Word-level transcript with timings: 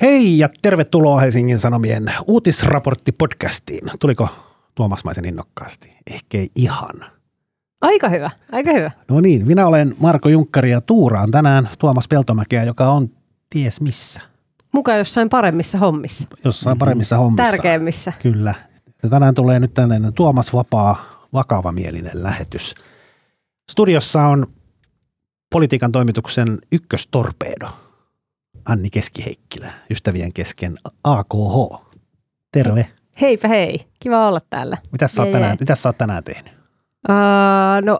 Hei 0.00 0.38
ja 0.38 0.48
tervetuloa 0.62 1.20
Helsingin 1.20 1.58
Sanomien 1.58 2.12
uutisraporttipodcastiin. 2.26 3.90
Tuliko 4.00 4.28
Tuomasmaisen 4.74 5.24
innokkaasti? 5.24 5.96
Ehkä 6.10 6.38
ei 6.38 6.50
ihan. 6.54 7.04
Aika 7.80 8.08
hyvä, 8.08 8.30
aika 8.52 8.72
hyvä. 8.72 8.90
No 9.08 9.20
niin, 9.20 9.46
minä 9.46 9.66
olen 9.66 9.94
Marko 9.98 10.28
Junkkari 10.28 10.70
ja 10.70 10.80
tuuraan 10.80 11.30
tänään 11.30 11.68
Tuomas 11.78 12.08
Peltomäkeä, 12.08 12.64
joka 12.64 12.90
on 12.90 13.08
ties 13.50 13.80
missä. 13.80 14.22
Mukaan 14.72 14.98
jossain 14.98 15.28
paremmissa 15.28 15.78
hommissa. 15.78 16.28
Jossain 16.44 16.78
paremmissa 16.78 17.16
hommissa. 17.16 17.50
Tärkeimmissä. 17.50 18.12
Kyllä. 18.22 18.54
Ja 19.02 19.08
tänään 19.08 19.34
tulee 19.34 19.60
nyt 19.60 19.74
tällainen 19.74 20.12
Tuomas 20.12 20.52
Vapaa, 20.52 21.26
vakavamielinen 21.32 22.22
lähetys. 22.22 22.74
Studiossa 23.70 24.22
on 24.22 24.46
politiikan 25.50 25.92
toimituksen 25.92 26.58
ykköstorpeedo, 26.72 27.68
Anni 28.70 28.90
Keskiheikkilä, 28.90 29.72
ystävien 29.90 30.32
kesken 30.32 30.76
AKH. 31.04 31.86
Terve. 32.52 32.86
Heipä 33.20 33.48
hei, 33.48 33.80
kiva 34.00 34.28
olla 34.28 34.40
täällä. 34.50 34.76
Mitäs 34.92 35.14
sä 35.14 35.22
oot 35.22 35.30
tänään, 35.30 35.50
jee. 35.50 35.56
mitäs 35.60 35.82
sä 35.82 35.88
oot 35.88 35.98
tänään 35.98 36.24
tehnyt? 36.24 36.52
Uh, 37.08 37.84
no, 37.84 37.98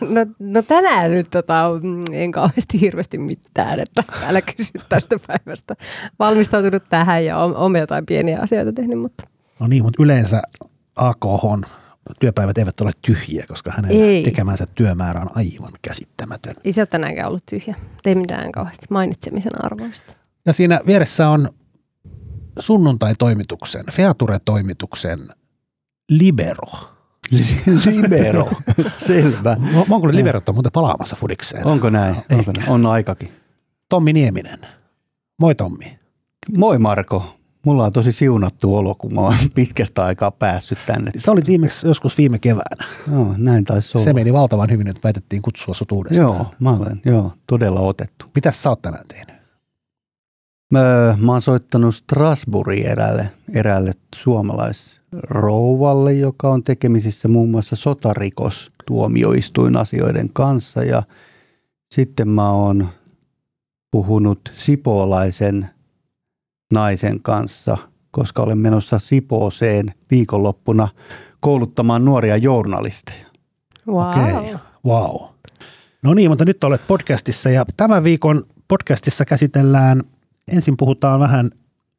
no, 0.14 0.26
no, 0.38 0.62
tänään 0.62 1.10
nyt 1.10 1.26
tota, 1.30 1.70
en 2.12 2.32
kauheasti 2.32 2.80
hirveästi 2.80 3.18
mitään, 3.18 3.80
että 3.80 4.04
älä 4.26 4.42
kysy 4.42 4.72
tästä 4.88 5.16
päivästä. 5.26 5.74
Valmistautunut 6.18 6.84
tähän 6.88 7.24
ja 7.24 7.38
on, 7.38 7.56
on 7.56 7.76
jotain 7.76 8.06
pieniä 8.06 8.40
asioita 8.40 8.72
tehnyt, 8.72 8.98
mutta 8.98 9.24
No 9.60 9.66
niin, 9.66 9.82
mutta 9.82 10.02
yleensä 10.02 10.42
AKHn 10.96 11.64
työpäivät 12.20 12.58
eivät 12.58 12.80
ole 12.80 12.90
tyhjiä, 13.02 13.44
koska 13.48 13.72
hänen 13.76 13.90
Ei. 13.90 14.22
tekemänsä 14.22 14.66
työmäärä 14.74 15.20
on 15.20 15.30
aivan 15.34 15.72
käsittämätön. 15.82 16.54
ei 16.64 16.72
se 16.72 16.80
ole 16.80 16.86
tänäänkään 16.86 17.28
ollut 17.28 17.46
tyhjä. 17.50 17.76
Ei 18.04 18.14
mitään 18.14 18.52
kauheasti 18.52 18.86
mainitsemisen 18.90 19.64
arvoista. 19.64 20.12
Ja 20.46 20.52
siinä 20.52 20.80
vieressä 20.86 21.28
on 21.28 21.48
sunnuntai-toimituksen, 22.58 23.84
Feature-toimituksen 23.92 25.28
Libero. 26.10 26.72
Libero, 27.86 28.48
selvä. 28.98 29.56
Mä 29.72 29.78
oon 29.78 29.86
kuullut, 29.86 30.14
Liberot 30.14 30.48
on 30.48 30.54
muuten 30.54 30.72
palaamassa 30.72 31.16
fudikseen. 31.16 31.66
Onko 31.66 31.90
näin? 31.90 32.16
Onko 32.32 32.52
näin? 32.56 32.68
On 32.68 32.86
aikakin. 32.86 33.28
Tommi 33.88 34.12
Nieminen. 34.12 34.58
Moi 35.38 35.54
Tommi. 35.54 35.98
Moi 36.56 36.78
Marko. 36.78 37.35
Mulla 37.66 37.84
on 37.84 37.92
tosi 37.92 38.12
siunattu 38.12 38.76
olo, 38.76 38.94
kun 38.94 39.14
mä 39.14 39.20
oon 39.20 39.34
pitkästä 39.54 40.04
aikaa 40.04 40.30
päässyt 40.30 40.78
tänne. 40.86 41.10
Sä 41.16 41.32
olit 41.32 41.46
viimeksi 41.46 41.86
joskus 41.86 42.18
viime 42.18 42.38
keväänä. 42.38 42.86
Joo, 43.12 43.34
näin 43.36 43.64
taisi 43.64 43.98
olla. 43.98 44.04
Se 44.04 44.12
meni 44.12 44.32
valtavan 44.32 44.70
hyvin, 44.70 44.88
että 44.88 45.00
päätettiin 45.00 45.42
kutsua 45.42 45.74
sut 45.74 45.92
uudestaan. 45.92 46.28
Joo, 46.28 46.46
mä 46.60 46.70
olen 46.70 47.00
joo, 47.04 47.32
todella 47.46 47.80
otettu. 47.80 48.26
Mitäs 48.34 48.62
sä 48.62 48.70
oot 48.70 48.82
tänään 48.82 49.04
tehnyt? 49.08 49.36
Mä, 50.72 50.80
mä 51.20 51.32
oon 51.32 51.42
soittanut 51.42 51.94
Strasbourgin 51.94 52.86
eräälle, 52.86 53.30
eräälle 53.54 53.92
suomalaisrouvalle, 54.14 56.12
joka 56.12 56.50
on 56.50 56.62
tekemisissä 56.62 57.28
muun 57.28 57.50
muassa 57.50 57.76
sotarikostuomioistuinasioiden 57.76 60.30
kanssa. 60.32 60.84
Ja 60.84 61.02
sitten 61.94 62.28
mä 62.28 62.50
oon 62.50 62.88
puhunut 63.90 64.52
sipoolaisen 64.52 65.75
naisen 66.72 67.22
kanssa, 67.22 67.78
koska 68.10 68.42
olen 68.42 68.58
menossa 68.58 68.98
Sipooseen 68.98 69.94
viikonloppuna 70.10 70.88
kouluttamaan 71.40 72.04
nuoria 72.04 72.36
journalisteja. 72.36 73.26
Wow. 73.86 74.08
Okei, 74.08 74.54
wow. 74.86 75.28
No 76.02 76.14
niin, 76.14 76.30
mutta 76.30 76.44
nyt 76.44 76.64
olet 76.64 76.86
podcastissa 76.86 77.50
ja 77.50 77.64
tämän 77.76 78.04
viikon 78.04 78.44
podcastissa 78.68 79.24
käsitellään, 79.24 80.02
ensin 80.52 80.76
puhutaan 80.76 81.20
vähän 81.20 81.50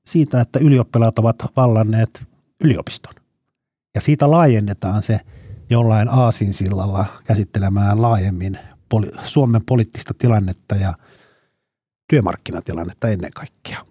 siitä, 0.05 0.41
että 0.41 0.59
ylioppilaat 0.59 1.19
ovat 1.19 1.35
vallanneet 1.55 2.23
yliopiston. 2.63 3.13
Ja 3.95 4.01
siitä 4.01 4.31
laajennetaan 4.31 5.01
se 5.01 5.19
jollain 5.69 6.09
aasinsillalla 6.09 7.05
käsittelemään 7.25 8.01
laajemmin 8.01 8.59
poli- 8.89 9.11
Suomen 9.23 9.61
poliittista 9.65 10.13
tilannetta 10.17 10.75
ja 10.75 10.93
työmarkkinatilannetta 12.09 13.07
ennen 13.07 13.31
kaikkea. 13.31 13.85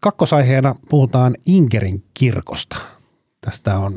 Kakkosaiheena 0.00 0.74
puhutaan 0.88 1.36
Inkerin 1.46 2.04
kirkosta. 2.14 2.76
Tästä, 3.40 3.78
on, 3.78 3.92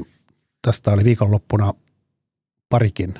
tästä 0.62 0.91
oli 0.91 1.03
viikonloppuna 1.03 1.74
parikin 2.69 3.14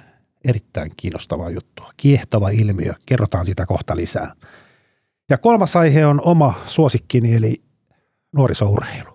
erittäin 0.46 0.92
kiinnostavaa 0.98 1.50
juttua. 1.50 1.92
Kiehtova 1.98 2.50
ilmiö, 2.50 2.94
kerrotaan 3.06 3.46
sitä 3.46 3.66
kohta 3.66 3.96
lisää. 3.96 4.34
Ja 5.30 5.38
kolmas 5.38 5.76
aihe 5.76 6.06
on 6.06 6.22
oma 6.26 6.54
suosikkini, 6.66 7.36
eli 7.36 7.62
nuorisourheilu. 8.36 9.10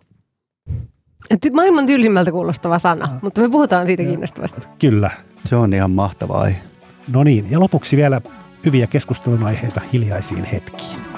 Maailman 1.53 1.87
tylsimmältä 1.87 2.33
kuulostava 2.33 2.79
sana, 2.79 3.19
mutta 3.23 3.41
me 3.41 3.49
puhutaan 3.49 3.87
siitä 3.87 4.03
kiinnostavasti. 4.03 4.61
Kyllä. 4.79 5.11
Se 5.45 5.57
on 5.57 5.75
ihan 5.75 5.91
mahtava 5.91 6.41
aihe. 6.41 6.61
No 7.09 7.25
niin, 7.25 7.51
ja 7.51 7.61
lopuksi 7.61 7.97
vielä 7.97 8.21
hyviä 8.67 8.87
keskustelun 8.87 9.45
aiheita 9.45 9.81
hiljaisiin 9.93 10.45
hetkiin. 10.45 11.18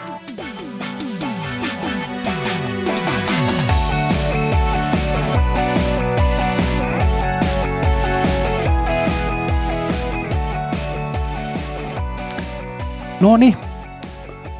No 13.20 13.36
niin, 13.36 13.56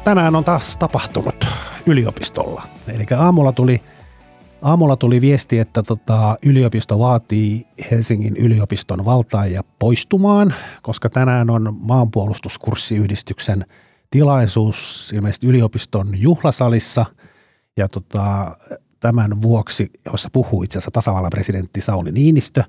tänään 0.03 0.35
on 0.35 0.43
taas 0.43 0.77
tapahtunut 0.77 1.45
yliopistolla. 1.85 2.63
Eli 2.87 3.05
aamulla 3.17 3.51
tuli, 3.51 3.81
aamulla 4.61 4.95
tuli 4.95 5.21
viesti, 5.21 5.59
että 5.59 5.83
tota, 5.83 6.37
yliopisto 6.45 6.99
vaatii 6.99 7.67
Helsingin 7.91 8.37
yliopiston 8.37 9.05
valtaajia 9.05 9.63
poistumaan, 9.79 10.53
koska 10.81 11.09
tänään 11.09 11.49
on 11.49 11.77
maanpuolustuskurssiyhdistyksen 11.81 13.65
tilaisuus 14.09 15.11
ilmeisesti 15.15 15.47
yliopiston 15.47 16.21
juhlasalissa. 16.21 17.05
Ja 17.77 17.87
tota, 17.87 18.57
tämän 18.99 19.41
vuoksi, 19.41 19.91
jossa 20.05 20.29
puhuu 20.33 20.63
itse 20.63 20.77
asiassa 20.77 20.91
tasavallan 20.91 21.29
presidentti 21.29 21.81
Sauli 21.81 22.11
Niinistö, 22.11 22.63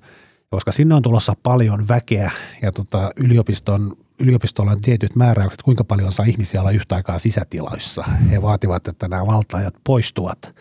koska 0.51 0.73
sinne 0.73 0.95
on 0.95 1.03
tulossa 1.03 1.35
paljon 1.43 1.89
väkeä 1.89 2.31
ja 2.63 2.73
tota, 2.73 3.11
yliopiston, 3.17 3.97
yliopistolla 4.19 4.71
on 4.71 4.81
tietyt 4.81 5.17
määräykset, 5.17 5.63
kuinka 5.63 5.85
paljon 5.85 6.13
saa 6.13 6.27
ihmisiä 6.27 6.61
olla 6.61 6.71
yhtä 6.71 6.95
aikaa 6.95 7.19
sisätiloissa. 7.19 8.05
He 8.31 8.43
vaativat, 8.43 8.89
että 8.89 9.09
nämä 9.09 9.27
valtaajat 9.27 9.75
poistuvat. 9.85 10.55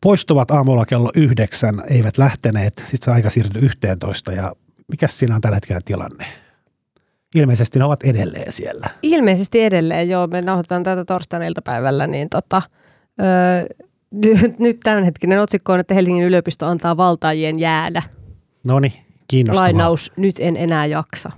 Poistuvat 0.00 0.50
aamulla 0.50 0.86
kello 0.86 1.10
yhdeksän, 1.16 1.82
eivät 1.90 2.18
lähteneet, 2.18 2.78
sitten 2.78 3.04
se 3.04 3.10
aika 3.10 3.30
siirtyi 3.30 3.62
11 3.62 4.32
ja 4.32 4.52
mikä 4.88 5.06
siinä 5.06 5.34
on 5.34 5.40
tällä 5.40 5.56
hetkellä 5.56 5.80
tilanne? 5.84 6.26
Ilmeisesti 7.34 7.78
ne 7.78 7.84
ovat 7.84 8.02
edelleen 8.02 8.52
siellä. 8.52 8.86
Ilmeisesti 9.02 9.60
edelleen, 9.60 10.08
joo, 10.08 10.26
me 10.26 10.40
nauhoitetaan 10.40 10.82
tätä 10.82 11.04
torstaina 11.04 11.46
iltapäivällä, 11.46 12.06
niin 12.06 12.28
tota, 12.28 12.62
öö, 13.20 13.66
nyt, 14.10 14.58
nyt 14.58 14.80
tämänhetkinen 14.80 15.40
otsikko 15.40 15.72
on, 15.72 15.80
että 15.80 15.94
Helsingin 15.94 16.24
yliopisto 16.24 16.66
antaa 16.66 16.96
valtaajien 16.96 17.58
jäädä. 17.58 18.02
No 18.66 18.80
niin, 18.80 18.92
kiinnostavaa. 19.28 19.64
Lainaus, 19.64 20.12
nyt 20.16 20.34
en 20.38 20.56
enää 20.56 20.86
jaksa. 20.86 21.30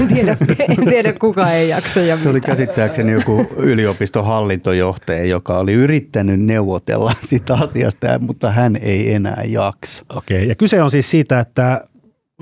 En 0.00 0.08
tiedä, 0.08 0.36
en 0.68 0.84
tiedä 0.88 1.12
kuka 1.12 1.52
ei 1.52 1.68
jaksa 1.68 2.00
ja 2.00 2.18
Se 2.18 2.28
oli 2.28 2.36
mitä. 2.36 2.46
käsittääkseni 2.46 3.12
joku 3.12 3.46
yliopiston 3.56 4.24
hallintojohtaja, 4.24 5.24
joka 5.24 5.58
oli 5.58 5.72
yrittänyt 5.72 6.40
neuvotella 6.40 7.12
sitä 7.30 7.54
asiasta, 7.54 8.18
mutta 8.18 8.50
hän 8.50 8.76
ei 8.82 9.14
enää 9.14 9.42
jaksa. 9.46 10.04
Okei, 10.08 10.48
ja 10.48 10.54
kyse 10.54 10.82
on 10.82 10.90
siis 10.90 11.10
siitä, 11.10 11.40
että 11.40 11.84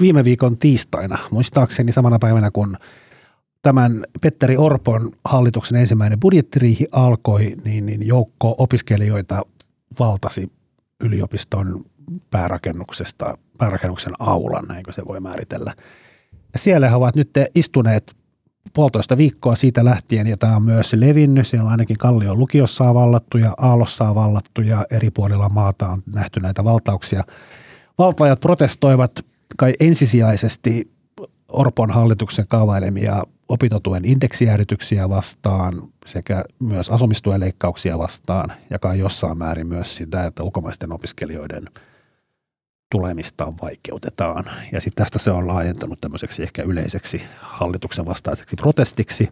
viime 0.01 0.25
viikon 0.25 0.59
tiistaina, 0.59 1.19
muistaakseni 1.31 1.93
samana 1.93 2.19
päivänä 2.19 2.51
kun 2.51 2.77
tämän 3.63 4.05
Petteri 4.21 4.57
Orpon 4.57 5.11
hallituksen 5.25 5.81
ensimmäinen 5.81 6.21
budjettiriihi 6.21 6.87
alkoi, 6.93 7.57
niin, 7.65 7.87
niin 7.87 8.07
joukko 8.07 8.55
opiskelijoita 8.59 9.43
valtasi 9.99 10.53
yliopiston 11.01 11.85
päärakennuksesta, 12.31 13.39
päärakennuksen 13.59 14.13
aulan, 14.19 14.65
näinkö 14.69 14.93
se 14.93 15.03
voi 15.09 15.21
määritellä. 15.21 15.75
Siellä 16.57 16.89
he 16.89 16.95
ovat 16.95 17.17
nyt 17.17 17.31
istuneet 17.55 18.17
puolitoista 18.73 19.17
viikkoa 19.17 19.57
siitä 19.57 19.85
lähtien, 19.85 20.27
ja 20.27 20.37
tämä 20.37 20.57
on 20.57 20.63
myös 20.63 20.93
levinnyt. 20.93 21.47
Siellä 21.47 21.65
on 21.65 21.71
ainakin 21.71 21.99
Kallion 21.99 22.39
lukiossa 22.39 22.85
on 22.85 22.95
vallattu 22.95 23.39
ja 23.39 23.55
Aallossa 23.59 24.09
on 24.09 24.15
vallattu 24.15 24.61
ja 24.61 24.87
eri 24.91 25.11
puolilla 25.11 25.49
maata 25.49 25.89
on 25.89 26.03
nähty 26.15 26.41
näitä 26.41 26.65
valtauksia. 26.65 27.25
Valtaajat 27.99 28.41
protestoivat 28.41 29.21
kai 29.57 29.75
ensisijaisesti 29.81 30.91
Orpon 31.49 31.91
hallituksen 31.91 32.45
kaavailemia 32.49 33.23
opintotuen 33.49 34.05
indeksijäädytyksiä 34.05 35.09
vastaan 35.09 35.83
sekä 36.07 36.45
myös 36.59 36.91
asumistuen 36.91 37.41
leikkauksia 37.41 37.99
vastaan 37.99 38.53
ja 38.71 38.79
kai 38.79 38.99
jossain 38.99 39.39
määrin 39.39 39.67
myös 39.67 39.97
sitä, 39.97 40.27
että 40.27 40.43
ulkomaisten 40.43 40.93
opiskelijoiden 40.93 41.65
tulemista 42.91 43.53
vaikeutetaan. 43.63 44.45
Ja 44.73 44.81
sitten 44.81 45.05
tästä 45.05 45.19
se 45.19 45.31
on 45.31 45.47
laajentunut 45.47 46.01
tämmöiseksi 46.01 46.43
ehkä 46.43 46.63
yleiseksi 46.63 47.23
hallituksen 47.41 48.07
vastaiseksi 48.07 48.57
protestiksi. 48.57 49.29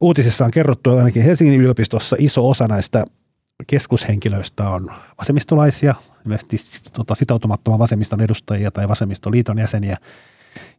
Uutisissa 0.00 0.44
on 0.44 0.50
kerrottu 0.50 0.90
että 0.90 0.98
ainakin 0.98 1.22
Helsingin 1.22 1.60
yliopistossa 1.60 2.16
iso 2.18 2.48
osa 2.48 2.68
näistä 2.68 3.04
keskushenkilöistä 3.66 4.70
on 4.70 4.92
vasemmistolaisia, 5.18 5.94
tota, 6.92 7.14
sitoutumattoman 7.14 7.78
vasemmiston 7.78 8.20
edustajia 8.20 8.70
tai 8.70 8.88
vasemmistoliiton 8.88 9.58
jäseniä. 9.58 9.96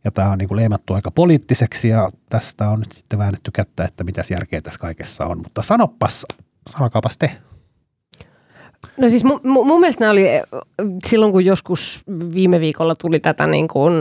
Ja 0.03 0.11
tämä 0.11 0.29
on 0.29 0.37
niin 0.37 0.47
kuin 0.47 0.55
leimattu 0.55 0.93
aika 0.93 1.11
poliittiseksi 1.11 1.89
ja 1.89 2.09
tästä 2.29 2.69
on 2.69 2.79
nyt 2.79 2.91
sitten 2.91 3.19
väännetty 3.19 3.51
kättä, 3.51 3.85
että 3.85 4.03
mitä 4.03 4.21
järkeä 4.31 4.61
tässä 4.61 4.79
kaikessa 4.79 5.25
on. 5.25 5.37
Mutta 5.37 5.61
sanoppas, 5.61 6.25
sanokaapas 6.69 7.17
te. 7.17 7.48
No 8.99 9.09
siis 9.09 9.23
mun, 9.23 9.39
mun 9.43 9.79
mielestä 9.79 10.03
nämä 10.03 10.11
oli, 10.11 10.27
silloin 11.07 11.31
kun 11.31 11.45
joskus 11.45 12.03
viime 12.33 12.59
viikolla 12.59 12.95
tuli 12.95 13.19
tätä 13.19 13.47
niin 13.47 13.67
kuin, 13.67 13.93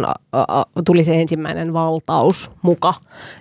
tuli 0.85 1.05
se 1.05 1.21
ensimmäinen 1.21 1.73
valtaus 1.73 2.51
muka, 2.63 2.95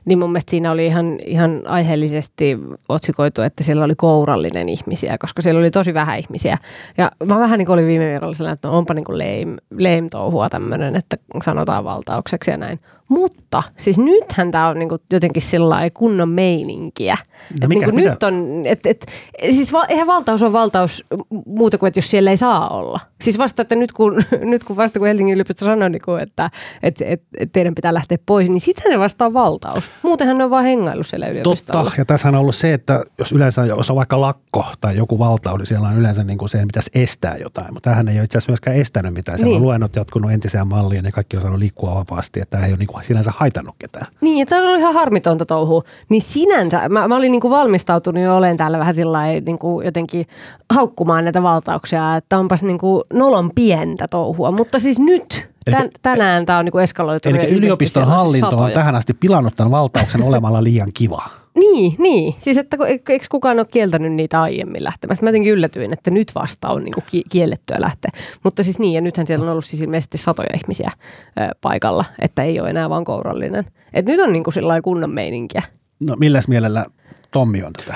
niin 0.06 0.20
mun 0.20 0.30
mielestä 0.30 0.52
siinä 0.52 0.72
oli 0.72 0.86
ihan, 0.86 1.20
ihan 1.26 1.62
aiheellisesti 1.66 2.58
otsikoitu, 2.90 3.42
että 3.42 3.64
siellä 3.64 3.86
oli 3.86 3.96
kourallinen 3.96 4.70
ihmisiä, 4.70 5.18
koska 5.18 5.42
siellä 5.42 5.60
oli 5.60 5.72
tosi 5.72 5.94
vähän 5.94 6.20
ihmisiä. 6.20 6.58
Ja 6.98 7.12
mä 7.28 7.40
vähän 7.40 7.58
niin 7.58 7.66
kuin 7.66 7.74
olin 7.74 7.88
viime 7.88 8.10
viikolla 8.12 8.34
sellainen, 8.34 8.54
että 8.54 8.68
no 8.68 8.78
onpa 8.78 8.94
niin 8.94 9.06
kuin 9.06 9.18
lame, 9.18 9.58
lame 9.72 10.10
touhua 10.10 10.50
tämmöinen, 10.50 10.96
että 10.96 11.18
sanotaan 11.44 11.84
valtaukseksi 11.84 12.52
ja 12.52 12.58
näin. 12.58 12.80
Mutta 13.08 13.64
siis 13.78 14.00
nythän 14.00 14.52
tämä 14.52 14.68
on 14.68 14.80
niinku 14.80 14.98
jotenkin 15.14 15.42
sillä 15.42 15.90
kunnon 15.94 16.30
meininkiä. 16.30 17.18
No 17.62 17.68
mikä, 17.68 17.86
niinku 17.86 18.10
nyt 18.10 18.24
on, 18.24 18.62
et, 18.66 18.86
et, 18.86 19.06
siis 19.42 19.74
va, 19.74 19.86
eihän 19.86 20.08
valtaus 20.08 20.44
on 20.44 20.54
valtaus 20.54 21.06
muuta 21.46 21.78
kuin, 21.78 21.88
että 21.88 21.98
jos 21.98 22.12
siellä 22.12 22.30
ei 22.30 22.38
saa 22.38 22.70
olla. 22.70 23.00
Siis 23.22 23.38
vasta, 23.38 23.62
että 23.62 23.76
nyt 23.76 23.92
kun, 23.92 24.22
nyt 24.52 24.64
kun 24.64 24.78
vasta 24.78 25.00
kun 25.00 25.08
Helsingin 25.08 25.34
yliopisto 25.34 25.66
sanoi, 25.66 25.90
niin 25.90 26.02
kuin, 26.06 26.24
että 26.24 26.50
et, 26.84 27.02
et, 27.02 27.22
et 27.38 27.52
teidän 27.52 27.76
pitää 27.76 27.94
lähteä 27.94 28.18
pois, 28.26 28.50
niin 28.50 28.62
sitten 28.62 28.92
se 28.92 29.00
vasta 29.00 29.26
on 29.26 29.34
valtaus. 29.34 29.92
Muutenhan 30.04 30.38
ne 30.38 30.44
on 30.44 30.50
vaan 30.50 30.64
hengailut 30.64 31.08
siellä 31.08 31.28
yliopistolla. 31.28 31.84
Totta, 31.84 32.02
ja 32.02 32.06
tässä 32.06 32.28
on 32.28 32.36
ollut 32.36 32.56
se, 32.56 32.74
että 32.74 33.04
jos 33.18 33.32
yleensä 33.32 33.66
jos 33.66 33.90
on 33.90 33.96
vaikka 33.96 34.22
lakko 34.22 34.66
tai 34.82 34.98
joku 34.98 35.20
valtaus, 35.20 35.58
niin 35.58 35.66
siellä 35.66 35.88
on 35.88 35.98
yleensä 35.98 36.24
niin 36.24 36.38
kuin 36.38 36.50
se, 36.50 36.58
että 36.58 36.68
pitäisi 36.68 36.90
estää 36.96 37.38
jotain. 37.38 37.74
Mutta 37.74 37.90
tähän 37.90 38.08
ei 38.08 38.16
ole 38.18 38.24
itse 38.24 38.38
asiassa 38.38 38.52
myöskään 38.52 38.76
estänyt 38.76 39.14
mitään. 39.14 39.38
Siellä 39.38 39.52
niin. 39.52 39.62
on 39.62 39.64
luennot 39.64 39.96
jatkunut 39.96 40.32
entiseen 40.32 40.68
malliin 40.68 41.06
ja 41.06 41.12
kaikki 41.12 41.38
on 41.38 41.42
saanut 41.42 41.60
liikkua 41.60 41.96
vapaasti. 41.96 42.40
Että 42.40 42.58
tämä 42.58 42.66
ei 42.66 42.72
ole 42.72 42.78
niin 42.78 42.88
kuin 42.98 43.08
sinänsä 43.08 43.34
haitannut 43.36 43.76
ketään. 43.80 44.08
Niin, 44.22 44.48
tämä 44.48 44.62
on 44.62 44.68
ollut 44.68 44.80
ihan 44.80 44.94
harmitonta 44.94 45.46
touhua. 45.46 45.84
Niin 46.10 46.22
sinänsä, 46.22 46.90
mä, 46.90 47.08
mä 47.08 47.16
olin 47.16 47.32
niin 47.32 47.42
kuin 47.42 47.52
valmistautunut 47.52 48.24
jo 48.24 48.36
olen 48.36 48.58
täällä 48.58 48.80
vähän 48.80 48.94
sillä 48.94 49.20
niin 49.46 49.60
kuin 49.60 49.86
jotenkin 49.86 50.26
haukkumaan 50.74 51.24
näitä 51.24 51.44
valtauksia, 51.44 52.16
että 52.16 52.38
onpas 52.38 52.64
niin 52.64 52.78
kuin 52.78 53.04
nolon 53.14 53.52
pientä 53.56 54.08
touhua. 54.08 54.52
Mutta 54.52 54.80
siis 54.80 55.00
nyt, 55.00 55.50
tän, 55.66 55.90
tänään 56.02 56.46
tämä 56.46 56.60
on 56.60 56.66
niin 56.66 56.72
kuin 56.72 56.84
eskaloitunut. 56.84 57.40
Eli 57.40 57.50
yliopiston 57.50 58.08
hallinto 58.08 58.58
on 58.58 58.72
tähän 58.72 58.96
asti 58.96 59.14
pilannut 59.14 59.56
tämän 59.56 59.72
valtauksen 59.72 60.24
olemalla 60.24 60.64
liian 60.64 60.90
kiva. 60.94 61.24
Niin, 61.58 61.96
niin. 62.00 62.36
Siis 62.38 62.58
että 62.58 62.78
eikö 62.88 63.26
kukaan 63.32 63.60
ole 63.60 63.68
kieltänyt 63.72 64.14
niitä 64.14 64.42
aiemmin 64.42 64.84
lähtemästä? 64.84 65.26
Mä 65.26 65.30
jotenkin 65.30 65.54
yllätyin, 65.54 65.94
että 65.94 66.12
nyt 66.12 66.36
vasta 66.36 66.70
on 66.70 66.84
niinku 66.84 67.02
kiellettyä 67.30 67.78
lähteä. 67.80 68.12
Mutta 68.44 68.64
siis 68.64 68.80
niin, 68.80 68.94
ja 68.94 69.02
nythän 69.02 69.28
siellä 69.28 69.44
on 69.44 69.52
ollut 69.52 69.66
siis 69.66 69.82
ilmeisesti 69.82 70.18
satoja 70.18 70.50
ihmisiä 70.56 70.92
ö, 71.40 71.56
paikalla, 71.62 72.06
että 72.20 72.44
ei 72.44 72.60
ole 72.60 72.70
enää 72.70 72.90
vaan 72.90 73.04
kourallinen. 73.04 73.66
Et 73.94 74.06
nyt 74.06 74.20
on 74.20 74.34
niinku 74.34 74.52
sillä 74.52 74.82
kunnon 74.82 75.14
meininkiä. 75.14 75.62
No 76.00 76.16
milläs 76.16 76.48
mielellä 76.48 76.86
Tommi 77.32 77.64
on 77.64 77.74
tätä 77.74 77.96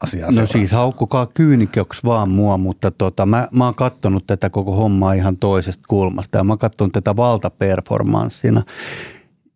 asiaa 0.00 0.26
No 0.26 0.32
seuraa? 0.32 0.52
siis 0.52 0.72
haukkukaa 0.72 1.26
kyyniköksi 1.26 2.00
vaan 2.04 2.30
mua, 2.30 2.58
mutta 2.58 2.90
tota, 2.90 3.26
mä, 3.26 3.48
mä 3.52 3.64
oon 3.64 3.74
kattonut 3.74 4.26
tätä 4.26 4.50
koko 4.50 4.72
hommaa 4.72 5.12
ihan 5.12 5.36
toisesta 5.36 5.84
kulmasta 5.88 6.38
ja 6.38 6.44
mä 6.44 6.52
oon 6.52 6.58
kattonut 6.58 6.92
tätä 6.92 7.16
valtaperformanssina. 7.16 8.62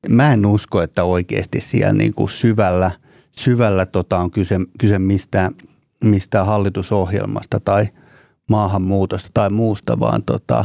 Mä 0.08 0.32
en 0.32 0.46
usko, 0.46 0.82
että 0.82 1.04
oikeasti 1.04 1.60
siellä 1.60 1.92
niin 1.92 2.14
kuin 2.14 2.28
syvällä– 2.28 2.90
syvällä 3.32 3.86
tota 3.86 4.18
on 4.18 4.30
kyse, 4.30 4.56
kyse 4.78 4.98
mistään, 4.98 5.52
mistään 6.04 6.46
hallitusohjelmasta 6.46 7.60
tai 7.60 7.88
maahanmuutosta 8.48 9.30
tai 9.34 9.50
muusta, 9.50 10.00
vaan 10.00 10.22
tota, 10.22 10.64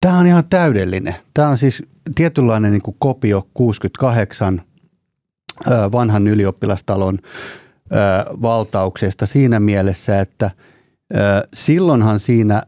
tämä 0.00 0.18
on 0.18 0.26
ihan 0.26 0.44
täydellinen. 0.50 1.14
Tämä 1.34 1.48
on 1.48 1.58
siis 1.58 1.82
tietynlainen 2.14 2.72
niin 2.72 2.82
kuin 2.82 2.96
kopio 2.98 3.48
68 3.54 4.62
vanhan 5.92 6.28
ylioppilastalon 6.28 7.18
valtauksesta 8.42 9.26
siinä 9.26 9.60
mielessä, 9.60 10.20
että 10.20 10.50
silloinhan 11.54 12.20
siinä 12.20 12.62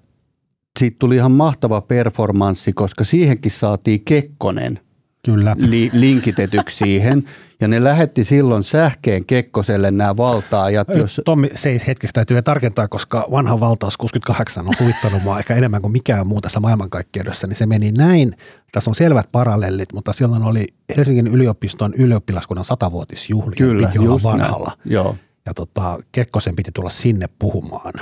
siitä 0.79 0.97
tuli 0.99 1.17
ihan 1.17 1.33
mahtava 1.33 1.81
performanssi, 1.81 2.73
koska 2.73 3.05
siihenkin 3.05 3.50
saatiin 3.50 4.05
Kekkonen 4.05 4.81
Kyllä. 5.28 5.56
Li, 5.58 5.90
linkitetyksi 5.92 6.76
siihen. 6.76 7.25
Ja 7.60 7.69
ne 7.69 7.84
lähetti 7.84 8.25
silloin 8.25 8.64
sähkeen 8.64 9.25
Kekkoselle 9.25 9.90
nämä 9.90 10.16
valtaajat. 10.16 10.88
Jos... 10.88 11.20
Tommi 11.25 11.50
seis 11.54 11.86
hetkestä 11.86 12.12
täytyy 12.12 12.42
tarkentaa, 12.42 12.88
koska 12.88 13.26
vanha 13.30 13.60
valtaus 13.60 13.96
68 13.96 14.66
on 14.66 14.72
huvittanut 14.80 15.22
mua 15.22 15.38
ehkä 15.38 15.54
enemmän 15.54 15.82
kuin 15.82 15.92
mikään 15.92 16.26
muu 16.26 16.40
tässä 16.40 16.60
maailmankaikkeudessa, 16.60 17.46
niin 17.46 17.56
se 17.56 17.66
meni 17.66 17.92
näin. 17.92 18.36
Tässä 18.72 18.90
on 18.90 18.94
selvät 18.94 19.32
parallellit, 19.32 19.92
mutta 19.92 20.12
silloin 20.12 20.42
oli 20.42 20.66
Helsingin 20.96 21.26
yliopiston 21.26 21.94
ylioppilaskunnan 21.94 22.64
satavuotisjuhli. 22.64 23.56
Kyllä, 23.56 23.86
piti 23.86 23.98
olla 23.98 24.20
vanhalla. 24.22 24.72
Näin. 24.78 24.92
Joo. 24.92 25.16
Ja 25.46 25.54
tota, 25.54 25.98
Kekkosen 26.12 26.56
piti 26.56 26.70
tulla 26.75 26.90
sinne 26.90 27.26
puhumaan. 27.38 27.92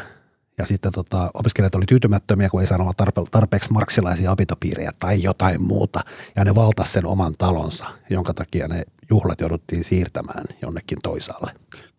Ja 0.58 0.67
sitten 0.67 0.93
tota, 0.93 1.31
opiskelijat 1.35 1.75
oli 1.75 1.85
tyytymättömiä, 1.88 2.49
kun 2.49 2.61
ei 2.61 2.67
saanut 2.67 2.87
olla 2.87 3.11
tarpe- 3.11 3.29
tarpeeksi 3.31 3.73
marksilaisia 3.73 4.32
opintopiirejä 4.32 4.91
tai 4.99 5.23
jotain 5.23 5.62
muuta. 5.62 6.00
Ja 6.37 6.44
ne 6.44 6.55
valtasi 6.55 6.93
sen 6.93 7.06
oman 7.06 7.35
talonsa, 7.38 7.85
jonka 8.11 8.35
takia 8.35 8.69
ne 8.69 8.85
juhlat 9.11 9.41
jouduttiin 9.41 9.85
siirtämään 9.85 10.44
jonnekin 10.62 10.99
toisaalle. 11.03 11.50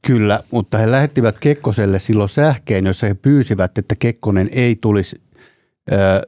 Kyllä, 0.08 0.44
mutta 0.52 0.78
he 0.78 0.92
lähettivät 0.92 1.40
Kekkoselle 1.40 2.00
silloin 2.00 2.30
sähkeen, 2.30 2.86
jossa 2.86 3.08
he 3.08 3.14
pyysivät, 3.14 3.78
että 3.78 3.96
Kekkonen 3.96 4.50
ei 4.52 4.76
tulisi 4.76 5.22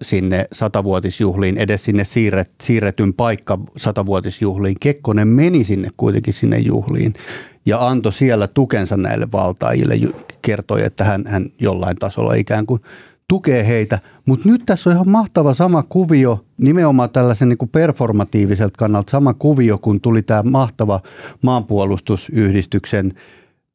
sinne 0.01 0.45
satavuotisjuhliin, 0.51 1.57
edes 1.57 1.85
sinne 1.85 2.03
siirret, 2.03 2.51
siirretyn 2.63 3.13
paikka 3.13 3.57
satavuotisjuhliin. 3.77 4.75
Kekkonen 4.79 5.27
meni 5.27 5.63
sinne 5.63 5.89
kuitenkin 5.97 6.33
sinne 6.33 6.57
juhliin 6.57 7.13
ja 7.65 7.87
antoi 7.87 8.13
siellä 8.13 8.47
tukensa 8.47 8.97
näille 8.97 9.27
valtaajille, 9.31 9.95
kertoi, 10.41 10.83
että 10.83 11.03
hän, 11.03 11.23
hän 11.27 11.45
jollain 11.59 11.97
tasolla 11.97 12.33
ikään 12.33 12.65
kuin 12.65 12.81
tukee 13.27 13.67
heitä. 13.67 13.99
Mutta 14.27 14.49
nyt 14.49 14.61
tässä 14.65 14.89
on 14.89 14.93
ihan 14.93 15.09
mahtava 15.09 15.53
sama 15.53 15.83
kuvio, 15.83 16.45
nimenomaan 16.57 17.09
tällaisen 17.09 17.49
niin 17.49 17.57
kuin 17.57 17.69
performatiiviselta 17.69 18.77
kannalta 18.77 19.11
sama 19.11 19.33
kuvio, 19.33 19.77
kun 19.77 20.01
tuli 20.01 20.21
tämä 20.21 20.43
mahtava 20.43 20.99
maanpuolustusyhdistyksen 21.41 23.13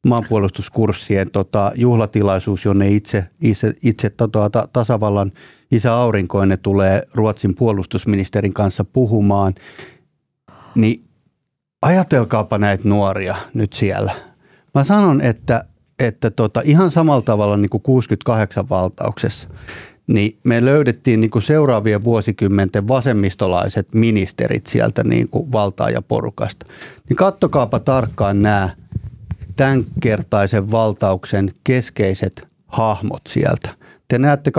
maanpuolustuskurssien 0.07 1.31
tota, 1.31 1.71
juhlatilaisuus, 1.75 2.65
jonne 2.65 2.89
itse, 2.89 3.25
itse, 3.41 3.73
itse 3.83 4.09
tota, 4.09 4.67
tasavallan 4.73 5.31
isä 5.71 5.93
Aurinkoinen 5.93 6.59
tulee 6.59 7.01
Ruotsin 7.13 7.55
puolustusministerin 7.55 8.53
kanssa 8.53 8.83
puhumaan, 8.83 9.55
niin 10.75 11.04
ajatelkaapa 11.85 12.57
näitä 12.57 12.89
nuoria 12.89 13.35
nyt 13.53 13.73
siellä. 13.73 14.11
Mä 14.73 14.83
sanon, 14.83 15.21
että, 15.21 15.65
että 15.99 16.29
tota, 16.29 16.61
ihan 16.63 16.91
samalla 16.91 17.21
tavalla 17.21 17.57
niin 17.57 17.69
kuin 17.69 17.81
68 17.81 18.69
valtauksessa, 18.69 19.49
niin 20.07 20.37
me 20.43 20.65
löydettiin 20.65 21.21
niin 21.21 21.31
kuin 21.31 21.41
seuraavien 21.41 22.03
vuosikymmenten 22.03 22.87
vasemmistolaiset 22.87 23.87
ministerit 23.93 24.67
sieltä 24.67 25.03
niin 25.03 25.29
kuin 25.29 25.51
valtaajaporukasta. 25.51 26.65
Niin 27.09 27.17
kattokaapa 27.17 27.79
tarkkaan 27.79 28.41
nämä 28.41 28.69
tämänkertaisen 29.55 30.71
valtauksen 30.71 31.51
keskeiset 31.63 32.47
hahmot 32.67 33.21
sieltä– 33.27 33.69
te 34.07 34.19
näette 34.19 34.51
2030- 34.51 34.53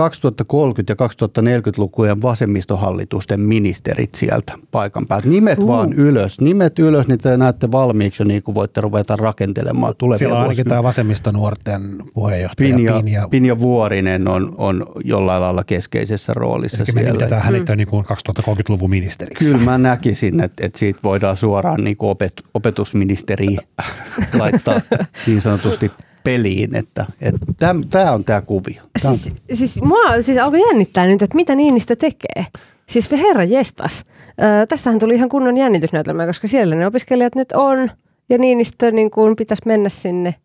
ja 0.89 0.95
2040-lukujen 0.95 2.21
vasemmistohallitusten 2.21 3.39
ministerit 3.39 4.15
sieltä 4.15 4.53
paikan 4.71 5.05
päältä. 5.05 5.27
Nimet 5.27 5.59
uh. 5.59 5.67
vaan 5.67 5.93
ylös. 5.93 6.41
Nimet 6.41 6.79
ylös, 6.79 7.07
niin 7.07 7.19
te 7.19 7.37
näette 7.37 7.71
valmiiksi 7.71 8.23
niin 8.23 8.43
kuin 8.43 8.55
voitte 8.55 8.81
ruveta 8.81 9.15
rakentelemaan 9.15 9.93
tulevia 9.97 10.17
Siellä 10.17 10.35
on 10.35 10.41
ainakin 10.41 10.65
tämä 10.65 10.83
vasemmistonuorten 10.83 11.81
puheenjohtaja 12.13 12.75
Pinja, 12.75 12.93
Pinja. 12.93 13.27
Pinja 13.27 13.59
Vuorinen 13.59 14.27
on, 14.27 14.55
on 14.57 14.85
jollain 15.03 15.41
lailla 15.41 15.63
keskeisessä 15.63 16.33
roolissa 16.33 16.83
Eli 16.83 16.91
siellä. 16.91 17.25
Eli 17.25 17.35
hänet 17.39 17.69
mm. 17.69 17.77
niin 17.77 17.87
kuin 17.87 18.05
2030-luvun 18.05 18.89
ministeriksi. 18.89 19.53
Kyllä 19.53 19.65
mä 19.65 19.77
näkisin, 19.77 20.39
että, 20.39 20.65
että 20.65 20.79
siitä 20.79 20.99
voidaan 21.03 21.37
suoraan 21.37 21.83
niin 21.83 21.97
kuin 21.97 22.09
opet, 22.09 22.33
opetusministeri 22.53 23.57
laittaa 24.39 24.81
niin 25.27 25.41
sanotusti 25.41 25.91
peliin, 26.27 26.75
että, 26.75 27.05
että 27.21 27.45
tämä 27.89 28.11
on 28.11 28.23
tämä 28.23 28.41
kuvio. 28.41 28.81
Tää 29.01 29.13
siis, 29.13 29.35
siis 29.53 29.81
mua 29.81 30.21
siis 30.21 30.37
alkoi 30.37 30.59
jännittää 30.67 31.07
nyt, 31.07 31.21
että 31.21 31.35
mitä 31.35 31.55
Niinistö 31.55 31.95
tekee. 31.95 32.45
Siis 32.89 33.11
herra 33.11 33.43
jestas. 33.43 34.03
Ö, 34.29 34.65
tästähän 34.67 34.99
tuli 34.99 35.15
ihan 35.15 35.29
kunnon 35.29 35.57
jännitysnäytelmä, 35.57 36.25
koska 36.25 36.47
siellä 36.47 36.75
ne 36.75 36.87
opiskelijat 36.87 37.35
nyt 37.35 37.51
on 37.51 37.91
ja 38.29 38.37
Niinistö 38.37 38.91
niin 38.91 39.11
kuin 39.11 39.35
pitäisi 39.35 39.63
mennä 39.65 39.89
sinne 39.89 40.35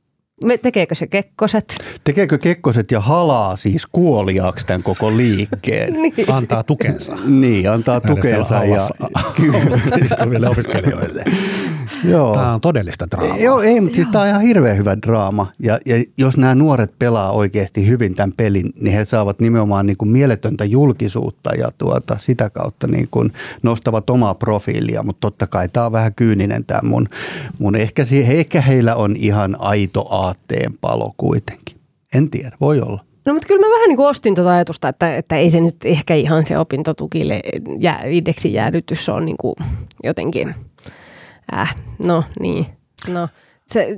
Me, 0.44 0.58
tekeekö 0.58 0.94
se 0.94 1.06
Kekkoset? 1.06 1.74
Tekeekö 2.04 2.38
Kekkoset 2.38 2.90
ja 2.90 3.00
halaa 3.00 3.56
siis 3.56 3.86
kuoliaaksi 3.86 4.66
tämän 4.66 4.82
koko 4.82 5.16
liikkeen? 5.16 5.92
niin. 6.02 6.32
Antaa 6.32 6.62
tukensa. 6.62 7.16
Niin, 7.24 7.70
antaa 7.70 8.00
Näille 8.04 8.22
tukensa. 8.22 8.64
Ja, 8.64 8.80
istuville 10.06 10.48
opiskelijoille. 10.48 11.24
joo. 12.04 12.34
Tämä 12.34 12.54
on 12.54 12.60
todellista 12.60 13.06
draamaa. 13.10 13.36
Joo, 13.36 13.60
ei, 13.60 13.80
mutta 13.80 13.96
siis 13.96 14.08
tämä 14.08 14.22
on 14.22 14.28
ihan 14.28 14.42
hirveän 14.42 14.76
hyvä 14.76 14.96
draama. 15.06 15.46
Ja, 15.58 15.78
ja 15.86 16.04
jos 16.18 16.36
nämä 16.36 16.54
nuoret 16.54 16.98
pelaa 16.98 17.32
oikeasti 17.32 17.88
hyvin 17.88 18.14
tämän 18.14 18.32
pelin, 18.36 18.70
niin 18.80 18.96
he 18.96 19.04
saavat 19.04 19.40
nimenomaan 19.40 19.86
niin 19.86 19.96
kuin 19.96 20.08
mieletöntä 20.08 20.64
julkisuutta 20.64 21.54
ja 21.54 21.70
tuota, 21.78 22.18
sitä 22.18 22.50
kautta 22.50 22.86
niin 22.86 23.08
kuin 23.10 23.32
nostavat 23.62 24.10
omaa 24.10 24.34
profiilia. 24.34 25.02
Mutta 25.02 25.20
totta 25.20 25.46
kai 25.46 25.68
tämä 25.68 25.86
on 25.86 25.92
vähän 25.92 26.14
kyyninen 26.14 26.64
tämä 26.64 26.80
mun, 26.82 27.08
mun 27.58 27.76
ehkä, 27.76 28.04
siihen, 28.04 28.36
ehkä 28.36 28.60
heillä 28.60 28.94
on 28.94 29.16
ihan 29.16 29.56
aito 29.58 30.06
aatteen 30.32 30.78
palo 30.80 31.14
kuitenkin. 31.16 31.76
En 32.14 32.30
tiedä, 32.30 32.56
voi 32.60 32.80
olla. 32.80 33.04
No 33.26 33.32
mutta 33.32 33.48
kyllä 33.48 33.66
mä 33.66 33.74
vähän 33.74 33.88
niin 33.88 33.96
kuin 33.96 34.08
ostin 34.08 34.34
tuota 34.34 34.50
ajatusta, 34.50 34.88
että, 34.88 35.16
että 35.16 35.36
ei 35.36 35.50
se 35.50 35.60
nyt 35.60 35.76
ehkä 35.84 36.14
ihan 36.14 36.46
se 36.46 36.58
opintotukille 36.58 37.40
jää, 37.78 38.02
indeksin 38.06 38.52
jäädytys 38.52 39.08
on 39.08 39.24
niin 39.24 39.36
kuin 39.36 39.54
jotenkin, 40.04 40.54
äh, 41.54 41.76
no 41.98 42.24
niin, 42.40 42.66
no 43.08 43.28
se, 43.66 43.96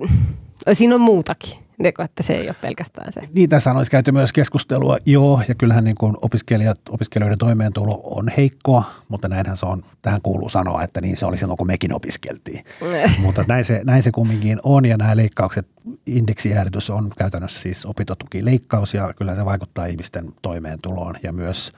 siinä 0.72 0.94
on 0.94 1.00
muutakin, 1.00 1.63
että 2.04 2.22
se 2.22 2.32
ei 2.32 2.46
ole 2.46 2.56
pelkästään 2.60 3.12
se. 3.12 3.20
Niin 3.34 3.50
tässä 3.50 3.72
olisi 3.72 3.90
käyty 3.90 4.12
myös 4.12 4.32
keskustelua, 4.32 4.98
joo, 5.06 5.42
ja 5.48 5.54
kyllähän 5.54 5.84
niin 5.84 5.96
kuin 5.96 6.16
opiskelijat, 6.22 6.80
opiskelijoiden 6.90 7.38
toimeentulo 7.38 8.00
on 8.04 8.28
heikkoa, 8.36 8.84
mutta 9.08 9.28
näinhän 9.28 9.56
se 9.56 9.66
on, 9.66 9.82
tähän 10.02 10.22
kuuluu 10.22 10.48
sanoa, 10.48 10.82
että 10.82 11.00
niin 11.00 11.16
se 11.16 11.26
oli 11.26 11.38
silloin, 11.38 11.56
kun 11.56 11.66
mekin 11.66 11.94
opiskeltiin. 11.94 12.64
mutta 13.24 13.44
näin 13.48 13.64
se, 13.64 13.80
näin 13.84 14.02
se 14.02 14.10
kumminkin 14.10 14.60
on, 14.62 14.84
ja 14.84 14.96
nämä 14.96 15.16
leikkaukset, 15.16 15.66
indeksijäädytys 16.06 16.90
on 16.90 17.10
käytännössä 17.18 17.60
siis 17.60 17.86
opintotukileikkaus, 17.86 18.94
ja 18.94 19.12
kyllä 19.16 19.34
se 19.34 19.44
vaikuttaa 19.44 19.86
ihmisten 19.86 20.32
toimeentuloon, 20.42 21.14
ja 21.22 21.32
myös 21.32 21.72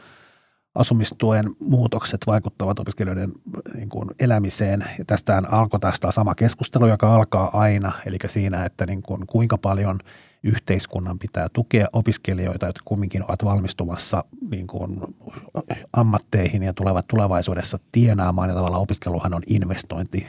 asumistuen 0.76 1.45
muutokset 1.61 2.21
vaikuttavat 2.26 2.78
opiskelijoiden 2.78 3.33
niin 3.75 3.88
kuin 3.88 4.11
elämiseen. 4.21 4.85
Ja 4.99 5.04
tästähän 5.04 5.52
alkoi 5.52 5.80
tästä 5.80 6.11
sama 6.11 6.35
keskustelu, 6.35 6.87
joka 6.87 7.14
alkaa 7.14 7.59
aina, 7.59 7.92
eli 8.06 8.16
siinä, 8.26 8.64
että 8.64 8.87
niin 8.87 9.02
kuin, 9.02 9.26
kuinka 9.26 9.59
paljon 9.59 9.99
yhteiskunnan 10.42 11.18
pitää 11.18 11.47
tukea 11.52 11.87
opiskelijoita, 11.92 12.66
jotka 12.66 12.83
kumminkin 12.85 13.25
ovat 13.25 13.45
valmistumassa 13.45 14.25
niin 14.50 14.66
kuin 14.66 15.00
ammatteihin 15.92 16.62
ja 16.62 16.73
tulevat 16.73 17.06
tulevaisuudessa 17.09 17.78
tienaamaan. 17.92 18.49
Ja 18.49 18.54
tavallaan 18.54 18.83
opiskeluhan 18.83 19.35
on 19.35 19.42
investointi 19.47 20.26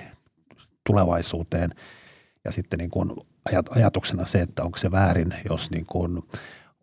tulevaisuuteen. 0.84 1.70
Ja 2.46 2.51
sitten 2.51 2.80
niin 2.80 2.89
kuin 2.89 3.12
ajatuksena 3.70 4.25
se, 4.25 4.42
että 4.42 4.63
onko 4.63 4.77
se 4.77 4.92
väärin, 4.92 5.34
jos 5.50 5.72
niin 5.72 5.86
kuin 5.86 6.24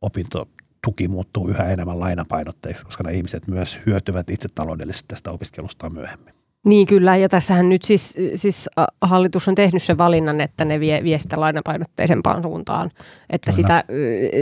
opinto 0.01 0.49
tuki 0.85 1.09
muuttuu 1.09 1.49
yhä 1.49 1.65
enemmän 1.65 2.01
lainapainotteiksi, 2.01 2.85
koska 2.85 3.05
nämä 3.05 3.17
ihmiset 3.17 3.47
myös 3.47 3.81
hyötyvät 3.87 4.31
itse 4.31 4.49
taloudellisesti 4.55 5.09
tästä 5.09 5.31
opiskelusta 5.31 5.91
myöhemmin. 5.91 6.34
Niin 6.65 6.87
kyllä, 6.87 7.17
ja 7.17 7.29
tässähän 7.29 7.69
nyt 7.69 7.83
siis, 7.83 8.19
siis 8.35 8.71
hallitus 9.01 9.49
on 9.49 9.55
tehnyt 9.55 9.83
sen 9.83 9.99
valinnan, 9.99 10.41
että 10.41 10.65
ne 10.65 10.81
vie, 10.81 11.03
vie 11.03 11.19
sitä 11.19 11.41
lainapainotteisempaan 11.41 12.43
suuntaan. 12.43 12.91
Että 13.31 13.51
kyllä. 13.51 13.57
sitä, 13.57 13.85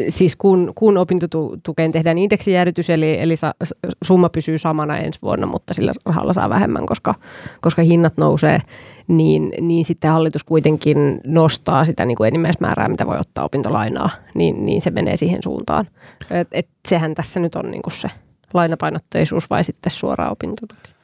siis 0.09 0.37
kun, 0.37 0.73
kun 0.75 0.99
opintotukeen 0.99 1.93
tehdään 1.93 2.19
indeksijäädytys, 2.19 2.91
eli, 2.91 3.21
eli 3.21 3.35
summa 4.05 4.29
pysyy 4.29 4.59
samana 4.59 4.99
ensi 4.99 5.19
vuonna, 5.23 5.47
mutta 5.47 5.75
sillä 5.75 5.93
rahalla 6.07 6.33
saa 6.33 6.51
vähemmän, 6.51 6.87
koska, 6.87 7.15
koska 7.61 7.83
hinnat 7.83 8.17
nousee, 8.17 8.59
niin, 9.09 9.53
niin 9.61 9.85
sitten 9.85 10.11
hallitus 10.11 10.45
kuitenkin 10.45 11.21
nostaa 11.27 11.85
sitä 11.85 12.05
niin 12.05 12.17
kuin 12.17 12.29
enimmäismäärää, 12.29 12.89
mitä 12.89 13.07
voi 13.07 13.19
ottaa 13.19 13.45
opintolainaa, 13.45 14.11
niin, 14.35 14.67
niin 14.67 14.81
se 14.81 14.91
menee 14.91 15.17
siihen 15.17 15.43
suuntaan. 15.43 15.89
Et, 16.31 16.49
et 16.53 16.69
sehän 16.89 17.15
tässä 17.15 17.41
nyt 17.41 17.57
on 17.57 17.71
niin 17.71 17.83
kuin 17.83 17.95
se 17.95 18.09
lainapainotteisuus 18.55 19.51
vai 19.51 19.65
sitten 19.65 19.91
suora 19.91 20.31
opintotuki. 20.31 21.02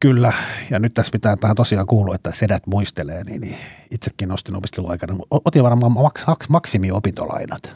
Kyllä, 0.00 0.32
ja 0.70 0.78
nyt 0.78 0.94
tässä 0.94 1.10
pitää 1.12 1.36
tähän 1.36 1.56
tosiaan 1.56 1.86
kuulua, 1.86 2.14
että 2.14 2.32
sedät 2.32 2.66
muistelee, 2.66 3.24
niin, 3.24 3.40
niin 3.40 3.58
itsekin 3.90 4.28
nostin 4.28 4.56
opiskeluaikana. 4.56 5.16
Otin 5.30 5.62
varmaan 5.62 5.92
maks, 5.92 6.26
maksimi-opintolainat 6.48 7.72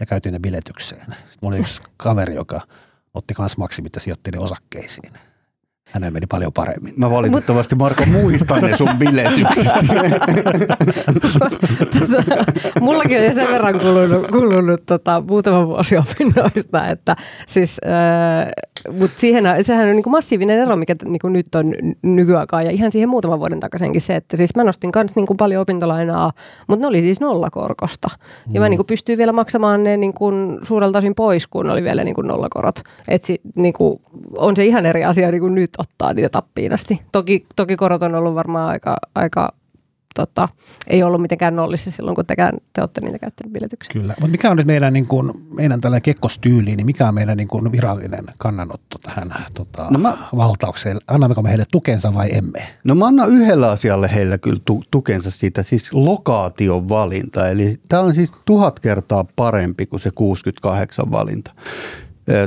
ja 0.00 0.06
käytiin 0.06 0.32
ne 0.32 0.38
biletykseen. 0.38 1.06
Sitten 1.06 1.38
mulla 1.40 1.54
oli 1.54 1.62
yksi 1.62 1.82
kaveri, 1.96 2.34
joka 2.34 2.60
otti 3.14 3.34
myös 3.38 3.56
maksimit 3.56 3.94
ja 3.94 4.00
sijoitti 4.00 4.30
ne 4.30 4.38
osakkeisiin 4.38 5.12
hänellä 5.94 6.10
meni 6.10 6.26
paljon 6.26 6.52
paremmin. 6.52 6.94
Mä 6.96 7.10
valitettavasti 7.10 7.74
Marko 7.74 8.04
muistan 8.06 8.62
ne 8.62 8.76
sun 8.76 8.88
biletykset. 8.98 9.72
tota, 11.98 12.44
mullakin 12.80 13.28
on 13.28 13.34
sen 13.34 13.46
verran 13.52 13.78
kulunut, 13.80 14.26
kulunut 14.26 14.86
tota, 14.86 15.22
muutama 15.28 15.68
vuosi 15.68 15.96
opinnoista, 15.96 16.86
että 16.86 17.16
siis, 17.46 17.76
äh, 17.86 18.52
mutta 18.98 19.20
siihen, 19.20 19.44
sehän 19.62 19.88
on 19.88 19.94
niin 19.96 20.02
kuin 20.02 20.10
massiivinen 20.10 20.58
ero, 20.58 20.76
mikä 20.76 20.96
niin 21.04 21.18
kuin 21.20 21.32
nyt 21.32 21.54
on 21.54 21.64
nykyaikaan 22.02 22.64
ja 22.64 22.70
ihan 22.70 22.92
siihen 22.92 23.08
muutaman 23.08 23.38
vuoden 23.38 23.60
takaisenkin 23.60 24.00
se, 24.00 24.16
että 24.16 24.36
siis 24.36 24.56
mä 24.56 24.64
nostin 24.64 24.90
myös 24.94 25.16
niin 25.16 25.26
kuin 25.26 25.36
paljon 25.36 25.62
opintolainaa, 25.62 26.32
mutta 26.66 26.80
ne 26.80 26.86
oli 26.86 27.02
siis 27.02 27.20
nollakorkosta. 27.20 28.08
Ja 28.52 28.60
mä 28.60 28.66
mm. 28.66 28.70
niin 28.70 28.78
kuin 28.78 28.86
pystyin 28.86 29.18
vielä 29.18 29.32
maksamaan 29.32 29.82
ne 29.82 29.96
niin 29.96 30.14
kuin 30.14 30.58
suurelta 30.62 30.98
osin 30.98 31.14
pois, 31.14 31.46
kun 31.46 31.70
oli 31.70 31.82
vielä 31.82 32.04
niin 32.04 32.14
kuin 32.14 32.26
nollakorot. 32.26 32.80
Et 33.08 33.22
niin 33.54 33.72
kuin, 33.72 34.00
on 34.38 34.56
se 34.56 34.64
ihan 34.64 34.86
eri 34.86 35.04
asia 35.04 35.30
niin 35.30 35.40
kuin 35.40 35.54
nyt 35.54 35.70
ottaa 35.90 36.12
niitä 36.12 36.28
tappiin 36.28 36.72
asti. 36.72 37.02
Toki, 37.12 37.44
toki 37.56 37.76
korot 37.76 38.02
on 38.02 38.14
ollut 38.14 38.34
varmaan 38.34 38.68
aika, 38.68 38.96
aika 39.14 39.48
tota, 40.14 40.48
ei 40.86 41.02
ollut 41.02 41.20
mitenkään 41.20 41.56
nollissa 41.56 41.90
silloin, 41.90 42.14
kun 42.14 42.26
tekään, 42.26 42.52
te 42.72 42.80
olette 42.80 43.00
niitä 43.04 43.18
käyttäneet 43.18 43.52
biletyksiä. 43.52 43.92
Kyllä, 43.92 44.14
mutta 44.20 44.30
mikä 44.30 44.50
on 44.50 44.56
nyt 44.56 44.66
meidän, 44.66 44.92
niin 44.92 45.06
kuin, 45.06 45.32
meidän 45.54 45.80
tällä 45.80 46.00
kekkostyyli, 46.00 46.76
niin 46.76 46.86
mikä 46.86 47.08
on 47.08 47.14
meidän 47.14 47.36
niin 47.36 47.48
kuin 47.48 47.72
virallinen 47.72 48.24
kannanotto 48.38 48.98
tähän 48.98 49.34
tota, 49.54 49.86
no 49.90 49.98
mä, 49.98 50.18
valtaukseen? 50.36 50.98
Annammeko 51.06 51.42
me 51.42 51.48
heille 51.48 51.66
tukensa 51.70 52.14
vai 52.14 52.28
emme? 52.36 52.66
No 52.84 52.94
mä 52.94 53.06
annan 53.06 53.30
yhdellä 53.30 53.70
asialle 53.70 54.14
heillä 54.14 54.38
kyllä 54.38 54.60
tu- 54.64 54.84
tukensa 54.90 55.30
siitä, 55.30 55.62
siis 55.62 55.92
lokaation 55.92 56.88
valinta. 56.88 57.48
Eli 57.48 57.76
tämä 57.88 58.02
on 58.02 58.14
siis 58.14 58.32
tuhat 58.44 58.80
kertaa 58.80 59.24
parempi 59.36 59.86
kuin 59.86 60.00
se 60.00 60.10
68 60.14 61.10
valinta 61.10 61.52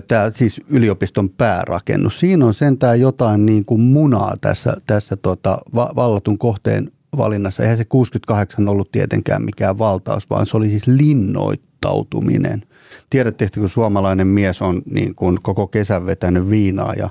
tämä 0.07 0.31
siis 0.35 0.61
yliopiston 0.69 1.29
päärakennus. 1.29 2.19
Siinä 2.19 2.45
on 2.45 2.53
sentään 2.53 2.99
jotain 2.99 3.45
niin 3.45 3.65
kuin 3.65 3.81
munaa 3.81 4.35
tässä, 4.41 4.77
tässä 4.87 5.15
tota, 5.15 5.57
vallatun 5.73 6.37
kohteen 6.37 6.91
valinnassa. 7.17 7.63
Eihän 7.63 7.77
se 7.77 7.85
68 7.85 8.67
ollut 8.67 8.91
tietenkään 8.91 9.41
mikään 9.41 9.77
valtaus, 9.77 10.29
vaan 10.29 10.45
se 10.45 10.57
oli 10.57 10.69
siis 10.69 10.87
linnoittautuminen. 10.87 12.63
Tiedätte, 13.09 13.49
kun 13.59 13.69
suomalainen 13.69 14.27
mies 14.27 14.61
on 14.61 14.81
niin 14.91 15.15
kuin 15.15 15.37
koko 15.41 15.67
kesän 15.67 16.05
vetänyt 16.05 16.49
viinaa 16.49 16.93
ja 16.93 17.09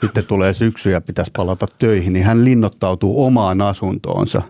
sitten 0.00 0.24
tulee 0.24 0.52
syksy 0.52 0.90
ja 0.90 1.00
pitäisi 1.00 1.30
palata 1.36 1.66
töihin, 1.78 2.12
niin 2.12 2.24
hän 2.24 2.44
linnoittautuu 2.44 3.24
omaan 3.24 3.60
asuntoonsa 3.60 4.42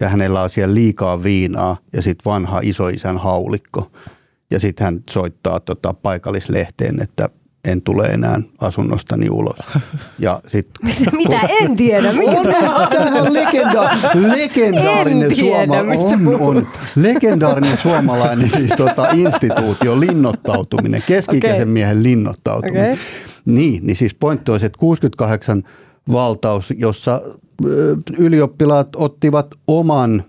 ja 0.00 0.08
hänellä 0.08 0.42
on 0.42 0.50
siellä 0.50 0.74
liikaa 0.74 1.22
viinaa 1.22 1.76
ja 1.92 2.02
sitten 2.02 2.24
vanha 2.24 2.60
isoisän 2.62 3.18
haulikko– 3.18 3.90
ja 4.50 4.60
sitten 4.60 4.84
hän 4.84 5.00
soittaa 5.10 5.60
tota 5.60 5.94
paikallislehteen, 5.94 7.02
että 7.02 7.28
en 7.66 7.82
tule 7.82 8.06
enää 8.06 8.40
asunnostani 8.60 9.30
ulos. 9.30 9.58
Ja 10.18 10.40
sit, 10.46 10.68
Mitä? 11.12 11.40
En 11.60 11.76
tiedä. 11.76 12.12
Mikä 12.12 12.30
on, 12.30 12.46
tämä 12.90 13.22
on 13.22 13.34
legenda, 13.34 13.90
legendaarinen, 14.36 15.30
en 15.30 15.36
tiedä, 15.36 15.66
suoma, 15.66 16.36
on, 16.38 16.56
on, 16.56 16.68
legendaarinen 16.96 17.78
suomalainen 17.82 18.50
siis 18.50 18.72
tota, 18.76 19.08
instituutio, 19.10 20.00
linnoittautuminen, 20.00 21.02
keski-ikäisen 21.06 21.62
okay. 21.62 21.72
miehen 21.72 22.02
linnoittautuminen. 22.02 22.92
Okay. 22.92 22.96
Niin, 23.44 23.86
niin 23.86 23.96
siis 23.96 24.14
pointti 24.14 24.50
olisi, 24.50 24.66
että 24.66 24.78
68 24.78 25.62
valtaus, 26.12 26.74
jossa 26.76 27.22
ylioppilaat 28.18 28.88
ottivat 28.96 29.46
oman 29.66 30.24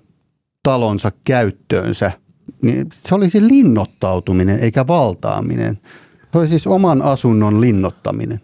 talonsa 0.63 1.11
käyttöönsä– 1.23 2.11
niin 2.61 2.87
se 2.91 3.15
oli 3.15 3.29
siis 3.29 3.43
linnoittautuminen 3.43 4.59
eikä 4.59 4.87
valtaaminen. 4.87 5.79
Se 6.31 6.37
oli 6.37 6.47
siis 6.47 6.67
oman 6.67 7.01
asunnon 7.01 7.61
linnottaminen. 7.61 8.39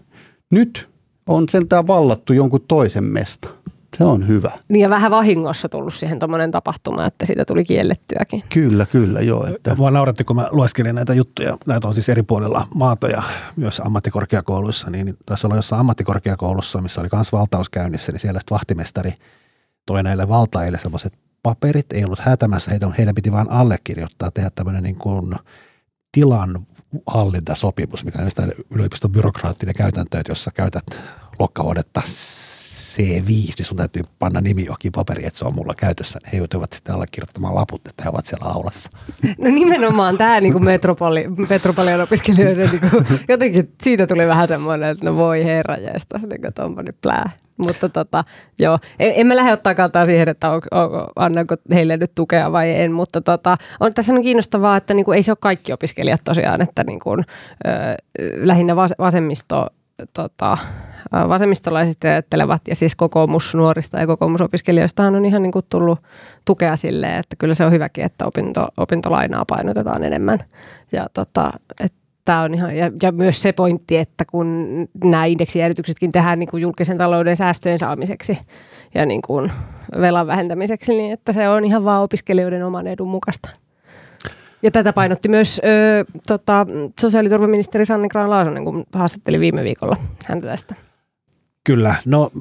Nyt 0.52 0.90
on 1.28 1.50
sentään 1.50 1.88
vallattu 1.88 2.34
jonkun 2.34 2.66
toisen 2.68 3.04
mesta. 3.04 3.50
Se 3.98 4.04
on 4.04 4.28
hyvä. 4.28 4.52
Niin 4.70 4.82
ja 4.82 4.90
vähän 4.90 5.12
vahingossa 5.12 5.70
tullut 5.70 5.94
siihen 5.94 6.20
tuommoinen 6.20 6.52
tapahtuma, 6.52 7.06
että 7.06 7.26
siitä 7.26 7.46
tuli 7.46 7.64
kiellettyäkin. 7.64 8.44
Kyllä, 8.50 8.86
kyllä, 8.86 9.20
joo. 9.20 9.48
Että. 9.56 9.76
Mua 9.76 9.92
nauratti, 9.92 10.24
kun 10.24 10.36
mä 10.36 10.48
lueskelin 10.52 10.96
näitä 10.96 11.14
juttuja. 11.14 11.58
Näitä 11.68 11.88
on 11.88 11.94
siis 11.94 12.10
eri 12.10 12.24
puolilla 12.24 12.68
maata 12.76 13.08
ja 13.08 13.24
myös 13.56 13.82
ammattikorkeakouluissa. 13.86 14.90
Niin 14.90 15.18
tässä 15.26 15.48
oli 15.48 15.56
jossain 15.56 15.80
ammattikorkeakoulussa, 15.80 16.82
missä 16.82 17.02
oli 17.02 17.10
myös 17.14 17.32
valtaus 17.32 17.70
käynnissä, 17.70 18.12
niin 18.12 18.20
siellä 18.20 18.40
vahtimestari 18.52 19.14
toi 19.86 20.04
näille 20.04 20.28
valtaille 20.28 20.80
semmoiset 20.80 21.14
paperit, 21.44 21.94
ei 21.94 22.06
ollut 22.06 22.20
häätämässä 22.20 22.72
heitä, 22.72 22.90
heidän 22.98 23.16
piti 23.16 23.32
vain 23.32 23.50
allekirjoittaa, 23.50 24.32
tehdä 24.32 24.50
tämmöinen 24.56 24.84
niin 24.84 24.96
kuin 24.96 25.36
tilan 26.12 26.68
hallintasopimus, 27.08 28.06
mikä 28.06 28.20
on 28.20 28.52
yliopiston 28.70 29.12
byrokraattinen 29.12 29.76
käytäntö, 29.76 30.20
että 30.20 30.32
jos 30.32 30.44
sä 30.44 30.52
käytät 30.52 30.86
lokkavuodetta 31.40 32.02
C5, 32.06 33.28
niin 33.28 33.66
sun 33.66 33.78
täytyy 33.78 34.04
panna 34.20 34.42
nimi 34.42 34.66
johonkin 34.66 34.92
paperiin, 34.92 35.28
että 35.28 35.40
se 35.40 35.46
on 35.46 35.56
mulla 35.56 35.74
käytössä. 35.78 36.20
He 36.34 36.38
joutuivat 36.38 36.74
sitten 36.74 36.96
allekirjoittamaan 36.96 37.56
laput, 37.56 37.82
että 37.88 38.04
he 38.04 38.10
ovat 38.10 38.26
siellä 38.26 38.50
aulassa. 38.50 38.90
No 39.38 39.50
nimenomaan 39.50 40.18
tämä 40.18 40.42
niin 40.42 40.54
kuin 40.54 40.66
metropoli, 40.66 41.26
metropolian 41.50 42.02
opiskelijoiden, 42.02 42.70
niin 42.70 42.92
kuin, 42.92 43.06
jotenkin 43.30 43.74
siitä 43.84 44.08
tuli 44.08 44.28
vähän 44.28 44.48
semmoinen, 44.48 44.90
että 44.90 45.06
no 45.06 45.16
voi 45.16 45.46
herra 45.46 45.78
jästä, 45.78 46.18
niin 46.18 46.42
kuin 46.42 46.54
tommonen 46.54 46.86
niin 46.86 47.00
plää. 47.02 47.30
Mutta 47.58 47.90
tota, 47.90 48.24
joo, 48.60 48.80
en, 49.00 49.14
en 49.16 49.28
mä 49.28 49.36
lähde 49.36 49.54
ottaa 49.54 49.76
kantaa 49.76 50.06
siihen, 50.06 50.30
että 50.30 50.50
on, 50.50 50.62
on, 50.72 50.90
annanko 51.16 51.56
heille 51.74 51.98
nyt 51.98 52.12
tukea 52.16 52.52
vai 52.52 52.76
en, 52.82 52.92
mutta 52.92 53.22
tota, 53.22 53.58
on 53.80 53.94
tässä 53.94 54.14
on 54.14 54.22
kiinnostavaa, 54.22 54.78
että 54.78 54.94
niin 54.94 55.06
kuin, 55.06 55.16
ei 55.16 55.24
se 55.24 55.32
ole 55.32 55.38
kaikki 55.42 55.74
opiskelijat 55.74 56.22
tosiaan, 56.24 56.62
että 56.62 56.84
niin 56.84 57.00
kuin, 57.00 57.20
ö, 57.68 57.72
lähinnä 58.36 58.76
vas, 58.76 58.92
vasemmisto 59.00 59.68
tota, 60.14 60.58
vasemmistolaiset 61.12 62.04
ajattelevat 62.04 62.62
ja 62.68 62.76
siis 62.76 62.96
kokoomus 62.96 63.56
nuorista 63.56 64.00
ja 64.00 64.08
kokoomusopiskelijoista 64.08 65.04
on 65.04 65.26
ihan 65.26 65.44
niin 65.44 65.52
kuin 65.52 65.66
tullut 65.70 66.00
tukea 66.46 66.76
sille, 66.76 67.18
että 67.18 67.36
kyllä 67.36 67.54
se 67.54 67.66
on 67.66 67.72
hyväkin, 67.72 68.06
että 68.06 68.26
opinto, 68.26 68.68
opintolainaa 68.78 69.46
painotetaan 69.46 70.04
enemmän. 70.04 70.40
Ja 70.92 71.08
tota, 71.14 71.52
että 71.80 71.98
tämä 72.26 72.42
on 72.42 72.54
ihan, 72.54 72.78
ja, 72.78 72.92
ja 73.02 73.12
myös 73.12 73.42
se 73.42 73.52
pointti, 73.52 73.98
että 73.98 74.26
kun 74.26 74.68
nämä 75.04 75.26
indeksijäädytyksetkin 75.26 76.12
tehdään 76.12 76.40
niin 76.40 76.50
kuin 76.50 76.62
julkisen 76.62 76.98
talouden 76.98 77.38
säästöjen 77.38 77.80
saamiseksi 77.80 78.38
ja 78.94 79.06
niin 79.06 79.22
kuin 79.22 79.52
velan 80.02 80.28
vähentämiseksi, 80.28 80.94
niin 80.96 81.14
että 81.14 81.32
se 81.32 81.50
on 81.50 81.66
ihan 81.66 81.86
vaan 81.86 82.04
opiskelijoiden 82.04 82.64
oman 82.64 82.88
edun 82.88 83.10
mukaista. 83.10 83.50
Ja 84.64 84.72
tätä 84.72 84.94
painotti 84.94 85.30
myös 85.30 85.62
ö, 85.66 86.06
tota, 86.28 86.66
sosiaaliturvaministeri 87.00 87.86
Sanni 87.86 88.08
Graan-Laasonen, 88.08 88.64
kun 88.64 88.84
haastatteli 88.96 89.40
viime 89.40 89.64
viikolla 89.64 89.96
häntä 90.26 90.48
tästä. 90.48 90.76
Kyllä. 91.66 91.96
No 92.06 92.32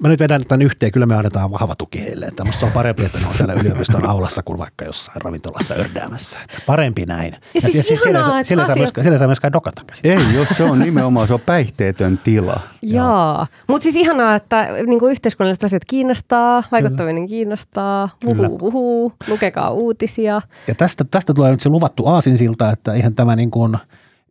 mä 0.00 0.08
nyt 0.08 0.20
vedän 0.20 0.44
tämän 0.48 0.62
yhteen. 0.62 0.92
Kyllä 0.92 1.06
me 1.06 1.14
annetaan 1.14 1.50
vahva 1.50 1.74
tuki 1.74 2.00
heille. 2.00 2.26
Että 2.26 2.44
se 2.58 2.64
on 2.64 2.72
parempi, 2.72 3.04
että 3.04 3.18
ne 3.18 3.26
on 3.26 3.34
siellä 3.34 3.54
yliopiston 3.54 4.08
aulassa 4.08 4.42
kuin 4.42 4.58
vaikka 4.58 4.84
jossain 4.84 5.22
ravintolassa 5.22 5.74
ördäämässä. 5.74 6.38
Että 6.44 6.62
parempi 6.66 7.06
näin. 7.06 7.36
Ja, 7.54 7.60
siis 7.60 7.74
ja 7.74 7.82
siellä, 7.82 8.00
siellä, 8.00 8.42
siellä, 8.42 8.66
saa 8.66 8.76
myöskään, 8.76 9.04
siellä 9.04 9.18
saa 9.18 9.28
myöskään 9.28 9.52
dokata 9.52 9.82
käsin. 9.86 10.10
Ei, 10.10 10.34
jos 10.34 10.48
se 10.48 10.64
on 10.64 10.78
nimenomaan, 10.78 11.26
se 11.26 11.34
on 11.34 11.40
päihteetön 11.40 12.18
tila. 12.18 12.60
Joo. 12.82 13.46
Mutta 13.68 13.82
siis 13.82 13.96
ihanaa, 13.96 14.36
että 14.36 14.68
niinku 14.86 15.06
yhteiskunnalliset 15.06 15.64
asiat 15.64 15.84
kiinnostaa, 15.84 16.64
vaikuttaminen 16.72 17.26
kiinnostaa, 17.26 18.08
Uhu, 18.24 18.58
uhu, 18.60 19.12
lukekaa 19.28 19.70
uutisia. 19.70 20.40
Ja 20.68 20.74
tästä, 20.74 21.04
tästä 21.04 21.34
tulee 21.34 21.50
nyt 21.50 21.60
se 21.60 21.68
luvattu 21.68 22.06
aasinsilta, 22.06 22.70
että 22.70 22.94
ihan 22.94 23.14
tämä 23.14 23.36
niin 23.36 23.50
kuin– 23.50 23.76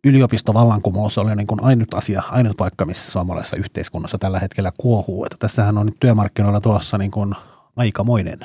yliopistovallankumous 0.04 1.18
oli 1.18 1.36
niin 1.36 1.46
kuin 1.46 1.64
ainut 1.64 1.94
asia, 1.94 2.22
ainut 2.30 2.56
paikka, 2.56 2.84
missä 2.84 3.12
suomalaisessa 3.12 3.56
yhteiskunnassa 3.56 4.18
tällä 4.18 4.40
hetkellä 4.40 4.72
kuohuu. 4.80 5.24
Että 5.24 5.36
tässähän 5.38 5.78
on 5.78 5.86
nyt 5.86 6.00
työmarkkinoilla 6.00 6.60
tulossa 6.60 6.98
niin 6.98 7.10
kuin 7.10 7.34
aikamoinen 7.76 8.38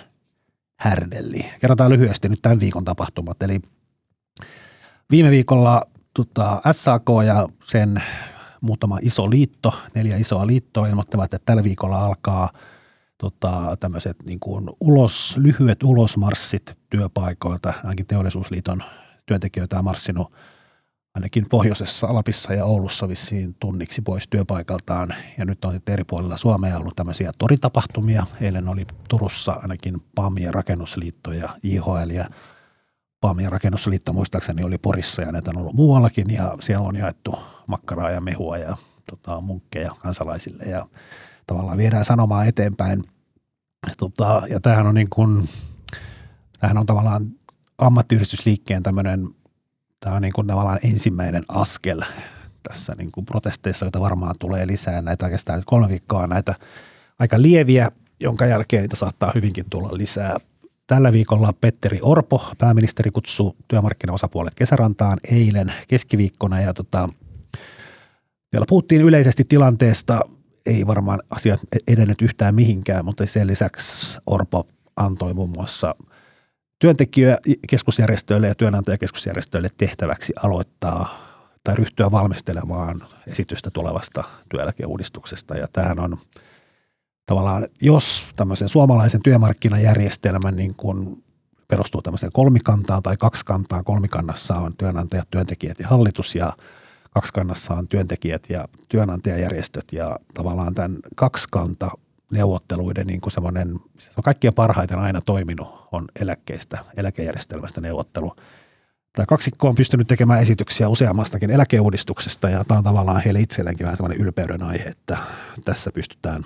härdelli. 0.80 1.46
Kerrotaan 1.62 1.92
lyhyesti 1.92 2.30
nyt 2.30 2.40
tämän 2.42 2.60
viikon 2.60 2.86
tapahtumat. 2.86 3.44
Eli 3.44 3.60
viime 5.12 5.30
viikolla 5.30 5.84
tota, 6.14 6.62
SAK 6.72 7.06
ja 7.26 7.48
sen 7.64 8.04
muutama 8.62 9.00
iso 9.02 9.30
liitto, 9.30 9.74
neljä 9.96 10.18
isoa 10.18 10.48
liittoa 10.48 10.88
ilmoittavat, 10.88 11.34
että 11.34 11.46
tällä 11.46 11.64
viikolla 11.64 12.04
alkaa 12.04 12.50
tota, 13.18 13.78
tämmöiset 13.80 14.18
niin 14.26 14.40
kuin 14.40 14.70
ulos, 14.80 15.38
lyhyet 15.38 15.84
ulosmarssit 15.84 16.78
työpaikoilta. 16.90 17.74
Ainakin 17.84 18.08
teollisuusliiton 18.08 18.84
työntekijöitä 19.26 19.78
on 19.78 19.84
marssinut– 19.84 20.32
ainakin 21.20 21.46
pohjoisessa 21.50 22.08
Alapissa 22.08 22.54
ja 22.54 22.66
Oulussa 22.66 23.08
vissiin 23.08 23.56
tunniksi 23.60 24.02
pois 24.02 24.28
työpaikaltaan. 24.30 25.16
Ja 25.38 25.46
nyt 25.46 25.66
on 25.66 25.74
sitten 25.74 25.94
eri 25.94 26.04
puolilla 26.04 26.38
Suomea 26.38 26.78
ollut 26.78 26.96
tämmöisiä 26.96 27.32
toritapahtumia. 27.38 28.26
Eilen 28.42 28.68
oli 28.68 28.88
Turussa 29.10 29.52
ainakin 29.52 29.96
PAM 30.16 30.38
ja 30.38 30.52
Rakennusliitto 30.52 31.32
ja 31.32 31.50
JHL 31.64 32.10
ja 32.10 32.26
PAM 33.22 33.40
ja 33.40 33.50
Rakennusliitto 33.50 34.14
muistaakseni 34.14 34.64
oli 34.64 34.78
Porissa 34.78 35.22
ja 35.22 35.32
näitä 35.32 35.52
on 35.52 35.58
ollut 35.58 35.74
muuallakin. 35.74 36.30
Ja 36.30 36.56
siellä 36.60 36.88
on 36.88 36.96
jaettu 36.96 37.40
makkaraa 37.68 38.12
ja 38.12 38.22
mehua 38.22 38.58
ja 38.58 38.78
tota, 39.10 39.42
munkkeja 39.42 39.92
kansalaisille 40.00 40.64
ja 40.64 40.88
tavallaan 41.48 41.78
viedään 41.78 42.06
sanomaa 42.06 42.46
eteenpäin. 42.46 43.04
Tota, 43.98 44.42
ja 44.50 44.60
tämähän 44.60 44.88
on 44.88 44.96
niin 44.96 45.10
kuin, 45.10 45.50
tämähän 46.60 46.78
on 46.78 46.86
tavallaan 46.86 47.28
ammattiyhdistysliikkeen 47.78 48.84
tämmöinen 48.84 49.28
tämä 50.00 50.16
on 50.16 50.22
niin 50.22 50.34
kuin 50.34 50.48
tavallaan 50.48 50.80
ensimmäinen 50.84 51.44
askel 51.48 52.02
tässä 52.64 52.96
niin 52.98 53.12
kuin 53.12 53.26
protesteissa, 53.26 53.86
joita 53.86 54.00
varmaan 54.00 54.36
tulee 54.40 54.68
lisää. 54.68 55.02
Näitä 55.02 55.26
oikeastaan 55.26 55.60
nyt 55.60 55.66
kolme 55.66 55.90
viikkoa 55.90 56.28
näitä 56.28 56.56
aika 57.20 57.42
lieviä, 57.42 57.92
jonka 58.20 58.46
jälkeen 58.46 58.82
niitä 58.82 58.96
saattaa 58.96 59.32
hyvinkin 59.36 59.66
tulla 59.70 59.90
lisää. 59.92 60.38
Tällä 60.88 61.14
viikolla 61.14 61.54
Petteri 61.62 62.00
Orpo, 62.02 62.52
pääministeri, 62.58 63.12
kutsuu 63.12 63.56
työmarkkinaosapuolet 63.68 64.56
kesärantaan 64.56 65.18
eilen 65.32 65.74
keskiviikkona 65.88 66.62
ja 66.62 66.74
tota, 66.74 67.10
vielä 68.54 68.66
puhuttiin 68.70 69.02
yleisesti 69.02 69.44
tilanteesta, 69.44 70.20
ei 70.66 70.88
varmaan 70.88 71.20
asiat 71.30 71.60
edennyt 71.88 72.22
yhtään 72.22 72.56
mihinkään, 72.56 73.06
mutta 73.06 73.26
sen 73.26 73.48
lisäksi 73.48 74.20
Orpo 74.28 74.68
antoi 74.96 75.34
muun 75.34 75.50
muassa– 75.50 75.96
työntekijäkeskusjärjestöille 76.80 78.48
ja 78.48 78.56
työnantajakeskusjärjestöille 78.56 79.70
tehtäväksi 79.78 80.34
aloittaa 80.44 81.30
tai 81.64 81.76
ryhtyä 81.76 82.12
valmistelemaan 82.12 83.02
esitystä 83.28 83.72
tulevasta 83.72 84.24
työeläkeuudistuksesta. 84.50 85.58
Ja 85.58 85.68
tämähän 85.74 86.00
on 86.00 86.18
tavallaan, 87.26 87.68
jos 87.82 88.34
tämmöisen 88.36 88.70
suomalaisen 88.70 89.22
työmarkkinajärjestelmän 89.24 90.56
niin 90.56 90.76
kuin 90.78 91.24
perustuu 91.68 92.02
tämmöiseen 92.02 92.32
kolmikantaan 92.32 93.04
tai 93.04 93.18
kaksikantaan, 93.18 93.84
kolmikannassa 93.84 94.56
on 94.56 94.74
työnantajat, 94.78 95.28
työntekijät 95.32 95.80
ja 95.80 95.88
hallitus 95.88 96.36
ja 96.36 96.54
kaksikannassa 97.12 97.74
on 97.74 97.88
työntekijät 97.88 98.50
ja 98.50 98.66
työnantajajärjestöt 98.90 99.86
ja 99.92 100.20
tavallaan 100.34 100.74
tämän 100.74 100.98
kaksikanta 101.16 101.92
neuvotteluiden 102.32 103.08
niin 103.08 103.22
kuin 103.22 103.32
semmoinen, 103.32 103.80
se 103.98 104.12
on 104.18 104.24
kaikkien 104.24 104.54
parhaiten 104.54 105.00
aina 105.00 105.22
toiminut, 105.22 105.88
on 105.92 106.06
eläkkeistä, 106.20 106.78
eläkejärjestelmästä 106.98 107.82
neuvottelu. 107.82 108.36
Tämä 109.16 109.26
kaksikko 109.26 109.68
on 109.68 109.76
pystynyt 109.76 110.08
tekemään 110.08 110.42
esityksiä 110.42 110.90
useammastakin 110.90 111.52
eläkeuudistuksesta 111.52 112.50
ja 112.50 112.64
tämä 112.64 112.78
on 112.78 112.84
tavallaan 112.84 113.22
heille 113.22 113.40
itselleenkin 113.40 113.84
vähän 113.86 113.98
semmoinen 113.98 114.22
ylpeyden 114.22 114.64
aihe, 114.64 114.84
että 114.84 115.18
tässä 115.66 115.92
pystytään 115.92 116.46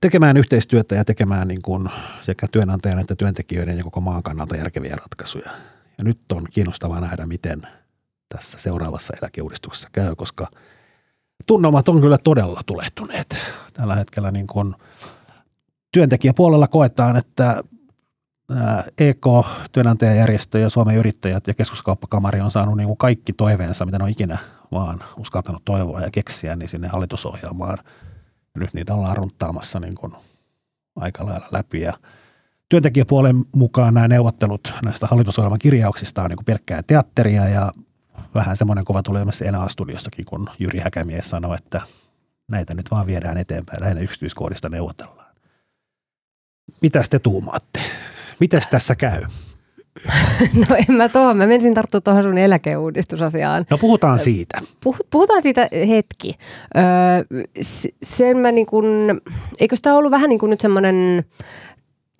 tekemään 0.00 0.36
yhteistyötä 0.36 0.94
ja 0.94 1.04
tekemään 1.04 1.48
niin 1.48 1.62
kuin 1.62 1.88
sekä 2.20 2.46
työnantajan 2.52 2.98
että 2.98 3.16
työntekijöiden 3.16 3.78
ja 3.78 3.84
koko 3.84 4.00
maan 4.00 4.22
kannalta 4.22 4.56
järkeviä 4.56 4.96
ratkaisuja. 4.96 5.50
Ja 5.98 6.04
nyt 6.04 6.32
on 6.32 6.46
kiinnostavaa 6.50 7.00
nähdä, 7.00 7.26
miten 7.26 7.62
tässä 8.28 8.58
seuraavassa 8.58 9.14
eläkeuudistuksessa 9.22 9.88
käy, 9.92 10.14
koska– 10.14 10.48
tunnelmat 11.46 11.88
on 11.88 12.00
kyllä 12.00 12.18
todella 12.18 12.60
tulehtuneet. 12.66 13.36
Tällä 13.76 13.94
hetkellä 13.94 14.30
niin 14.30 14.46
kuin 14.46 14.74
työntekijäpuolella 15.92 16.68
koetaan, 16.68 17.16
että 17.16 17.62
EK, 18.98 19.26
työnantajajärjestö 19.72 20.58
ja 20.58 20.70
Suomen 20.70 20.96
yrittäjät 20.96 21.46
ja 21.46 21.54
keskuskauppakamari 21.54 22.40
on 22.40 22.50
saanut 22.50 22.76
niin 22.76 22.86
kuin 22.86 22.96
kaikki 22.96 23.32
toiveensa, 23.32 23.84
mitä 23.84 23.98
ne 23.98 24.04
on 24.04 24.10
ikinä 24.10 24.38
vaan 24.72 24.98
uskaltanut 25.16 25.64
toivoa 25.64 26.00
ja 26.00 26.10
keksiä, 26.10 26.56
niin 26.56 26.68
sinne 26.68 26.88
hallitusohjelmaan. 26.88 27.78
Nyt 28.54 28.74
niitä 28.74 28.94
ollaan 28.94 29.16
runttaamassa 29.16 29.80
niin 29.80 29.94
kuin 29.94 30.12
aika 30.96 31.26
lailla 31.26 31.48
läpi. 31.52 31.80
Ja 31.80 31.92
työntekijäpuolen 32.68 33.44
mukaan 33.56 33.94
nämä 33.94 34.08
neuvottelut 34.08 34.72
näistä 34.84 35.06
hallitusohjelman 35.06 35.58
kirjauksista 35.58 36.22
on 36.22 36.30
niin 36.30 36.36
kuin 36.36 36.44
pelkkää 36.44 36.82
teatteria 36.82 37.48
ja 37.48 37.72
vähän 38.34 38.56
semmoinen 38.56 38.84
kova 38.84 39.02
tuli 39.02 39.18
ilmeisesti 39.18 39.46
Enaa-studiostakin, 39.46 40.24
kun 40.24 40.50
Jyri 40.58 40.80
Häkämies 40.80 41.30
sanoi, 41.30 41.56
että 41.56 41.80
näitä 42.50 42.74
nyt 42.74 42.90
vaan 42.90 43.06
viedään 43.06 43.38
eteenpäin, 43.38 43.82
lähinnä 43.82 44.02
yksityiskohdista 44.02 44.68
neuvotellaan. 44.68 45.34
Mitä 46.82 47.02
te 47.10 47.18
tuumaatte? 47.18 47.80
Mites 48.40 48.68
tässä 48.68 48.94
käy? 48.94 49.22
No 50.68 50.76
en 50.88 50.94
mä 50.94 51.08
tuohon, 51.08 51.36
mä 51.36 51.46
menisin 51.46 51.74
tarttua 51.74 52.00
tuohon 52.00 52.22
sun 52.22 52.38
eläkeuudistusasiaan. 52.38 53.66
No 53.70 53.78
puhutaan 53.78 54.18
siitä. 54.18 54.60
puhutaan 55.10 55.42
siitä 55.42 55.68
hetki. 55.88 56.34
Öö, 56.76 56.82
sen 58.02 58.40
mä 58.40 58.52
niin 58.52 58.66
kun, 58.66 58.84
eikö 59.60 59.76
sitä 59.76 59.94
ollut 59.94 60.10
vähän 60.10 60.28
niin 60.28 60.38
kuin 60.38 60.50
nyt 60.50 60.60
semmoinen 60.60 61.24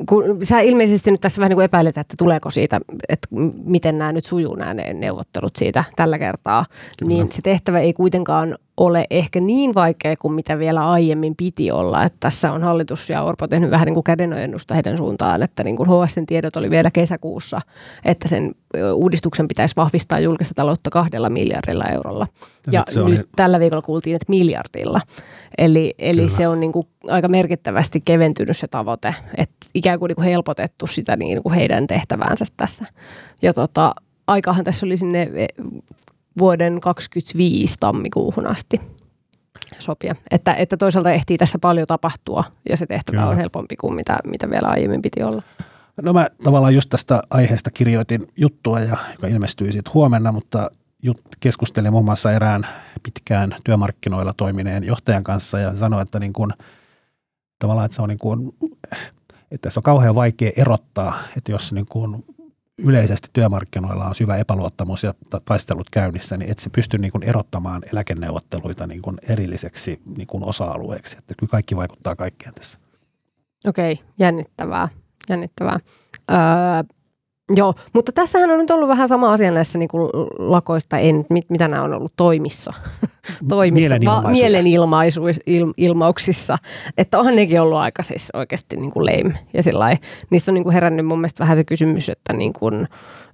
kun 0.08 0.38
sä 0.42 0.60
ilmeisesti 0.60 1.10
nyt 1.10 1.20
tässä 1.20 1.40
vähän 1.40 1.48
niin 1.48 1.56
kuin 1.56 1.64
epäilet, 1.64 1.98
että 1.98 2.14
tuleeko 2.18 2.50
siitä, 2.50 2.80
että 3.08 3.28
miten 3.64 3.98
nämä 3.98 4.12
nyt 4.12 4.24
sujuu 4.24 4.54
nämä 4.54 4.74
neuvottelut 4.74 5.56
siitä 5.56 5.84
tällä 5.96 6.18
kertaa, 6.18 6.64
Kyllä. 6.98 7.08
niin 7.08 7.32
se 7.32 7.42
tehtävä 7.42 7.80
ei 7.80 7.92
kuitenkaan 7.92 8.56
ole 8.76 9.06
ehkä 9.10 9.40
niin 9.40 9.74
vaikea 9.74 10.14
kuin 10.20 10.34
mitä 10.34 10.58
vielä 10.58 10.90
aiemmin 10.90 11.36
piti 11.36 11.70
olla. 11.70 12.04
Että 12.04 12.16
tässä 12.20 12.52
on 12.52 12.62
hallitus 12.62 13.10
ja 13.10 13.22
Orpo 13.22 13.48
tehnyt 13.48 13.70
vähän 13.70 13.86
niin 13.86 13.94
kuin 13.94 14.04
kädenojennusta 14.04 14.74
heidän 14.74 14.96
suuntaan, 14.96 15.42
että 15.42 15.64
niin 15.64 15.76
kuin 15.76 15.88
HSN 15.88 16.26
tiedot 16.26 16.56
oli 16.56 16.70
vielä 16.70 16.88
kesäkuussa, 16.94 17.60
että 18.04 18.28
sen 18.28 18.54
uudistuksen 18.94 19.48
pitäisi 19.48 19.76
vahvistaa 19.76 20.20
julkista 20.20 20.54
taloutta 20.54 20.90
kahdella 20.90 21.30
miljardilla 21.30 21.84
eurolla. 21.84 22.26
Ja, 22.72 22.84
ja 22.94 23.02
nyt, 23.02 23.18
nyt 23.18 23.28
tällä 23.36 23.60
viikolla 23.60 23.82
kuultiin, 23.82 24.16
että 24.16 24.30
miljardilla. 24.30 25.00
Eli, 25.58 25.94
eli 25.98 26.28
se 26.28 26.48
on 26.48 26.60
niin 26.60 26.72
kuin 26.72 26.86
aika 27.08 27.28
merkittävästi 27.28 28.02
keventynyt 28.04 28.56
se 28.56 28.68
tavoite, 28.68 29.14
että 29.36 29.56
ikään 29.74 29.98
kuin, 29.98 30.08
niin 30.08 30.16
kuin 30.16 30.28
helpotettu 30.28 30.86
sitä 30.86 31.16
niin 31.16 31.42
kuin 31.42 31.54
heidän 31.54 31.86
tehtäväänsä 31.86 32.44
tässä. 32.56 32.84
Ja 33.42 33.52
tota, 33.52 33.92
aikahan 34.26 34.64
tässä 34.64 34.86
oli 34.86 34.96
sinne 34.96 35.30
vuoden 36.38 36.80
2025 36.80 37.76
tammikuuhun 37.80 38.46
asti 38.46 38.80
sopia. 39.78 40.14
Että, 40.30 40.54
että 40.54 40.76
toisaalta 40.76 41.10
ehtii 41.10 41.38
tässä 41.38 41.58
paljon 41.58 41.86
tapahtua 41.86 42.44
ja 42.68 42.76
se 42.76 42.86
tehtävä 42.86 43.16
Kyllä. 43.16 43.30
on 43.30 43.36
helpompi 43.36 43.76
kuin 43.76 43.94
mitä, 43.94 44.18
mitä 44.26 44.50
vielä 44.50 44.68
aiemmin 44.68 45.02
piti 45.02 45.22
olla. 45.22 45.42
No 46.02 46.12
mä 46.12 46.28
tavallaan 46.44 46.74
just 46.74 46.90
tästä 46.90 47.22
aiheesta 47.30 47.70
kirjoitin 47.70 48.20
juttua, 48.36 48.80
ja, 48.80 48.96
joka 49.12 49.26
ilmestyy 49.26 49.72
sitten 49.72 49.94
huomenna, 49.94 50.32
mutta 50.32 50.70
jut, 51.02 51.20
keskustelin 51.40 51.92
muun 51.92 52.04
muassa 52.04 52.32
erään 52.32 52.66
pitkään 53.02 53.56
työmarkkinoilla 53.64 54.34
toimineen 54.36 54.84
johtajan 54.84 55.24
kanssa 55.24 55.58
ja 55.58 55.74
sanoi, 55.74 56.02
että 56.02 56.20
niin 56.20 56.32
kun, 56.32 56.52
tavallaan, 57.58 57.84
että 57.84 57.96
se 57.96 58.02
on 58.02 58.08
niin 58.08 58.18
kuin, 58.18 58.52
että 59.50 59.70
se 59.70 59.78
on 59.78 59.82
kauhean 59.82 60.14
vaikea 60.14 60.50
erottaa, 60.56 61.18
että 61.36 61.52
jos 61.52 61.72
niin 61.72 61.86
kuin 61.86 62.24
yleisesti 62.78 63.28
työmarkkinoilla 63.32 64.04
on 64.04 64.14
syvä 64.14 64.36
epäluottamus 64.36 65.02
ja 65.02 65.14
taistelut 65.44 65.90
käynnissä, 65.90 66.36
niin 66.36 66.50
et 66.50 66.58
se 66.58 66.70
pysty 66.70 66.98
niin 66.98 67.12
kuin 67.12 67.22
erottamaan 67.22 67.82
eläkeneuvotteluita 67.92 68.86
niin 68.86 69.02
kuin 69.02 69.16
erilliseksi 69.28 70.00
niin 70.16 70.26
kuin 70.26 70.44
osa-alueeksi. 70.44 71.18
Että 71.18 71.34
kyllä 71.38 71.50
kaikki 71.50 71.76
vaikuttaa 71.76 72.16
kaikkeen 72.16 72.54
tässä. 72.54 72.78
Okei, 73.66 74.00
jännittävää. 74.18 74.88
jännittävää. 75.28 75.78
Öö, 76.30 76.36
Joo, 77.54 77.74
mutta 77.92 78.12
tässähän 78.12 78.50
on 78.50 78.58
nyt 78.58 78.70
ollut 78.70 78.88
vähän 78.88 79.08
sama 79.08 79.32
asia 79.32 79.50
näissä 79.50 79.78
niin 79.78 79.88
kuin 79.88 80.10
lakoista, 80.38 80.98
en, 80.98 81.26
mit, 81.30 81.50
mitä 81.50 81.68
nämä 81.68 81.82
on 81.82 81.94
ollut 81.94 82.12
toimissa, 82.16 82.72
toimissa 83.48 83.98
Mielenilmaisu. 83.98 85.20
mielenilmauksissa, 85.22 86.56
että 86.98 87.18
onhan 87.18 87.36
nekin 87.36 87.60
ollut 87.60 87.78
aika 87.78 88.02
siis 88.02 88.28
oikeasti 88.34 88.76
niin 88.76 88.90
kuin 88.90 89.06
lame. 89.06 89.38
Ja 89.54 89.62
sillai, 89.62 89.96
niistä 90.30 90.50
on 90.50 90.54
niin 90.54 90.64
kuin 90.64 90.74
herännyt 90.74 91.06
mun 91.06 91.18
mielestä 91.18 91.44
vähän 91.44 91.56
se 91.56 91.64
kysymys, 91.64 92.08
että 92.08 92.32
niin 92.32 92.52
kuin, 92.52 92.88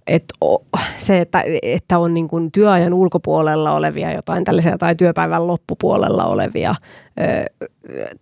että 0.06 0.34
se, 0.96 1.20
että, 1.20 1.44
että 1.62 1.98
on 1.98 2.14
niin 2.14 2.28
kuin 2.28 2.52
työajan 2.52 2.94
ulkopuolella 2.94 3.72
olevia 3.72 4.12
jotain 4.12 4.44
tällaisia 4.44 4.78
tai 4.78 4.96
työpäivän 4.96 5.46
loppupuolella 5.46 6.24
olevia 6.24 6.74
ö, 7.20 7.66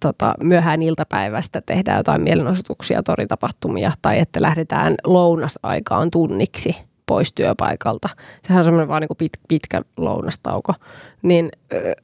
tota, 0.01 0.35
myöhään 0.43 0.83
iltapäivästä 0.83 1.61
tehdään 1.67 1.97
jotain 1.99 2.23
mielenosoituksia, 2.23 3.03
toritapahtumia 3.03 3.93
tai 4.03 4.19
että 4.19 4.43
lähdetään 4.43 4.95
lounasaikaan 5.05 6.11
tunniksi– 6.11 6.77
pois 7.11 7.33
työpaikalta. 7.33 8.09
Sehän 8.43 8.61
on 8.61 8.65
semmoinen 8.65 8.89
vaan 8.89 9.01
niin 9.01 9.09
kuin 9.09 9.17
pit, 9.17 9.33
pitkä 9.49 9.83
lounastauko. 9.97 10.75
Niin 11.23 11.51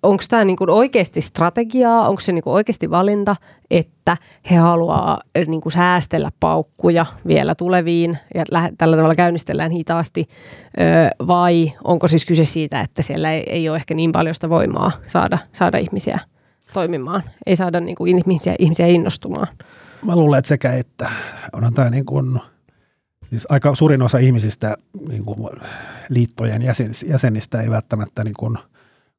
onko 0.02 0.24
tämä 0.28 0.44
niin 0.44 0.56
kuin 0.56 0.70
oikeasti 0.70 1.20
strategiaa, 1.20 2.08
onko 2.08 2.20
se 2.20 2.32
niin 2.32 2.42
kuin 2.42 2.54
oikeasti 2.54 2.90
valinta, 2.90 3.36
että 3.70 4.16
he 4.50 4.56
haluaa 4.56 5.20
niin 5.46 5.60
kuin 5.60 5.72
säästellä 5.72 6.30
paukkuja 6.40 7.06
vielä 7.26 7.54
tuleviin 7.54 8.18
ja 8.34 8.44
tällä 8.78 8.96
tavalla 8.96 9.14
käynnistellään 9.14 9.70
hitaasti, 9.70 10.28
vai 11.26 11.72
onko 11.84 12.08
siis 12.08 12.24
kyse 12.24 12.44
siitä, 12.44 12.80
että 12.80 13.02
siellä 13.02 13.32
ei, 13.32 13.42
ei 13.46 13.68
ole 13.68 13.76
ehkä 13.76 13.94
niin 13.94 14.12
paljon 14.12 14.34
sitä 14.34 14.50
voimaa 14.50 14.92
saada, 15.06 15.38
saada 15.52 15.78
ihmisiä 15.78 16.18
toimimaan, 16.72 17.22
ei 17.46 17.56
saada 17.56 17.80
niin 17.80 17.96
kuin 17.96 18.18
ihmisiä, 18.18 18.54
ihmisiä 18.58 18.86
innostumaan? 18.86 19.46
Mä 20.04 20.16
luulen, 20.16 20.38
että 20.38 20.48
sekä 20.48 20.72
että 20.72 21.10
onhan 21.52 21.74
tämä 21.74 21.90
niin 21.90 22.06
kuin– 22.06 22.40
Siis 23.30 23.46
aika 23.48 23.74
suurin 23.74 24.02
osa 24.02 24.18
ihmisistä, 24.18 24.76
niin 25.08 25.24
kuin 25.24 25.60
liittojen 26.08 26.62
jäsen, 26.62 26.90
jäsenistä 27.06 27.60
ei 27.60 27.70
välttämättä 27.70 28.24
niin 28.24 28.34
kuin 28.38 28.58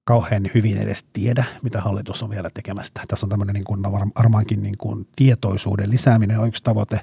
kauhean 0.04 0.44
hyvin 0.54 0.78
edes 0.78 1.06
tiedä, 1.14 1.46
mitä 1.62 1.82
hallitus 1.82 2.24
on 2.24 2.30
vielä 2.30 2.50
tekemästä. 2.54 3.02
Tässä 3.08 3.26
on 3.26 3.30
tämmöinen 3.30 3.54
niin 3.54 3.64
kuin, 3.64 3.84
varmaankin 4.18 4.64
niin 4.64 4.78
kuin 4.78 5.08
tietoisuuden 5.16 5.90
lisääminen 5.90 6.40
on 6.40 6.48
yksi 6.48 6.64
tavoite, 6.64 7.02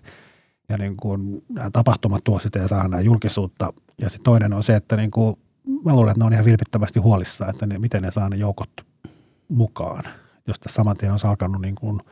ja 0.68 0.78
niin 0.78 0.96
kuin, 0.96 1.42
nämä 1.48 1.70
tapahtumat 1.70 2.24
tuo 2.24 2.38
sitä 2.38 2.58
ja 2.58 2.68
saadaan 2.68 3.04
julkisuutta. 3.04 3.72
Ja 4.00 4.08
sitten 4.08 4.24
toinen 4.24 4.52
on 4.52 4.62
se, 4.62 4.76
että 4.76 4.96
niin 4.96 5.10
kuin, 5.10 5.36
mä 5.84 5.92
luulen, 5.92 6.10
että 6.10 6.20
ne 6.20 6.26
on 6.26 6.32
ihan 6.32 6.44
vilpittävästi 6.44 7.00
huolissaan, 7.00 7.50
että 7.50 7.66
ne, 7.66 7.78
miten 7.78 8.02
ne 8.02 8.10
saa 8.10 8.28
ne 8.28 8.36
joukot 8.36 8.70
mukaan. 9.48 10.04
Jos 10.46 10.60
tässä 10.60 10.76
saman 10.76 10.96
tien 10.96 11.12
on 11.12 11.18
alkanut 11.24 11.62
niin 11.62 11.74
kuin– 11.74 12.00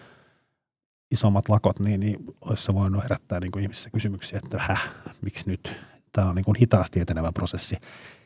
isommat 1.13 1.49
lakot, 1.49 1.81
niin, 1.81 2.01
niin 2.01 2.25
olisi 2.41 2.65
se 2.65 2.75
voinut 2.75 3.03
herättää 3.03 3.41
niin 3.41 3.51
kuin 3.51 3.63
ihmisissä 3.63 3.91
kysymyksiä, 3.91 4.41
että 4.45 4.59
häh, 4.59 4.83
miksi 5.23 5.45
nyt? 5.47 5.77
Tämä 6.13 6.29
on 6.29 6.35
niin 6.35 6.45
kuin 6.45 6.57
hitaasti 6.61 7.01
etenevä 7.01 7.33
prosessi. 7.33 7.77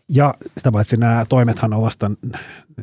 Ja 0.08 0.34
sitä 0.56 0.72
paitsi 0.72 0.96
nämä 0.96 1.26
toimethan 1.28 1.74
on 1.74 1.82
vasta, 1.82 2.10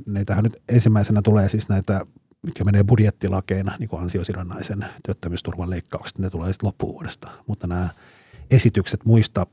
näitähän 0.05 0.43
nyt 0.43 0.55
ensimmäisenä 0.69 1.21
tulee 1.21 1.49
siis 1.49 1.69
näitä, 1.69 2.01
mitkä 2.41 2.63
menee 2.63 2.83
budjettilakeina, 2.83 3.75
niin 3.79 3.89
kuin 3.89 4.01
ansiosidonnaisen 4.01 4.85
työttömyysturvan 5.05 5.69
leikkaukset, 5.69 6.19
ne 6.19 6.29
tulee 6.29 6.53
sitten 6.53 6.67
loppuvuodesta. 6.67 7.29
Mutta 7.47 7.67
nämä 7.67 7.89
esitykset 8.51 9.05
muista 9.05 9.47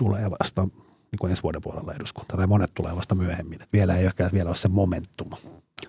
tulee 0.00 0.30
vasta 0.30 0.62
niin 0.62 1.18
kuin 1.20 1.30
ensi 1.30 1.42
vuoden 1.42 1.62
puolella 1.62 1.94
eduskunta, 1.94 2.36
tai 2.36 2.46
monet 2.46 2.74
tulee 2.74 2.96
vasta 2.96 3.14
myöhemmin. 3.14 3.62
Et 3.62 3.72
vielä 3.72 3.96
ei 3.96 4.06
ehkä 4.06 4.30
vielä 4.32 4.48
ole 4.48 4.56
se 4.56 4.68
momentum. 4.68 5.30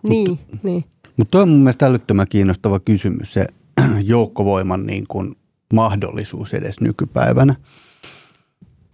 Niin, 0.10 0.29
mutta, 0.29 0.57
niin. 0.63 0.86
Mutta 1.17 1.31
tuo 1.31 1.41
on 1.41 1.49
mun 1.49 1.60
mielestä 1.60 1.86
älyttömän 1.86 2.27
kiinnostava 2.29 2.79
kysymys, 2.79 3.33
se 3.33 3.45
joukkovoiman 4.04 4.86
niin 4.86 5.06
kuin 5.08 5.36
mahdollisuus 5.74 6.54
edes 6.54 6.82
nykypäivänä. 6.82 7.56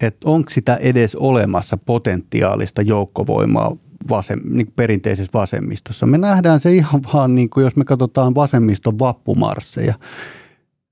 Että 0.01 0.29
onko 0.29 0.49
sitä 0.49 0.75
edes 0.75 1.15
olemassa 1.15 1.77
potentiaalista 1.77 2.81
joukkovoimaa 2.81 3.75
vasem, 4.09 4.39
niin 4.49 4.73
perinteisessä 4.75 5.31
vasemmistossa. 5.33 6.05
Me 6.05 6.17
nähdään 6.17 6.59
se 6.59 6.73
ihan 6.73 7.01
vaan, 7.13 7.35
niin 7.35 7.49
kuin 7.49 7.63
jos 7.63 7.75
me 7.75 7.85
katsotaan 7.85 8.35
vasemmiston 8.35 8.99
vappumarsseja. 8.99 9.93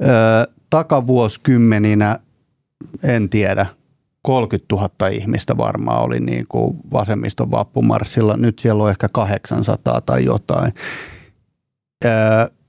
Öö, 0.01 0.09
takavuosikymmeninä, 0.69 2.19
en 3.03 3.29
tiedä, 3.29 3.65
30 4.21 4.75
000 4.75 5.07
ihmistä 5.07 5.57
varmaan 5.57 6.03
oli 6.03 6.19
niin 6.19 6.45
kuin 6.49 6.77
vasemmiston 6.93 7.51
vappumarssilla. 7.51 8.37
Nyt 8.37 8.59
siellä 8.59 8.83
on 8.83 8.89
ehkä 8.89 9.09
800 9.09 10.01
tai 10.01 10.25
jotain 10.25 10.73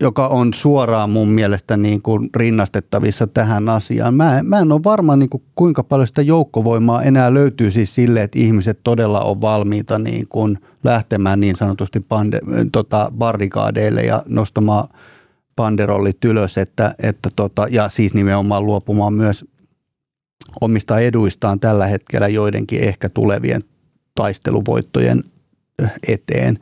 joka 0.01 0.27
on 0.27 0.55
suoraan 0.55 1.11
mun 1.11 1.29
mielestä 1.29 1.77
niin 1.77 2.03
kuin 2.03 2.31
rinnastettavissa 2.37 3.27
tähän 3.27 3.69
asiaan. 3.69 4.15
Mä, 4.15 4.41
mä 4.43 4.59
en 4.59 4.73
ole 4.73 4.81
varma, 4.85 5.17
niin 5.17 5.31
kuin 5.31 5.43
kuinka 5.55 5.83
paljon 5.83 6.07
sitä 6.07 6.23
joukkovoimaa 6.23 7.03
enää 7.03 7.35
löytyy 7.35 7.71
siis 7.71 7.95
sille, 7.95 8.23
että 8.23 8.39
ihmiset 8.39 8.81
todella 8.85 9.21
on 9.21 9.41
valmiita 9.41 9.99
niin 9.99 10.29
kuin 10.29 10.59
lähtemään 10.85 11.41
niin 11.41 11.57
sanotusti 11.57 12.01
pande, 12.01 12.41
tota, 12.73 13.13
barrikaadeille 13.19 14.03
ja 14.03 14.23
nostamaan 14.29 14.89
panderollit 15.57 16.25
ylös, 16.25 16.59
että, 16.59 16.95
että 17.03 17.29
tota, 17.37 17.67
ja 17.71 17.89
siis 17.89 18.15
nimenomaan 18.15 18.67
luopumaan 18.67 19.15
myös 19.15 19.45
omista 20.61 20.99
eduistaan 20.99 21.61
tällä 21.61 21.87
hetkellä 21.87 22.29
joidenkin 22.29 22.81
ehkä 22.81 23.09
tulevien 23.09 23.63
taisteluvoittojen 24.15 25.23
eteen. 26.09 26.59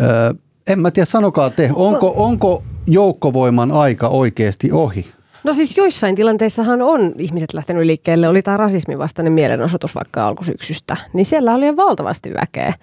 Öö, 0.00 0.34
en 0.66 0.78
mä 0.78 0.90
tiedä, 0.90 1.06
sanokaa 1.06 1.50
te, 1.50 1.70
onko, 1.74 2.12
onko 2.16 2.62
joukkovoiman 2.86 3.72
aika 3.72 4.08
oikeasti 4.08 4.72
ohi? 4.72 5.06
No 5.44 5.52
siis 5.52 5.76
joissain 5.76 6.14
tilanteissahan 6.14 6.82
on 6.82 7.12
ihmiset 7.18 7.54
lähtenyt 7.54 7.86
liikkeelle. 7.86 8.28
Oli 8.28 8.42
tämä 8.42 8.56
rasismin 8.56 8.98
vastainen 8.98 9.32
mielenosoitus 9.32 9.94
vaikka 9.94 10.26
alkusyksystä. 10.26 10.96
Niin 11.12 11.24
siellä 11.24 11.54
oli 11.54 11.76
valtavasti 11.76 12.30
väkeä. 12.40 12.74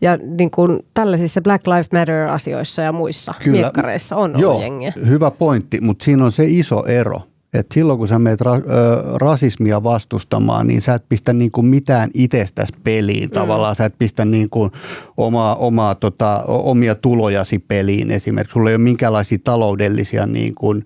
Ja 0.00 0.16
niin 0.16 0.50
kuin 0.50 0.78
tällaisissa 0.94 1.40
Black 1.40 1.66
Lives 1.66 1.92
Matter-asioissa 1.92 2.82
ja 2.82 2.92
muissa 2.92 3.34
Kyllä, 3.44 3.60
miekkareissa 3.60 4.16
on 4.16 4.30
ollut 4.30 4.40
joo, 4.40 4.60
jengiä. 4.60 4.92
hyvä 5.06 5.30
pointti, 5.30 5.80
mutta 5.80 6.04
siinä 6.04 6.24
on 6.24 6.32
se 6.32 6.44
iso 6.46 6.84
ero 6.86 7.20
että 7.60 7.74
silloin 7.74 7.98
kun 7.98 8.08
sä 8.08 8.18
meet 8.18 8.40
ra- 8.40 8.70
ö, 8.70 9.02
rasismia 9.14 9.82
vastustamaan, 9.82 10.66
niin 10.66 10.80
sä 10.80 10.94
et 10.94 11.04
pistä 11.08 11.32
niin 11.32 11.50
kuin 11.50 11.66
mitään 11.66 12.10
itsestäsi 12.14 12.72
peliin. 12.84 13.28
Mm. 13.28 13.30
Tavallaan 13.30 13.76
sä 13.76 13.84
et 13.84 13.94
pistä 13.98 14.24
niin 14.24 14.50
kuin 14.50 14.70
omaa, 15.16 15.56
omaa, 15.56 15.94
tota, 15.94 16.44
omia 16.46 16.94
tulojasi 16.94 17.58
peliin 17.58 18.10
esimerkiksi. 18.10 18.52
Sulla 18.52 18.70
ei 18.70 18.76
ole 18.76 18.82
minkäänlaisia 18.82 19.38
taloudellisia 19.44 20.26
niin 20.26 20.54
kuin, 20.54 20.84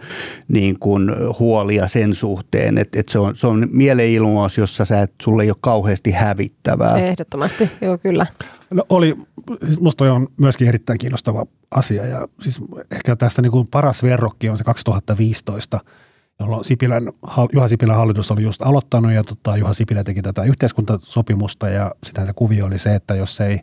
niin 0.48 0.78
kuin 0.78 1.12
huolia 1.38 1.88
sen 1.88 2.14
suhteen. 2.14 2.78
Että 2.78 3.00
et 3.00 3.08
se, 3.08 3.18
on, 3.18 3.37
se 3.37 3.46
on 3.46 3.68
mielenilmaus, 3.70 4.58
jossa 4.58 4.85
sä 4.85 5.00
et, 5.00 5.12
sulle 5.22 5.42
ei 5.42 5.50
ole 5.50 5.56
kauheasti 5.61 6.11
hävittävää. 6.11 6.96
Ehdottomasti, 6.96 7.70
joo 7.80 7.98
kyllä. 7.98 8.26
No 8.70 8.82
oli, 8.88 9.16
siis 9.64 9.80
musta 9.80 10.12
on 10.14 10.28
myöskin 10.40 10.68
erittäin 10.68 10.98
kiinnostava 10.98 11.46
asia 11.70 12.06
ja 12.06 12.28
siis 12.40 12.61
ehkä 12.90 13.16
tässä 13.16 13.42
niin 13.42 13.52
kuin 13.52 13.68
paras 13.70 14.02
verrokki 14.02 14.48
on 14.48 14.56
se 14.56 14.64
2015– 14.64 15.80
jolloin 16.40 16.64
Sipilän, 16.64 17.12
Juha 17.52 17.68
Sipilän 17.68 17.96
hallitus 17.96 18.30
oli 18.30 18.42
just 18.42 18.62
aloittanut 18.62 19.12
ja 19.12 19.24
tota, 19.24 19.56
Juha 19.56 19.72
Sipilä 19.72 20.04
teki 20.04 20.22
tätä 20.22 20.42
yhteiskuntasopimusta 20.42 21.68
ja 21.68 21.94
sitä 22.04 22.26
se 22.26 22.32
kuvio 22.32 22.66
oli 22.66 22.78
se, 22.78 22.94
että 22.94 23.14
jos 23.14 23.40
ei 23.40 23.60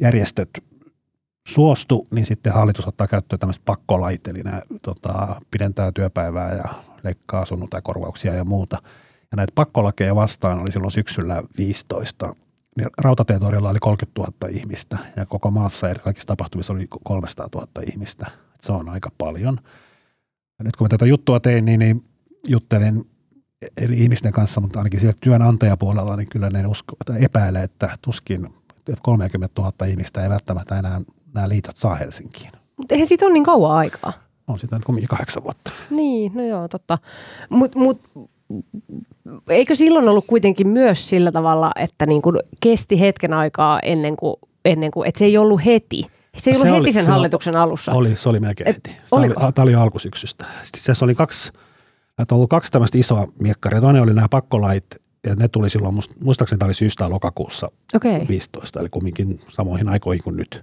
järjestöt 0.00 0.48
suostu, 1.48 2.06
niin 2.10 2.26
sitten 2.26 2.52
hallitus 2.52 2.88
ottaa 2.88 3.06
käyttöön 3.06 3.40
tämmöiset 3.40 3.64
pakkolait, 3.64 4.28
eli 4.28 4.42
nämä 4.42 4.62
tota, 4.82 5.40
pidentää 5.50 5.92
työpäivää 5.92 6.54
ja 6.54 6.64
leikkaa 7.04 7.44
sunnuntai-korvauksia 7.44 8.34
ja 8.34 8.44
muuta. 8.44 8.76
Ja 9.30 9.36
näitä 9.36 9.52
pakkolakeja 9.54 10.14
vastaan 10.14 10.60
oli 10.60 10.72
silloin 10.72 10.92
syksyllä 10.92 11.42
15. 11.58 12.34
Niin 12.76 12.88
Rautatietorilla 12.98 13.70
oli 13.70 13.78
30 13.78 14.20
000 14.20 14.32
ihmistä 14.50 14.98
ja 15.16 15.26
koko 15.26 15.50
maassa 15.50 15.88
ja 15.88 15.94
kaikissa 15.94 16.26
tapahtumissa 16.26 16.72
oli 16.72 16.86
300 17.04 17.48
000 17.54 17.68
ihmistä. 17.86 18.26
Se 18.60 18.72
on 18.72 18.88
aika 18.88 19.10
paljon. 19.18 19.58
Ja 20.58 20.64
nyt 20.64 20.76
kun 20.76 20.84
mä 20.84 20.88
tätä 20.88 21.06
juttua 21.06 21.40
tein, 21.40 21.64
niin, 21.64 21.78
niin 21.78 22.04
juttelin 22.48 23.10
eri 23.76 23.98
ihmisten 23.98 24.32
kanssa, 24.32 24.60
mutta 24.60 24.78
ainakin 24.80 25.00
siellä 25.00 25.18
työnantajapuolella, 25.20 26.16
niin 26.16 26.28
kyllä 26.32 26.50
ne 26.50 26.66
usko, 26.66 26.96
tai 27.06 27.24
epäilee, 27.24 27.62
että 27.62 27.96
tuskin 28.02 28.48
että 28.92 29.02
30 29.02 29.62
000 29.62 29.86
ihmistä 29.86 30.22
ei 30.22 30.30
välttämättä 30.30 30.78
enää 30.78 31.00
nämä 31.34 31.48
liitot 31.48 31.76
saa 31.76 31.94
Helsinkiin. 31.94 32.52
Mutta 32.76 32.94
eihän 32.94 33.08
siitä 33.08 33.26
ole 33.26 33.32
niin 33.32 33.44
kauan 33.44 33.76
aikaa. 33.76 34.12
On 34.48 34.58
sitä 34.58 34.80
kumminkin 34.84 35.08
kahdeksan 35.08 35.44
vuotta. 35.44 35.70
Niin, 35.90 36.32
no 36.34 36.42
joo, 36.42 36.68
totta. 36.68 36.98
Mutta 37.50 37.78
mut, 37.78 38.00
eikö 39.48 39.74
silloin 39.74 40.08
ollut 40.08 40.26
kuitenkin 40.26 40.68
myös 40.68 41.08
sillä 41.08 41.32
tavalla, 41.32 41.70
että 41.76 42.06
niin 42.06 42.22
kuin 42.22 42.36
kesti 42.60 43.00
hetken 43.00 43.32
aikaa 43.32 43.80
ennen 43.80 44.16
kuin, 44.16 44.36
ennen 44.64 44.90
kuin 44.90 45.08
että 45.08 45.18
se 45.18 45.24
ei 45.24 45.38
ollut 45.38 45.64
heti. 45.64 46.06
Se 46.38 46.50
ei 46.50 46.54
ollut 46.56 46.66
Se 46.66 46.70
heti 46.70 46.80
oli- 46.80 46.92
sen 46.92 47.04
se 47.04 47.10
hallituksen 47.10 47.56
alussa. 47.56 47.92
Oli, 47.92 48.16
se 48.16 48.28
oli 48.28 48.40
melkein 48.40 48.68
Et 48.68 48.76
heti. 48.76 48.96
Oli, 49.10 49.26
oliko? 49.26 49.52
tämä 49.52 49.62
oli 49.62 49.74
alkusyksystä. 49.74 50.44
Sitten 50.62 50.94
se 50.94 51.04
oli 51.04 51.14
kaksi, 51.14 51.52
että 52.18 52.34
on 52.34 52.36
ollut 52.36 52.50
kaksi 52.50 52.72
tämmöistä 52.72 52.98
isoa 52.98 53.28
miekkaria. 53.40 53.80
Toinen 53.80 54.02
oli 54.02 54.14
nämä 54.14 54.28
pakkolait, 54.28 54.84
ja 55.26 55.34
ne 55.36 55.48
tuli 55.48 55.70
silloin, 55.70 55.94
muistaakseni 56.24 56.58
tämä 56.58 56.66
oli 56.66 56.74
syystä 56.74 57.10
lokakuussa 57.10 57.68
Okei. 57.96 58.28
15, 58.28 58.80
eli 58.80 58.88
kumminkin 58.88 59.40
samoihin 59.48 59.88
aikoihin 59.88 60.24
kuin 60.24 60.36
nyt. 60.36 60.62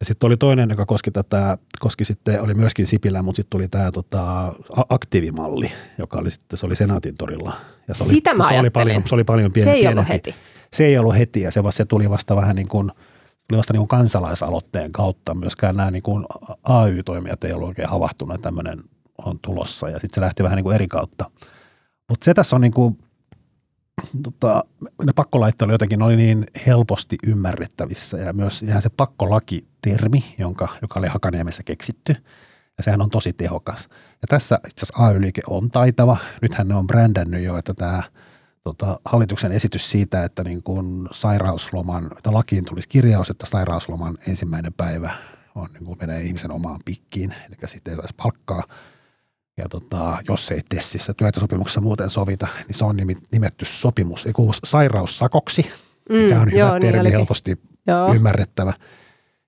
Ja 0.00 0.06
sitten 0.06 0.26
oli 0.26 0.36
toinen, 0.36 0.70
joka 0.70 0.86
koski 0.86 1.10
tätä, 1.10 1.58
koski 1.80 2.04
sitten, 2.04 2.40
oli 2.42 2.54
myöskin 2.54 2.86
Sipilä, 2.86 3.22
mutta 3.22 3.36
sitten 3.36 3.50
tuli 3.50 3.68
tämä 3.68 3.92
tota, 3.92 4.52
aktiivimalli, 4.88 5.72
joka 5.98 6.18
oli 6.18 6.30
sitten, 6.30 6.58
se 6.58 6.66
oli 6.66 6.76
Senaatin 6.76 7.14
torilla. 7.18 7.52
Ja 7.88 7.94
se 7.94 8.02
oli, 8.04 8.10
Sitä 8.10 8.34
mä 8.34 8.42
se 8.42 8.46
oli 8.48 8.54
ajattelin. 8.54 8.72
paljon, 8.72 9.02
se 9.08 9.14
oli 9.14 9.24
paljon 9.24 9.52
pieni, 9.52 9.64
Se 9.64 9.72
ei 9.72 9.86
ollut 9.86 10.06
pienempi. 10.06 10.12
heti. 10.12 10.34
Se 10.72 10.84
ei 10.84 10.98
ollut 10.98 11.18
heti 11.18 11.40
ja 11.40 11.50
se, 11.50 11.62
vasta, 11.62 11.76
se 11.76 11.84
tuli 11.84 12.10
vasta 12.10 12.36
vähän 12.36 12.56
niin 12.56 12.68
kuin, 12.68 12.90
tuli 13.48 13.58
vasta 13.58 13.72
niin 13.72 13.80
kuin 13.80 13.88
kansalaisaloitteen 13.88 14.92
kautta. 14.92 15.34
Myöskään 15.34 15.76
nämä 15.76 15.90
niin 15.90 16.02
kuin 16.02 16.24
AY-toimijat 16.62 17.44
ei 17.44 17.52
ollut 17.52 17.68
oikein 17.68 17.88
havahtunut, 17.88 18.34
että 18.34 18.42
tämmöinen 18.42 18.78
on 19.18 19.38
tulossa 19.42 19.88
ja 19.88 19.98
sitten 19.98 20.14
se 20.14 20.20
lähti 20.20 20.42
vähän 20.42 20.56
niin 20.56 20.64
kuin 20.64 20.74
eri 20.74 20.88
kautta. 20.88 21.30
Mutta 22.08 22.24
se 22.24 22.34
tässä 22.34 22.56
on 22.56 22.62
niin 22.62 22.72
kuin, 22.72 22.98
tota, 24.22 24.64
ne 25.04 25.12
pakkolait 25.16 25.62
oli 25.62 25.72
jotenkin, 25.72 26.02
oli 26.02 26.16
niin 26.16 26.46
helposti 26.66 27.16
ymmärrettävissä 27.26 28.18
ja 28.18 28.32
myös 28.32 28.62
ihan 28.62 28.82
se 28.82 28.88
pakkolaki-termi, 28.88 30.24
jonka, 30.38 30.68
joka 30.82 30.98
oli 30.98 31.08
Hakaniemessä 31.08 31.62
keksitty, 31.62 32.16
ja 32.78 32.84
sehän 32.84 33.02
on 33.02 33.10
tosi 33.10 33.32
tehokas. 33.32 33.88
Ja 34.22 34.28
tässä 34.28 34.58
itse 34.66 34.84
asiassa 34.84 35.06
AY-liike 35.06 35.42
on 35.46 35.70
taitava. 35.70 36.16
Nythän 36.42 36.68
ne 36.68 36.74
on 36.74 36.86
brändännyt 36.86 37.44
jo, 37.44 37.56
että 37.56 37.74
tämä 37.74 38.02
tota, 38.64 39.00
hallituksen 39.04 39.52
esitys 39.52 39.90
siitä, 39.90 40.24
että 40.24 40.44
niin 40.44 40.62
kuin 40.62 41.08
sairausloman, 41.10 42.08
että 42.16 42.32
lakiin 42.32 42.64
tulisi 42.64 42.88
kirjaus, 42.88 43.30
että 43.30 43.46
sairausloman 43.46 44.18
ensimmäinen 44.28 44.72
päivä 44.72 45.10
on 45.54 45.68
niin 45.72 45.84
kuin 45.84 45.98
menee 46.00 46.22
ihmisen 46.22 46.50
omaan 46.50 46.80
pikkiin, 46.84 47.34
eli 47.48 47.56
sitten 47.64 47.92
ei 47.92 47.96
saisi 47.96 48.14
palkkaa. 48.16 48.64
Ja 49.56 49.68
tota, 49.68 50.18
jos 50.28 50.50
ei 50.50 50.60
TESissä 50.68 51.14
työehtosopimuksessa 51.14 51.80
muuten 51.80 52.10
sovita, 52.10 52.48
niin 52.68 52.74
se 52.74 52.84
on 52.84 52.96
nimetty 53.32 53.64
sopimus, 53.64 54.26
ei 54.26 54.32
sairaussakoksi, 54.64 55.70
mikä 56.08 56.40
on 56.40 56.50
hyvä 56.50 56.58
joo, 56.58 56.72
niin 56.72 56.80
termi, 56.80 57.00
olikin. 57.00 57.18
helposti 57.18 57.60
Joo. 57.86 58.14
ymmärrettävä. 58.14 58.72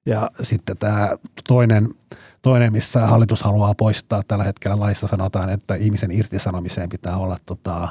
Ja 0.06 0.30
sitten 0.42 0.78
tämä 0.78 1.10
toinen, 1.48 1.94
toinen, 2.42 2.72
missä 2.72 3.06
hallitus 3.06 3.42
haluaa 3.42 3.74
poistaa 3.74 4.22
tällä 4.28 4.44
hetkellä 4.44 4.80
laissa 4.80 5.06
sanotaan, 5.06 5.50
että 5.50 5.74
ihmisen 5.74 6.10
irtisanomiseen 6.10 6.88
pitää 6.88 7.16
olla 7.16 7.36
tota, 7.46 7.88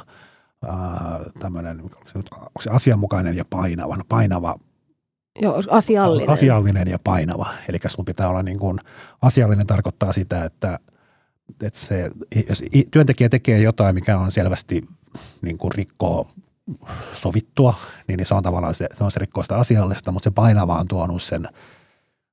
tämmöinen 1.38 1.80
onko 1.80 2.00
se, 2.06 2.18
onko 2.18 2.60
se 2.60 2.70
asianmukainen 2.70 3.36
ja 3.36 3.44
painava, 3.50 3.96
no 3.96 4.04
painava, 4.08 4.56
Joo, 5.40 5.60
asiallinen. 5.70 6.30
asiallinen 6.30 6.88
ja 6.88 6.98
painava. 7.04 7.46
Eli 7.68 7.78
sun 7.86 8.04
pitää 8.04 8.28
olla 8.28 8.42
niin 8.42 8.58
kuin, 8.58 8.78
asiallinen 9.22 9.66
tarkoittaa 9.66 10.12
sitä, 10.12 10.44
että, 10.44 10.78
että 11.62 11.78
se, 11.78 12.10
jos 12.48 12.62
työntekijä 12.90 13.28
tekee 13.28 13.60
jotain, 13.60 13.94
mikä 13.94 14.18
on 14.18 14.32
selvästi 14.32 14.88
niin 15.42 15.58
kuin 15.58 15.72
rikkoo 15.72 16.28
sovittua, 17.12 17.74
niin 18.08 18.16
niin 18.16 18.26
se 18.26 18.34
on 18.34 18.42
tavallaan 18.42 18.74
se, 18.74 18.86
se, 18.92 19.04
on 19.04 19.10
se 19.10 19.20
rikkoo 19.20 19.42
sitä 19.42 19.56
asiallista, 19.56 20.12
mutta 20.12 20.26
se 20.26 20.34
painava 20.34 20.78
on 20.78 20.88
tuonut 20.88 21.22
sen 21.22 21.48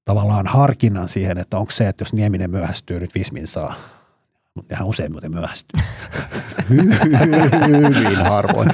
tavallaan 0.06 0.48
harkinnan 0.48 1.10
siihen, 1.10 1.38
että 1.38 1.58
onko 1.58 1.72
se, 1.72 1.88
että 1.88 2.02
jos 2.02 2.14
Nieminen 2.14 2.52
myöhästyy 2.52 3.00
nyt 3.00 3.16
Vismin 3.16 3.48
saa, 3.48 3.74
mutta 4.56 4.74
nehän 4.74 4.88
usein 4.88 5.12
muuten 5.12 5.32
myöhästyy. 5.32 5.82
Hyvin 6.70 8.18
harvoin. 8.30 8.70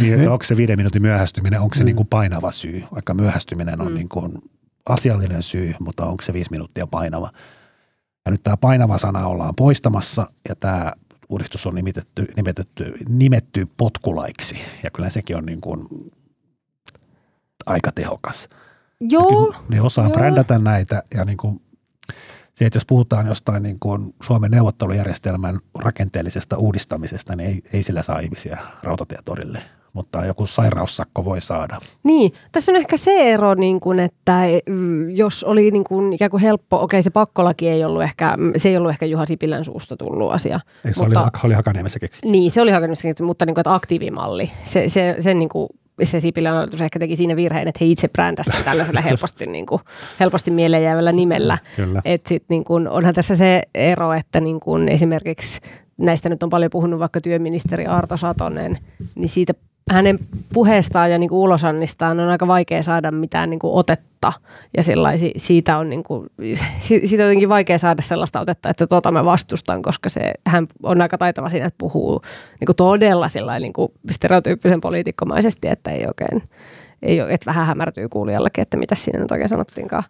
niin, 0.00 0.14
että 0.14 0.32
onko 0.32 0.44
se 0.44 0.56
viiden 0.56 0.78
minuutin 0.78 1.02
myöhästyminen, 1.02 1.60
onko 1.60 1.74
se 1.74 1.84
niin 1.84 1.96
kuin 1.96 2.08
painava 2.08 2.52
syy, 2.52 2.84
vaikka 2.94 3.14
myöhästyminen 3.14 3.80
on 3.80 3.88
Mm. 3.88 3.94
niin 3.94 4.08
kuin 4.08 4.32
asiallinen 4.86 5.42
syy, 5.42 5.74
mutta 5.80 6.04
onko 6.06 6.22
se 6.22 6.32
viisi 6.32 6.50
minuuttia 6.50 6.86
painava. 6.86 7.30
Ja 8.26 8.30
nyt 8.32 8.42
tämä 8.42 8.56
painava 8.56 8.98
sana 8.98 9.26
ollaan 9.26 9.54
poistamassa 9.54 10.26
ja 10.48 10.54
tämä 10.56 10.92
uudistus 11.28 11.66
on 11.66 11.74
nimitetty, 11.74 12.28
nimetetty, 12.36 12.94
nimetty 13.08 13.68
potkulaiksi 13.76 14.56
ja 14.82 14.90
kyllä 14.90 15.10
sekin 15.10 15.36
on 15.36 15.46
niin 15.46 15.60
kuin 15.60 15.86
aika 17.66 17.92
tehokas. 17.92 18.48
Joo, 19.00 19.54
Ne 19.68 19.80
osaa 19.80 20.04
joo. 20.04 20.12
brändätä 20.14 20.58
näitä 20.58 21.02
ja 21.14 21.24
niin 21.24 21.36
kuin 21.36 21.60
se, 22.60 22.66
että 22.66 22.76
jos 22.76 22.86
puhutaan 22.86 23.26
jostain 23.26 23.62
niin 23.62 23.76
kuin 23.80 24.14
Suomen 24.22 24.50
neuvottelujärjestelmän 24.50 25.58
rakenteellisesta 25.78 26.58
uudistamisesta, 26.58 27.36
niin 27.36 27.50
ei, 27.50 27.62
ei 27.72 27.82
sillä 27.82 28.02
saa 28.02 28.18
ihmisiä 28.18 28.58
rautatietorille, 28.82 29.62
mutta 29.92 30.24
joku 30.24 30.46
sairaussakko 30.46 31.24
voi 31.24 31.40
saada. 31.40 31.78
Niin, 32.02 32.32
tässä 32.52 32.72
on 32.72 32.76
ehkä 32.76 32.96
se 32.96 33.32
ero, 33.32 33.54
niin 33.54 33.80
kuin, 33.80 33.98
että 33.98 34.40
mm, 34.66 35.10
jos 35.10 35.44
oli 35.44 35.70
niin 35.70 35.84
kuin 35.84 36.12
ikään 36.12 36.30
kuin 36.30 36.42
helppo, 36.42 36.82
okei 36.82 37.02
se 37.02 37.10
pakkolaki 37.10 37.68
ei 37.68 37.84
ollut 37.84 38.02
ehkä, 38.02 38.36
se 38.56 38.68
ei 38.68 38.76
ollut 38.76 38.90
ehkä 38.90 39.06
Juha 39.06 39.26
Sipilän 39.26 39.64
suusta 39.64 39.96
tullut 39.96 40.32
asia. 40.32 40.60
Ei, 40.84 40.94
se 40.94 41.02
mutta, 41.02 41.20
oli, 41.20 41.30
oli 41.44 41.54
Hakaniemessä 41.54 41.98
keksitty. 41.98 42.28
Niin, 42.28 42.50
se 42.50 42.62
oli 42.62 42.70
hakemassa, 42.70 43.08
mutta 43.22 43.46
niin 43.46 43.54
kuin, 43.54 43.62
että 43.62 43.74
aktiivimalli, 43.74 44.50
se, 44.62 44.88
se, 44.88 45.16
sen 45.18 45.38
niin 45.38 45.48
kuin, 45.48 45.68
se 46.02 46.20
Sipilän 46.20 46.54
hallitus 46.54 46.80
ehkä 46.80 46.98
teki 46.98 47.16
siinä 47.16 47.36
virheen, 47.36 47.68
että 47.68 47.78
he 47.84 47.90
itse 47.90 48.08
brändäsivät 48.08 48.56
sen 48.56 48.64
tällaisella 48.70 49.00
helposti, 49.00 49.46
niin 49.46 49.66
kuin, 49.66 49.82
helposti 50.20 50.50
mieleen 50.50 50.82
jäävällä 50.82 51.12
nimellä. 51.12 51.58
Kyllä. 51.76 52.02
Et 52.04 52.26
sit 52.26 52.44
niin 52.48 52.64
kun, 52.64 52.88
onhan 52.88 53.14
tässä 53.14 53.34
se 53.34 53.62
ero, 53.74 54.12
että 54.12 54.40
niin 54.40 54.60
kun 54.60 54.88
esimerkiksi 54.88 55.60
näistä 55.96 56.28
nyt 56.28 56.42
on 56.42 56.50
paljon 56.50 56.70
puhunut 56.70 57.00
vaikka 57.00 57.20
työministeri 57.20 57.86
Arto 57.86 58.16
Satonen, 58.16 58.78
niin 59.14 59.28
siitä 59.28 59.54
hänen 59.90 60.18
puheestaan 60.52 61.10
ja 61.10 61.18
niin 61.18 61.30
kuin 61.30 61.38
ulosannistaan 61.38 62.20
on 62.20 62.28
aika 62.28 62.46
vaikea 62.46 62.82
saada 62.82 63.10
mitään 63.10 63.50
niin 63.50 63.60
kuin 63.60 63.74
otetta. 63.74 64.32
Ja 64.76 64.82
sellaisi, 64.82 65.32
siitä, 65.36 65.78
on 65.78 65.90
niin 65.90 66.02
kuin, 66.02 66.26
si- 66.78 67.06
siitä 67.06 67.22
on 67.22 67.28
jotenkin 67.28 67.48
vaikea 67.48 67.78
saada 67.78 68.02
sellaista 68.02 68.40
otetta, 68.40 68.68
että 68.68 68.86
tuota 68.86 69.10
mä 69.10 69.24
vastustan, 69.24 69.82
koska 69.82 70.08
se, 70.08 70.32
hän 70.46 70.66
on 70.82 71.02
aika 71.02 71.18
taitava 71.18 71.48
siinä, 71.48 71.66
että 71.66 71.78
puhuu 71.78 72.22
niin 72.60 72.66
kuin 72.66 72.76
todella 72.76 73.28
sillain 73.28 73.62
niin 73.62 73.72
kuin 73.72 73.92
stereotyyppisen 74.10 74.80
poliitikkomaisesti, 74.80 75.68
että 75.68 75.90
ei 75.90 76.06
oikein, 76.06 76.42
ei, 77.02 77.20
ole- 77.20 77.32
että 77.32 77.46
vähän 77.46 77.66
hämärtyy 77.66 78.08
kuulijallekin, 78.08 78.62
että 78.62 78.76
mitä 78.76 78.94
siinä 78.94 79.18
nyt 79.18 79.32
oikein 79.32 79.48
sanottiinkaan. 79.48 80.04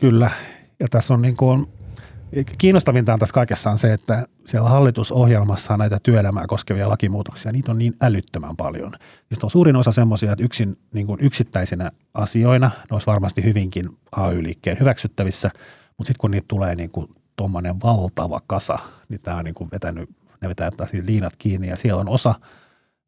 Kyllä. 0.00 0.30
Ja 0.80 0.86
tässä 0.90 1.14
on 1.14 1.22
niin 1.22 1.36
kuin, 1.36 1.66
kiinnostavinta 2.58 3.12
on 3.12 3.18
tässä 3.18 3.34
kaikessa 3.34 3.70
on 3.70 3.78
se, 3.78 3.92
että 3.92 4.26
siellä 4.46 4.68
hallitusohjelmassa 4.68 5.76
näitä 5.76 5.98
työelämää 6.02 6.46
koskevia 6.46 6.88
lakimuutoksia. 6.88 7.52
Niitä 7.52 7.70
on 7.70 7.78
niin 7.78 7.94
älyttömän 8.02 8.56
paljon. 8.56 8.92
Niistä 9.30 9.46
on 9.46 9.50
suurin 9.50 9.76
osa 9.76 9.92
semmoisia, 9.92 10.32
että 10.32 10.44
yksin, 10.44 10.78
niin 10.92 11.06
kuin 11.06 11.20
yksittäisinä 11.20 11.90
asioina 12.14 12.70
ne 12.76 12.94
olisi 12.94 13.06
varmasti 13.06 13.44
hyvinkin 13.44 13.84
AY-liikkeen 14.12 14.80
hyväksyttävissä, 14.80 15.50
mutta 15.98 16.08
sitten 16.08 16.20
kun 16.20 16.30
niitä 16.30 16.48
tulee 16.48 16.74
niin 16.74 16.90
kuin 16.90 17.08
tuommoinen 17.36 17.80
valtava 17.82 18.40
kasa, 18.46 18.78
niin 19.08 19.20
tämä 19.20 19.36
on 19.36 19.44
niin 19.44 19.54
kuin 19.54 19.70
vetänyt, 19.72 20.10
ne 20.40 20.48
vetää 20.48 20.70
taas 20.70 20.92
liinat 20.92 21.36
kiinni 21.38 21.68
ja 21.68 21.76
siellä 21.76 22.00
on 22.00 22.08
osa, 22.08 22.34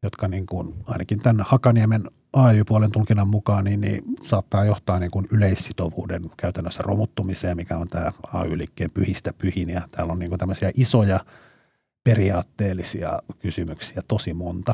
jotka 0.03 0.27
niin 0.27 0.45
kuin, 0.45 0.73
ainakin 0.87 1.19
tämän 1.19 1.45
Hakaniemen 1.47 2.01
AY-puolen 2.33 2.91
tulkinnan 2.91 3.27
mukaan, 3.27 3.63
niin, 3.65 3.81
niin 3.81 4.03
saattaa 4.23 4.65
johtaa 4.65 4.99
niin 4.99 5.11
kuin 5.11 5.27
yleissitovuuden 5.31 6.21
käytännössä 6.37 6.83
romuttumiseen, 6.83 7.57
mikä 7.57 7.77
on 7.77 7.87
tämä 7.87 8.11
AY-liikkeen 8.33 8.91
pyhistä 8.93 9.33
pyhin. 9.33 9.69
Ja 9.69 9.81
täällä 9.91 10.13
on 10.13 10.19
niin 10.19 10.29
kuin 10.29 10.39
tämmöisiä 10.39 10.71
isoja 10.75 11.19
periaatteellisia 12.03 13.19
kysymyksiä 13.39 14.01
tosi 14.07 14.33
monta, 14.33 14.73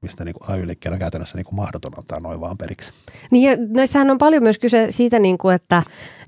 mistä 0.00 0.24
niin 0.24 0.34
AY-liikkeellä 0.40 0.98
käytännössä 0.98 1.38
niin 1.38 1.46
kuin 1.46 1.56
mahdoton 1.56 1.92
antaa 1.98 2.20
noin 2.20 2.40
vaan 2.40 2.58
periksi. 2.58 2.92
Niin 3.30 3.50
ja 3.50 3.56
näissähän 3.68 4.10
on 4.10 4.18
paljon 4.18 4.42
myös 4.42 4.58
kyse 4.58 4.86
siitä, 4.90 5.18
niin 5.18 5.38
kuin, 5.38 5.54
että, 5.54 5.82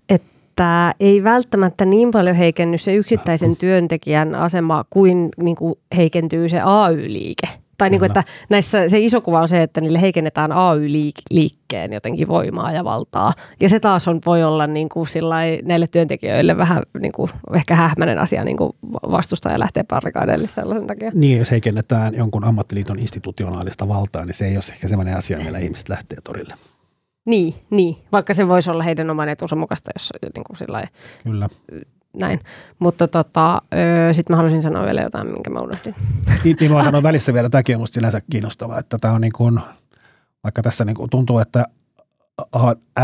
että 0.09 0.95
ei 1.01 1.25
välttämättä 1.25 1.85
niin 1.85 2.11
paljon 2.11 2.37
heikenny 2.37 2.79
se 2.79 2.95
yksittäisen 2.95 3.57
työntekijän 3.57 4.35
asema 4.35 4.85
kuin, 4.91 5.29
niin 5.37 5.57
kuin 5.57 5.75
heikentyy 5.97 6.49
se 6.49 6.61
AY-liike. 6.61 7.68
Tai 7.79 7.91
niin 7.91 7.99
kuin, 7.99 8.07
että 8.07 8.25
näissä 8.49 8.89
se 8.89 8.99
iso 8.99 9.21
kuva 9.21 9.41
on 9.41 9.49
se, 9.49 9.63
että 9.63 9.81
niille 9.81 10.01
heikennetään 10.01 10.53
AY-liikkeen 10.53 11.93
jotenkin 11.93 12.29
voimaa 12.29 12.73
ja 12.73 12.85
valtaa. 12.85 13.33
Ja 13.61 13.69
se 13.69 13.81
taas 13.81 14.09
on, 14.09 14.21
voi 14.27 14.43
olla 14.43 14.67
niin 14.67 14.89
kuin 14.89 15.07
sillai, 15.07 15.59
näille 15.65 15.87
työntekijöille 15.93 16.57
vähän 16.57 16.83
niin 17.01 17.13
kuin, 17.13 17.31
ehkä 17.55 17.75
hähmäinen 17.75 18.19
asia 18.19 18.45
niin 18.45 18.57
kuin 18.57 18.73
vastustaa 19.11 19.53
ja 19.53 19.59
lähteä 19.59 19.85
parikaadeille 19.85 20.47
sellaisen 20.47 20.87
takia. 20.87 21.11
Niin, 21.15 21.39
jos 21.39 21.51
heikennetään 21.51 22.15
jonkun 22.15 22.45
ammattiliiton 22.45 22.99
institutionaalista 22.99 23.89
valtaa, 23.89 24.25
niin 24.25 24.35
se 24.35 24.47
ei 24.47 24.57
ole 24.57 24.65
ehkä 24.73 24.89
sellainen 24.89 25.17
asia, 25.17 25.39
millä 25.39 25.59
ihmiset 25.59 25.89
lähtee 25.89 26.19
torille. 26.25 26.55
Niin, 27.27 27.55
niin, 27.71 27.97
vaikka 28.13 28.35
se 28.35 28.49
voisi 28.49 28.71
olla 28.71 28.83
heidän 28.83 29.11
oman 29.11 29.29
etunsa 29.29 29.57
mukaista, 29.57 29.91
jos 29.95 30.13
niin 30.23 30.45
kuin 30.45 30.57
sillai, 30.57 30.85
Kyllä. 31.25 31.49
Näin. 32.17 32.41
Mutta 32.79 33.09
tota, 33.09 33.63
sitten 34.13 34.35
mä 34.35 34.37
halusin 34.37 34.63
sanoa 34.63 34.85
vielä 34.85 35.03
jotain, 35.03 35.27
minkä 35.27 35.51
mä 35.51 35.61
unohdin. 35.61 35.95
Niin, 36.45 36.57
niin 36.61 36.73
mä 36.73 36.85
sanon 36.85 37.03
välissä 37.03 37.35
vielä, 37.35 37.49
tämäkin 37.49 37.77
on 37.77 37.81
musta 37.81 37.95
sinänsä 37.95 38.21
kiinnostavaa, 38.31 38.79
että 38.79 38.99
tämä 38.99 39.15
on 39.15 39.21
niin 39.21 39.33
kuin, 39.33 39.61
vaikka 40.45 40.63
tässä 40.63 40.85
niin 40.85 40.97
kuin 40.97 41.11
tuntuu, 41.11 41.39
että 41.39 41.65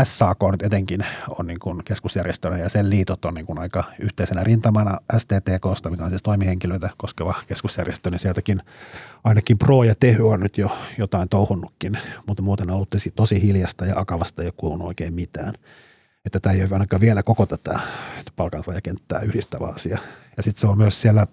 SAK 0.03 0.39
nyt 0.51 0.63
etenkin 0.63 1.05
on 1.39 1.47
niin 1.47 1.59
kuin 1.59 1.83
keskusjärjestönä 1.85 2.57
ja 2.57 2.69
sen 2.69 2.89
liitot 2.89 3.25
on 3.25 3.33
niin 3.33 3.45
kuin 3.45 3.59
aika 3.59 3.83
yhteisenä 3.99 4.43
rintamana 4.43 4.97
STTKsta, 5.17 5.89
mikä 5.89 6.03
on 6.03 6.09
siis 6.09 6.23
toimihenkilöitä 6.23 6.89
koskeva 6.97 7.33
keskusjärjestö, 7.47 8.09
niin 8.09 8.19
sieltäkin 8.19 8.61
ainakin 9.23 9.57
Pro 9.57 9.83
ja 9.83 9.95
Tehy 9.99 10.29
on 10.29 10.39
nyt 10.39 10.57
jo 10.57 10.77
jotain 10.97 11.29
touhunnutkin, 11.29 11.97
mutta 12.27 12.43
muuten 12.43 12.69
on 12.69 12.75
ollut 12.75 12.95
tosi 13.15 13.41
hiljasta 13.41 13.85
ja 13.85 13.93
akavasta 13.99 14.41
ole 14.41 14.53
kuulunut 14.57 14.87
oikein 14.87 15.13
mitään. 15.13 15.53
Että 16.25 16.39
tämä 16.39 16.53
ei 16.53 16.61
ole 16.61 16.69
ainakaan 16.73 17.01
vielä 17.01 17.23
koko 17.23 17.45
tätä 17.45 17.79
palkansaajakenttää 18.35 19.19
yhdistävä 19.19 19.67
asia. 19.67 19.97
Ja 20.37 20.43
sitten 20.43 20.61
se 20.61 20.67
on 20.67 20.77
myös 20.77 21.01
siellä 21.01 21.27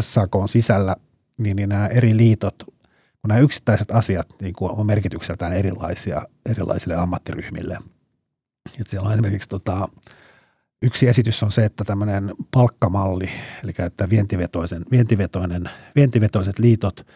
SAK 0.00 0.34
on 0.34 0.48
sisällä, 0.48 0.96
niin, 1.38 1.56
niin 1.56 1.68
nämä 1.68 1.86
eri 1.86 2.16
liitot 2.16 2.76
kun 3.26 3.28
nämä 3.28 3.40
yksittäiset 3.40 3.90
asiat 3.90 4.34
niin 4.40 4.54
kuin 4.54 4.72
on 4.72 4.86
merkitykseltään 4.86 5.52
erilaisia 5.52 6.22
erilaisille 6.46 6.94
ammattiryhmille. 6.94 7.78
Et 8.80 8.88
siellä 8.88 9.06
on 9.06 9.12
esimerkiksi 9.12 9.48
tota, 9.48 9.88
yksi 10.82 11.08
esitys 11.08 11.42
on 11.42 11.52
se, 11.52 11.64
että 11.64 11.84
tämmöinen 11.84 12.34
palkkamalli, 12.50 13.30
eli 13.64 13.72
että 13.78 14.10
vientivetoisen, 14.10 14.84
vientivetoinen, 14.90 15.70
vientivetoiset 15.96 16.58
liitot 16.58 17.06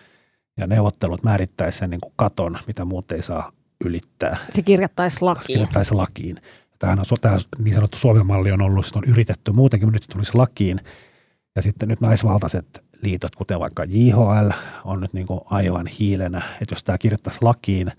ja 0.57 0.67
neuvottelut 0.67 1.23
määrittäisi 1.23 1.79
sen 1.79 1.91
niin 1.91 2.01
kuin 2.01 2.13
katon, 2.17 2.59
mitä 2.67 2.85
muut 2.85 3.13
ei 3.13 3.23
saa 3.23 3.53
ylittää. 3.85 4.37
Se 4.51 4.63
kirjattaisi 4.63 5.19
lakiin. 5.21 5.47
Se 5.47 5.53
kirjattaisi 5.53 5.95
lakiin. 5.95 6.37
Tämähän 6.81 6.99
on, 6.99 7.19
tämä 7.21 7.39
niin 7.59 7.75
sanottu 7.75 7.99
Suomen 7.99 8.27
malli 8.27 8.53
on 8.53 8.63
ollut, 8.63 8.87
on 8.95 9.05
yritetty 9.05 9.53
muutenkin, 9.53 9.87
mutta 9.87 9.97
nyt 9.97 10.03
se 10.03 10.13
tulisi 10.13 10.35
lakiin. 10.35 10.81
Ja 11.57 11.63
sitten 11.63 11.89
nyt 11.89 12.01
naisvaltaiset 12.01 12.85
liitot, 13.03 13.37
kuten 13.37 13.61
vaikka 13.61 13.85
JHL, 13.85 14.51
on 14.85 15.01
nyt 15.01 15.13
niin 15.13 15.27
kuin 15.27 15.41
aivan 15.45 15.87
hiilenä, 15.87 16.43
että 16.61 16.73
jos 16.73 16.85
tämä 16.85 16.99
kirjoittaisi 16.99 17.39
lakiin, 17.43 17.93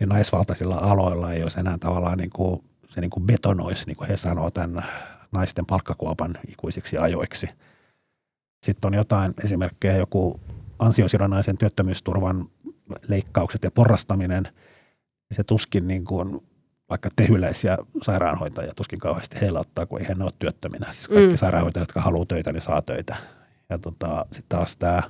niin 0.00 0.08
naisvaltaisilla 0.08 0.74
aloilla 0.74 1.32
ei 1.32 1.42
olisi 1.42 1.60
enää 1.60 1.78
tavallaan 1.78 2.18
niin 2.18 2.30
kuin, 2.30 2.64
se 2.86 3.00
niin 3.00 3.10
kuin 3.10 3.26
betonoisi, 3.26 3.86
niin 3.86 3.96
kuin 3.96 4.08
he 4.08 4.16
sanoo, 4.16 4.50
tämän 4.50 4.84
naisten 5.32 5.66
palkkakuopan 5.66 6.34
ikuisiksi 6.48 6.98
ajoiksi. 6.98 7.48
Sitten 8.66 8.88
on 8.88 8.94
jotain 8.94 9.34
esimerkkejä, 9.44 9.96
joku 9.96 10.40
ansiosidonnaisen 10.78 11.58
työttömyysturvan 11.58 12.44
leikkaukset 13.08 13.64
ja 13.64 13.70
porrastaminen, 13.70 14.48
se 15.32 15.44
tuskin 15.44 15.88
niin 15.88 16.04
kuin 16.04 16.40
vaikka 16.94 17.08
tehyläisiä 17.16 17.78
sairaanhoitajia 18.02 18.72
tuskin 18.76 18.98
kauheasti 18.98 19.40
heillä 19.40 19.60
ottaa, 19.60 19.86
kun 19.86 20.00
ei 20.00 20.08
he 20.08 20.14
ole 20.20 20.32
työttöminä. 20.38 20.92
Siis 20.92 21.08
kaikki 21.08 21.30
mm. 21.30 21.36
sairaanhoitajat, 21.36 21.88
jotka 21.88 22.00
haluaa 22.00 22.26
töitä, 22.26 22.52
niin 22.52 22.62
saa 22.62 22.82
töitä. 22.82 23.16
Ja 23.70 23.78
tota, 23.78 24.26
sitten 24.32 24.58
taas 24.58 24.76
tämä 24.76 25.02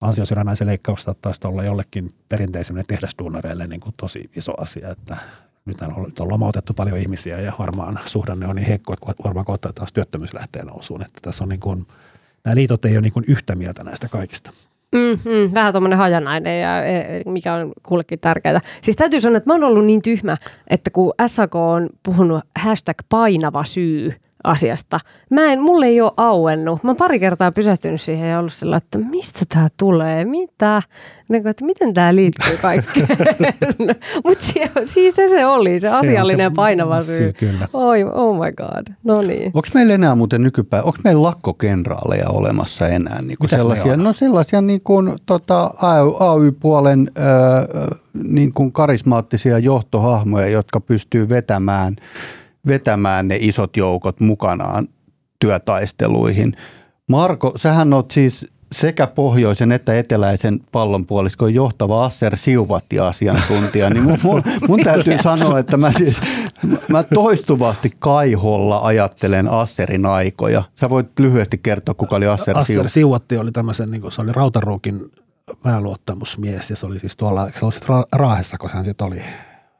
ansiosidonnaisen 0.00 0.66
leikkaus 0.66 1.06
taas 1.22 1.40
olla 1.44 1.64
jollekin 1.64 2.14
perinteisemmille 2.28 2.84
tehdasduunareille 2.88 3.66
niin 3.66 3.80
kuin 3.80 3.94
tosi 3.96 4.30
iso 4.36 4.52
asia, 4.60 4.90
että 4.90 5.16
nyt 5.64 5.82
on, 5.82 6.02
nyt 6.02 6.20
on 6.20 6.28
lomautettu 6.28 6.74
paljon 6.74 6.98
ihmisiä 6.98 7.40
ja 7.40 7.52
varmaan 7.58 7.98
suhdanne 8.06 8.46
on 8.46 8.56
niin 8.56 8.66
heikko, 8.66 8.92
että 8.92 9.24
varmaan 9.24 9.46
kohta 9.46 9.72
taas 9.72 9.92
työttömyys 9.92 10.34
lähtee 10.34 10.64
nousuun. 10.64 11.02
Että 11.02 11.18
tässä 11.22 11.44
on 11.44 11.48
niin 11.48 11.60
kuin, 11.60 11.86
nämä 12.44 12.54
liitot 12.54 12.84
ei 12.84 12.92
ole 12.92 13.00
niin 13.00 13.12
kuin 13.12 13.24
yhtä 13.28 13.54
mieltä 13.54 13.84
näistä 13.84 14.08
kaikista. 14.08 14.52
Mm-hmm, 14.92 15.54
vähän 15.54 15.72
tuommoinen 15.72 15.98
hajanainen 15.98 16.60
ja 16.60 16.84
e, 16.84 17.22
mikä 17.26 17.54
on 17.54 17.72
kullekin 17.82 18.18
tärkeää. 18.20 18.60
Siis 18.82 18.96
täytyy 18.96 19.20
sanoa, 19.20 19.36
että 19.36 19.50
mä 19.50 19.54
oon 19.54 19.64
ollut 19.64 19.84
niin 19.84 20.02
tyhmä, 20.02 20.36
että 20.68 20.90
kun 20.90 21.12
SAK 21.26 21.54
on 21.54 21.88
puhunut 22.02 22.40
hashtag 22.58 22.98
painava 23.08 23.64
syy– 23.64 24.10
asiasta. 24.44 25.00
Mä 25.30 25.52
en, 25.52 25.62
mulle 25.62 25.86
ei 25.86 26.00
ole 26.00 26.12
auennut. 26.16 26.84
Mä 26.84 26.90
oon 26.90 26.96
pari 26.96 27.20
kertaa 27.20 27.52
pysähtynyt 27.52 28.00
siihen 28.00 28.30
ja 28.30 28.38
ollut 28.38 28.52
sillä, 28.52 28.76
että 28.76 28.98
mistä 28.98 29.44
tämä 29.48 29.68
tulee, 29.76 30.24
mitä, 30.24 30.82
niin 31.28 31.42
kuin, 31.42 31.50
että 31.50 31.64
miten 31.64 31.94
tämä 31.94 32.14
liittyy 32.14 32.56
kaikkeen. 32.62 33.08
Mutta 34.24 34.44
siis 34.84 35.16
se, 35.16 35.28
se 35.28 35.46
oli, 35.46 35.80
se, 35.80 35.88
se 35.88 35.94
asiallinen 35.94 36.50
se 36.50 36.54
painava 36.54 37.02
syy. 37.02 37.16
syy 37.16 37.32
kyllä. 37.32 37.68
Oi, 37.72 38.04
oh 38.04 38.34
my 38.34 38.52
god, 38.52 38.86
no 39.04 39.14
niin. 39.26 39.46
Onko 39.46 39.68
meillä 39.74 39.94
enää 39.94 40.14
muuten 40.14 40.42
nykypäivä, 40.42 40.82
onko 40.84 40.98
meillä 41.04 41.22
lakkokenraaleja 41.22 42.28
olemassa 42.28 42.88
enää? 42.88 43.22
Niin 43.22 43.38
kuin 43.38 43.50
sellaisia, 43.50 43.96
no 43.96 44.12
sellaisia 44.12 44.60
niin 44.60 44.80
kuin, 44.80 45.12
tota, 45.26 45.70
AY-puolen 46.20 47.10
äh, 47.18 47.98
niin 48.24 48.52
kuin 48.52 48.72
karismaattisia 48.72 49.58
johtohahmoja, 49.58 50.48
jotka 50.48 50.80
pystyy 50.80 51.28
vetämään– 51.28 51.96
vetämään 52.66 53.28
ne 53.28 53.38
isot 53.40 53.76
joukot 53.76 54.20
mukanaan 54.20 54.88
työtaisteluihin. 55.38 56.56
Marko, 57.08 57.52
sähän 57.56 57.92
oot 57.92 58.10
siis 58.10 58.46
sekä 58.72 59.06
pohjoisen 59.06 59.72
että 59.72 59.98
eteläisen 59.98 60.60
pallonpuoliskon 60.72 61.54
johtava 61.54 62.04
Asser 62.04 62.36
Siuvatti-asiantuntija, 62.36 63.90
niin 63.90 64.02
mun, 64.02 64.18
mun, 64.22 64.42
mun 64.68 64.80
täytyy 64.84 65.18
sanoa, 65.22 65.58
että 65.58 65.76
mä 65.76 65.92
siis 65.92 66.20
mä 66.88 67.02
toistuvasti 67.02 67.92
kaiholla 67.98 68.78
ajattelen 68.78 69.48
Asserin 69.48 70.06
aikoja. 70.06 70.62
Sä 70.74 70.90
voit 70.90 71.18
lyhyesti 71.18 71.58
kertoa, 71.58 71.94
kuka 71.94 72.16
oli 72.16 72.26
Asser 72.26 72.44
Siuvatti. 72.44 72.72
Asser 72.72 72.88
Siuvatti 72.88 73.36
oli 73.36 73.52
tämmöisen, 73.52 73.90
niin 73.90 74.00
kuin, 74.00 74.12
se 74.12 74.22
oli 74.22 74.32
Rautaruukin 74.32 75.10
pääluottamusmies 75.62 76.70
ja 76.70 76.76
se 76.76 76.86
oli 76.86 76.98
siis 76.98 77.16
tuolla, 77.16 77.46
eikö 77.46 77.58
se 77.58 77.64
ollut 77.64 78.08
Raahessa, 78.12 78.58
kun 78.58 78.70
hän 78.70 78.84
sitten 78.84 79.06
oli, 79.06 79.22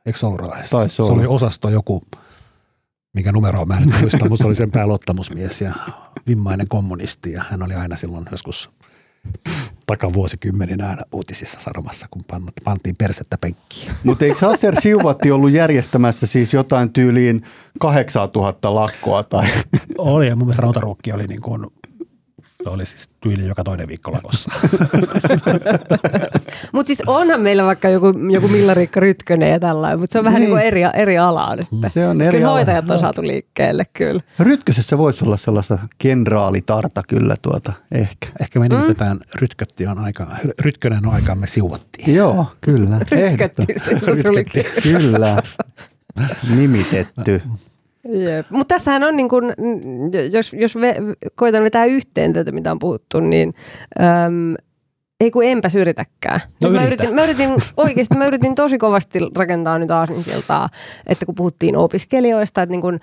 eikö 0.06 0.18
se 0.18 0.26
ollut 0.26 0.40
Raahessa? 0.40 0.88
Se 0.88 1.02
oli 1.02 1.26
osasto 1.26 1.68
joku, 1.68 2.02
mikä 3.12 3.32
numero 3.32 3.64
mä 3.64 3.76
en 3.76 3.94
muista, 4.00 4.28
mutta 4.28 4.42
se 4.42 4.46
oli 4.46 4.54
sen 4.54 4.70
pääluottamusmies 4.70 5.60
ja 5.60 5.72
vimmainen 6.26 6.68
kommunisti 6.68 7.32
ja 7.32 7.44
hän 7.50 7.62
oli 7.62 7.74
aina 7.74 7.96
silloin 7.96 8.24
joskus 8.30 8.70
takavuosikymmeninä 9.86 10.88
aina 10.88 11.02
uutisissa 11.12 11.60
sanomassa, 11.60 12.06
kun 12.10 12.22
pantiin 12.64 12.96
persettä 12.96 13.38
penkkiin. 13.38 13.92
Mutta 14.04 14.24
eikö 14.24 14.48
Aser 14.48 14.80
Siuvatti 14.80 15.30
ollut 15.30 15.50
järjestämässä 15.50 16.26
siis 16.26 16.52
jotain 16.54 16.92
tyyliin 16.92 17.42
8000 17.80 18.74
lakkoa? 18.74 19.22
Tai? 19.22 19.48
Oli 19.98 20.26
ja 20.28 20.36
mun 20.36 20.46
mielestä 20.46 20.62
Rautaruukki 20.62 21.12
oli 21.12 21.26
niin 21.26 21.40
kuin 21.40 21.66
se 22.64 22.70
oli 22.70 22.86
siis 22.86 23.08
tyyli 23.20 23.46
joka 23.46 23.64
toinen 23.64 23.88
viikko 23.88 24.12
lakossa. 24.12 24.50
mutta 26.72 26.86
siis 26.86 27.02
onhan 27.06 27.40
meillä 27.40 27.64
vaikka 27.64 27.88
joku, 27.88 28.06
joku 28.32 28.48
Milla-Riikka 28.48 29.00
Rytkönen 29.00 29.50
ja 29.50 29.60
tällainen, 29.60 30.00
mutta 30.00 30.12
se 30.12 30.18
on 30.18 30.24
vähän 30.24 30.40
niin. 30.40 30.54
niin 30.54 30.66
eri, 30.66 30.82
eri 30.94 31.18
alaa 31.18 31.56
sitten. 31.56 31.90
Se 31.90 32.06
on 32.06 32.20
eri 32.20 32.38
kyllä 32.38 32.48
ala. 32.48 32.56
hoitajat 32.56 32.90
on 32.90 32.98
saatu 32.98 33.22
liikkeelle, 33.22 33.84
kyllä. 33.92 34.20
Rytkösessä 34.38 34.98
voisi 34.98 35.24
olla 35.24 35.36
sellaista 35.36 35.78
kenraalitarta 35.98 37.02
kyllä 37.08 37.36
tuota, 37.42 37.72
ehkä. 37.92 38.26
Ehkä 38.40 38.60
me 38.60 38.68
mm. 38.68 38.74
nimitetään 38.74 39.20
Rytkötti 39.34 39.86
on 39.86 39.98
aika, 39.98 40.26
Rytkönen 40.60 41.06
on 41.06 41.14
aikamme 41.14 41.46
siuvattiin. 41.46 42.14
Joo, 42.14 42.46
kyllä. 42.60 42.98
Rytkötti. 43.10 43.66
Rytkötti. 44.06 44.64
Kyllä. 44.82 45.42
Nimitetty. 46.56 47.42
Mutta 48.50 48.74
tässähän 48.74 49.02
on, 49.02 49.16
niin 49.16 49.28
kun, 49.28 49.52
jos, 50.32 50.52
jos 50.52 50.76
ve, 50.76 50.96
koitan 51.34 51.64
vetää 51.64 51.84
yhteen 51.84 52.32
tätä, 52.32 52.52
mitä 52.52 52.70
on 52.70 52.78
puhuttu, 52.78 53.20
niin 53.20 53.54
äm, 54.00 54.54
ei 55.20 55.30
kun 55.30 55.44
enpäs 55.44 55.74
yritäkään. 55.74 56.40
No 56.62 56.70
mä, 56.70 56.84
yritin, 56.84 57.14
mä 57.14 57.24
yritin, 57.24 57.50
oikeasti 57.76 58.16
mä 58.16 58.26
yritin 58.26 58.54
tosi 58.54 58.78
kovasti 58.78 59.18
rakentaa 59.36 59.78
nyt 59.78 59.90
aasinsiltaa, 59.90 60.68
että 61.06 61.26
kun 61.26 61.34
puhuttiin 61.34 61.76
opiskelijoista, 61.76 62.62
että 62.62 62.70
niin 62.70 62.80
kun, 62.80 62.98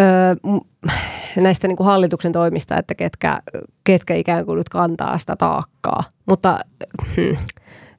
öö, 0.00 0.34
näistä 1.36 1.68
niin 1.68 1.76
kuin 1.76 1.86
hallituksen 1.86 2.32
toimista, 2.32 2.76
että 2.76 2.94
ketkä, 2.94 3.38
ketkä 3.84 4.14
ikään 4.14 4.46
kuin 4.46 4.56
nyt 4.56 4.68
kantaa 4.68 5.18
sitä 5.18 5.36
taakkaa. 5.36 6.04
Mutta 6.26 6.58
hmm, 7.16 7.36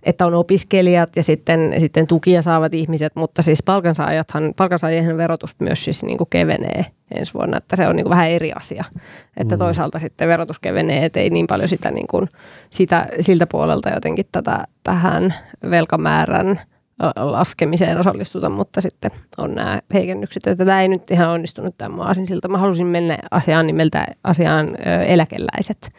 että 0.03 0.25
on 0.25 0.33
opiskelijat 0.33 1.15
ja 1.15 1.23
sitten, 1.23 1.73
sitten 1.77 2.07
tukia 2.07 2.41
saavat 2.41 2.73
ihmiset, 2.73 3.15
mutta 3.15 3.41
siis 3.41 3.63
palkansaajathan, 3.63 4.53
palkansaajien 4.57 5.17
verotus 5.17 5.55
myös 5.60 5.83
siis 5.83 6.03
niin 6.03 6.17
kuin 6.17 6.29
kevenee 6.29 6.86
ensi 7.12 7.33
vuonna, 7.33 7.57
että 7.57 7.75
se 7.75 7.88
on 7.88 7.95
niin 7.95 8.03
kuin 8.03 8.12
vähän 8.12 8.31
eri 8.31 8.51
asia. 8.53 8.83
Että 9.38 9.55
mm. 9.55 9.60
toisaalta 9.60 9.99
sitten 9.99 10.27
verotus 10.27 10.60
kevenee, 10.60 11.05
että 11.05 11.19
ei 11.19 11.29
niin 11.29 11.47
paljon 11.47 11.69
sitä, 11.69 11.91
niin 11.91 12.07
kuin, 12.07 12.27
sitä 12.69 13.07
siltä 13.21 13.47
puolelta 13.47 13.89
jotenkin 13.89 14.25
tätä, 14.31 14.63
tähän 14.83 15.33
velkamäärän 15.69 16.60
laskemiseen 17.15 17.97
osallistuta, 17.97 18.49
mutta 18.49 18.81
sitten 18.81 19.12
on 19.38 19.55
nämä 19.55 19.81
heikennykset. 19.93 20.47
Että 20.47 20.65
tämä 20.65 20.81
ei 20.81 20.88
nyt 20.88 21.12
ihan 21.12 21.29
onnistunut 21.29 21.77
tämä 21.77 22.13
siltä. 22.25 22.47
Mä 22.47 22.57
halusin 22.57 22.88
mennä 22.88 23.17
asiaan 23.31 23.67
nimeltä 23.67 24.07
asiaan 24.23 24.67
eläkeläiset. 25.05 25.89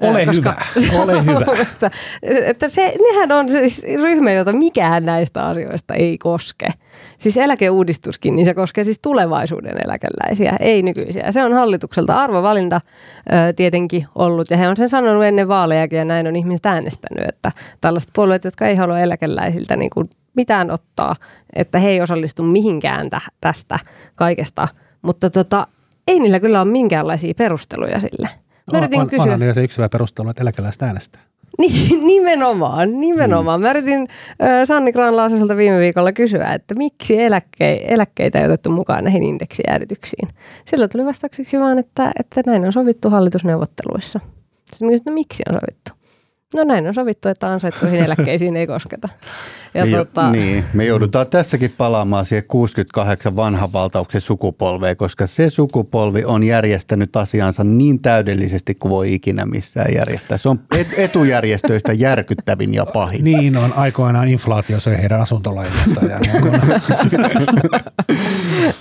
Ole 0.00 0.26
koska 0.26 0.56
hyvä, 0.76 0.98
ole 1.02 1.24
hyvä. 1.24 1.40
Mielestä, 1.52 1.90
että 2.22 2.68
se, 2.68 2.94
nehän 3.12 3.32
on 3.32 3.48
siis 3.48 3.82
ryhmä, 4.02 4.32
jota 4.32 4.52
mikään 4.52 5.04
näistä 5.04 5.46
asioista 5.46 5.94
ei 5.94 6.18
koske. 6.18 6.68
Siis 7.18 7.36
eläkeuudistuskin, 7.36 8.36
niin 8.36 8.44
se 8.44 8.54
koskee 8.54 8.84
siis 8.84 8.98
tulevaisuuden 8.98 9.76
eläkeläisiä, 9.84 10.56
ei 10.60 10.82
nykyisiä. 10.82 11.32
Se 11.32 11.44
on 11.44 11.52
hallitukselta 11.52 12.16
arvovalinta 12.16 12.80
ö, 13.32 13.52
tietenkin 13.52 14.06
ollut 14.14 14.50
ja 14.50 14.56
he 14.56 14.68
on 14.68 14.76
sen 14.76 14.88
sanonut 14.88 15.24
ennen 15.24 15.48
vaalejakin 15.48 15.98
ja 15.98 16.04
näin 16.04 16.26
on 16.26 16.36
ihmiset 16.36 16.66
äänestänyt, 16.66 17.28
että 17.28 17.52
tällaiset 17.80 18.10
puolueet, 18.12 18.44
jotka 18.44 18.66
ei 18.66 18.76
halua 18.76 18.98
eläkeläisiltä 18.98 19.76
niin 19.76 19.90
kuin 19.90 20.06
mitään 20.36 20.70
ottaa, 20.70 21.16
että 21.56 21.78
he 21.78 21.88
ei 21.88 22.00
osallistu 22.00 22.42
mihinkään 22.42 23.10
tä- 23.10 23.20
tästä 23.40 23.78
kaikesta, 24.14 24.68
mutta 25.02 25.30
tota, 25.30 25.66
ei 26.06 26.18
niillä 26.18 26.40
kyllä 26.40 26.60
ole 26.60 26.70
minkäänlaisia 26.70 27.34
perusteluja 27.36 28.00
sille. 28.00 28.28
Mä 28.72 28.78
yritin 28.78 29.00
on, 29.00 29.10
kysyä. 29.10 29.34
On, 29.34 29.42
on 29.42 29.54
se 29.54 29.64
yksi 29.64 29.78
hyvä 29.78 29.88
perustelu, 29.92 30.28
että 30.28 30.42
eläkeläiset 30.42 30.82
äänestää. 30.82 31.22
Niin, 31.58 32.06
nimenomaan, 32.06 33.00
nimenomaan. 33.00 33.60
Mm. 33.60 33.62
Mä 33.62 33.70
yritin 33.70 34.08
äh, 34.42 34.64
Sanni 34.64 34.92
Granlaaselta 34.92 35.56
viime 35.56 35.78
viikolla 35.78 36.12
kysyä, 36.12 36.52
että 36.52 36.74
miksi 36.74 37.22
eläkke, 37.22 37.80
eläkkeitä 37.88 38.38
ei 38.38 38.44
otettu 38.44 38.70
mukaan 38.70 39.04
näihin 39.04 39.22
indeksijäädytyksiin. 39.22 40.28
Sillä 40.64 40.88
tuli 40.88 41.04
vastaukseksi 41.04 41.60
vaan, 41.60 41.78
että, 41.78 42.12
että 42.20 42.42
näin 42.46 42.64
on 42.64 42.72
sovittu 42.72 43.10
hallitusneuvotteluissa. 43.10 44.18
Sitten 44.64 44.86
mä 44.86 44.90
kysyin, 44.90 45.02
no 45.06 45.12
miksi 45.12 45.42
on 45.48 45.54
sovittu? 45.54 46.05
No 46.54 46.64
näin 46.64 46.86
on 46.86 46.94
sovittu, 46.94 47.28
että 47.28 47.52
ansaittuihin 47.52 48.04
eläkkeisiin 48.04 48.56
ei 48.56 48.66
kosketa. 48.66 49.08
Ja 49.74 49.86
me, 49.86 49.96
tota... 49.96 50.30
niin, 50.30 50.64
me 50.72 50.84
joudutaan 50.84 51.26
tässäkin 51.26 51.74
palaamaan 51.78 52.26
siihen 52.26 52.44
68 52.48 53.36
vanhan 53.36 53.72
valtauksen 53.72 54.20
sukupolveen, 54.20 54.96
koska 54.96 55.26
se 55.26 55.50
sukupolvi 55.50 56.24
on 56.24 56.44
järjestänyt 56.44 57.16
asiansa 57.16 57.64
niin 57.64 58.02
täydellisesti 58.02 58.74
kuin 58.74 58.90
voi 58.90 59.14
ikinä 59.14 59.46
missään 59.46 59.94
järjestää. 59.94 60.38
Se 60.38 60.48
on 60.48 60.60
etujärjestöistä 60.96 61.92
järkyttävin 61.92 62.74
ja 62.74 62.86
pahin. 62.86 63.24
Niin 63.24 63.56
on 63.56 63.72
aikoinaan 63.72 64.28
inflaatio 64.28 64.80
söi 64.80 64.96
heidän 64.96 65.20
asuntolainansa. 65.20 66.00
Ja 66.04 66.18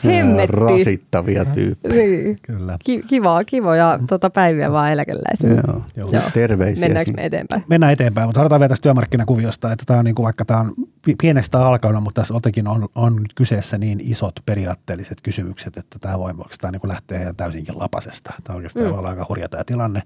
Hemmetti. 0.06 0.56
Rasittavia 0.56 1.46
tyyppejä. 1.46 1.94
Niin. 1.96 2.38
Kyllä. 2.42 2.78
Ki- 2.86 3.02
kiva, 3.10 3.44
kivoja 3.44 4.00
tuota 4.10 4.30
päiviä 4.30 4.72
vaan 4.72 4.92
eläkeläisille. 4.92 5.62
Joo. 5.68 6.12
Joo. 6.12 6.22
Terveisiä. 6.34 6.88
Mennäänkö 6.88 7.12
me 7.16 7.26
eteenpäin? 7.26 7.55
Mennään 7.68 7.94
eteenpäin, 7.94 8.28
mutta 8.28 8.40
aloitetaan 8.40 8.60
vielä 8.60 8.70
tästä 8.70 8.84
työmarkkinakuviosta, 8.84 9.72
että 9.72 9.86
tämä 9.86 10.00
on 10.00 10.06
niin 10.06 10.16
kuin, 10.16 10.24
vaikka 10.24 10.46
tämä 10.46 10.60
on 10.60 10.74
pienestä 11.22 11.68
alkanut, 11.68 12.04
mutta 12.04 12.22
tässä 12.22 12.34
jotenkin 12.34 12.68
on, 12.68 12.90
on 12.96 13.26
kyseessä 13.36 13.78
niin 13.78 14.00
isot 14.02 14.36
periaatteelliset 14.46 15.22
kysymykset, 15.22 15.78
että 15.78 16.00
tämä 16.00 16.20
voi 16.20 16.34
tämä 16.62 16.72
niin 16.72 16.82
lähteä 16.84 17.34
täysinkin 17.34 17.80
lapasesta. 17.80 18.34
Tämä 18.44 18.56
oikeastaan 18.56 18.86
mm. 18.86 19.06
aika 19.06 19.26
hurja 19.30 19.50
tämä 19.50 19.64
tilanne. 19.64 20.02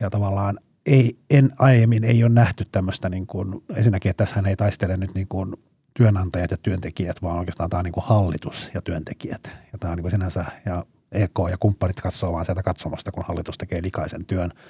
Ja 0.00 0.10
tavallaan 0.10 0.58
ei, 0.86 1.18
en, 1.30 1.52
aiemmin 1.58 2.04
ei 2.04 2.24
ole 2.24 2.32
nähty 2.32 2.64
tämmöistä, 2.72 3.08
niin 3.08 3.26
kuin, 3.26 3.64
ensinnäkin, 3.76 4.10
että 4.10 4.24
tässähän 4.24 4.46
ei 4.46 4.56
taistele 4.56 4.96
nyt 4.96 5.14
niin 5.14 5.28
kuin 5.28 5.56
työnantajat 5.94 6.50
ja 6.50 6.56
työntekijät, 6.56 7.22
vaan 7.22 7.38
oikeastaan 7.38 7.70
tämä 7.70 7.78
on 7.78 7.84
niin 7.84 7.92
kuin 7.92 8.06
hallitus 8.06 8.70
ja 8.74 8.82
työntekijät. 8.82 9.50
Ja 9.72 9.78
tämä 9.78 9.90
on 9.90 9.96
niin 9.96 10.02
kuin 10.02 10.10
sinänsä, 10.10 10.44
ja 10.66 10.84
EK 11.12 11.38
ja 11.50 11.56
kumppanit 11.60 12.00
katsoo 12.00 12.32
vaan 12.32 12.44
sieltä 12.44 12.62
katsomasta, 12.62 13.12
kun 13.12 13.24
hallitus 13.26 13.58
tekee 13.58 13.82
likaisen 13.82 14.24
työn– 14.24 14.52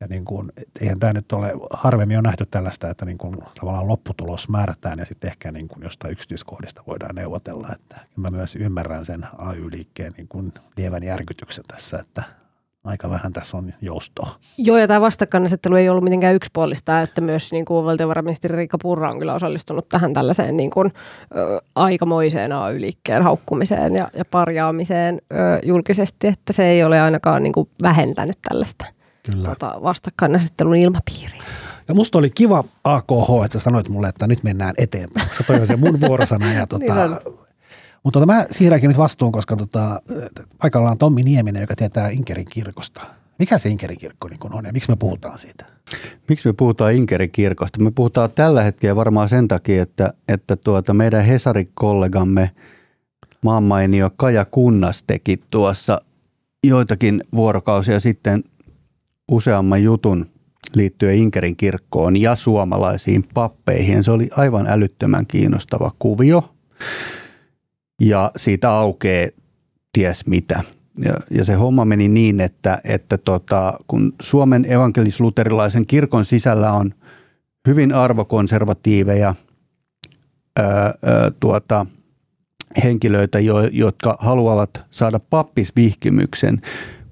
ja 0.00 0.06
niin 0.06 0.24
kuin, 0.24 0.52
eihän 0.80 1.00
tämä 1.00 1.12
nyt 1.12 1.32
ole, 1.32 1.52
harvemmin 1.70 2.18
on 2.18 2.24
nähty 2.24 2.46
tällaista, 2.50 2.90
että 2.90 3.04
niin 3.04 3.18
kuin 3.18 3.36
tavallaan 3.60 3.88
lopputulos 3.88 4.48
määrätään 4.48 4.98
ja 4.98 5.04
sitten 5.04 5.30
ehkä 5.30 5.52
niin 5.52 5.68
kuin 5.68 5.82
jostain 5.82 6.12
yksityiskohdista 6.12 6.82
voidaan 6.86 7.14
neuvotella. 7.14 7.68
Että 7.72 8.00
mä 8.16 8.28
myös 8.30 8.56
ymmärrän 8.56 9.04
sen 9.04 9.26
AY-liikkeen 9.38 10.14
niin 10.16 10.28
kuin 10.28 10.52
lievän 10.76 11.02
järkytyksen 11.02 11.64
tässä, 11.68 11.98
että 11.98 12.22
aika 12.84 13.10
vähän 13.10 13.32
tässä 13.32 13.56
on 13.56 13.72
joustoa. 13.80 14.28
Joo, 14.58 14.78
ja 14.78 14.88
tämä 14.88 15.00
vastakkainasettelu 15.00 15.74
ei 15.74 15.88
ollut 15.88 16.04
mitenkään 16.04 16.34
yksipuolista, 16.34 17.00
että 17.00 17.20
myös 17.20 17.52
niin 17.52 17.64
kuin 17.64 17.84
valtiovarainministeri 17.84 18.56
Riikka 18.56 18.78
Purra 18.78 19.10
on 19.10 19.18
kyllä 19.18 19.34
osallistunut 19.34 19.88
tähän 19.88 20.12
tällaiseen 20.12 20.56
niin 20.56 20.70
kuin, 20.70 20.92
ö, 21.36 21.60
aikamoiseen 21.74 22.52
AY-liikkeen 22.52 23.22
haukkumiseen 23.22 23.94
ja, 23.94 24.08
ja 24.16 24.24
parjaamiseen 24.24 25.20
ö, 25.32 25.36
julkisesti, 25.62 26.26
että 26.26 26.52
se 26.52 26.66
ei 26.66 26.84
ole 26.84 27.00
ainakaan 27.00 27.42
niin 27.42 27.52
kuin 27.52 27.68
vähentänyt 27.82 28.38
tällaista 28.48 28.84
Kyllä. 29.30 29.48
Tota, 29.48 29.78
vastakkainasettelun 29.82 30.76
ilmapiiriin. 30.76 31.42
Ja 31.88 31.94
musta 31.94 32.18
oli 32.18 32.30
kiva 32.30 32.64
AKH, 32.84 33.44
että 33.44 33.58
sä 33.58 33.62
sanoit 33.62 33.88
mulle, 33.88 34.08
että 34.08 34.26
nyt 34.26 34.42
mennään 34.42 34.74
eteenpäin. 34.78 35.28
Se 35.32 35.42
toi 35.42 35.66
se 35.66 35.76
mun 35.76 36.00
vuorosana. 36.00 36.52
Ja 36.52 36.66
tota, 36.76 37.08
niin 37.08 37.34
mutta 38.04 38.20
tota, 38.20 38.32
mä 38.32 38.46
siirränkin 38.50 38.88
nyt 38.88 38.98
vastuun, 38.98 39.32
koska 39.32 39.56
tota, 39.56 40.02
paikalla 40.58 40.90
on 40.90 40.98
Tommi 40.98 41.22
Nieminen, 41.22 41.60
joka 41.60 41.76
tietää 41.76 42.08
Inkerin 42.08 42.46
kirkosta. 42.50 43.00
Mikä 43.38 43.58
se 43.58 43.68
Inkerin 43.68 43.98
kirkko 43.98 44.28
niin 44.28 44.54
on 44.54 44.64
ja 44.64 44.72
miksi 44.72 44.90
me 44.90 44.96
puhutaan 44.96 45.38
siitä? 45.38 45.64
Miksi 46.28 46.48
me 46.48 46.52
puhutaan 46.52 46.94
Inkerin 46.94 47.30
kirkosta? 47.30 47.80
Me 47.80 47.90
puhutaan 47.90 48.30
tällä 48.34 48.62
hetkellä 48.62 48.96
varmaan 48.96 49.28
sen 49.28 49.48
takia, 49.48 49.82
että, 49.82 50.12
että 50.28 50.56
tuota 50.56 50.94
meidän 50.94 51.24
Hesari-kollegamme 51.24 52.50
maanmainio 53.42 54.10
Kaja 54.16 54.44
Kunnas 54.44 55.04
teki 55.06 55.42
tuossa 55.50 56.00
joitakin 56.64 57.20
vuorokausia 57.34 58.00
sitten 58.00 58.44
useamman 59.30 59.82
jutun 59.82 60.26
liittyen 60.74 61.16
Inkerin 61.16 61.56
kirkkoon 61.56 62.16
ja 62.16 62.36
suomalaisiin 62.36 63.24
pappeihin. 63.34 64.04
Se 64.04 64.10
oli 64.10 64.28
aivan 64.36 64.66
älyttömän 64.66 65.26
kiinnostava 65.26 65.90
kuvio 65.98 66.54
ja 68.00 68.30
siitä 68.36 68.70
aukeaa 68.70 69.28
ties 69.92 70.26
mitä. 70.26 70.62
Ja, 70.98 71.14
ja 71.30 71.44
se 71.44 71.54
homma 71.54 71.84
meni 71.84 72.08
niin, 72.08 72.40
että, 72.40 72.78
että 72.84 73.18
tota, 73.18 73.74
kun 73.86 74.12
Suomen 74.22 74.64
evankelis-luterilaisen 74.64 75.86
kirkon 75.86 76.24
sisällä 76.24 76.72
on 76.72 76.94
hyvin 77.68 77.94
arvokonservatiiveja 77.94 79.34
ää, 80.56 80.66
ää, 80.66 80.94
tuota, 81.40 81.86
henkilöitä, 82.84 83.40
jo, 83.40 83.60
jotka 83.60 84.16
haluavat 84.20 84.84
saada 84.90 85.18
pappisvihkimyksen, 85.18 86.60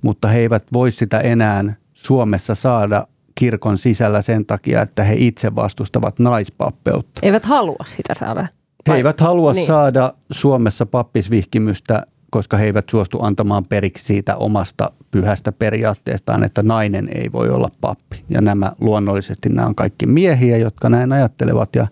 mutta 0.03 0.29
he 0.29 0.39
eivät 0.39 0.65
voi 0.73 0.91
sitä 0.91 1.21
enää 1.21 1.82
Suomessa 2.03 2.55
saada 2.55 3.07
kirkon 3.35 3.79
sisällä 3.79 4.23
sen 4.23 4.47
takia, 4.47 4.83
että 4.83 5.05
he 5.05 5.15
itse 5.19 5.55
vastustavat 5.55 6.19
naispappeutta. 6.19 7.21
Eivät 7.23 7.45
halua 7.45 7.85
sitä 7.97 8.15
saada. 8.15 8.47
He 8.89 8.95
eivät 8.95 9.21
halua 9.21 9.53
niin. 9.53 9.67
saada 9.67 10.13
Suomessa 10.31 10.87
pappisvihkimystä, 10.87 12.07
koska 12.31 12.57
he 12.57 12.65
eivät 12.65 12.89
suostu 12.89 13.23
antamaan 13.23 13.65
periksi 13.65 14.05
siitä 14.05 14.37
omasta 14.37 14.91
pyhästä 15.11 15.53
periaatteestaan, 15.53 16.45
että 16.45 16.63
nainen 16.63 17.09
ei 17.15 17.33
voi 17.33 17.49
olla 17.49 17.69
pappi. 17.81 18.25
Ja 18.29 18.41
nämä 18.41 18.73
luonnollisesti 18.81 19.49
nämä 19.49 19.67
on 19.67 19.75
kaikki 19.75 20.07
miehiä, 20.07 20.57
jotka 20.57 20.89
näin 20.89 21.13
ajattelevat. 21.13 21.77
Ja, 21.77 21.87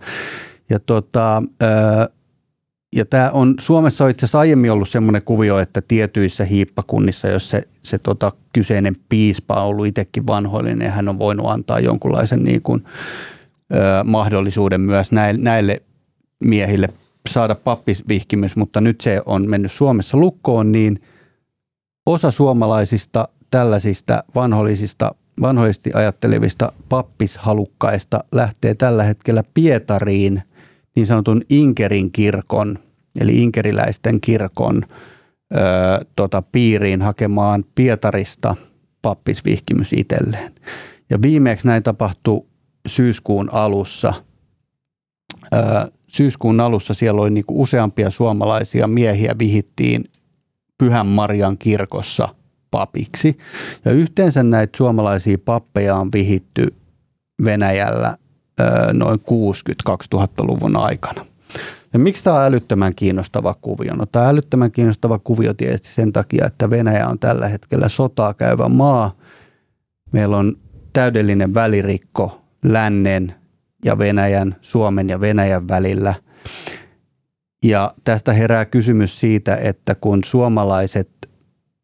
ja 0.70 0.80
tota, 0.80 1.42
ja 2.97 3.05
tämä 3.05 3.30
on, 3.30 3.55
Suomessa 3.61 4.05
on 4.05 4.11
itse 4.11 4.24
asiassa 4.24 4.38
aiemmin 4.38 4.72
ollut 4.72 4.88
semmoinen 4.88 5.22
kuvio, 5.22 5.59
että 5.59 5.80
tietyissä 5.88 6.45
hiippakunnissa, 6.45 7.28
jos 7.28 7.51
se, 7.51 7.62
se 7.82 7.99
tota 7.99 8.32
kyseinen 8.53 8.97
piispa 9.09 9.62
on 9.62 9.68
ollut 9.68 9.86
itsekin 9.86 10.26
vanhoillinen, 10.26 10.78
niin 10.78 10.91
hän 10.91 11.09
on 11.09 11.18
voinut 11.18 11.47
antaa 11.51 11.80
jonkunlaisen 11.80 12.45
niin 12.45 12.62
kuin, 12.62 12.84
ö, 13.74 14.05
mahdollisuuden 14.05 14.80
myös 14.80 15.12
näille, 15.12 15.43
näille 15.43 15.82
miehille 16.45 16.88
saada 17.28 17.55
pappisvihkimys, 17.55 18.57
mutta 18.57 18.80
nyt 18.80 19.01
se 19.01 19.20
on 19.26 19.49
mennyt 19.49 19.72
Suomessa 19.72 20.16
lukkoon, 20.16 20.72
niin 20.72 21.03
osa 22.07 22.30
suomalaisista 22.30 23.28
tällaisista 23.51 24.24
vanhollisista 24.34 25.14
vanhoisesti 25.41 25.91
ajattelevista 25.95 26.72
pappishalukkaista 26.88 28.24
lähtee 28.32 28.74
tällä 28.74 29.05
hetkellä 29.05 29.43
Pietariin– 29.55 30.43
niin 30.97 31.07
sanotun 31.07 31.43
Inkerin 31.51 32.12
kirkon, 32.12 32.78
eli 33.20 33.43
inkeriläisten 33.43 34.20
kirkon 34.20 34.82
ö, 35.55 35.59
tota, 36.16 36.43
piiriin 36.43 37.03
hakemaan 37.03 37.64
Pietarista 37.74 38.57
pappisvihkimys 39.03 39.93
itselleen. 39.93 40.55
Ja 41.11 41.22
viimeksi 41.22 41.66
näin 41.66 41.82
tapahtui 41.82 42.47
syyskuun 42.88 43.49
alussa. 43.53 44.14
Ö, 45.55 45.59
syyskuun 46.09 46.61
alussa 46.61 46.95
siellä 46.95 47.20
oli 47.20 47.30
niinku 47.30 47.62
useampia 47.62 48.11
suomalaisia 48.11 48.86
miehiä 48.86 49.34
vihittiin 49.38 50.05
Pyhän 50.78 51.07
Marian 51.07 51.59
kirkossa 51.59 52.28
papiksi. 52.70 53.38
Ja 53.84 53.93
yhteensä 53.93 54.43
näitä 54.43 54.76
suomalaisia 54.76 55.38
pappeja 55.45 55.97
on 55.97 56.12
vihitty 56.12 56.74
Venäjällä 57.45 58.16
noin 58.92 59.20
60-2000-luvun 59.88 60.76
aikana. 60.76 61.26
Ja 61.92 61.98
miksi 61.98 62.24
tämä 62.24 62.36
on 62.36 62.44
älyttömän 62.44 62.94
kiinnostava 62.94 63.54
kuvio? 63.54 63.94
No 63.96 64.06
tämä 64.06 64.24
on 64.24 64.30
älyttömän 64.30 64.72
kiinnostava 64.72 65.18
kuvio 65.18 65.54
tietysti 65.54 65.88
sen 65.88 66.12
takia, 66.12 66.46
että 66.46 66.70
Venäjä 66.70 67.08
on 67.08 67.18
tällä 67.18 67.48
hetkellä 67.48 67.88
sotaa 67.88 68.34
käyvä 68.34 68.68
maa. 68.68 69.11
Meillä 70.12 70.36
on 70.36 70.56
täydellinen 70.92 71.54
välirikko 71.54 72.42
lännen 72.64 73.34
ja 73.84 73.98
Venäjän, 73.98 74.56
Suomen 74.61 75.08
ja 75.08 75.20
Venäjän 75.20 75.68
välillä. 75.68 76.14
Ja 77.64 77.90
tästä 78.04 78.32
herää 78.32 78.64
kysymys 78.64 79.20
siitä, 79.20 79.56
että 79.56 79.94
kun 79.94 80.24
suomalaiset 80.24 81.11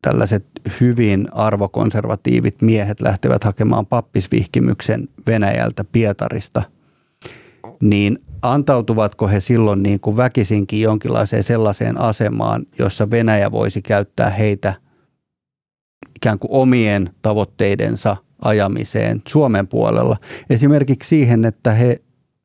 tällaiset 0.07 0.47
hyvin 0.81 1.27
arvokonservatiivit 1.33 2.63
miehet 2.63 3.01
lähtevät 3.01 3.45
hakemaan 3.45 3.87
pappisvihkimyksen 3.87 5.09
Venäjältä 5.27 5.85
Pietarista, 5.85 6.63
niin 7.83 8.19
antautuvatko 8.43 9.29
he 9.29 9.41
silloin 9.41 9.83
niin 9.83 10.01
kuin 10.01 10.17
väkisinkin 10.17 10.81
jonkinlaiseen 10.81 11.43
sellaiseen 11.45 12.01
asemaan, 12.01 12.67
jossa 12.79 13.11
Venäjä 13.11 13.53
voisi 13.53 13.83
käyttää 13.83 14.31
heitä 14.31 14.75
ikään 16.17 16.39
kuin 16.39 16.51
omien 16.51 17.11
tavoitteidensa 17.23 18.17
ajamiseen 18.43 19.23
Suomen 19.29 19.69
puolella. 19.69 20.17
Esimerkiksi 20.51 21.09
siihen, 21.09 21.45
että 21.45 21.73
he 21.73 22.01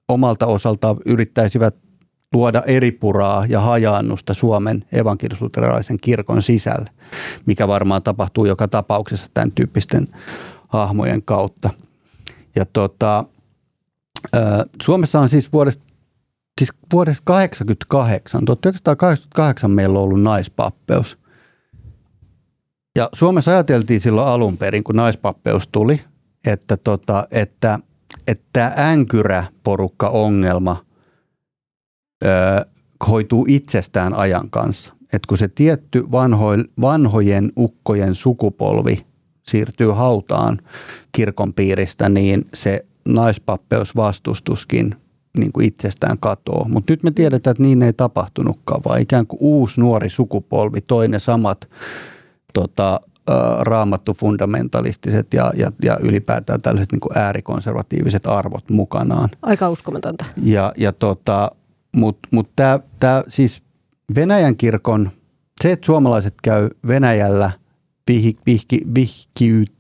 omalta 0.10 0.46
osaltaan 0.46 0.98
yrittäisivät 1.06 1.76
luoda 2.34 2.64
eripuraa 2.66 3.46
ja 3.46 3.60
hajaannusta 3.60 4.34
Suomen 4.34 4.86
evankelisluterilaisen 4.92 5.98
kirkon 6.02 6.42
sisälle, 6.42 6.90
mikä 7.46 7.68
varmaan 7.68 8.04
tapahtuu 8.04 8.46
joka 8.46 8.68
tapauksessa 8.68 9.28
tämän 9.34 9.52
tyyppisten 9.52 10.08
hahmojen 10.68 11.24
kautta. 11.24 11.70
Ja 12.56 12.66
tota, 12.66 13.26
Suomessa 14.84 15.20
on 15.20 15.30
siis 15.30 15.54
vuodesta, 15.54 15.84
siis 16.60 16.74
vuodesta 16.94 17.22
88, 17.26 18.46
1988 18.46 19.72
meillä 19.72 20.00
on 20.00 20.06
ollut 20.06 20.22
naispappeus. 20.22 21.18
Ja 22.98 23.10
Suomessa 23.14 23.52
ajateltiin 23.52 24.02
silloin 24.02 24.28
alun 24.28 24.58
perin, 24.58 24.84
kun 24.84 24.96
naispappeus 24.96 25.68
tuli, 25.68 26.02
että, 26.48 26.78
tota, 26.78 27.28
että, 27.32 27.80
että 28.28 28.74
änkyrä 28.78 29.44
porukka 29.64 30.10
ongelma 30.10 30.78
ö, 30.80 30.91
hoituu 33.08 33.46
itsestään 33.50 34.14
ajan 34.14 34.50
kanssa. 34.50 34.94
Että 35.02 35.28
kun 35.28 35.38
se 35.38 35.48
tietty 35.48 36.04
vanho, 36.12 36.48
vanhojen 36.82 37.52
ukkojen 37.58 38.16
sukupolvi 38.16 39.06
siirtyy 39.44 39.92
hautaan 39.92 40.60
kirkon 41.12 41.54
piiristä, 41.54 42.10
niin 42.10 42.42
se 42.54 42.86
naispappeusvastustuskin 43.08 44.96
niin 45.38 45.52
kuin 45.52 45.68
itsestään 45.68 46.18
katoaa. 46.20 46.68
Mutta 46.70 46.94
nyt 46.94 47.04
me 47.04 47.12
tiedetään, 47.12 47.52
että 47.52 47.64
niin 47.64 47.82
ei 47.82 47.94
tapahtunutkaan, 47.94 48.82
vaan 48.86 49.02
ikään 49.02 49.28
kuin 49.28 49.38
uusi 49.42 49.82
nuori 49.82 50.10
sukupolvi 50.10 50.82
toi 50.82 51.08
ne 51.08 51.20
samat 51.20 51.70
tota, 52.54 53.00
raamattu 53.60 54.14
fundamentalistiset 54.14 55.34
ja, 55.34 55.52
ja, 55.56 55.72
ja 55.84 55.98
ylipäätään 56.02 56.62
tällaiset 56.62 56.92
niin 56.92 57.00
kuin 57.00 57.18
äärikonservatiiviset 57.18 58.26
arvot 58.26 58.70
mukanaan. 58.70 59.30
Aika 59.42 59.70
uskomatonta. 59.70 60.26
Ja, 60.44 60.72
ja 60.78 60.92
tota, 60.92 61.52
Mutta 61.96 62.30
mut 62.32 62.56
tämä 62.56 63.24
siis 63.28 63.64
Venäjän 64.16 64.58
kirkon, 64.58 65.12
se, 65.64 65.72
että 65.72 65.86
suomalaiset 65.86 66.34
käy 66.44 66.70
Venäjällä 66.88 67.52
vihki, 68.08 68.38
vihki, 68.46 68.82
vihkiyt, 68.96 69.74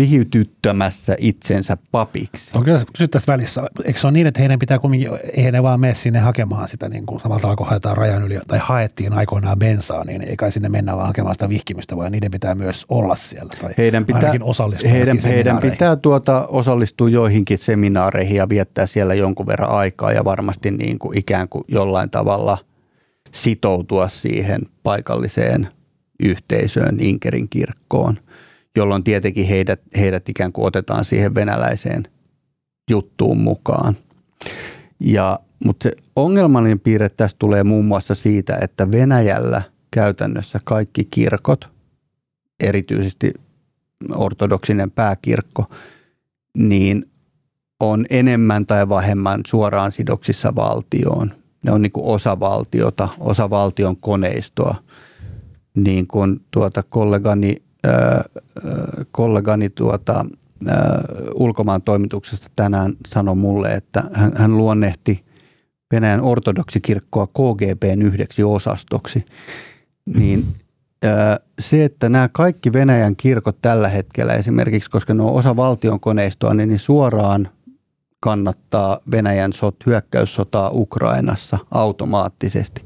vihiytyttämässä 0.00 1.16
itsensä 1.18 1.76
papiksi. 1.92 2.50
On 2.58 2.64
kyllä 2.64 2.82
kysyä 2.92 3.08
tässä 3.08 3.32
välissä. 3.32 3.62
Eikö 3.84 4.00
se 4.00 4.06
ole 4.06 4.12
niin, 4.12 4.26
että 4.26 4.40
heidän 4.40 4.58
pitää 4.58 4.78
kumminkin, 4.78 5.10
eihän 5.36 5.52
ne 5.52 5.62
vaan 5.62 5.80
mene 5.80 5.94
sinne 5.94 6.18
hakemaan 6.18 6.68
sitä, 6.68 6.88
niin 6.88 7.06
kuin 7.06 7.20
samalla 7.20 7.56
kun 7.56 7.66
haetaan 7.66 7.96
rajan 7.96 8.22
yli, 8.22 8.40
tai 8.46 8.58
haettiin 8.62 9.12
aikoinaan 9.12 9.58
bensaa, 9.58 10.04
niin 10.04 10.22
ei 10.22 10.36
kai 10.36 10.52
sinne 10.52 10.68
mennä 10.68 10.96
vaan 10.96 11.06
hakemaan 11.06 11.34
sitä 11.34 11.48
vihkimystä, 11.48 11.96
vaan 11.96 12.12
niiden 12.12 12.30
pitää 12.30 12.54
myös 12.54 12.86
olla 12.88 13.16
siellä. 13.16 13.50
Tai 13.60 13.74
heidän 13.78 14.04
pitää, 14.04 14.32
osallistua 14.40 14.90
heidän, 14.90 15.18
heidän 15.24 15.58
pitää 15.58 15.96
tuota, 15.96 16.46
osallistua 16.46 17.08
joihinkin 17.08 17.58
seminaareihin 17.58 18.36
ja 18.36 18.48
viettää 18.48 18.86
siellä 18.86 19.14
jonkun 19.14 19.46
verran 19.46 19.70
aikaa 19.70 20.12
ja 20.12 20.24
varmasti 20.24 20.70
niin 20.70 20.98
kuin 20.98 21.18
ikään 21.18 21.48
kuin 21.48 21.64
jollain 21.68 22.10
tavalla 22.10 22.58
sitoutua 23.32 24.08
siihen 24.08 24.60
paikalliseen 24.82 25.68
yhteisöön, 26.24 26.96
Inkerin 27.00 27.48
kirkkoon– 27.48 28.18
jolloin 28.76 29.04
tietenkin 29.04 29.46
heidät, 29.46 29.80
heidät 29.96 30.28
ikään 30.28 30.52
kuin 30.52 30.66
otetaan 30.66 31.04
siihen 31.04 31.34
venäläiseen 31.34 32.02
juttuun 32.90 33.40
mukaan. 33.40 33.96
Ja, 35.00 35.38
mutta 35.64 35.82
se 35.82 35.92
ongelmallinen 36.16 36.80
piirre 36.80 37.08
tässä 37.08 37.36
tulee 37.38 37.64
muun 37.64 37.84
muassa 37.84 38.14
siitä, 38.14 38.58
että 38.60 38.90
Venäjällä 38.90 39.62
käytännössä 39.90 40.58
kaikki 40.64 41.04
kirkot, 41.04 41.70
erityisesti 42.60 43.32
ortodoksinen 44.14 44.90
pääkirkko, 44.90 45.64
niin 46.58 47.04
on 47.80 48.06
enemmän 48.10 48.66
tai 48.66 48.88
vähemmän 48.88 49.40
suoraan 49.46 49.92
sidoksissa 49.92 50.54
valtioon. 50.54 51.32
Ne 51.62 51.72
on 51.72 51.82
niin 51.82 51.92
kuin 51.92 52.06
osa 52.06 52.40
valtiota, 52.40 53.08
osa 53.20 53.50
valtion 53.50 53.96
koneistoa. 53.96 54.74
Niin 55.76 56.06
kuin 56.06 56.40
tuota 56.50 56.82
kollegani 56.82 57.56
kollegani 59.10 59.70
tuota, 59.70 60.24
ulkomaan 61.34 61.82
toimituksesta 61.82 62.48
tänään 62.56 62.92
sanoi 63.08 63.34
mulle, 63.34 63.68
että 63.68 64.02
hän, 64.12 64.32
hän 64.36 64.56
luonnehti 64.56 65.24
Venäjän 65.92 66.20
ortodoksikirkkoa 66.20 67.26
KGBn 67.26 68.02
yhdeksi 68.02 68.44
osastoksi. 68.44 69.26
Niin 70.16 70.46
se, 71.58 71.84
että 71.84 72.08
nämä 72.08 72.28
kaikki 72.32 72.72
Venäjän 72.72 73.16
kirkot 73.16 73.58
tällä 73.62 73.88
hetkellä 73.88 74.34
esimerkiksi, 74.34 74.90
koska 74.90 75.14
ne 75.14 75.22
on 75.22 75.32
osa 75.32 75.56
valtion 75.56 76.00
koneistoa, 76.00 76.54
niin 76.54 76.78
suoraan 76.78 77.48
kannattaa 78.22 78.98
Venäjän 79.10 79.52
sot, 79.52 79.76
hyökkäyssotaa 79.86 80.70
Ukrainassa 80.74 81.58
automaattisesti. 81.70 82.82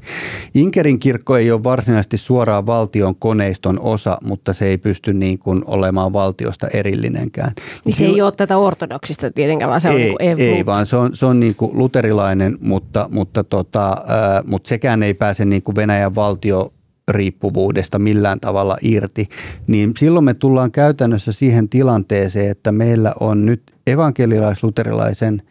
Inkerin 0.53 0.99
kirkko 0.99 1.37
ei 1.37 1.51
ole 1.51 1.63
varsinaisesti 1.63 2.17
suoraan 2.17 2.65
valtion 2.65 3.15
koneiston 3.15 3.79
osa, 3.79 4.17
mutta 4.23 4.53
se 4.53 4.65
ei 4.65 4.77
pysty 4.77 5.13
niin 5.13 5.39
kuin 5.39 5.63
olemaan 5.67 6.13
valtiosta 6.13 6.67
erillinenkään. 6.73 7.51
Niin 7.85 7.95
se 7.95 8.05
ei 8.05 8.21
ole 8.21 8.31
tätä 8.31 8.57
ortodoksista 8.57 9.31
tietenkään, 9.31 9.69
vaan 9.69 9.81
se 9.81 9.89
ei, 9.89 10.09
on 10.09 10.37
niin 10.37 10.55
Ei, 10.55 10.65
vaan 10.65 10.87
se 10.87 10.95
on, 10.95 11.15
se 11.15 11.25
on 11.25 11.39
niin 11.39 11.55
kuin 11.55 11.77
luterilainen, 11.77 12.57
mutta, 12.61 13.09
mutta, 13.11 13.43
tota, 13.43 13.89
äh, 13.89 14.43
mutta 14.45 14.69
sekään 14.69 15.03
ei 15.03 15.13
pääse 15.13 15.45
niin 15.45 15.63
kuin 15.63 15.75
Venäjän 15.75 16.15
valtio 16.15 16.73
riippuvuudesta 17.07 17.99
millään 17.99 18.39
tavalla 18.39 18.77
irti, 18.81 19.29
niin 19.67 19.93
silloin 19.97 20.25
me 20.25 20.33
tullaan 20.33 20.71
käytännössä 20.71 21.31
siihen 21.31 21.69
tilanteeseen, 21.69 22.51
että 22.51 22.71
meillä 22.71 23.13
on 23.19 23.45
nyt 23.45 23.63
evankelilais-luterilaisen 23.87 25.41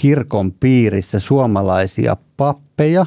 kirkon 0.00 0.52
piirissä 0.52 1.18
suomalaisia 1.18 2.16
pappeja, 2.36 3.06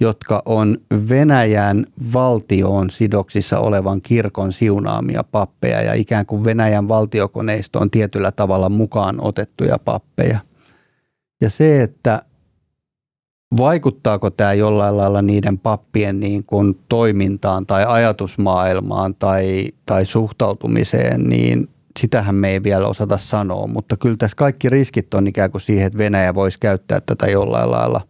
jotka 0.00 0.42
on 0.46 0.78
Venäjän 1.08 1.84
valtioon 2.12 2.90
sidoksissa 2.90 3.58
olevan 3.58 4.02
kirkon 4.02 4.52
siunaamia 4.52 5.24
pappeja 5.24 5.82
ja 5.82 5.94
ikään 5.94 6.26
kuin 6.26 6.44
Venäjän 6.44 6.88
valtiokoneisto 6.88 7.78
on 7.78 7.90
tietyllä 7.90 8.32
tavalla 8.32 8.68
mukaan 8.68 9.16
otettuja 9.20 9.78
pappeja. 9.78 10.38
Ja 11.40 11.50
se, 11.50 11.82
että 11.82 12.20
vaikuttaako 13.56 14.30
tämä 14.30 14.52
jollain 14.52 14.96
lailla 14.96 15.22
niiden 15.22 15.58
pappien 15.58 16.20
niin 16.20 16.44
kuin 16.44 16.74
toimintaan 16.88 17.66
tai 17.66 17.84
ajatusmaailmaan 17.88 19.14
tai, 19.14 19.68
tai 19.86 20.06
suhtautumiseen, 20.06 21.22
niin 21.22 21.68
sitähän 21.98 22.34
me 22.34 22.50
ei 22.50 22.62
vielä 22.62 22.88
osata 22.88 23.18
sanoa, 23.18 23.66
mutta 23.66 23.96
kyllä 23.96 24.16
tässä 24.16 24.36
kaikki 24.36 24.68
riskit 24.68 25.14
on 25.14 25.26
ikään 25.26 25.50
kuin 25.50 25.62
siihen, 25.62 25.86
että 25.86 25.98
Venäjä 25.98 26.34
voisi 26.34 26.58
käyttää 26.60 27.00
tätä 27.00 27.26
jollain 27.26 27.70
lailla 27.70 28.00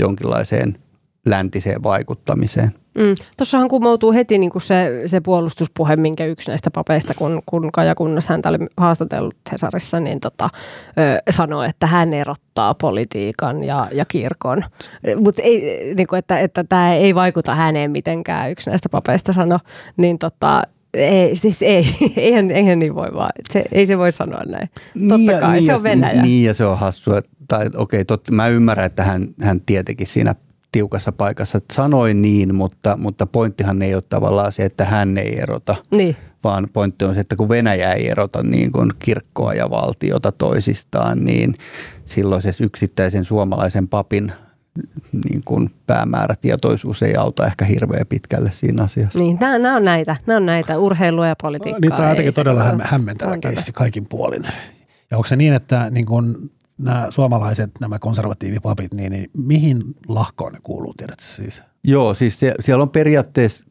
jonkinlaiseen 0.00 0.78
läntiseen 1.26 1.82
vaikuttamiseen. 1.82 2.70
Mm. 3.00 3.14
Tuossahan 3.36 3.68
kumoutuu 3.68 4.12
heti 4.12 4.38
niin 4.38 4.50
kuin 4.50 4.62
se, 4.62 5.02
se 5.06 5.20
puolustuspuhe, 5.20 5.96
minkä 5.96 6.26
yksi 6.26 6.50
näistä 6.50 6.70
papeista, 6.70 7.14
kun, 7.14 7.42
kun 7.46 7.72
Kaja 7.72 7.94
Kunnas 7.94 8.28
häntä 8.28 8.48
oli 8.48 8.58
haastatellut 8.76 9.36
Hesarissa, 9.52 10.00
niin 10.00 10.20
tota, 10.20 10.50
ö, 10.98 11.22
sanoi, 11.30 11.68
että 11.68 11.86
hän 11.86 12.14
erottaa 12.14 12.74
politiikan 12.74 13.64
ja, 13.64 13.88
ja 13.92 14.04
kirkon. 14.04 14.64
Mutta 15.24 15.42
niin 15.42 16.06
että, 16.18 16.38
että 16.38 16.64
tämä 16.64 16.94
ei 16.94 17.14
vaikuta 17.14 17.54
häneen 17.54 17.90
mitenkään, 17.90 18.50
yksi 18.50 18.70
näistä 18.70 18.88
papeista 18.88 19.32
sanoi. 19.32 19.58
Niin 19.96 20.18
tota, 20.18 20.62
ei, 20.94 21.36
siis 21.36 21.62
ei, 21.62 21.84
eihän, 22.16 22.50
eihän 22.50 22.78
niin 22.78 22.94
voi 22.94 23.08
vaan. 23.14 23.30
Se, 23.50 23.64
ei 23.72 23.86
se 23.86 23.98
voi 23.98 24.12
sanoa 24.12 24.42
näin. 24.46 24.68
Totta 25.08 25.16
niin 25.16 25.40
kai, 25.40 25.52
niin 25.52 25.66
se 25.66 25.74
on 25.74 25.82
Venäjä. 25.82 26.22
Niin 26.22 26.46
ja 26.46 26.54
se 26.54 26.64
on 26.64 26.78
hassua. 26.78 27.20
Tai 27.48 27.66
okei, 27.76 28.00
okay, 28.00 28.16
mä 28.32 28.48
ymmärrän, 28.48 28.86
että 28.86 29.02
hän, 29.02 29.28
hän 29.42 29.60
tietenkin 29.60 30.06
siinä 30.06 30.34
tiukassa 30.72 31.12
paikassa. 31.12 31.58
Että 31.58 31.74
sanoin 31.74 32.22
niin, 32.22 32.54
mutta, 32.54 32.96
mutta 32.96 33.26
pointtihan 33.26 33.82
ei 33.82 33.94
ole 33.94 34.02
tavallaan 34.08 34.52
se, 34.52 34.64
että 34.64 34.84
hän 34.84 35.18
ei 35.18 35.40
erota, 35.40 35.76
niin. 35.90 36.16
vaan 36.44 36.68
pointti 36.72 37.04
on 37.04 37.14
se, 37.14 37.20
että 37.20 37.36
kun 37.36 37.48
Venäjä 37.48 37.92
ei 37.92 38.08
erota 38.08 38.42
niin 38.42 38.72
kuin 38.72 38.90
kirkkoa 38.98 39.54
ja 39.54 39.70
valtiota 39.70 40.32
toisistaan, 40.32 41.24
niin 41.24 41.54
silloin 42.04 42.42
se 42.42 42.54
yksittäisen 42.60 43.24
suomalaisen 43.24 43.88
papin 43.88 44.32
niin 45.12 45.42
kuin 45.44 45.70
päämäärätietoisuus 45.86 47.02
ei 47.02 47.16
auta 47.16 47.46
ehkä 47.46 47.64
hirveän 47.64 48.06
pitkälle 48.08 48.50
siinä 48.50 48.82
asiassa. 48.82 49.18
Niin, 49.18 49.38
nämä 49.40 49.76
on 49.76 49.84
näitä, 49.84 50.16
nämä 50.26 50.36
on 50.36 50.46
näitä 50.46 50.78
urheilua 50.78 51.26
ja 51.26 51.36
politiikkaa. 51.42 51.80
Niin, 51.80 51.92
tämä 51.92 52.02
on 52.02 52.10
jotenkin 52.10 52.34
todella 52.34 52.78
hämmentävä 52.82 53.38
keissi 53.38 53.72
kaikin 53.72 54.06
puolin. 54.08 54.42
Ja 55.10 55.16
onko 55.16 55.26
se 55.26 55.36
niin, 55.36 55.52
että 55.52 55.90
niin 55.90 56.06
kuin 56.06 56.50
nämä 56.84 57.06
suomalaiset, 57.10 57.70
nämä 57.80 57.98
konservatiivipapit, 57.98 58.94
niin, 58.94 59.12
niin 59.12 59.30
mihin 59.36 59.82
lahkoon 60.08 60.52
ne 60.52 60.58
kuuluu, 60.62 60.94
tiedätkö 60.94 61.24
siis? 61.24 61.62
Joo, 61.84 62.14
siis 62.14 62.40
siellä 62.60 62.82
on 62.82 62.90
periaatteessa 62.90 63.64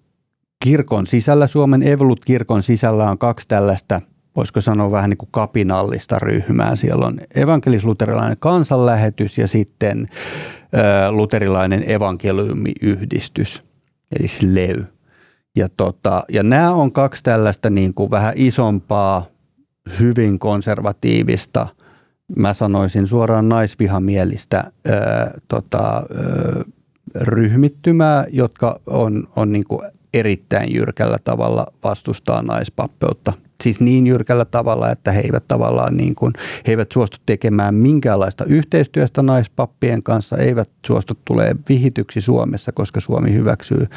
kirkon 0.64 1.08
sisällä, 1.08 1.48
Suomen 1.48 1.84
Evolut-kirkon 1.84 2.64
sisällä 2.64 3.12
on 3.12 3.18
kaksi 3.18 3.48
tällaista, 3.48 4.02
voisiko 4.36 4.62
sanoa 4.62 4.92
vähän 4.92 5.10
niin 5.10 5.18
kuin 5.18 5.30
kapinallista 5.32 6.20
ryhmää. 6.20 6.76
Siellä 6.76 7.06
on 7.06 7.20
evankelis-luterilainen 7.36 8.38
kansanlähetys 8.40 9.38
ja 9.38 9.48
sitten 9.48 10.10
ö, 10.74 11.12
luterilainen 11.12 11.92
evankeliumiyhdistys, 11.92 13.64
eli 14.20 14.28
SLEY. 14.28 14.86
Ja, 15.56 15.70
tota, 15.78 16.24
ja 16.30 16.44
nämä 16.44 16.72
on 16.72 16.92
kaksi 16.92 17.24
tällaista 17.24 17.70
niin 17.70 17.94
kuin 17.94 18.12
vähän 18.12 18.34
isompaa, 18.36 19.26
hyvin 20.00 20.40
konservatiivista, 20.40 21.68
mä 22.36 22.54
sanoisin 22.54 23.08
suoraan 23.08 23.50
naisvihamielistä 23.50 24.64
ö, 24.88 24.92
tota, 25.48 26.04
ö, 26.12 26.64
ryhmittymää, 27.16 28.26
jotka 28.32 28.80
on, 28.88 29.28
on 29.36 29.52
niin 29.52 29.64
kuin 29.64 29.82
erittäin 30.14 30.76
jyrkällä 30.76 31.18
tavalla 31.24 31.66
vastustaa 31.84 32.42
naispappeutta. 32.42 33.34
Siis 33.64 33.80
niin 33.80 34.08
jyrkällä 34.08 34.46
tavalla, 34.46 34.92
että 34.92 35.12
he 35.12 35.20
eivät 35.20 35.48
tavallaan 35.48 35.98
niin 35.98 36.16
kuin, 36.16 36.34
he 36.68 36.72
eivät 36.72 36.92
suostu 36.92 37.18
tekemään 37.26 37.76
minkäänlaista 37.76 38.46
yhteistyöstä 38.46 39.22
naispappien 39.22 40.04
kanssa, 40.04 40.38
eivät 40.38 40.70
suostu 40.88 41.14
tulee 41.26 41.56
vihityksi 41.70 42.22
Suomessa, 42.22 42.72
koska 42.72 43.00
Suomi 43.00 43.34
hyväksyy 43.34 43.88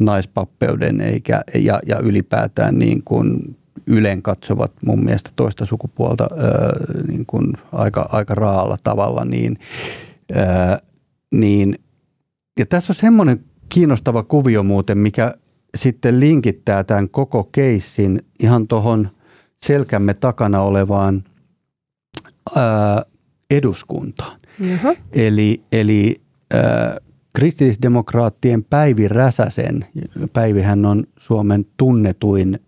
naispappeuden 0.00 1.00
eikä, 1.00 1.40
ja, 1.54 1.78
ja 1.86 1.98
ylipäätään 1.98 2.78
niin 2.78 3.02
kuin 3.04 3.56
ylen 3.86 4.22
katsovat 4.22 4.72
mun 4.86 5.04
mielestä 5.04 5.30
toista 5.36 5.66
sukupuolta 5.66 6.28
ää, 6.36 6.48
niin 7.08 7.26
kuin 7.26 7.52
aika, 7.72 8.08
aika 8.12 8.34
raalla 8.34 8.76
tavalla, 8.84 9.24
niin, 9.24 9.58
ää, 10.34 10.78
niin 11.34 11.74
ja 12.58 12.66
tässä 12.66 12.90
on 12.90 12.94
semmoinen 12.94 13.44
kiinnostava 13.68 14.22
kuvio 14.22 14.62
muuten, 14.62 14.98
mikä 14.98 15.34
sitten 15.76 16.20
linkittää 16.20 16.84
tämän 16.84 17.08
koko 17.08 17.44
keissin 17.44 18.20
ihan 18.40 18.68
tuohon 18.68 19.10
selkämme 19.62 20.14
takana 20.14 20.60
olevaan 20.60 21.24
ää, 22.56 23.02
eduskuntaan. 23.50 24.40
Jaha. 24.60 24.94
Eli, 25.12 25.62
eli 25.72 26.16
ää, 26.54 26.96
kristillisdemokraattien 27.32 28.64
Päivi 28.64 29.08
Räsäsen, 29.08 29.84
Päivihän 30.32 30.86
on 30.86 31.04
Suomen 31.18 31.66
tunnetuin 31.76 32.58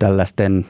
tällaisten 0.00 0.66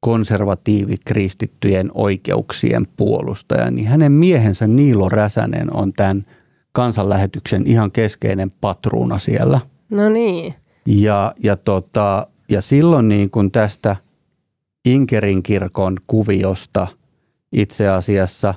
konservatiivikristittyjen 0.00 1.90
oikeuksien 1.94 2.86
puolustaja, 2.96 3.70
niin 3.70 3.88
hänen 3.88 4.12
miehensä 4.12 4.66
Niilo 4.66 5.08
Räsänen 5.08 5.76
on 5.76 5.92
tämän 5.92 6.26
kansanlähetyksen 6.72 7.66
ihan 7.66 7.92
keskeinen 7.92 8.50
patruuna 8.50 9.18
siellä. 9.18 9.60
No 9.90 10.08
niin. 10.08 10.54
Ja, 10.86 11.34
ja, 11.42 11.56
tota, 11.56 12.26
ja 12.50 12.62
silloin 12.62 13.08
niin 13.08 13.30
kuin 13.30 13.52
tästä 13.52 13.96
Inkerin 14.84 15.42
kirkon 15.42 15.96
kuviosta 16.06 16.86
itse 17.52 17.88
asiassa 17.88 18.54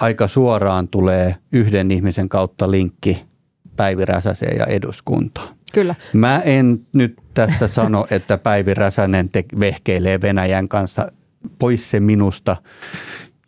aika 0.00 0.28
suoraan 0.28 0.88
tulee 0.88 1.36
yhden 1.52 1.90
ihmisen 1.90 2.28
kautta 2.28 2.70
linkki 2.70 3.24
Päivi 3.76 4.04
Räsäseen 4.04 4.58
ja 4.58 4.66
eduskuntaan. 4.66 5.56
Kyllä. 5.72 5.94
Mä 6.12 6.38
en 6.44 6.80
nyt 6.92 7.18
tässä 7.34 7.68
sano, 7.68 8.06
että 8.10 8.38
Päivi 8.38 8.74
Räsänen 8.74 9.28
te- 9.28 9.44
vehkeilee 9.60 10.20
Venäjän 10.20 10.68
kanssa 10.68 11.12
pois 11.58 11.90
se 11.90 12.00
minusta. 12.00 12.56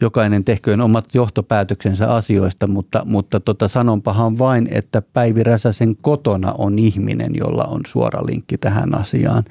Jokainen 0.01 0.45
tehköön 0.45 0.81
omat 0.81 1.05
johtopäätöksensä 1.14 2.14
asioista, 2.14 2.66
mutta, 2.66 3.03
mutta 3.05 3.41
tota, 3.41 3.68
sanonpahan 3.68 4.39
vain, 4.39 4.68
että 4.70 5.03
Päivi 5.12 5.43
Räsäsen 5.43 5.97
kotona 5.97 6.55
on 6.59 6.79
ihminen, 6.79 7.31
jolla 7.35 7.64
on 7.64 7.81
suora 7.87 8.27
linkki 8.27 8.59
tähän 8.59 9.01
asiaan. 9.01 9.45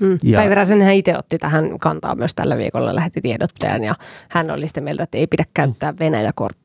Mm. 0.00 0.18
Ja- 0.22 0.38
Päivi 0.38 0.54
Räsänen 0.54 0.94
itse 0.94 1.18
otti 1.18 1.38
tähän 1.38 1.78
kantaa 1.78 2.14
myös 2.14 2.34
tällä 2.34 2.56
viikolla, 2.56 2.94
lähetti 2.94 3.20
tiedotteen 3.20 3.84
ja 3.84 3.94
hän 4.28 4.50
oli 4.50 4.66
sitä 4.66 4.80
mieltä, 4.80 5.02
että 5.02 5.18
ei 5.18 5.26
pidä 5.26 5.44
käyttää 5.54 5.94
Venäjä-korttia 5.98 6.61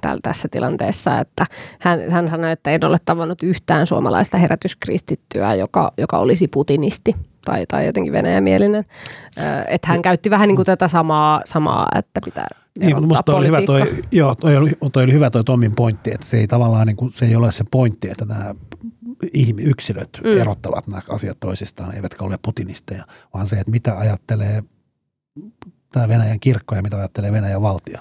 täällä 0.00 0.20
tässä 0.22 0.48
tilanteessa. 0.50 1.20
Että 1.20 1.44
hän, 1.80 2.10
hän 2.10 2.28
sanoi, 2.28 2.52
että 2.52 2.70
ei 2.70 2.78
ole 2.84 2.98
tavannut 3.04 3.42
yhtään 3.42 3.86
suomalaista 3.86 4.38
herätyskristittyä, 4.38 5.54
joka, 5.54 5.92
joka 5.98 6.18
olisi 6.18 6.48
putinisti 6.48 7.16
tai, 7.44 7.66
tai 7.66 7.86
jotenkin 7.86 8.12
venäjämielinen. 8.12 8.84
Että 9.68 9.88
hän 9.88 10.02
käytti 10.02 10.30
vähän 10.30 10.48
niin 10.48 10.56
kuin 10.56 10.66
tätä 10.66 10.88
samaa, 10.88 11.40
samaa 11.44 11.86
että 11.94 12.20
pitää 12.24 12.46
Niin, 12.78 12.96
mutta 12.96 13.06
musta 13.06 13.22
toi 13.22 13.34
oli 13.34 13.46
hyvä 13.46 13.62
toi, 13.62 14.04
joo, 14.12 14.34
toi 14.34 14.56
oli, 14.56 14.72
toi 14.92 15.04
oli 15.04 15.12
hyvä 15.12 15.30
toi 15.30 15.44
Tommin 15.44 15.74
pointti, 15.74 16.10
että 16.14 16.26
se 16.26 16.36
ei 16.36 16.46
tavallaan 16.46 16.86
niin 16.86 16.96
kuin, 16.96 17.12
se 17.12 17.26
ei 17.26 17.36
ole 17.36 17.52
se 17.52 17.64
pointti, 17.70 18.10
että 18.10 18.24
nämä 18.24 18.54
ihmi, 19.34 19.62
yksilöt 19.62 20.20
mm. 20.24 20.40
erottavat 20.40 20.86
nämä 20.86 21.02
asiat 21.08 21.40
toisistaan, 21.40 21.94
eivätkä 21.94 22.24
ole 22.24 22.38
putinisteja, 22.42 23.04
vaan 23.34 23.46
se, 23.46 23.56
että 23.56 23.70
mitä 23.70 23.98
ajattelee 23.98 24.62
tämä 25.92 26.08
Venäjän 26.08 26.40
kirkko 26.40 26.74
ja 26.74 26.82
mitä 26.82 26.96
ajattelee 26.96 27.32
Venäjän 27.32 27.62
valtio. 27.62 27.98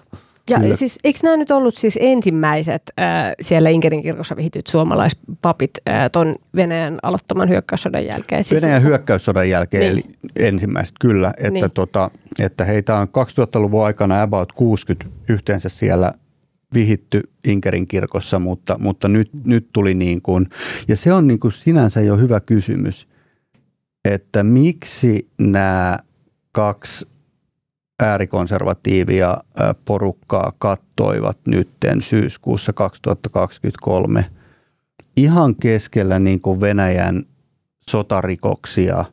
Ja 0.50 0.60
Kyllä. 0.60 0.76
siis, 0.76 1.00
eikö 1.04 1.20
nämä 1.24 1.38
nyt 1.38 1.52
ollut 1.52 1.76
siis 1.76 1.98
ensimmäiset 2.02 2.82
äh, 3.00 3.06
siellä 3.42 3.70
Inkerin 3.70 4.02
kirkossa 4.02 4.36
vihityt 4.36 4.68
suomalaispapit 4.68 5.72
äh, 5.90 6.12
ton 6.12 6.36
Venäjän 6.56 7.00
aloittaman 7.04 7.50
hyökkäyssodan 7.50 8.06
jälkeen? 8.06 8.44
Siis 8.44 8.62
Venäjän 8.62 8.78
niinku- 8.82 8.90
hyökkäyssodan 8.90 9.50
jälkeen, 9.50 9.82
Niin. 9.82 9.92
eli 9.92 10.02
ensimmäiset 10.48 10.96
kyllä, 11.00 11.34
että, 11.38 11.52
Niin. 11.52 11.72
tota, 11.74 12.12
että 12.40 12.66
heitä 12.66 12.96
on 12.96 13.08
2000-luvun 13.08 13.86
aikana 13.86 14.22
about 14.22 14.52
60 14.52 15.06
yhteensä 15.30 15.70
siellä 15.70 16.14
vihitty 16.74 17.22
Inkerin 17.48 17.88
kirkossa, 17.88 18.40
mutta, 18.40 18.76
mutta 18.80 19.08
nyt, 19.08 19.30
nyt 19.46 19.68
tuli 19.74 19.94
niin 19.94 20.22
kuin, 20.22 20.46
ja 20.88 20.98
se 20.98 21.14
on 21.14 21.28
niin 21.28 21.40
kuin 21.40 21.52
sinänsä 21.52 22.02
jo 22.02 22.18
hyvä 22.18 22.40
kysymys, 22.40 23.08
että 24.06 24.44
miksi 24.44 25.28
nämä 25.42 25.98
kaksi 26.52 27.06
äärikonservatiivia 28.04 29.38
ää, 29.60 29.76
porukkaa 29.86 30.54
kattoivat 30.58 31.38
nytten 31.48 32.02
syyskuussa 32.02 32.74
2023 32.74 34.26
ihan 35.18 35.56
keskellä 35.56 36.20
niin 36.20 36.42
kuin 36.42 36.62
Venäjän 36.62 37.24
sotarikoksia 37.90 39.06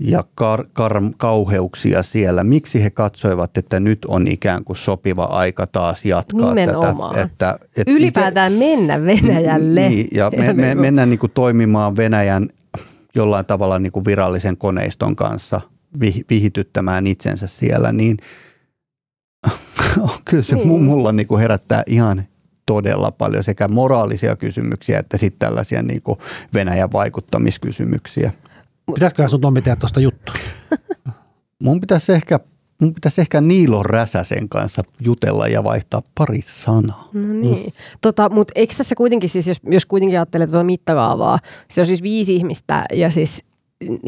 ja 0.00 0.24
kar, 0.34 0.64
kar, 0.72 1.02
kauheuksia 1.16 2.02
siellä. 2.02 2.44
Miksi 2.44 2.82
he 2.82 2.90
katsoivat, 2.90 3.56
että 3.56 3.80
nyt 3.80 4.04
on 4.04 4.28
ikään 4.28 4.64
kuin 4.64 4.76
sopiva 4.76 5.24
aika 5.24 5.66
taas 5.66 6.04
jatkaa 6.04 6.54
Nimenomaan. 6.54 7.14
tätä? 7.14 7.22
Että, 7.22 7.58
että 7.76 7.92
Ylipäätään 7.92 8.52
mennä 8.52 9.04
Venäjälle. 9.04 9.88
Niin, 9.88 10.08
ja 10.12 10.30
me, 10.36 10.52
me, 10.52 10.74
mennään 10.84 11.10
niin 11.10 11.18
kuin 11.18 11.32
toimimaan 11.32 11.96
Venäjän 11.96 12.48
jollain 13.14 13.46
tavalla 13.46 13.78
niin 13.78 13.92
kuin 13.92 14.04
virallisen 14.04 14.56
koneiston 14.56 15.16
kanssa 15.16 15.60
vihityttämään 16.30 17.06
itsensä 17.06 17.46
siellä, 17.46 17.92
niin 17.92 18.16
kyllä 20.24 20.42
se 20.42 20.56
Niin. 20.56 20.82
mulla 20.82 21.12
niin 21.12 21.26
kuin 21.26 21.40
herättää 21.40 21.82
ihan 21.86 22.24
todella 22.66 23.10
paljon 23.10 23.44
sekä 23.44 23.68
moraalisia 23.68 24.36
kysymyksiä 24.36 24.98
että 24.98 25.16
sitten 25.16 25.38
tällaisia 25.48 25.82
niin 25.82 26.02
kuin 26.02 26.18
Venäjän 26.54 26.92
vaikuttamiskysymyksiä. 26.92 28.32
Pitäisikö 28.94 29.28
sun 29.28 29.40
Tommi 29.40 29.62
tehdä 29.62 29.76
tuosta 29.76 30.00
juttu? 30.00 30.32
Mun 31.62 31.80
pitäisi 31.80 32.12
ehkä, 32.12 32.40
mun 32.80 32.94
pitäisi 32.94 33.20
ehkä 33.20 33.40
Niilo 33.40 33.82
Räsäsen 33.82 34.48
kanssa 34.48 34.82
jutella 35.00 35.48
ja 35.48 35.64
vaihtaa 35.64 36.02
pari 36.14 36.40
sanaa. 36.44 37.08
No 37.12 37.20
niin. 37.40 37.72
Tota, 38.00 38.28
Mutta 38.28 38.52
eikö 38.56 38.74
tässä 38.76 38.94
kuitenkin 38.94 39.28
siis, 39.28 39.48
jos, 39.48 39.60
jos 39.64 39.86
kuitenkin 39.86 40.18
ajattelee 40.18 40.46
tuota 40.46 40.64
mittakaavaa, 40.64 41.38
se 41.70 41.80
on 41.80 41.86
siis 41.86 42.02
viisi 42.02 42.34
ihmistä 42.34 42.84
ja 42.92 43.10
siis 43.10 43.44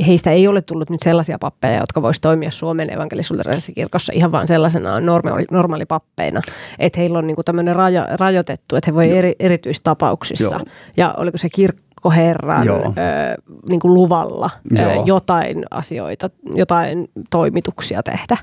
heistä 0.06 0.30
ei 0.30 0.48
ole 0.48 0.62
tullut 0.62 0.90
nyt 0.90 1.00
sellaisia 1.02 1.38
pappeja, 1.38 1.80
jotka 1.80 2.02
vois 2.02 2.20
toimia 2.20 2.50
Suomen 2.50 2.92
evankelisuuterilaisessa 2.92 3.72
kirkossa 3.72 4.12
ihan 4.16 4.32
vaan 4.32 4.48
sellaisena 4.48 5.00
normaali, 5.00 5.44
normaalipappeina. 5.50 6.42
Että 6.78 7.00
heillä 7.00 7.18
on 7.18 7.26
niinku 7.26 7.42
tämmöinen 7.42 7.76
rajo, 7.76 8.02
rajoitettu, 8.10 8.76
että 8.76 8.90
he 8.90 8.94
voi 8.94 9.10
eri, 9.10 9.34
erityistapauksissa. 9.38 10.56
Joo. 10.56 10.64
Ja 10.96 11.14
oliko 11.16 11.38
se 11.38 11.48
kirkkoherran 11.48 12.66
Joo. 12.66 12.78
ö, 12.78 13.42
niinku 13.68 13.94
luvalla 13.94 14.50
ö, 14.78 14.82
Joo. 14.82 15.04
jotain 15.06 15.64
asioita, 15.70 16.30
jotain 16.54 17.08
toimituksia 17.30 18.02
tehdä. 18.02 18.36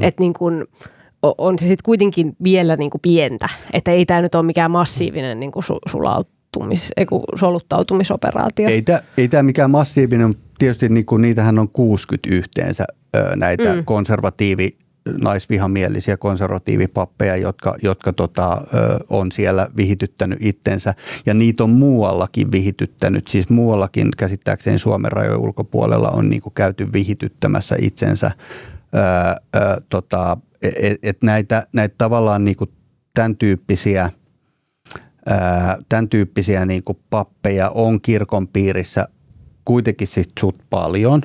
Että 0.00 0.22
niin 0.22 0.34
kuin, 0.34 0.64
on 1.22 1.58
se 1.58 1.62
sitten 1.62 1.84
kuitenkin 1.84 2.36
vielä 2.42 2.76
niin 2.76 2.90
kuin 2.90 3.00
pientä, 3.00 3.48
että 3.72 3.90
ei 3.90 4.06
tämä 4.06 4.22
nyt 4.22 4.34
ole 4.34 4.42
mikään 4.42 4.70
massiivinen 4.70 5.40
niin 5.40 5.52
kuin 5.52 5.64
su- 5.64 6.26
ei 6.96 7.06
kun 7.06 7.24
soluttautumisoperaatio. 7.34 8.68
Ei 8.68 8.82
tämä 8.82 9.00
ei 9.18 9.28
tää 9.28 9.42
mikään 9.42 9.70
massiivinen, 9.70 10.34
tietysti 10.58 10.88
niinku, 10.88 11.16
niitähän 11.16 11.58
on 11.58 11.68
60 11.68 12.28
yhteensä 12.34 12.84
näitä 13.36 13.74
Mm. 13.74 13.84
konservatiivi 13.84 14.70
naisvihamielisiä 15.20 16.16
konservatiivipappeja, 16.16 17.36
jotka, 17.36 17.76
jotka 17.82 18.12
tota, 18.12 18.52
ö, 18.52 19.04
on 19.08 19.32
siellä 19.32 19.68
vihityttänyt 19.76 20.38
itsensä. 20.42 20.94
Ja 21.26 21.34
niitä 21.34 21.64
on 21.64 21.70
muuallakin 21.70 22.52
vihityttänyt, 22.52 23.28
siis 23.28 23.48
muuallakin 23.48 24.08
käsittääkseni 24.16 24.78
Suomen 24.78 25.12
rajojen 25.12 25.40
ulkopuolella 25.40 26.08
on 26.08 26.30
niinku 26.30 26.50
käyty 26.50 26.86
vihityttämässä 26.92 27.76
itsensä. 27.80 28.30
Ö, 28.94 28.98
ö, 29.56 29.82
tota, 29.88 30.36
et, 30.62 30.98
et 31.02 31.22
näitä, 31.22 31.66
näitä 31.72 31.94
tavallaan 31.98 32.44
niinku 32.44 32.66
tämän 33.14 33.36
tyyppisiä 33.36 34.10
tämän 35.88 36.08
tyyppisiä 36.08 36.66
niin 36.66 36.84
kuin 36.84 36.98
pappeja 37.10 37.70
on 37.70 38.00
kirkon 38.00 38.48
piirissä 38.48 39.08
kuitenkin 39.66 40.08
sit 40.08 40.30
sut 40.40 40.56
paljon. 40.70 41.22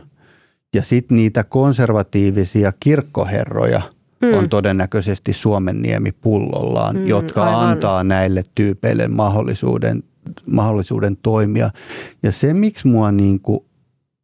Ja 0.76 0.84
sitten 0.84 1.18
niitä 1.18 1.44
konservatiivisia 1.44 2.74
kirkkoherroja 2.80 3.82
mm. 4.22 4.34
on 4.34 4.50
todennäköisesti 4.50 5.34
Suomen 5.34 5.82
niemi 5.82 6.12
pullollaan, 6.12 6.96
mm, 6.96 7.08
jotka 7.08 7.44
aivan. 7.44 7.70
antaa 7.70 8.04
näille 8.04 8.44
tyypeille 8.56 9.08
mahdollisuuden, 9.08 10.04
mahdollisuuden 10.52 11.18
toimia. 11.18 11.70
Ja 12.24 12.32
se, 12.32 12.54
miksi 12.54 12.88
mua 12.88 13.12
niin 13.12 13.39
kuin 13.39 13.60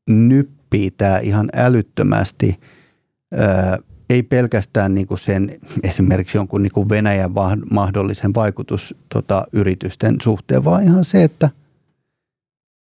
nyppii 0.10 0.92
tämä 0.92 1.20
ihan 1.20 1.50
älyttömästi, 1.56 2.60
ää, 3.34 3.78
ei 4.10 4.24
pelkästään 4.24 4.96
niin 4.96 5.08
kuin 5.08 5.20
sen 5.20 5.52
esimerkiksi 5.84 6.38
jonkun 6.38 6.64
niin 6.64 6.74
kuin 6.74 6.90
Venäjän 6.90 7.32
mahdollisen 7.72 8.34
vaikutus 8.36 8.96
tota, 9.14 9.48
yritysten 9.54 10.16
suhteen, 10.22 10.64
vaan 10.66 10.84
ihan 10.84 11.06
se, 11.06 11.24
että 11.24 11.50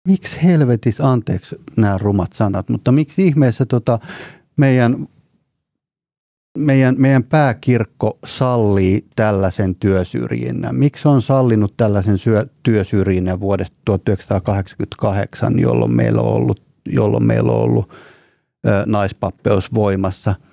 miksi 0.09 0.42
helvetis, 0.42 1.01
anteeksi 1.01 1.57
nämä 1.76 1.98
rumat 1.98 2.32
sanat, 2.32 2.68
mutta 2.68 2.92
miksi 2.92 3.26
ihmeessä 3.26 3.66
tota, 3.66 3.98
meidän, 4.57 5.09
meidän, 6.59 6.94
meidän 6.98 7.24
pääkirkko 7.24 8.18
sallii 8.24 9.07
tällaisen 9.16 9.74
työsyrjinnän? 9.74 10.74
Miksi 10.74 11.09
on 11.09 11.22
sallinut 11.22 11.76
tällaisen 11.76 12.18
syö, 12.18 12.46
työsyrjinnän 12.62 13.40
vuodesta 13.40 13.76
1988, 13.84 15.59
jolloin 15.59 15.92
meillä 15.92 16.20
on 16.20 16.34
ollut, 16.34 16.62
jolloin 16.86 17.24
meillä 17.24 17.53
on 17.53 17.62
ollut 17.62 17.90
ö, 18.66 18.84
naispappeus 18.86 19.74
voimassa– 19.74 20.34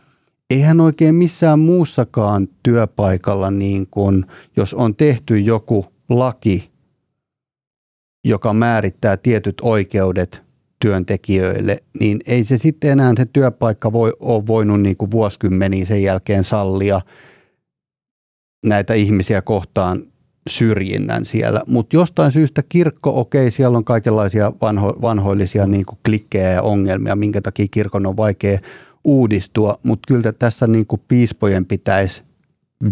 eihän 0.50 0.82
oikein 0.82 1.16
missään 1.16 1.60
muussakaan 1.60 2.48
työpaikalla, 2.64 3.52
niin 3.52 3.88
kuin, 3.92 4.26
jos 4.58 4.74
on 4.74 4.96
tehty 4.96 5.40
joku 5.40 5.86
laki, 6.10 6.72
joka 8.28 8.54
määrittää 8.54 9.18
tietyt 9.18 9.56
oikeudet 9.62 10.44
työntekijöille, 10.80 11.78
niin 12.00 12.20
ei 12.28 12.44
se 12.44 12.58
sitten 12.58 12.92
enää 12.92 13.14
se 13.18 13.26
työpaikka 13.26 13.92
voi, 13.92 14.14
ole 14.20 14.48
voinut 14.48 14.82
niin 14.82 14.98
kuin 14.98 15.12
vuosikymmeniä 15.12 15.86
sen 15.86 16.04
jälkeen 16.04 16.44
sallia 16.44 17.02
näitä 18.66 18.94
ihmisiä 18.94 19.42
kohtaan 19.42 20.04
syrjinnän 20.50 21.26
siellä. 21.26 21.62
Mutta 21.68 21.96
jostain 21.96 22.32
syystä 22.32 22.64
kirkko, 22.70 23.20
okei, 23.20 23.52
siellä 23.52 23.78
on 23.78 23.86
kaikenlaisia 23.86 24.54
vanho, 24.62 24.98
vanhoillisia 25.02 25.68
niin 25.68 25.86
kuin 25.86 26.00
klikkejä 26.06 26.52
ja 26.52 26.62
ongelmia, 26.62 27.16
minkä 27.16 27.42
takia 27.42 27.66
kirkon 27.72 28.06
on 28.06 28.18
vaikea 28.18 28.60
uudistua, 29.04 29.80
mutta 29.84 30.08
kyllä 30.08 30.32
tässä 30.32 30.68
niin 30.68 30.88
kuin 30.88 31.02
piispojen 31.08 31.66
pitäisi 31.66 32.24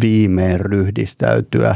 viimein 0.02 0.60
ryhdistäytyä, 0.60 1.76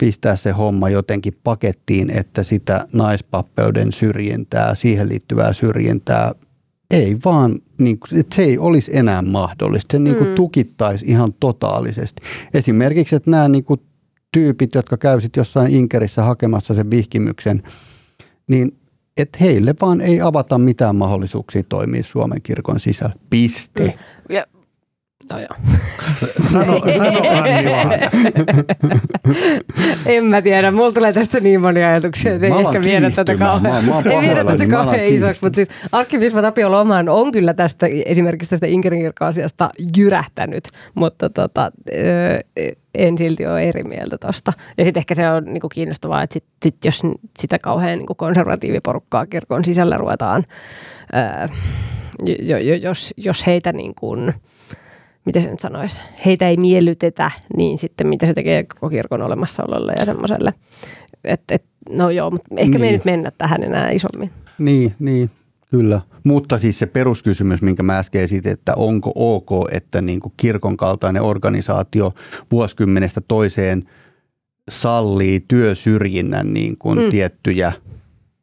pistää 0.00 0.36
se 0.36 0.50
homma 0.50 0.88
jotenkin 0.88 1.32
pakettiin, 1.44 2.10
että 2.10 2.42
sitä 2.42 2.86
naispappeuden 2.92 3.92
syrjintää, 3.92 4.74
siihen 4.74 5.08
liittyvää 5.08 5.52
syrjintää 5.52 6.32
ei 6.90 7.16
vaan, 7.24 7.58
niin 7.78 7.98
kuin, 7.98 8.20
että 8.20 8.36
se 8.36 8.42
ei 8.42 8.58
olisi 8.58 8.96
enää 8.96 9.22
mahdollista. 9.22 9.92
Se 9.92 9.98
niin 9.98 10.16
kuin 10.16 10.28
mm. 10.28 10.34
tukittaisi 10.34 11.04
ihan 11.08 11.32
totaalisesti. 11.40 12.22
Esimerkiksi, 12.54 13.16
että 13.16 13.30
nämä 13.30 13.48
niin 13.48 13.64
kuin 13.64 13.80
tyypit, 14.32 14.74
jotka 14.74 14.96
käysit 14.96 15.36
jossain 15.36 15.74
Inkerissä 15.74 16.22
hakemassa 16.22 16.74
sen 16.74 16.90
vihkimyksen, 16.90 17.62
niin 18.48 18.78
että 19.16 19.38
heille 19.40 19.74
vaan 19.80 20.00
ei 20.00 20.20
avata 20.20 20.58
mitään 20.58 20.96
mahdollisuuksia 20.96 21.62
toimia 21.68 22.02
Suomen 22.02 22.42
kirkon 22.42 22.80
sisällä. 22.80 23.14
Piste. 23.30 23.84
Mm. 23.84 24.34
Ja, 24.34 24.46
joo. 25.38 25.48
Sano, 26.42 26.82
sano 26.98 27.20
Anni 27.30 27.70
en 30.16 30.24
mä 30.24 30.42
tiedä, 30.42 30.70
mulla 30.70 30.92
tulee 30.92 31.12
tästä 31.12 31.40
niin 31.40 31.62
monia 31.62 31.88
ajatuksia, 31.88 32.34
että 32.34 32.46
ei 32.46 32.52
ehkä 32.52 32.80
viedä 32.80 33.10
tätä 33.10 33.36
kauhean, 33.36 33.84
ei 34.10 34.20
viedä 34.20 34.44
tätä 34.44 34.66
kauhean 34.66 35.04
isoksi, 35.04 35.40
mutta 35.42 35.56
siis 35.56 35.68
arkkipiispa 35.92 36.42
Tapio 36.42 36.70
Loman 36.70 37.08
on 37.08 37.32
kyllä 37.32 37.54
tästä 37.54 37.86
esimerkiksi 38.06 38.50
tästä 38.50 38.66
Inkerin 38.66 39.12
asiasta 39.20 39.70
jyrähtänyt, 39.96 40.64
mutta 40.94 41.30
tota, 41.30 41.72
en 42.94 43.18
silti 43.18 43.46
ole 43.46 43.62
eri 43.62 43.82
mieltä 43.82 44.18
tuosta. 44.18 44.52
Ja 44.78 44.84
sitten 44.84 45.00
ehkä 45.00 45.14
se 45.14 45.30
on 45.30 45.44
niinku 45.44 45.68
kiinnostavaa, 45.68 46.22
että 46.22 46.34
sit, 46.34 46.44
sit 46.62 46.84
jos 46.84 47.02
sitä 47.38 47.58
kauhean 47.58 47.98
niinku 47.98 48.14
konservatiiviporukkaa 48.14 49.26
kirkon 49.26 49.64
sisällä 49.64 49.96
ruvetaan, 49.96 50.44
ää, 51.12 51.48
jo, 52.42 52.58
jo, 52.58 52.74
jos, 52.74 53.14
jos 53.16 53.46
heitä 53.46 53.72
niin 53.72 53.94
kuin, 53.94 54.34
miten 55.24 55.42
se 55.42 55.50
nyt 55.50 55.60
sanoisi, 55.60 56.02
heitä 56.26 56.48
ei 56.48 56.56
miellytetä, 56.56 57.30
niin 57.56 57.78
sitten 57.78 58.06
mitä 58.06 58.26
se 58.26 58.34
tekee 58.34 58.64
koko 58.64 58.90
kirkon 58.90 59.22
olemassaololle 59.22 59.92
ja 60.00 60.06
semmoiselle. 60.06 60.54
Et, 61.24 61.42
et, 61.50 61.64
no 61.88 62.10
joo, 62.10 62.30
mutta 62.30 62.48
ehkä 62.56 62.70
niin. 62.70 62.80
me 62.80 62.86
ei 62.86 62.92
nyt 62.92 63.04
mennä 63.04 63.30
tähän 63.38 63.62
enää 63.62 63.90
isommin. 63.90 64.30
Niin, 64.58 64.94
niin. 64.98 65.30
Kyllä, 65.70 66.00
mutta 66.24 66.58
siis 66.58 66.78
se 66.78 66.86
peruskysymys, 66.86 67.62
minkä 67.62 67.82
mä 67.82 67.98
äsken 67.98 68.22
esitin, 68.22 68.52
että 68.52 68.72
onko 68.76 69.12
ok, 69.14 69.50
että 69.72 70.02
niin 70.02 70.20
kuin 70.20 70.32
kirkon 70.36 70.76
kaltainen 70.76 71.22
organisaatio 71.22 72.12
vuosikymmenestä 72.50 73.20
toiseen 73.20 73.84
sallii 74.70 75.44
työsyrjinnän 75.48 76.54
niin 76.54 76.78
kuin 76.78 76.98
mm. 76.98 77.10
tiettyjä, 77.10 77.72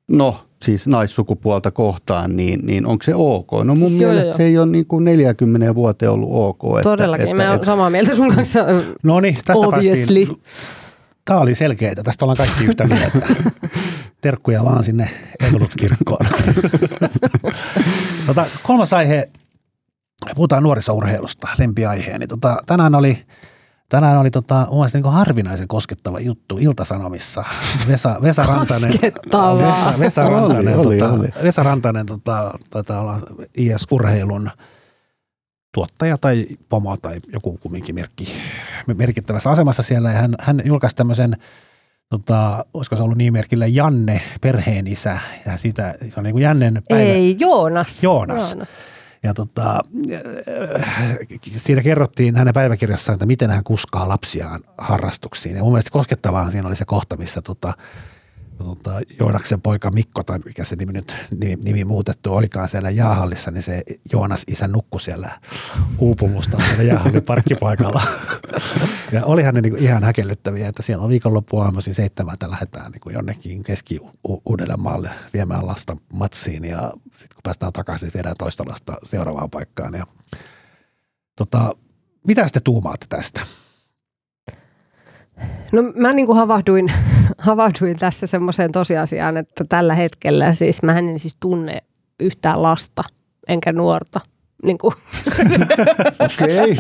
no 0.08 0.47
siis 0.64 0.88
naissukupuolta 0.88 1.72
kohtaan, 1.72 2.36
niin, 2.36 2.60
niin 2.64 2.86
onko 2.86 3.04
se 3.04 3.16
ok? 3.16 3.52
No 3.64 3.76
mun 3.76 3.90
siis 3.90 4.00
mielestä 4.00 4.26
joo, 4.26 4.34
se 4.34 4.44
ei 4.44 4.58
ole 4.58 4.66
niin 4.66 4.86
kuin 4.86 5.04
40 5.04 5.76
vuoteen 5.76 6.12
ollut 6.12 6.30
ok. 6.32 6.82
Todellakin, 6.84 7.30
että, 7.30 7.44
mä 7.44 7.52
olen 7.52 7.66
samaa 7.66 7.90
mieltä 7.90 8.16
sun 8.16 8.36
kanssa. 8.36 8.60
No 9.04 9.20
niin, 9.20 9.38
tästä 9.46 9.68
obviously. 9.68 10.26
päästiin. 10.26 10.44
Tämä 11.26 11.40
oli 11.40 11.56
selkeää, 11.56 11.96
tästä 11.96 12.26
ollaan 12.26 12.38
kaikki 12.38 12.66
yhtä 12.66 12.88
mieltä. 12.88 13.20
terkkuja 14.22 14.64
vaan 14.64 14.84
sinne 14.84 15.10
Evolut-kirkkoon. 15.48 16.26
tota, 18.28 18.46
kolmas 18.64 18.94
aihe, 18.94 19.30
puhutaan 20.36 20.64
nuorisourheilusta, 20.64 21.48
lempiaiheeni. 21.60 22.28
Tota, 22.28 22.58
tänään 22.66 22.96
oli 22.96 23.26
Tänään 23.90 24.20
oli 24.20 24.32
tota, 24.32 24.68
niin 24.94 25.04
harvinaisen 25.04 25.68
koskettava 25.68 26.20
juttu 26.20 26.58
Iltasanomissa. 26.62 27.44
Vesa, 27.88 28.16
Vesa 28.22 28.44
Rantanen, 28.44 28.92
Vesa, 28.94 30.00
Vesa 30.00 30.24
Rantanen, 30.30 30.78
oli, 30.78 30.98
tota, 30.98 31.14
oli. 31.14 31.28
Vesa 31.44 31.64
Rantanen 31.64 32.06
tota, 32.06 32.54
taitaa 32.70 33.02
olla 33.02 33.20
IS-urheilun 33.58 34.50
tuottaja 35.74 36.18
tai 36.18 36.48
pomo 36.70 36.98
tai 36.98 37.16
joku 37.34 37.58
kumminkin 37.62 37.96
merkki, 37.96 38.34
merkittävässä 38.96 39.50
asemassa 39.50 39.84
siellä. 39.84 40.12
Ja 40.12 40.18
hän, 40.18 40.36
hän 40.40 40.62
julkaisi 40.66 40.96
tämmöisen 40.96 41.38
tota, 42.10 42.66
olisiko 42.74 42.96
se 42.96 43.04
ollut 43.04 43.18
nimimerkillä 43.18 43.68
Janne, 43.68 44.22
perheenisä, 44.42 45.20
ja 45.46 45.58
siitä, 45.58 45.96
se 46.00 46.14
on 46.18 46.24
niin 46.24 46.34
kuin 46.34 46.44
Jannen 46.44 46.82
päivä. 46.90 47.04
Ei, 47.04 47.36
Joonas. 47.40 48.04
Joonas. 48.04 48.52
Joonas. 48.52 48.70
Ja 49.24 49.34
tota, 49.34 49.82
siinä 51.42 51.82
kerrottiin 51.82 52.36
hänen 52.36 52.54
päiväkirjassaan, 52.54 53.14
että 53.14 53.26
miten 53.26 53.50
hän 53.50 53.64
kuskaa 53.64 54.10
lapsiaan 54.10 54.64
harrastuksiin. 54.78 55.56
Ja 55.56 55.64
mun 55.64 55.72
mielestä 55.72 55.92
koskettavaa 55.92 56.52
siinä 56.52 56.68
oli 56.68 56.76
se 56.76 56.86
kohta, 56.86 57.18
missä 57.18 57.42
tota, 57.42 57.74
tota, 58.58 59.02
Joonaksen 59.20 59.62
poika 59.62 59.92
Mikko, 59.92 60.24
tai 60.24 60.40
mikä 60.40 60.64
se 60.64 60.76
nimi 60.76 60.94
nyt 60.94 61.16
nimi, 61.40 61.56
nimi 61.64 61.86
muutettu 61.86 62.36
olikaan 62.36 62.68
siellä 62.68 62.90
jäähallissa, 62.90 63.52
niin 63.52 63.64
se 63.64 63.84
Joonas 64.14 64.44
isä 64.48 64.68
nukkui 64.68 65.02
siellä 65.02 65.30
uupumusta 66.00 66.58
siellä 66.60 66.84
jäähallin 66.84 67.24
parkkipaikalla. 67.24 68.02
ja 69.12 69.26
olihan 69.26 69.54
ne 69.54 69.62
niin 69.62 69.78
ihan 69.78 70.04
häkellyttäviä, 70.04 70.68
että 70.68 70.82
siellä 70.82 71.04
on 71.04 71.10
viikonloppu 71.10 71.60
aamuisin 71.60 71.96
seitsemältä 71.96 72.52
lähdetään 72.52 72.92
niin 72.92 73.14
jonnekin 73.14 73.64
keski 73.64 74.00
maalle 74.78 75.10
viemään 75.34 75.68
lasta 75.68 75.98
matsiin 76.14 76.66
ja 76.66 76.94
sitten 77.04 77.36
kun 77.36 77.44
päästään 77.44 77.74
takaisin, 77.74 78.12
viedään 78.14 78.36
toista 78.38 78.64
lasta 78.70 78.98
seuraavaan 79.04 79.50
paikkaan. 79.50 79.94
Ja, 79.94 80.08
tota, 81.36 81.76
mitä 82.28 82.48
te 82.54 82.60
tuumaatte 82.60 83.06
tästä? 83.10 83.42
No 85.72 85.82
mä 85.96 86.14
niin 86.14 86.26
kuin 86.26 86.38
havahduin, 86.38 86.92
havahduin 87.38 88.00
tässä 88.00 88.28
semmoiseen 88.28 88.72
tosiasiaan, 88.72 89.38
että 89.38 89.64
tällä 89.70 89.96
hetkellä 89.96 90.54
siis 90.54 90.84
mä 90.84 91.00
en 91.00 91.20
siis 91.20 91.38
tunne 91.40 91.84
yhtään 92.20 92.62
lasta 92.62 93.04
enkä 93.48 93.74
nuorta– 93.74 94.20
niin 94.64 94.78
kuin. 94.78 94.94
Okei. 96.20 96.78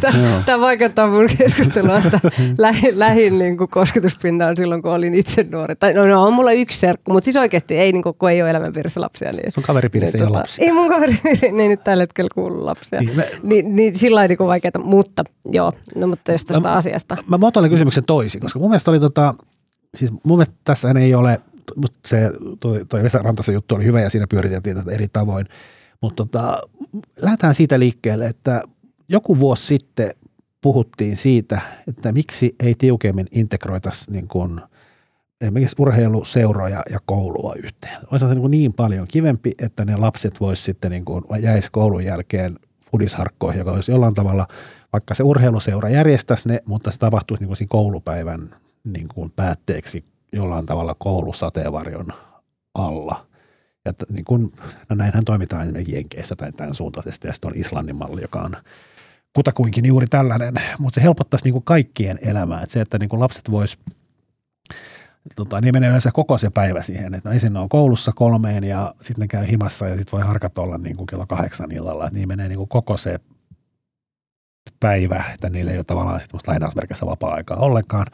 Tämä 0.46 0.60
vaikeuttaa 0.60 1.08
mun 1.08 1.28
keskustelua, 1.38 1.98
että 1.98 2.20
lähin, 2.58 2.98
lähin 2.98 3.38
niin 3.38 3.56
kuin 3.56 3.70
kosketuspinta 3.70 4.46
on 4.46 4.56
silloin, 4.56 4.82
kun 4.82 4.90
olin 4.90 5.14
itse 5.14 5.46
nuori. 5.50 5.76
Tai 5.76 5.92
no, 5.92 6.06
no 6.06 6.22
on 6.22 6.32
mulla 6.32 6.52
yksi 6.52 6.78
serkku, 6.78 7.12
mutta 7.12 7.24
siis 7.24 7.36
oikeasti 7.36 7.74
ei, 7.74 7.92
niin 7.92 8.02
kuin, 8.02 8.14
kun 8.18 8.30
ei 8.30 8.42
ole 8.42 8.50
elämänpiirissä 8.50 9.00
lapsia. 9.00 9.32
Niin, 9.32 9.52
Sun 9.52 9.62
kaveripiirissä 9.62 10.18
niin, 10.18 10.22
ei 10.22 10.26
tota, 10.26 10.38
ole 10.38 10.42
lapsia. 10.42 10.66
Ei 10.66 10.72
mun 10.72 10.88
kaveripiirissä 10.88 11.46
ei 11.46 11.68
nyt 11.68 11.84
tällä 11.84 12.02
hetkellä 12.02 12.28
kuulu 12.34 12.66
lapsia. 12.66 13.00
Niin, 13.00 13.16
me, 13.16 13.30
niin, 13.42 13.76
niin 13.76 13.94
sillä 13.94 14.14
lailla 14.14 14.36
niin 14.38 14.48
vaikeaa, 14.48 14.84
mutta 14.84 15.24
joo, 15.52 15.72
no 15.94 16.06
mutta 16.06 16.32
tästä 16.32 16.60
mä, 16.60 16.72
asiasta. 16.72 17.16
Mä, 17.28 17.38
mä 17.38 17.46
otan 17.46 17.70
kysymyksen 17.70 18.04
toisin, 18.04 18.40
koska 18.40 18.58
mun 18.58 18.70
mielestä 18.70 18.90
oli 18.90 19.00
tota, 19.00 19.34
siis 19.96 20.12
mun 20.24 20.38
mielestä 20.38 20.54
tässä 20.64 20.94
ei 20.98 21.14
ole, 21.14 21.40
se 22.06 22.30
toi, 22.60 22.84
toi 22.88 23.02
Vesa 23.02 23.18
Rantasen 23.18 23.52
juttu 23.52 23.74
oli 23.74 23.84
hyvä 23.84 24.00
ja 24.00 24.10
siinä 24.10 24.26
pyöriteltiin 24.26 24.76
tätä 24.76 24.90
eri 24.90 25.08
tavoin. 25.08 25.46
Mutta 26.00 26.16
tota, 26.16 26.58
lähdetään 27.22 27.54
siitä 27.54 27.78
liikkeelle, 27.78 28.26
että 28.26 28.62
joku 29.08 29.40
vuosi 29.40 29.66
sitten 29.66 30.10
puhuttiin 30.60 31.16
siitä, 31.16 31.60
että 31.88 32.12
miksi 32.12 32.54
ei 32.60 32.74
tiukemmin 32.78 33.26
integroitaisi 33.30 34.12
niin 34.12 34.28
kuin 34.28 34.60
esimerkiksi 35.40 35.76
urheiluseuroja 35.78 36.82
ja 36.90 36.98
koulua 37.06 37.54
yhteen. 37.62 38.00
Olisi 38.10 38.28
se 38.28 38.34
niin, 38.34 38.50
niin 38.50 38.72
paljon 38.72 39.08
kivempi, 39.08 39.52
että 39.62 39.84
ne 39.84 39.96
lapset 39.96 40.40
vois 40.40 40.64
sitten 40.64 40.90
niin 40.90 41.04
kuin, 41.04 41.24
jäisi 41.40 41.68
koulun 41.72 42.04
jälkeen 42.04 42.56
fudisharkkoihin, 42.90 43.58
joka 43.58 43.72
olisi 43.72 43.92
jollain 43.92 44.14
tavalla, 44.14 44.46
vaikka 44.92 45.14
se 45.14 45.22
urheiluseura 45.22 45.88
järjestäisi 45.88 46.48
ne, 46.48 46.60
mutta 46.66 46.90
se 46.90 46.98
tapahtuisi 46.98 47.42
niin 47.42 47.48
kuin 47.48 47.56
siinä 47.56 47.68
koulupäivän 47.68 48.48
niin 48.86 49.08
kuin 49.08 49.30
päätteeksi 49.36 50.04
jollain 50.32 50.66
tavalla 50.66 50.96
koulusateenvarjon 50.98 52.06
alla. 52.74 53.26
Ja 53.84 53.92
t- 53.92 54.10
niin 54.10 54.24
kuin, 54.24 54.52
no 54.88 54.96
näinhän 54.96 55.24
toimitaan 55.24 55.62
esimerkiksi 55.62 55.94
Jenkeissä 55.94 56.36
tai 56.36 56.52
tämän 56.52 56.74
suuntaisesti, 56.74 57.28
ja 57.28 57.32
sitten 57.32 57.50
on 57.50 57.58
Islannin 57.58 57.96
malli, 57.96 58.22
joka 58.22 58.40
on 58.40 58.56
kutakuinkin 59.32 59.86
juuri 59.86 60.06
tällainen, 60.06 60.54
mutta 60.78 60.94
se 60.94 61.02
helpottaisi 61.02 61.44
niin 61.44 61.52
kuin 61.52 61.64
kaikkien 61.64 62.18
elämää. 62.22 62.62
Että 62.62 62.72
se, 62.72 62.80
että 62.80 62.98
niin 62.98 63.08
kuin 63.08 63.20
lapset 63.20 63.50
vois 63.50 63.78
tota, 65.36 65.60
niin 65.60 65.74
menee 65.74 65.88
yleensä 65.88 66.12
koko 66.12 66.38
se 66.38 66.50
päivä 66.50 66.82
siihen, 66.82 67.14
että 67.14 67.28
no 67.28 67.32
ensin 67.32 67.52
ne 67.52 67.58
on 67.58 67.68
koulussa 67.68 68.12
kolmeen 68.16 68.64
ja 68.64 68.94
sitten 69.00 69.22
ne 69.22 69.28
käy 69.28 69.46
himassa 69.48 69.88
ja 69.88 69.96
sitten 69.96 70.18
voi 70.18 70.26
harkat 70.26 70.58
olla 70.58 70.78
niin 70.78 70.96
kuin 70.96 71.06
kello 71.06 71.26
kahdeksan 71.26 71.72
illalla, 71.72 72.06
että 72.06 72.18
niin 72.18 72.28
menee 72.28 72.48
niin 72.48 72.58
kuin 72.58 72.68
koko 72.68 72.96
se 72.96 73.20
päivä, 74.80 75.24
että 75.34 75.50
niillä 75.50 75.72
ei 75.72 75.78
ole 75.78 75.84
tavallaan 75.84 76.20
sitten 76.20 76.40
lainausmerkissä 76.46 77.06
vapaa-aikaa 77.06 77.56
ollenkaan. 77.56 78.06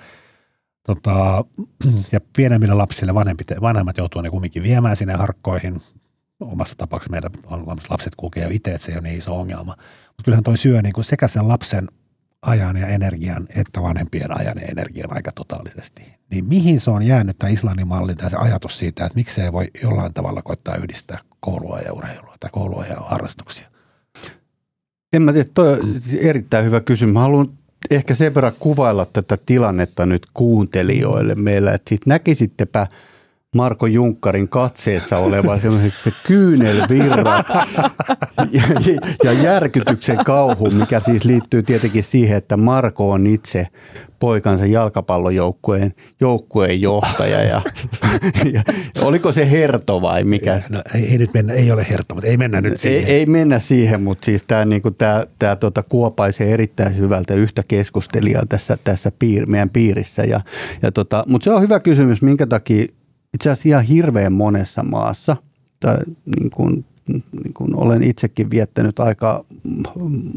Tota, 0.82 1.44
ja 2.12 2.20
pienemmille 2.36 2.74
lapsille 2.74 3.14
vanhempi, 3.14 3.44
vanhemmat 3.60 3.98
joutuu 3.98 4.22
ne 4.22 4.30
kumminkin 4.30 4.62
viemään 4.62 4.96
sinne 4.96 5.14
harkkoihin. 5.14 5.80
Omassa 6.40 6.76
tapauksessa 6.76 7.10
meidän 7.10 7.30
lapset 7.90 8.14
kulkee 8.16 8.42
jo 8.42 8.48
itse, 8.52 8.70
että 8.70 8.84
se 8.84 8.92
ei 8.92 8.98
ole 8.98 9.02
niin 9.02 9.18
iso 9.18 9.40
ongelma. 9.40 9.74
Mutta 10.06 10.24
kyllähän 10.24 10.44
toi 10.44 10.56
syö 10.56 10.82
niin 10.82 10.92
kuin 10.92 11.04
sekä 11.04 11.28
sen 11.28 11.48
lapsen 11.48 11.88
ajan 12.42 12.76
ja 12.76 12.86
energian 12.86 13.46
että 13.56 13.82
vanhempien 13.82 14.38
ajan 14.38 14.58
ja 14.58 14.66
energian 14.66 15.16
aika 15.16 15.32
totaalisesti. 15.32 16.14
Niin 16.30 16.44
mihin 16.44 16.80
se 16.80 16.90
on 16.90 17.02
jäänyt 17.02 17.38
tämä 17.38 17.50
Islannin 17.50 17.88
malli 17.88 18.14
tai 18.14 18.30
se 18.30 18.36
ajatus 18.36 18.78
siitä, 18.78 19.06
että 19.06 19.16
miksei 19.16 19.52
voi 19.52 19.70
jollain 19.82 20.14
tavalla 20.14 20.42
koittaa 20.42 20.76
yhdistää 20.76 21.18
koulua 21.40 21.80
ja 21.80 21.92
urheilua 21.92 22.36
tai 22.40 22.50
koulua 22.52 22.86
ja 22.86 22.96
harrastuksia? 23.00 23.68
En 25.12 25.22
mä 25.22 25.32
tiedä, 25.32 25.50
toi 25.54 25.72
on 25.72 25.80
erittäin 26.18 26.64
hyvä 26.64 26.80
kysymys. 26.80 27.12
Mä 27.12 27.20
haluan 27.20 27.58
ehkä 27.90 28.14
sen 28.14 28.34
verran 28.34 28.52
kuvailla 28.60 29.06
tätä 29.06 29.38
tilannetta 29.46 30.06
nyt 30.06 30.22
kuuntelijoille 30.34 31.34
meillä, 31.34 31.72
että 31.72 31.88
sit 31.88 32.06
näkisittepä– 32.06 32.86
Marko 33.56 33.86
Junkkarin 33.86 34.48
katseessa 34.48 35.18
oleva 35.18 35.58
semmoiset 35.58 35.92
kyynelvirrat 36.26 37.46
ja, 38.52 38.62
ja 39.24 39.32
järkytyksen 39.32 40.18
kauhu, 40.24 40.70
mikä 40.70 41.00
siis 41.00 41.24
liittyy 41.24 41.62
tietenkin 41.62 42.04
siihen, 42.04 42.36
että 42.36 42.56
Marko 42.56 43.10
on 43.10 43.26
itse 43.26 43.66
poikansa 44.18 44.66
jalkapallojoukkueen 44.66 45.92
joukkueen 46.20 46.80
johtaja. 46.80 47.42
Ja, 47.42 47.62
ja, 48.52 48.62
oliko 49.00 49.32
se 49.32 49.50
herto 49.50 50.02
vai 50.02 50.24
mikä? 50.24 50.62
No, 50.68 50.82
ei, 50.94 51.10
ei, 51.10 51.18
nyt 51.18 51.34
mennä, 51.34 51.52
ei 51.52 51.72
ole 51.72 51.86
herto, 51.90 52.14
mutta 52.14 52.30
ei 52.30 52.36
mennä 52.36 52.60
nyt 52.60 52.80
siihen. 52.80 53.08
Ei, 53.08 53.14
ei 53.14 53.26
mennä 53.26 53.58
siihen, 53.58 54.02
mutta 54.02 54.24
siis 54.24 54.42
tämä 54.46 54.64
niinku, 54.64 54.90
tää, 54.90 55.24
tää, 55.38 55.56
tota, 55.56 55.82
kuopaisee 55.82 56.52
erittäin 56.54 56.96
hyvältä 56.96 57.34
yhtä 57.34 57.62
keskustelijaa 57.68 58.42
tässä, 58.48 58.78
tässä 58.84 59.12
piir, 59.18 59.46
meidän 59.46 59.70
piirissä. 59.70 60.22
Ja, 60.22 60.40
ja 60.82 60.92
tota, 60.92 61.24
mutta 61.28 61.44
se 61.44 61.50
on 61.50 61.62
hyvä 61.62 61.80
kysymys, 61.80 62.22
minkä 62.22 62.46
takia 62.46 62.86
itse 63.34 63.50
asiassa 63.50 63.68
ihan 63.68 63.84
hirveän 63.84 64.32
monessa 64.32 64.82
maassa, 64.82 65.36
tai 65.80 65.96
niin 66.36 66.50
kuin, 66.50 66.84
niin 67.08 67.54
kuin 67.54 67.76
olen 67.76 68.02
itsekin 68.02 68.50
viettänyt 68.50 69.00
aika 69.00 69.44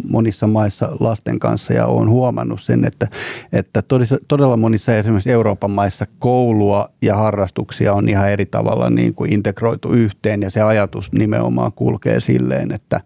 monissa 0.10 0.48
maissa 0.48 0.90
lasten 1.00 1.40
kanssa 1.40 1.74
ja 1.74 1.86
olen 1.86 2.10
huomannut 2.10 2.62
sen, 2.62 2.86
että, 2.86 3.08
että 3.54 3.84
todella 4.28 4.58
monissa 4.58 4.96
esimerkiksi 4.96 5.32
Euroopan 5.32 5.72
maissa 5.72 6.06
koulua 6.20 6.90
ja 7.02 7.16
harrastuksia 7.16 7.94
on 7.94 8.10
ihan 8.10 8.30
eri 8.30 8.46
tavalla 8.46 8.90
niin 8.90 9.16
kuin 9.16 9.34
integroitu 9.34 9.92
yhteen 9.92 10.42
ja 10.42 10.52
se 10.52 10.62
ajatus 10.62 11.12
nimenomaan 11.12 11.72
kulkee 11.74 12.20
silleen, 12.20 12.72
että, 12.72 13.02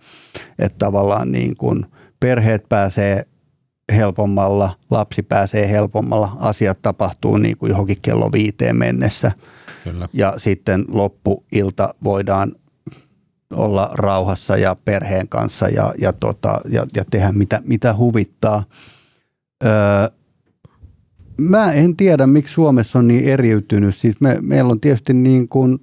että 0.60 0.78
tavallaan 0.78 1.32
niin 1.32 1.58
kuin 1.58 1.86
perheet 2.20 2.70
pääsee 2.70 3.24
helpommalla, 3.94 4.74
lapsi 4.92 5.24
pääsee 5.24 5.70
helpommalla, 5.70 6.32
asiat 6.40 6.82
tapahtuu 6.82 7.38
niin 7.38 7.58
kuin 7.58 7.70
johonkin 7.70 7.98
kello 8.02 8.32
viiteen 8.32 8.76
mennessä– 8.76 9.32
Kyllä. 9.84 10.10
Ja 10.14 10.34
sitten 10.38 10.86
loppuilta 10.88 11.94
voidaan 12.04 12.52
olla 13.54 13.90
rauhassa 13.94 14.58
ja 14.58 14.76
perheen 14.86 15.28
kanssa 15.30 15.68
ja, 15.68 15.94
ja, 15.98 16.14
tota, 16.14 16.62
ja, 16.70 16.86
ja 16.96 17.06
tehdä 17.06 17.32
mitä, 17.32 17.62
mitä 17.66 17.96
huvittaa. 17.98 18.64
Öö, 19.66 19.72
mä 21.38 21.74
en 21.74 21.96
tiedä, 21.96 22.28
miksi 22.28 22.54
Suomessa 22.54 23.00
on 23.00 23.08
niin 23.08 23.26
eriytynyt. 23.26 23.96
Siis 23.96 24.22
me, 24.22 24.38
meillä 24.42 24.72
on 24.72 24.80
tietysti 24.80 25.14
niin 25.14 25.50
kuin, 25.50 25.80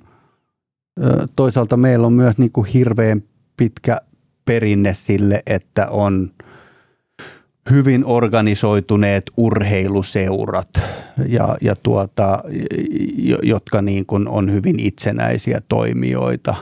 toisaalta 1.37 1.77
meillä 1.77 2.07
on 2.07 2.13
myös 2.13 2.39
niin 2.39 2.53
kuin 2.53 2.67
hirveän 2.67 3.23
pitkä 3.57 3.99
perinne 4.45 4.95
sille, 4.95 5.43
että 5.47 5.87
on 5.91 6.31
hyvin 7.71 8.05
organisoituneet 8.05 9.25
urheiluseurat, 9.37 10.69
ja, 11.29 11.57
ja 11.61 11.77
tuota, 11.83 12.43
jotka 13.43 13.83
niin 13.83 14.07
kuin 14.07 14.29
on 14.29 14.53
hyvin 14.53 14.81
itsenäisiä 14.81 15.61
toimijoita. 15.69 16.55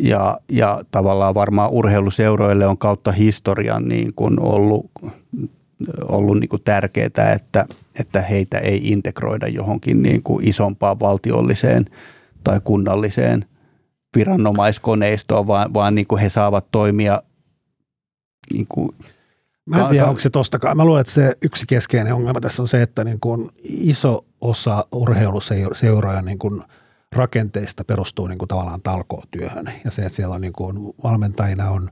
Ja, 0.00 0.38
ja 0.48 0.80
tavallaan 0.90 1.34
varmaan 1.34 1.70
urheiluseuroille 1.70 2.66
on 2.66 2.78
kautta 2.78 3.12
historian 3.12 3.88
niin 3.88 4.14
kuin 4.14 4.40
ollut, 4.40 4.90
ollut 6.08 6.40
niin 6.40 6.48
kuin 6.48 6.62
tärkeää, 6.62 7.32
että, 7.36 7.66
että 8.00 8.20
heitä 8.22 8.58
ei 8.58 8.90
integroida 8.90 9.48
johonkin 9.48 10.02
niin 10.02 10.22
kuin 10.22 10.48
isompaan 10.48 11.00
valtiolliseen 11.00 11.84
tai 12.44 12.60
kunnalliseen 12.64 13.44
viranomaiskoneistoon, 14.16 15.46
vaan, 15.46 15.74
vaan 15.74 15.94
niin 15.94 16.06
kuin 16.06 16.22
he 16.22 16.28
saavat 16.28 16.66
toimia 16.70 17.22
niin 18.52 18.66
kuin– 18.68 18.90
Mä 19.66 19.80
en 19.80 19.86
tiedä, 19.86 20.06
onko 20.06 20.20
se 20.20 20.30
tostakaan. 20.30 20.76
Mä 20.76 20.84
luulen, 20.84 21.00
että 21.00 21.12
se 21.12 21.32
yksi 21.42 21.64
keskeinen 21.68 22.14
ongelma 22.14 22.40
tässä 22.40 22.62
on 22.62 22.68
se, 22.68 22.82
että 22.82 23.04
niin 23.04 23.20
kuin 23.20 23.50
iso 23.64 24.24
osa 24.40 24.84
urheiluseuroja 24.92 26.22
niin 26.22 26.38
kuin 26.38 26.62
rakenteista 27.12 27.84
perustuu 27.84 28.26
niin 28.26 28.38
kuin 28.38 28.48
tavallaan 28.48 28.82
talkootyöhön. 28.82 29.72
Ja 29.84 29.90
se, 29.90 30.02
että 30.02 30.16
siellä 30.16 30.34
on 30.34 30.40
niin 30.40 30.52
kuin 30.52 30.94
valmentajina 31.04 31.70
on, 31.70 31.90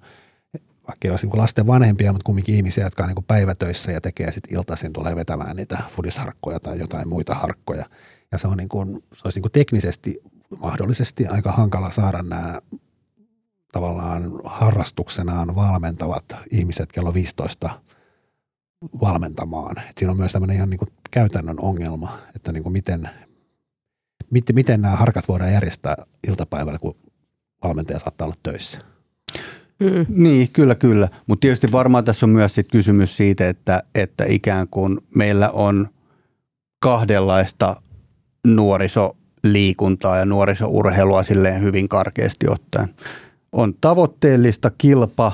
vaikka 0.89 1.09
olisi 1.11 1.27
niin 1.27 1.39
lasten 1.39 1.66
vanhempia, 1.66 2.12
mutta 2.12 2.25
kumminkin 2.25 2.55
ihmisiä, 2.55 2.85
jotka 2.85 3.03
on 3.03 3.09
niin 3.09 3.14
kuin 3.14 3.25
päivätöissä 3.25 3.93
ja 3.93 4.01
tekee 4.01 4.33
sitten 4.33 4.55
iltaisin, 4.55 4.93
tulee 4.93 5.16
vetämään 5.16 5.57
niitä 5.57 5.79
fudisharkkoja 5.89 6.61
tai 6.61 6.79
jotain 6.79 7.09
muita 7.09 7.35
harkkoja. 7.35 7.85
Ja 8.33 8.39
se, 8.39 8.49
on 8.49 8.57
niin 8.57 8.68
kuin, 8.68 8.89
se 9.12 9.20
olisi 9.25 9.37
niin 9.37 9.43
kuin 9.43 9.53
teknisesti 9.53 10.22
mahdollisesti 10.61 11.27
aika 11.27 11.53
hankala 11.53 11.91
saada 11.91 12.22
nämä 12.22 12.61
tavallaan 13.75 14.33
harrastuksenaan 14.45 15.55
valmentavat 15.55 16.25
ihmiset 16.51 16.93
kello 16.93 17.14
15 17.14 17.70
valmentamaan. 19.01 19.79
Et 19.79 19.99
siinä 19.99 20.11
on 20.11 20.16
myös 20.16 20.33
tämmöinen 20.33 20.57
ihan 20.57 20.70
niin 20.70 20.79
kuin 20.79 20.89
käytännön 21.11 21.61
ongelma, 21.61 22.18
että 22.37 22.53
niin 22.53 22.62
kuin 22.62 22.72
miten, 22.72 23.11
miten, 24.31 24.55
miten 24.55 24.83
nämä 24.83 24.97
harkat 24.97 25.29
voidaan 25.29 25.53
järjestää 25.53 25.97
iltapäivällä, 26.29 26.79
kun 26.79 26.97
valmentaja 27.64 27.99
saattaa 27.99 28.27
olla 28.27 28.37
töissä. 28.43 28.79
Mm. 29.81 30.07
Niin, 30.09 30.51
kyllä, 30.53 30.75
kyllä. 30.75 31.09
Mutta 31.27 31.41
tietysti 31.41 31.72
varmaan 31.72 32.05
tässä 32.05 32.27
on 32.27 32.31
myös 32.31 32.55
sit 32.55 32.68
kysymys 32.70 33.16
siitä, 33.16 33.49
että, 33.49 33.83
että 33.95 34.25
ikään 34.29 34.68
kuin 34.68 35.01
meillä 35.14 35.51
on 35.51 35.89
kahdenlaista 36.79 37.77
nuorisoliikuntaa 38.47 40.18
ja 40.18 40.25
nuorisourheilua 40.25 41.22
silleen 41.22 41.62
hyvin 41.62 41.89
karkeasti 41.89 42.49
ottaen 42.49 42.95
on 43.55 43.74
tavoitteellista 43.80 44.70
kilpa 44.78 45.32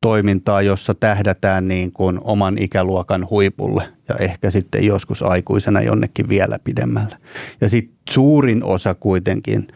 toimintaa, 0.00 0.62
jossa 0.62 0.94
tähdätään 0.94 1.68
niin 1.68 1.92
kuin 1.92 2.18
oman 2.24 2.58
ikäluokan 2.58 3.30
huipulle 3.30 3.82
ja 4.08 4.14
ehkä 4.18 4.50
sitten 4.50 4.86
joskus 4.86 5.22
aikuisena 5.22 5.80
jonnekin 5.80 6.28
vielä 6.28 6.58
pidemmälle. 6.64 7.16
Ja 7.60 7.68
sitten 7.68 7.96
suurin 8.10 8.64
osa 8.64 8.94
kuitenkin 8.94 9.68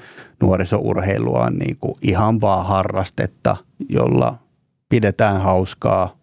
nuorisourheilua 0.43 1.45
on 1.45 1.55
niin 1.55 1.77
kuin 1.81 1.95
ihan 2.03 2.41
vaan 2.41 2.67
harrastetta, 2.67 3.57
jolla 3.89 4.39
pidetään 4.89 5.41
hauskaa, 5.41 6.17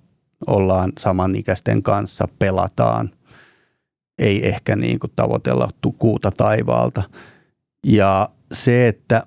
ollaan 0.48 0.92
samanikäisten 1.00 1.84
kanssa, 1.84 2.28
pelataan, 2.40 3.12
ei 4.20 4.48
ehkä 4.48 4.76
niin 4.76 5.00
kuin 5.00 5.12
tavoitella 5.16 5.70
kuuta 5.98 6.32
taivaalta. 6.38 7.04
Ja 7.86 8.30
se, 8.52 8.88
että 8.88 9.24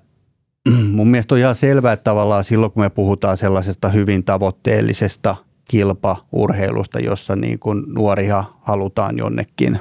mun 0.95 1.07
mielestä 1.07 1.35
on 1.35 1.39
ihan 1.39 1.55
selvää, 1.55 1.93
että 1.93 2.03
tavallaan 2.03 2.43
silloin 2.43 2.71
kun 2.71 2.83
me 2.83 2.89
puhutaan 2.89 3.37
sellaisesta 3.37 3.89
hyvin 3.89 4.23
tavoitteellisesta 4.23 5.35
kilpaurheilusta, 5.65 6.99
jossa 6.99 7.35
niin 7.35 7.59
kuin 7.59 7.83
nuoria 7.87 8.43
halutaan 8.61 9.17
jonnekin 9.17 9.79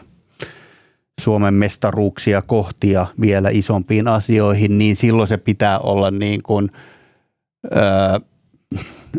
Suomen 1.21 1.55
mestaruuksia 1.55 2.43
kohti 2.43 2.91
ja 2.91 3.07
vielä 3.21 3.49
isompiin 3.53 4.09
asioihin, 4.09 4.79
niin 4.79 4.97
silloin 4.97 5.29
se 5.29 5.37
pitää 5.37 5.79
olla 5.79 6.11
niin 6.11 6.43
kuin, 6.43 6.69
öö, 7.77 8.19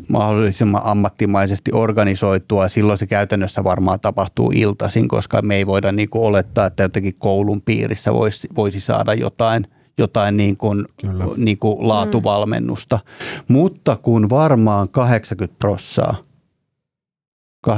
mahdollisimman 0.08 0.82
ammattimaisesti 0.86 1.72
organisoitua. 1.74 2.70
Silloin 2.70 2.98
se 2.98 3.08
käytännössä 3.08 3.64
varmaan 3.64 4.00
tapahtuu 4.00 4.52
iltaisin, 4.56 5.08
koska 5.08 5.42
me 5.42 5.56
ei 5.56 5.68
voida 5.68 5.92
niin 5.92 6.10
kuin 6.10 6.24
olettaa, 6.24 6.66
että 6.66 6.84
jotenkin 6.84 7.16
koulun 7.16 7.62
piirissä 7.62 8.14
voisi, 8.14 8.48
voisi 8.56 8.80
saada 8.80 9.14
jotain, 9.14 9.68
jotain 9.98 10.38
niin 10.38 10.58
kuin, 10.58 10.86
niin 11.38 11.58
kuin 11.58 11.88
laatuvalmennusta. 11.88 13.00
Mm. 13.06 13.54
Mutta 13.54 13.96
kun 13.96 14.30
varmaan 14.30 14.90
80 14.90 15.60
prossaa, 15.60 16.16
80-90 17.68 17.72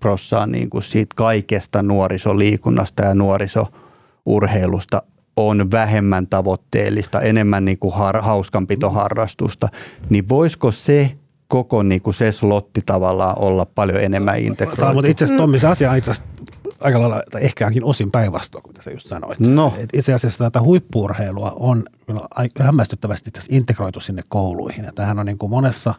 prossaa 0.00 0.46
niin 0.46 0.70
kuin 0.70 0.82
siitä 0.82 1.14
kaikesta 1.16 1.82
nuorisoliikunnasta 1.82 3.02
ja 3.02 3.14
nuorisourheilusta 3.14 5.02
on 5.36 5.70
vähemmän 5.70 6.26
tavoitteellista, 6.26 7.20
enemmän 7.20 7.64
niin 7.64 7.78
kuin 7.78 7.94
har, 7.94 8.20
hauskanpitoharrastusta, 8.22 9.68
niin 10.10 10.28
voisiko 10.28 10.72
se 10.72 11.18
koko 11.48 11.82
niin 11.82 12.02
kuin 12.02 12.14
se 12.14 12.32
slotti 12.32 12.82
tavallaan 12.86 13.38
olla 13.38 13.66
paljon 13.66 14.00
enemmän 14.00 14.38
integroitu? 14.38 14.80
Tämä 14.80 14.98
on 14.98 15.06
itse 15.06 15.24
asiassa 15.24 15.42
Tommi, 15.42 15.58
se 15.58 15.66
asia 15.66 15.90
on 15.90 15.96
itse 15.96 16.10
asiassa 16.10 16.34
aika 16.80 17.00
lailla, 17.00 17.22
tai 17.30 17.44
ehkä 17.44 17.70
osin 17.82 18.10
päinvastoin, 18.10 18.62
kuten 18.62 18.82
sä 18.82 18.90
just 18.90 19.06
sanoit. 19.06 19.40
No. 19.40 19.74
Et 19.78 19.90
itse 19.92 20.14
asiassa 20.14 20.44
tätä 20.44 20.60
huippuurheilua 20.60 21.52
on 21.56 21.84
kyllä 22.06 22.20
hämmästyttävästi 22.60 23.30
integroitu 23.48 24.00
sinne 24.00 24.22
kouluihin. 24.28 24.84
Ja 24.84 24.92
tämähän 24.92 25.18
on 25.18 25.26
niin 25.26 25.38
kuin 25.38 25.50
monessa 25.50 25.94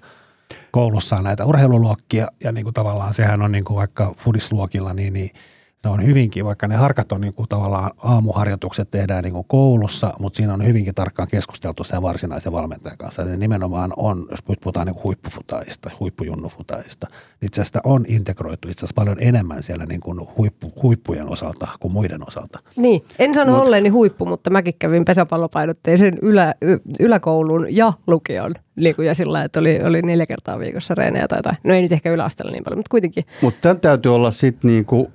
koulussa 0.71 1.21
näitä 1.21 1.45
urheiluluokkia, 1.45 2.27
ja 2.43 2.51
niin 2.51 2.63
kuin 2.63 2.73
tavallaan 2.73 3.13
sehän 3.13 3.41
on 3.41 3.51
niin 3.51 3.65
kuin 3.65 3.77
vaikka 3.77 4.13
fudisluokilla, 4.17 4.93
niin, 4.93 5.13
niin– 5.13 5.31
se 5.85 5.89
on 5.89 6.05
hyvinkin, 6.05 6.45
vaikka 6.45 6.67
ne 6.67 6.75
harkat 6.75 7.11
on 7.11 7.21
niin 7.21 7.33
kuin 7.33 7.49
tavallaan 7.49 7.91
aamuharjoitukset 7.97 8.91
tehdään 8.91 9.23
niin 9.23 9.33
kuin 9.33 9.45
koulussa, 9.47 10.13
mutta 10.19 10.37
siinä 10.37 10.53
on 10.53 10.65
hyvinkin 10.65 10.95
tarkkaan 10.95 11.27
keskusteltu 11.31 11.83
sen 11.83 12.01
varsinaisen 12.01 12.51
valmentajan 12.51 12.97
kanssa. 12.97 13.25
Se 13.25 13.37
nimenomaan 13.37 13.93
on, 13.97 14.25
jos 14.31 14.39
puhutaan 14.61 14.87
niin 14.87 15.03
huippufutaista, 15.03 15.91
huippujunnufutaista, 15.99 17.07
niin 17.09 17.47
itse 17.47 17.61
asiassa 17.61 17.81
on 17.83 18.05
integroitu 18.07 18.67
itse 18.67 18.79
asiassa 18.79 18.95
paljon 18.95 19.17
enemmän 19.19 19.63
siellä 19.63 19.85
niin 19.85 20.01
kuin 20.01 20.19
huippu, 20.37 20.73
huippujen 20.83 21.29
osalta 21.29 21.67
kuin 21.79 21.91
muiden 21.91 22.27
osalta. 22.27 22.59
Niin, 22.75 23.01
en 23.19 23.35
sano 23.35 23.51
Mut, 23.51 23.61
olleeni 23.61 23.89
huippu, 23.89 24.25
mutta 24.25 24.49
mäkin 24.49 24.73
kävin 24.79 25.05
pesäpallopainotteisen 25.05 26.13
ylä, 26.21 26.55
yläkoulun 26.99 27.67
ja 27.69 27.93
lukion 28.07 28.55
liikuja 28.75 29.13
sillä 29.13 29.43
että 29.43 29.59
oli, 29.59 29.79
oli 29.83 30.01
neljä 30.01 30.25
kertaa 30.25 30.59
viikossa 30.59 30.95
reenejä 30.95 31.27
tai 31.27 31.39
jotain. 31.39 31.57
No 31.63 31.73
ei 31.73 31.81
nyt 31.81 31.91
ehkä 31.91 32.11
yläasteella 32.11 32.51
niin 32.51 32.63
paljon, 32.63 32.79
mutta 32.79 32.89
kuitenkin. 32.89 33.25
Mutta 33.41 33.61
tämän 33.61 33.79
täytyy 33.79 34.15
olla 34.15 34.31
sitten 34.31 34.71
niinku 34.71 35.11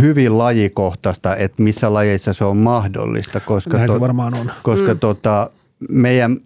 hyvin 0.00 0.38
lajikohtaista, 0.38 1.36
että 1.36 1.62
missä 1.62 1.94
lajeissa 1.94 2.32
se 2.32 2.44
on 2.44 2.56
mahdollista. 2.56 3.40
Koska 3.40 3.76
Näin 3.76 3.86
to, 3.86 3.92
se 3.92 4.00
varmaan 4.00 4.34
on. 4.34 4.50
Koska 4.62 4.94
mm. 4.94 5.00
tota, 5.00 5.50
meidän 5.90 6.36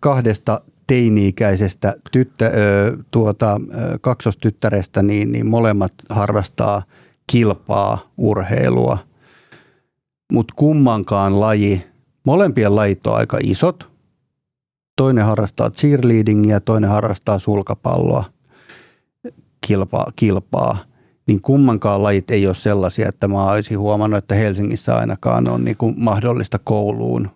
kahdesta 0.00 0.60
teini-ikäisestä 0.86 1.94
tyttö, 2.12 2.46
ö, 2.46 2.96
tuota, 3.10 3.60
ö, 3.74 3.98
kaksostyttärestä, 4.00 5.02
niin, 5.02 5.32
niin 5.32 5.46
molemmat 5.46 5.92
harrastaa 6.10 6.82
kilpaa, 7.32 7.98
urheilua. 8.16 8.98
Mutta 10.32 10.54
kummankaan 10.56 11.40
laji, 11.40 11.86
molempien 12.24 12.76
lajit 12.76 13.06
on 13.06 13.16
aika 13.16 13.38
isot– 13.42 13.88
toinen 14.98 15.24
harrastaa 15.24 15.70
cheerleadingia, 15.70 16.60
toinen 16.60 16.90
harrastaa 16.90 17.38
sulkapalloa, 17.38 18.24
kilpaa, 19.66 20.06
kilpaa, 20.16 20.78
niin 21.26 21.42
kummankaan 21.42 22.02
lajit 22.02 22.30
ei 22.30 22.46
ole 22.46 22.54
sellaisia, 22.54 23.08
että 23.08 23.28
mä 23.28 23.50
olisin 23.50 23.78
huomannut, 23.78 24.18
että 24.18 24.34
Helsingissä 24.34 24.96
ainakaan 24.96 25.48
on 25.48 25.64
niin 25.64 25.76
kuin 25.76 25.94
mahdollista 25.96 26.58
kouluun, 26.58 27.30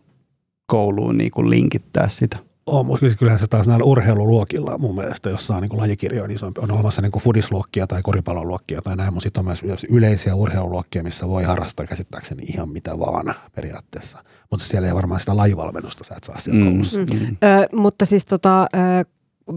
kouluun 0.66 1.18
niin 1.18 1.30
kuin 1.30 1.50
linkittää 1.50 2.08
sitä 2.08 2.51
on, 2.66 2.86
mutta 2.86 3.06
kyllähän 3.18 3.38
se 3.38 3.46
taas 3.46 3.68
näillä 3.68 3.84
urheiluluokilla 3.84 4.78
mun 4.78 4.94
mielestä, 4.94 5.30
jossa 5.30 5.56
on 5.56 5.62
niin 5.62 5.78
lajikirjoja, 5.78 6.28
niin 6.28 6.44
on, 6.44 6.52
on 6.58 6.70
olemassa 6.70 7.02
niin 7.02 7.12
fudisluokkia 7.18 7.86
tai 7.86 8.02
koripalloluokkia 8.02 8.82
tai 8.82 8.96
näin, 8.96 9.14
mutta 9.14 9.24
sitten 9.24 9.40
on 9.40 9.44
myös 9.64 9.86
yleisiä 9.88 10.34
urheiluluokkia, 10.34 11.02
missä 11.02 11.28
voi 11.28 11.42
harrastaa 11.42 11.86
käsittääkseni 11.86 12.42
ihan 12.42 12.68
mitä 12.68 12.98
vaan 12.98 13.34
periaatteessa. 13.54 14.24
Mutta 14.50 14.66
siellä 14.66 14.88
ei 14.88 14.94
varmaan 14.94 15.20
sitä 15.20 15.36
lajivalmennusta 15.36 16.04
sä 16.04 16.14
et 16.16 16.24
saa 16.24 16.38
siellä 16.38 16.60
mm, 16.60 16.66
koulussa. 16.66 17.00
Mm. 17.00 17.36
Ö, 17.42 17.76
mutta 17.76 18.04
siis 18.04 18.24
tota, 18.24 18.62
ö, 18.62 19.04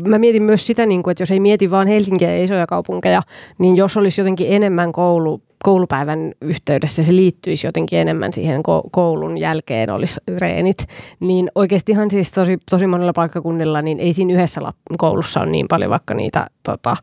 mä 0.07 0.17
mietin 0.17 0.43
myös 0.43 0.67
sitä, 0.67 0.85
niin 0.85 1.03
kuin, 1.03 1.11
että 1.11 1.21
jos 1.21 1.31
ei 1.31 1.39
mieti 1.39 1.71
vaan 1.71 1.87
Helsinkiä 1.87 2.35
ja 2.35 2.43
isoja 2.43 2.67
kaupunkeja, 2.67 3.21
niin 3.57 3.75
jos 3.75 3.97
olisi 3.97 4.21
jotenkin 4.21 4.47
enemmän 4.49 4.91
koulu, 4.91 5.41
koulupäivän 5.63 6.33
yhteydessä, 6.41 7.03
se 7.03 7.15
liittyisi 7.15 7.67
jotenkin 7.67 7.99
enemmän 7.99 8.33
siihen 8.33 8.61
koulun 8.91 9.37
jälkeen 9.37 9.89
olisi 9.89 10.21
reenit, 10.37 10.77
niin 11.19 11.51
oikeastihan 11.55 12.11
siis 12.11 12.31
tosi, 12.31 12.57
tosi 12.69 12.87
monella 12.87 13.13
paikkakunnilla, 13.13 13.81
niin 13.81 13.99
ei 13.99 14.13
siinä 14.13 14.33
yhdessä 14.33 14.61
koulussa 14.97 15.39
ole 15.41 15.49
niin 15.49 15.67
paljon 15.67 15.91
vaikka 15.91 16.13
niitä 16.13 16.47
tota, 16.63 16.97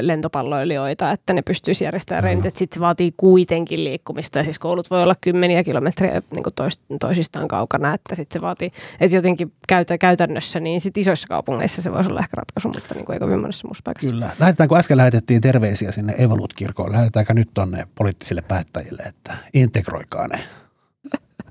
lentopalloilijoita, 0.00 1.12
että 1.12 1.32
ne 1.32 1.42
pystyisi 1.42 1.84
järjestämään 1.84 2.24
reenit. 2.24 2.44
Mm. 2.44 2.50
Sitten 2.54 2.76
se 2.76 2.80
vaatii 2.80 3.14
kuitenkin 3.16 3.84
liikkumista 3.84 4.38
ja 4.38 4.44
siis 4.44 4.58
koulut 4.58 4.90
voi 4.90 5.02
olla 5.02 5.16
kymmeniä 5.20 5.64
kilometriä 5.64 6.22
niin 6.30 6.42
kuin 6.42 6.54
tois, 6.54 6.80
toisistaan 7.00 7.48
kaukana, 7.48 7.94
että 7.94 8.14
sitten 8.14 8.40
se 8.40 8.42
vaatii, 8.42 8.72
että 9.00 9.16
jotenkin 9.16 9.52
käytä, 9.68 9.98
käytännössä, 9.98 10.60
niin 10.60 10.80
sitten 10.80 11.00
isoissa 11.00 11.28
kaupungeissa 11.28 11.82
se 11.82 11.92
voisi 11.92 12.10
olla 12.10 12.20
ehkä 12.20 12.36
ratkaisu, 12.36 12.68
mutta 12.68 12.94
niin 12.94 13.04
kuin 13.04 13.14
ei 13.14 13.20
kovin 13.20 13.40
monessa 13.40 13.68
muussa 13.68 13.82
paikassa. 13.84 14.10
Kyllä. 14.10 14.30
Lähetetäänkö 14.38 14.76
äsken 14.76 14.96
lähetettiin 14.96 15.40
terveisiä 15.40 15.92
sinne 15.92 16.14
Evolut-kirkoon, 16.18 16.92
lähetetäänkö 16.92 17.34
nyt 17.34 17.48
tonne 17.54 17.86
poliittisille 17.94 18.42
päättäjille, 18.42 19.02
että 19.02 19.34
integroikaa 19.54 20.28
ne 20.28 20.44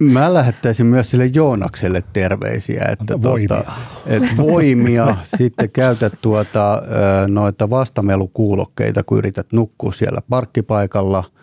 Mä 0.02 0.34
lähettäisin 0.34 0.86
myös 0.86 1.10
sille 1.10 1.26
Joonakselle 1.26 2.04
terveisiä, 2.14 2.86
että 2.92 3.22
voimia, 3.22 3.48
tuota, 3.48 3.74
että 4.06 4.38
voimia 4.38 5.16
sitten 5.38 5.70
käytät 5.70 6.14
tuota, 6.22 6.82
noita 7.28 7.70
vastamelukuulokkeita, 7.70 9.04
kun 9.04 9.18
yrität 9.18 9.48
nukkua 9.54 9.94
siellä 9.94 10.22
parkkipaikalla– 10.30 11.24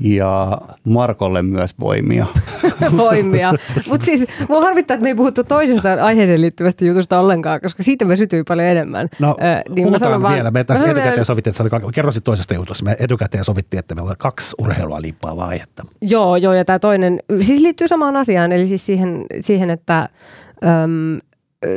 ja 0.00 0.58
Markolle 0.84 1.42
myös 1.42 1.70
voimia. 1.80 2.26
voimia. 2.96 3.54
Mutta 3.88 4.06
siis 4.06 4.26
mua 4.48 4.60
harvittaa, 4.60 4.94
että 4.94 5.02
me 5.02 5.08
ei 5.08 5.14
puhuttu 5.14 5.44
toisesta 5.44 6.04
aiheeseen 6.04 6.40
liittyvästä 6.40 6.84
jutusta 6.84 7.18
ollenkaan, 7.18 7.60
koska 7.60 7.82
siitä 7.82 8.04
me 8.04 8.16
sytyy 8.16 8.44
paljon 8.44 8.66
enemmän. 8.66 9.08
No 9.18 9.36
äh, 9.42 9.74
niin 9.74 9.86
puhutaan 9.86 10.20
mä 10.20 10.34
vielä. 10.34 10.50
Me 10.50 10.64
tässä 10.64 10.86
etukäteen 10.86 11.12
vielä... 11.12 11.24
sovittiin, 11.24 11.54
että 11.66 11.76
oli, 11.76 11.92
kerro 11.92 12.10
toisesta 12.24 12.54
jutusta. 12.54 12.84
Me 12.84 12.96
etukäteen 12.98 13.44
sovittiin, 13.44 13.78
että 13.78 13.94
meillä 13.94 14.10
on 14.10 14.16
kaksi 14.18 14.54
urheilua 14.58 15.02
liippaavaa 15.02 15.48
aihetta. 15.48 15.82
Joo, 16.00 16.36
joo, 16.36 16.54
ja 16.54 16.64
tämä 16.64 16.78
toinen, 16.78 17.18
siis 17.40 17.60
liittyy 17.60 17.88
samaan 17.88 18.16
asiaan, 18.16 18.52
eli 18.52 18.66
siis 18.66 18.86
siihen, 18.86 19.24
siihen 19.40 19.70
että 19.70 20.08
Öm, 20.64 21.18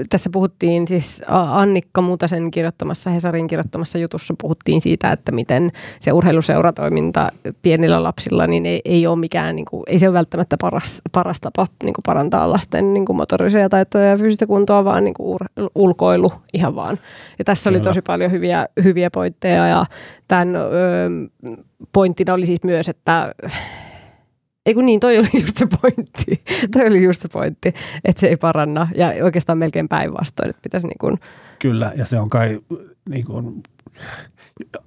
tässä 0.09 0.29
puhuttiin 0.29 0.88
siis 0.88 1.23
Annikka 1.27 2.01
Mutasen 2.01 2.51
kirjoittamassa, 2.51 3.09
Hesarin 3.09 3.47
kirjoittamassa 3.47 3.97
jutussa 3.97 4.34
puhuttiin 4.41 4.81
siitä, 4.81 5.11
että 5.11 5.31
miten 5.31 5.71
se 5.99 6.11
urheiluseuratoiminta 6.11 7.31
pienillä 7.61 8.03
lapsilla 8.03 8.47
niin 8.47 8.65
ei, 8.65 8.81
ei 8.86 9.07
ole 9.07 9.19
mikään, 9.19 9.55
niin 9.55 9.65
kuin, 9.65 9.84
ei 9.88 9.99
se 9.99 10.07
ole 10.07 10.13
välttämättä 10.13 10.57
paras, 10.61 11.01
paras 11.11 11.39
tapa 11.41 11.67
niin 11.84 11.93
kuin 11.93 12.03
parantaa 12.05 12.49
lasten 12.49 12.93
niin 12.93 13.05
kuin 13.05 13.17
motorisia 13.17 13.69
taitoja 13.69 14.09
ja 14.09 14.17
fyysistä 14.17 14.47
kuntoa, 14.47 14.86
vaan 14.86 15.03
niin 15.03 15.13
kuin 15.13 15.27
ur, 15.27 15.69
ulkoilu 15.75 16.34
ihan 16.53 16.75
vaan. 16.75 16.99
Ja 17.39 17.45
tässä 17.45 17.69
oli 17.69 17.79
tosi 17.79 18.01
paljon 18.01 18.31
hyviä, 18.31 18.65
hyviä 18.84 19.11
pointteja 19.11 19.67
ja 19.67 19.86
tämän 20.27 20.55
ö, 20.55 20.61
pointtina 21.93 22.34
oli 22.34 22.45
siis 22.45 22.63
myös, 22.63 22.89
että 22.89 23.36
ei 24.66 24.74
kun 24.74 24.86
niin, 24.86 24.99
toi 24.99 25.20
oli 25.20 25.41
just 25.41 25.57
se 25.57 25.68
pointti. 25.82 26.43
toi 26.74 26.88
oli 26.88 27.03
just 27.03 27.22
se 27.22 27.28
pointti, 27.28 27.74
että 28.05 28.20
se 28.20 28.28
ei 28.28 28.38
paranna. 28.38 28.88
Ja 28.95 29.07
oikeastaan 29.24 29.57
melkein 29.57 29.89
päinvastoin, 29.89 30.49
että 30.49 30.61
pitäisi 30.61 30.88
niin 30.88 30.97
kuin... 30.99 31.18
Kyllä, 31.59 31.91
ja 31.95 32.05
se 32.05 32.20
on 32.20 32.30
kai 32.30 32.59
niin 33.09 33.26
kuin, 33.26 33.64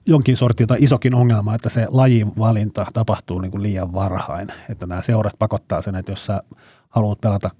jonkin 0.06 0.36
sortin 0.36 0.66
tai 0.66 0.78
isokin 0.80 1.14
ongelma, 1.14 1.54
että 1.54 1.68
se 1.68 1.86
lajivalinta 1.88 2.86
tapahtuu 2.92 3.38
niin 3.38 3.50
kuin 3.50 3.62
liian 3.62 3.92
varhain. 3.92 4.48
Että 4.70 4.86
nämä 4.86 5.02
seurat 5.02 5.34
pakottaa 5.38 5.82
sen, 5.82 5.94
että 5.94 6.12
jos 6.12 6.26
sä 6.26 6.42
haluat 6.88 7.20
pelata 7.20 7.50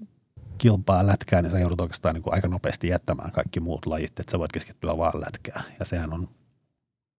kilpaa 0.57 1.07
lätkää, 1.07 1.41
niin 1.41 1.51
sä 1.51 1.59
joudut 1.59 1.81
oikeastaan 1.81 2.13
niin 2.15 2.23
kuin 2.23 2.33
aika 2.33 2.47
nopeasti 2.47 2.87
jättämään 2.87 3.31
kaikki 3.31 3.59
muut 3.59 3.85
lajit, 3.85 4.19
että 4.19 4.31
sä 4.31 4.39
voit 4.39 4.51
keskittyä 4.51 4.97
vaan 4.97 5.21
lätkään. 5.21 5.63
Ja 5.79 5.85
sehän 5.85 6.13
on 6.13 6.27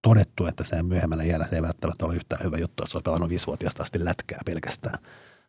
todettu, 0.09 0.47
että 0.47 0.65
sen 0.65 0.87
myöhemmällä 0.87 1.25
jäällä 1.25 1.47
se 1.47 1.57
ei 1.57 1.63
välttämättä 1.63 2.07
ole 2.07 2.17
yhtään 2.17 2.45
hyvä 2.45 2.57
juttu, 2.57 2.83
että 2.83 2.93
se 2.93 2.99
on 2.99 3.03
pelannut 3.03 3.31
viisivuotiaasta 3.31 3.83
asti 3.83 4.05
lätkää 4.05 4.41
pelkästään, 4.45 4.99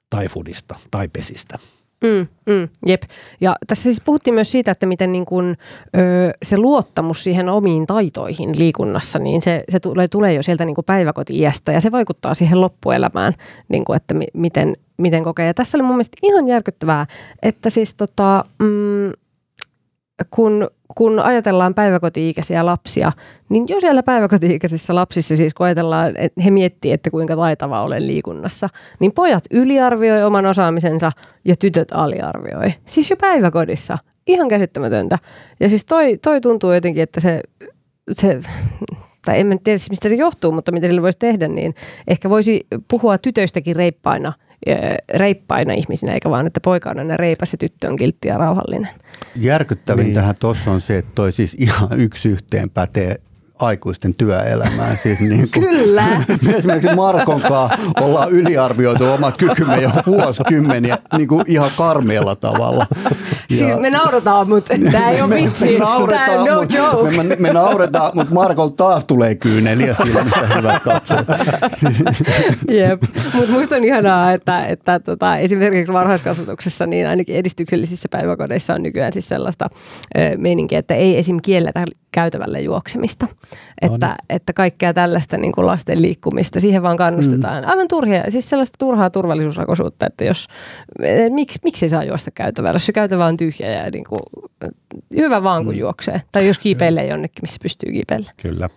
tai 0.10 0.28
fudista, 0.28 0.76
tai 0.92 1.08
pesistä. 1.08 1.60
Mm, 2.04 2.28
mm, 2.54 2.70
jep. 2.86 3.02
Ja 3.42 3.56
tässä 3.68 3.84
siis 3.84 4.02
puhuttiin 4.06 4.34
myös 4.34 4.52
siitä, 4.52 4.72
että 4.72 4.86
miten 4.86 5.12
niin 5.12 5.26
kun, 5.26 5.56
ö, 5.98 6.32
se 6.44 6.58
luottamus 6.58 7.24
siihen 7.24 7.50
omiin 7.50 7.88
taitoihin 7.88 8.60
liikunnassa, 8.60 9.20
niin 9.20 9.42
se, 9.42 9.64
se 9.70 9.80
tulee, 9.80 10.08
tulee 10.08 10.34
jo 10.34 10.44
sieltä 10.44 10.66
niin 10.66 10.76
päiväkoti-iästä 10.86 11.72
ja 11.72 11.82
se 11.82 11.92
vaikuttaa 11.92 12.34
siihen 12.34 12.62
loppuelämään, 12.62 13.34
niin 13.70 13.86
kuin, 13.86 13.98
että 13.98 14.14
mi, 14.14 14.26
miten, 14.34 14.76
miten 14.98 15.24
kokee. 15.24 15.48
Ja 15.48 15.54
tässä 15.54 15.78
oli 15.78 15.84
mun 15.84 15.96
mielestä 15.96 16.18
ihan 16.24 16.48
järkyttävää, 16.48 17.08
että 17.42 17.70
siis 17.70 17.96
tota, 17.96 18.44
mm, 18.60 19.12
kun, 20.32 20.68
kun 20.98 21.20
ajatellaan 21.20 21.74
päiväkoti-ikäisiä 21.74 22.66
lapsia, 22.66 23.12
niin 23.50 23.66
jo 23.70 23.80
siellä 23.80 24.04
päiväkoti-ikäisissä 24.04 24.96
lapsissa 24.96 25.36
siis 25.36 25.54
kun 25.54 25.66
ajatellaan, 25.66 26.14
että 26.18 26.42
he 26.42 26.52
miettii, 26.52 26.92
että 26.92 27.10
kuinka 27.10 27.36
taitava 27.36 27.82
olen 27.82 28.08
liikunnassa, 28.08 28.70
niin 29.00 29.12
pojat 29.12 29.44
yliarvioi 29.52 30.24
oman 30.24 30.46
osaamisensa 30.46 31.12
ja 31.46 31.56
tytöt 31.56 31.92
aliarvioi. 31.92 32.74
Siis 32.86 33.10
jo 33.10 33.16
päiväkodissa. 33.18 33.98
ihan 34.28 34.48
käsittämätöntä. 34.48 35.18
Ja 35.60 35.70
siis 35.70 35.86
toi, 35.86 36.18
toi 36.18 36.42
tuntuu 36.42 36.72
jotenkin, 36.72 37.04
että 37.04 37.20
se, 37.20 37.42
se 38.12 38.40
tai 39.26 39.40
en 39.40 39.60
tiedä 39.64 39.80
mistä 39.90 40.10
se 40.10 40.16
johtuu, 40.16 40.52
mutta 40.52 40.72
mitä 40.72 40.88
sille 40.88 41.02
voisi 41.02 41.20
tehdä, 41.20 41.48
niin 41.48 41.74
ehkä 42.08 42.30
voisi 42.30 42.68
puhua 42.88 43.18
tytöistäkin 43.18 43.76
reippaina 43.76 44.34
reippaina 45.14 45.74
ihmisinä, 45.74 46.14
eikä 46.14 46.30
vaan, 46.30 46.48
että 46.48 46.60
poika 46.60 46.90
on 46.90 47.00
aina 47.00 47.18
reipas 47.18 47.54
ja 47.54 47.58
tyttö 47.58 47.90
on 47.90 47.96
kiltti 47.96 48.28
ja 48.28 48.38
rauhallinen. 48.38 48.90
Järkyttävintähän 49.36 50.30
niin. 50.30 50.40
tuossa 50.40 50.72
on 50.72 50.82
se, 50.82 50.98
että 50.98 51.12
toi 51.16 51.32
siis 51.32 51.56
ihan 51.60 52.00
yksi 52.00 52.30
yhteen 52.30 52.70
pätee 52.70 53.16
aikuisten 53.60 54.14
työelämään. 54.18 54.98
Siis 54.98 55.20
niin 55.20 55.50
kuin, 55.54 55.68
Kyllä. 55.68 56.24
Me 56.46 56.52
esimerkiksi 56.52 56.96
Markon 56.96 57.42
kanssa 57.42 57.78
ollaan 58.02 58.30
yliarvioitu 58.32 59.12
omat 59.12 59.38
kykymme 59.38 59.82
jo 59.82 59.92
vuosikymmeniä 60.06 60.98
niin 61.18 61.28
kuin 61.28 61.44
ihan 61.48 61.72
karmeella 61.78 62.36
tavalla. 62.36 62.88
Siis 63.50 63.80
me 63.80 63.90
naurataan, 63.90 64.50
mutta 64.50 64.74
tämä 64.92 65.10
ei 65.10 65.22
ole 65.22 65.36
vitsi. 65.36 65.66
Me, 65.66 65.72
me 65.72 65.78
naurataan, 65.80 66.46
no 66.46 66.62
mut, 66.62 66.74
joke. 66.74 67.18
Me, 67.18 67.24
me, 67.24 67.36
me 67.40 67.54
naurataan, 67.54 68.12
mutta 68.16 68.34
Markon 68.34 68.74
taas 68.74 69.06
tulee 69.06 69.36
kyyneliä 69.36 69.96
silmistä 69.96 70.48
hyvät 70.56 70.84
katsoa. 70.84 71.18
Jep, 72.80 73.02
mutta 73.34 73.52
musta 73.52 73.76
on 73.76 73.86
ihanaa, 73.86 74.32
että, 74.34 74.60
että 74.60 75.00
tota, 75.00 75.38
esimerkiksi 75.38 75.94
varhaiskasvatuksessa 75.94 76.86
niin 76.86 77.08
ainakin 77.08 77.36
edistyksellisissä 77.36 78.10
päiväkodeissa 78.12 78.74
on 78.74 78.84
nykyään 78.84 79.14
siis 79.14 79.30
sellaista 79.30 79.70
ö, 80.18 80.38
meininkiä, 80.38 80.80
että 80.80 80.96
ei 80.96 81.18
esim. 81.18 81.40
kielletä 81.42 81.84
käytävälle 82.12 82.62
juoksemista. 82.62 83.28
Että, 83.82 84.08
no 84.08 84.14
niin. 84.14 84.26
että 84.30 84.54
kaikkea 84.54 84.94
tällaista 84.94 85.38
niin 85.38 85.52
kuin 85.52 85.68
lasten 85.68 86.02
liikkumista, 86.02 86.60
siihen 86.60 86.84
vaan 86.84 86.98
kannustetaan. 86.98 87.64
Mm. 87.64 87.70
Aivan 87.70 87.88
turhia, 87.88 88.24
siis 88.30 88.50
sellaista 88.50 88.76
turhaa 88.80 89.10
turvallisuusrakoisuutta, 89.10 90.08
että 90.08 90.24
jos, 90.24 90.48
miksi, 91.30 91.60
miksi 91.64 91.86
ei 91.86 91.90
saa 91.90 92.04
juosta 92.04 92.32
käytävällä, 92.32 92.76
jos 92.76 92.86
se 92.86 92.92
käytävä 92.92 93.26
on 93.26 93.38
tyhjä 93.40 93.72
ja 93.72 93.92
niin 93.92 94.04
kuin, 94.04 94.20
hyvä 95.16 95.44
vaan 95.44 95.66
kun 95.66 95.74
mm. 95.74 95.80
juoksee. 95.80 96.22
Tai 96.32 96.48
jos 96.48 96.60
kiipeilee 96.60 97.08
jonnekin, 97.08 97.42
missä 97.42 97.60
pystyy 97.62 97.92
kiipeillä. 97.92 98.32
Kyllä. 98.42 98.70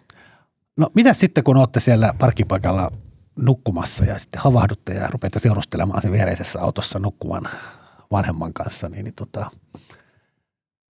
No 0.76 0.90
mitä 0.94 1.12
sitten, 1.12 1.44
kun 1.44 1.56
olette 1.56 1.80
siellä 1.80 2.14
parkkipaikalla 2.18 2.90
nukkumassa 3.40 4.04
ja 4.04 4.18
sitten 4.18 4.40
havahdutte 4.40 4.94
ja 4.94 5.08
rupeatte 5.10 5.38
seurustelemaan 5.38 6.02
sen 6.02 6.12
viereisessä 6.12 6.60
autossa 6.60 6.98
nukkuvan 6.98 7.48
vanhemman 8.10 8.52
kanssa, 8.52 8.88
niin, 8.88 9.04
niin 9.04 9.14
tota, 9.14 9.50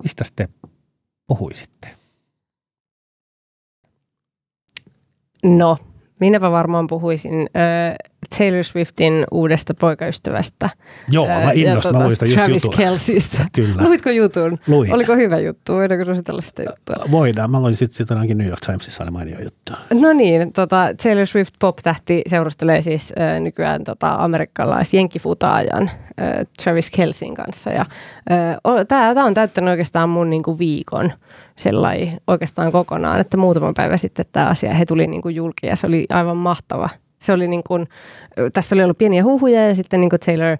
mistä 0.02 0.24
sitten 0.24 0.48
puhuisitte? 1.26 1.88
No, 5.44 5.76
minäpä 6.20 6.50
varmaan 6.50 6.86
puhuisin 6.86 7.32
äh, 7.32 8.11
Taylor 8.38 8.64
Swiftin 8.64 9.24
uudesta 9.30 9.74
poikaystävästä. 9.74 10.70
Joo, 11.08 11.26
mä 11.26 11.52
innostan, 11.54 11.96
mä 11.96 12.04
luin 12.04 12.16
sitä 12.16 12.24
just 12.24 12.36
Travis 12.36 12.64
jutun. 12.64 12.76
Kelseystä. 12.78 13.38
Kyllä. 13.52 13.82
Luitko 13.82 14.10
jutun? 14.10 14.58
Luin. 14.66 14.94
Oliko 14.94 15.16
hyvä 15.16 15.38
juttu? 15.38 15.72
Voidaanko 15.72 16.04
suositella 16.04 16.40
sitä 16.40 16.62
juttua? 16.62 17.10
Voidaan. 17.10 17.50
Mä 17.50 17.60
luin 17.60 17.74
sitten 17.74 17.96
sit 17.96 18.10
ainakin 18.10 18.38
New 18.38 18.48
York 18.48 18.60
Timesissa 18.66 19.04
oli 19.04 19.10
mainio 19.10 19.42
juttu. 19.42 19.72
No 19.94 20.12
niin, 20.12 20.52
tota, 20.52 20.88
Taylor 21.02 21.26
Swift 21.26 21.54
pop-tähti 21.58 22.22
seurustelee 22.26 22.82
siis 22.82 23.12
äh, 23.20 23.40
nykyään 23.40 23.84
tota, 23.84 24.14
amerikkalais 24.14 24.94
jenkkifutaajan 24.94 25.82
äh, 25.82 26.46
Travis 26.62 26.90
Kelsin 26.90 27.34
kanssa. 27.34 27.70
Ja, 27.70 27.84
äh, 28.30 28.86
Tämä 28.88 29.24
on 29.24 29.34
täyttänyt 29.34 29.70
oikeastaan 29.70 30.08
mun 30.08 30.30
niinku, 30.30 30.58
viikon 30.58 31.12
sellai 31.56 32.10
oikeastaan 32.26 32.72
kokonaan, 32.72 33.20
että 33.20 33.36
muutama 33.36 33.72
päivä 33.76 33.96
sitten 33.96 34.24
tämä 34.32 34.46
asia, 34.46 34.74
he 34.74 34.86
tuli 34.86 35.06
niin 35.06 35.22
kuin 35.22 35.34
julki 35.34 35.66
ja 35.66 35.76
se 35.76 35.86
oli 35.86 36.06
aivan 36.10 36.40
mahtava. 36.40 36.88
Se 37.22 37.32
oli 37.32 37.48
niin 37.48 37.62
kuin, 37.66 37.88
tästä 38.52 38.74
oli 38.74 38.84
ollut 38.84 38.98
pieniä 38.98 39.24
huhuja 39.24 39.68
ja 39.68 39.74
sitten 39.74 40.00
niin 40.00 40.10
kuin 40.10 40.20
Taylor 40.20 40.56
ö, 40.56 40.58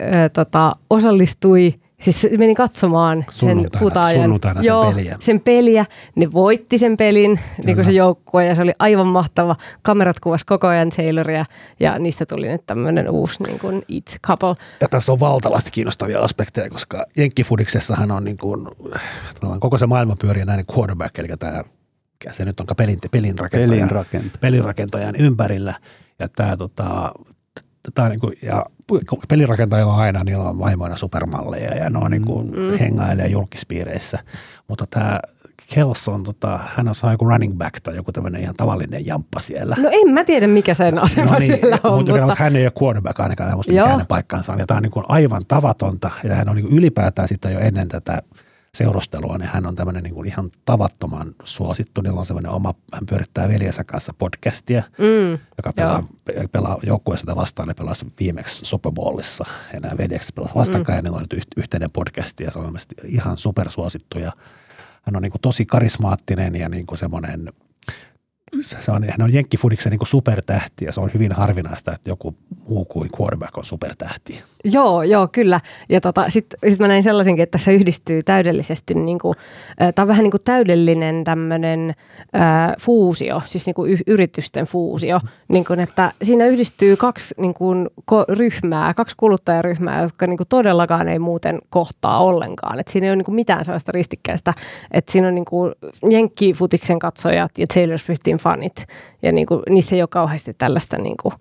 ö, 0.00 0.28
tota, 0.28 0.72
osallistui– 0.90 1.74
Siis 2.00 2.26
meni 2.38 2.54
katsomaan 2.54 3.24
sen 3.30 3.68
futaajan. 3.78 4.30
sen 4.42 4.64
joo, 4.64 4.92
peliä. 4.92 5.16
sen 5.20 5.40
peliä. 5.40 5.86
Ne 6.14 6.32
voitti 6.32 6.78
sen 6.78 6.96
pelin, 6.96 7.40
niin 7.64 7.76
kuin 7.76 7.84
se 7.84 7.92
joukkue, 7.92 8.46
ja 8.46 8.54
se 8.54 8.62
oli 8.62 8.72
aivan 8.78 9.06
mahtava. 9.06 9.56
Kamerat 9.82 10.20
kuvasi 10.20 10.46
koko 10.46 10.66
ajan 10.66 10.90
Tayloria, 10.90 11.44
ja 11.80 11.98
niistä 11.98 12.26
tuli 12.26 12.48
nyt 12.48 12.66
tämmöinen 12.66 13.10
uusi 13.10 13.42
niin 13.42 13.58
kuin 13.58 13.82
it 13.88 14.16
couple. 14.26 14.54
Ja 14.80 14.88
tässä 14.88 15.12
on 15.12 15.20
valtavasti 15.20 15.70
kiinnostavia 15.70 16.20
aspekteja, 16.20 16.70
koska 16.70 17.04
Jenkkifudiksessahan 17.16 18.10
on 18.10 18.24
niin 18.24 18.38
kuin, 18.38 18.66
koko 19.60 19.78
se 19.78 19.86
maailma 19.86 20.14
pyörii 20.20 20.44
näin 20.44 20.64
quarterback, 20.76 21.18
eli 21.18 21.28
tämä 21.38 21.64
se 22.30 22.44
nyt 22.44 22.60
on 22.60 22.66
pelin, 22.76 22.98
pelin, 23.10 23.38
rakentajan, 23.38 23.70
pelin, 23.70 23.90
rakentajan. 23.90 24.40
pelin 24.40 24.64
rakentajan 24.64 25.16
ympärillä. 25.16 25.74
Ja 26.18 26.28
tämä 26.28 26.56
tota, 26.56 27.12
tai 27.94 28.08
niin 28.10 28.20
kuin, 28.20 28.34
ja 28.42 28.66
pelirakentajilla 29.28 29.94
on 29.94 30.00
aina, 30.00 30.24
niillä 30.24 30.44
on 30.44 30.58
vaimoina 30.58 30.96
supermalleja 30.96 31.74
ja 31.74 31.90
ne 31.90 31.98
on 31.98 32.10
niin 32.10 32.24
kuin 32.24 32.46
mm. 32.46 32.78
hengailee 32.78 33.26
julkispiireissä. 33.26 34.18
Mutta 34.68 34.86
tämä 34.90 35.20
Kels 35.74 36.08
on, 36.08 36.22
tota, 36.22 36.60
hän 36.74 36.88
on 36.88 36.94
joku 37.12 37.24
running 37.24 37.58
back 37.58 37.80
tai 37.80 37.96
joku 37.96 38.12
tämmöinen 38.12 38.42
ihan 38.42 38.54
tavallinen 38.56 39.06
jamppa 39.06 39.40
siellä. 39.40 39.76
No 39.78 39.88
en 39.92 40.14
mä 40.14 40.24
tiedä, 40.24 40.46
mikä 40.46 40.74
sen 40.74 40.98
asema 40.98 41.32
no 41.32 41.38
niin, 41.38 41.52
siellä 41.60 41.78
on. 41.84 41.98
Mutta, 41.98 42.20
mutta... 42.20 42.36
hän 42.38 42.56
ei 42.56 42.64
ole 42.64 42.72
quarterback 42.82 43.20
ainakaan, 43.20 43.56
musta 43.56 43.72
mikä 43.72 43.88
hänen 43.88 44.06
paikkaansa 44.06 44.52
on. 44.52 44.58
Ja 44.58 44.66
tämä 44.66 44.76
on 44.76 44.82
niin 44.82 44.90
kuin 44.90 45.04
aivan 45.08 45.42
tavatonta 45.48 46.10
ja 46.24 46.34
hän 46.34 46.48
on 46.48 46.56
niin 46.56 46.66
kuin 46.66 46.78
ylipäätään 46.78 47.28
sitä 47.28 47.50
jo 47.50 47.58
ennen 47.58 47.88
tätä 47.88 48.22
seurustelua, 48.78 49.38
niin 49.38 49.50
hän 49.52 49.66
on 49.66 49.74
tämmöinen 49.74 50.02
niin 50.02 50.14
kuin 50.14 50.28
ihan 50.28 50.50
tavattoman 50.64 51.34
suosittu. 51.44 52.00
Niillä 52.00 52.18
on 52.18 52.26
semmoinen 52.26 52.52
oma, 52.52 52.74
hän 52.92 53.06
pyörittää 53.06 53.48
veljensä 53.48 53.84
kanssa 53.84 54.14
podcastia, 54.18 54.82
mm, 54.98 55.38
joka 55.56 55.72
pelaa, 55.76 56.06
pelaa 56.52 56.78
joukkueessa 56.82 57.36
vastaan. 57.36 57.68
Ne 57.68 57.74
pelasi 57.74 58.06
viimeksi 58.20 58.64
Super 58.64 58.92
Bowlissa 58.92 59.44
ja 59.72 59.80
nämä 59.80 59.96
veljekset 59.98 60.34
pelasivat 60.34 60.58
vastakkain 60.58 60.96
mm. 60.96 60.98
ja 60.98 61.02
niillä 61.02 61.16
on 61.16 61.26
nyt 61.32 61.46
yhteinen 61.56 61.90
podcasti 61.92 62.44
ja 62.44 62.50
se 62.50 62.58
on 62.58 62.78
ihan 63.04 63.36
supersuosittu 63.36 64.18
ja 64.18 64.32
hän 65.02 65.16
on 65.16 65.22
niin 65.22 65.32
kuin 65.32 65.42
tosi 65.42 65.66
karismaattinen 65.66 66.56
ja 66.56 66.68
niin 66.68 66.86
kuin 66.86 66.98
semmoinen– 66.98 67.52
se 68.62 68.92
on, 68.92 69.04
hän 69.04 69.22
on 69.22 69.34
Jenkkifudiksen 69.34 69.90
niin 69.90 70.06
supertähti 70.06 70.84
ja 70.84 70.92
se 70.92 71.00
on 71.00 71.10
hyvin 71.14 71.32
harvinaista, 71.32 71.92
että 71.92 72.10
joku 72.10 72.34
muu 72.68 72.84
kuin 72.84 73.08
quarterback 73.20 73.58
on 73.58 73.64
supertähti. 73.64 74.42
Joo, 74.64 75.02
joo, 75.02 75.28
kyllä. 75.28 75.60
Ja 75.88 76.00
tota, 76.00 76.30
sitten 76.30 76.70
sit 76.70 76.78
mä 76.78 76.88
näin 76.88 77.02
sellaisenkin, 77.02 77.42
että 77.42 77.58
se 77.58 77.72
yhdistyy 77.72 78.22
täydellisesti, 78.22 78.94
niin 78.94 79.18
kuin, 79.18 79.34
tämä 79.94 80.04
on 80.04 80.08
vähän 80.08 80.22
niin 80.22 80.30
kuin 80.30 80.44
täydellinen 80.44 81.24
tämmöinen 81.24 81.94
äh, 82.36 82.76
fuusio, 82.80 83.42
siis 83.46 83.66
niin 83.66 83.74
kuin 83.74 83.92
y- 83.92 84.02
yritysten 84.06 84.66
fuusio, 84.66 85.20
niin 85.48 85.64
kuin, 85.64 85.80
että 85.80 86.12
siinä 86.22 86.46
yhdistyy 86.46 86.96
kaksi 86.96 87.34
niin 87.38 87.54
kuin, 87.54 87.86
ko- 88.12 88.34
ryhmää, 88.34 88.94
kaksi 88.94 89.14
kuluttajaryhmää, 89.16 90.02
jotka 90.02 90.26
niin 90.26 90.36
kuin 90.36 90.48
todellakaan 90.48 91.08
ei 91.08 91.18
muuten 91.18 91.58
kohtaa 91.70 92.18
ollenkaan. 92.18 92.80
Et 92.80 92.88
siinä 92.88 93.06
ei 93.06 93.10
ole 93.10 93.16
niin 93.16 93.24
kuin 93.24 93.34
mitään 93.34 93.64
sellaista 93.64 93.92
ristikkäistä, 93.92 94.54
että 94.90 95.12
siinä 95.12 95.28
on 95.28 95.34
niin 95.34 95.44
kuin 95.44 95.72
Jenkkifutiksen 96.10 96.98
katsojat 96.98 97.58
ja 97.58 97.66
Taylor 97.74 97.98
Swiftin 97.98 98.37
fanit. 98.38 98.86
Ja 99.22 99.32
niin 99.32 99.46
kuin, 99.46 99.62
niissä 99.68 99.96
ei 99.96 100.02
ole 100.02 100.08
kauheasti 100.08 100.54
tällaista 100.54 100.96
niin 100.96 101.16
kuin, 101.22 101.34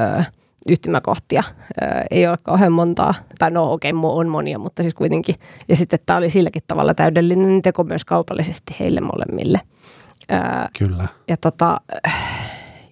ö, 0.00 0.22
yhtymäkohtia. 0.68 1.42
Ö, 1.82 1.86
ei 2.10 2.26
ole 2.26 2.36
kauhean 2.42 2.72
montaa, 2.72 3.14
tai 3.38 3.50
no 3.50 3.72
okei, 3.72 3.92
okay, 3.92 4.10
on 4.10 4.28
monia, 4.28 4.58
mutta 4.58 4.82
siis 4.82 4.94
kuitenkin. 4.94 5.34
Ja 5.68 5.76
sitten 5.76 5.98
tämä 6.06 6.16
oli 6.16 6.30
silläkin 6.30 6.62
tavalla 6.66 6.94
täydellinen 6.94 7.62
teko 7.62 7.84
myös 7.84 8.04
kaupallisesti 8.04 8.76
heille 8.80 9.00
molemmille. 9.00 9.60
Ö, 10.32 10.34
Kyllä. 10.78 11.08
Ja 11.28 11.36
tota, 11.36 11.80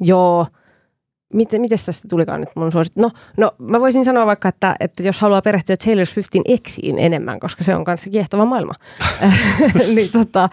joo, 0.00 0.46
Miten, 1.34 1.60
miten 1.60 1.78
tästä 1.86 2.08
tulikaan 2.08 2.40
nyt 2.40 2.48
mun 2.54 2.72
suosit? 2.72 2.96
No, 2.96 3.10
no, 3.36 3.52
mä 3.58 3.80
voisin 3.80 4.04
sanoa 4.04 4.26
vaikka, 4.26 4.48
että, 4.48 4.76
että 4.80 5.02
jos 5.02 5.18
haluaa 5.18 5.42
perehtyä 5.42 5.76
Taylor 5.84 6.06
Swiftin 6.06 6.42
eksiin 6.44 6.98
enemmän, 6.98 7.40
koska 7.40 7.64
se 7.64 7.74
on 7.74 7.84
kanssa 7.84 8.10
kiehtova 8.10 8.44
maailma. 8.44 8.74
niin 9.94 10.12
tota, 10.12 10.48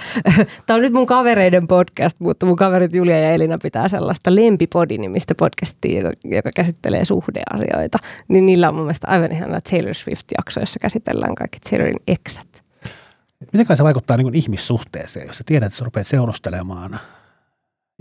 tämä 0.66 0.76
on 0.76 0.82
nyt 0.82 0.94
mun 0.94 1.06
kavereiden 1.06 1.68
podcast, 1.68 2.20
mutta 2.20 2.46
mun 2.46 2.56
kaverit 2.56 2.94
Julia 2.94 3.20
ja 3.20 3.32
Elina 3.32 3.58
pitää 3.64 3.88
sellaista 3.88 4.36
Lempipodi-nimistä 4.36 5.36
podcastia, 5.36 5.98
joka, 6.00 6.12
joka 6.24 6.50
käsittelee 6.56 7.06
suhdeasioita. 7.06 7.98
Niin 8.28 8.46
niillä 8.46 8.70
on 8.70 8.76
mun 8.76 8.84
mielestä 8.84 9.08
aivan 9.08 9.32
ihana 9.32 9.62
Taylor 9.62 9.94
Swift-jakso, 9.94 10.60
jossa 10.60 10.80
käsitellään 10.80 11.36
kaikki 11.36 11.60
Taylorin 11.60 12.02
eksät. 12.08 12.48
Miten 13.54 13.78
se 13.78 13.84
vaikuttaa 13.84 14.18
niin 14.18 14.36
ihmissuhteeseen, 14.36 15.28
jos 15.28 15.38
sä 15.38 15.44
tiedät, 15.46 15.68
että 15.68 15.78
sä 15.78 15.86
rupeat 15.86 16.08
seurustelemaan 16.08 17.00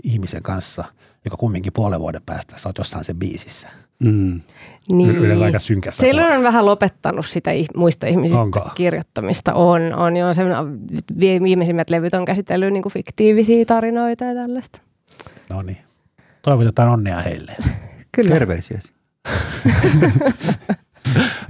ihmisen 0.03 0.43
kanssa– 0.43 0.83
joka 1.27 1.37
kumminkin 1.37 1.73
puolen 1.73 1.99
vuoden 1.99 2.21
päästä 2.25 2.57
sä 2.57 2.69
oot 2.69 2.77
jossain 2.77 3.03
se 3.03 3.13
biisissä. 3.13 3.69
Mm. 3.99 4.41
Niin. 4.89 5.15
Yleensä 5.15 5.45
aika 5.45 5.59
synkässä. 5.59 6.03
Taylor 6.03 6.31
on 6.31 6.43
vähän 6.43 6.65
lopettanut 6.65 7.25
sitä 7.25 7.51
muista 7.75 8.07
ihmisistä 8.07 8.41
Onko? 8.41 8.69
kirjoittamista. 8.75 9.53
On, 9.53 9.93
on 9.93 10.17
jo 10.17 10.25
viimeisimmät 11.19 11.89
levyt 11.89 12.13
on 12.13 12.25
käsitellyt 12.25 12.73
niin 12.73 12.91
fiktiivisiä 12.91 13.65
tarinoita 13.65 14.25
ja 14.25 14.33
tällaista. 14.33 14.81
No 15.49 15.61
niin. 15.61 15.77
Toivotetaan 16.41 16.89
onnea 16.89 17.19
heille. 17.19 17.55
Kyllä. 18.15 18.29
Terveisiä. 18.29 18.79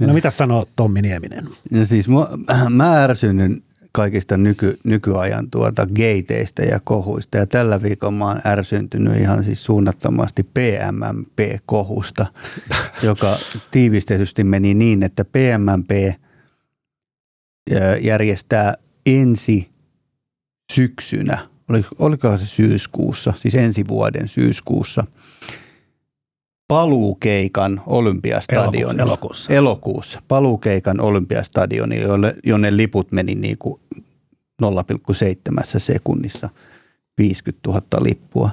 no 0.00 0.14
mitä 0.14 0.30
sanoo 0.30 0.66
Tommi 0.76 1.02
Nieminen? 1.02 1.44
Ja 1.70 1.86
siis 1.86 2.08
mä, 2.08 2.26
mä 2.70 3.04
ärsynyn 3.04 3.62
kaikista 3.98 4.36
nyky, 4.36 4.78
nykyajan 4.84 5.50
tuota 5.50 5.86
geiteistä 5.94 6.62
ja 6.62 6.80
kohuista. 6.84 7.38
Ja 7.38 7.46
tällä 7.46 7.82
viikolla 7.82 8.12
mä 8.12 8.24
oon 8.24 8.40
ärsyntynyt 8.46 9.16
ihan 9.20 9.44
siis 9.44 9.64
suunnattomasti 9.64 10.42
PMMP-kohusta, 10.42 12.26
joka 13.08 13.38
tiivistetysti 13.70 14.44
meni 14.44 14.74
niin, 14.74 15.02
että 15.02 15.24
PMMP 15.24 16.14
järjestää 18.00 18.74
ensi 19.06 19.70
syksynä, 20.72 21.38
oliko 21.98 22.38
se 22.38 22.46
syyskuussa, 22.46 23.32
siis 23.36 23.54
ensi 23.54 23.84
vuoden 23.88 24.28
syyskuussa, 24.28 25.04
paluukeikan 26.68 27.82
olympiastadion. 27.86 29.00
Elokuussa. 29.00 29.52
Elokuussa. 29.52 30.22
Paluukeikan 30.28 31.00
olympiastadioni, 31.00 32.00
jolle, 32.00 32.34
jonne 32.44 32.76
liput 32.76 33.12
meni 33.12 33.34
niin 33.34 33.58
kuin 33.58 33.80
0,7 34.62 35.78
sekunnissa 35.78 36.48
50 37.18 37.70
000 37.70 37.82
lippua. 38.04 38.50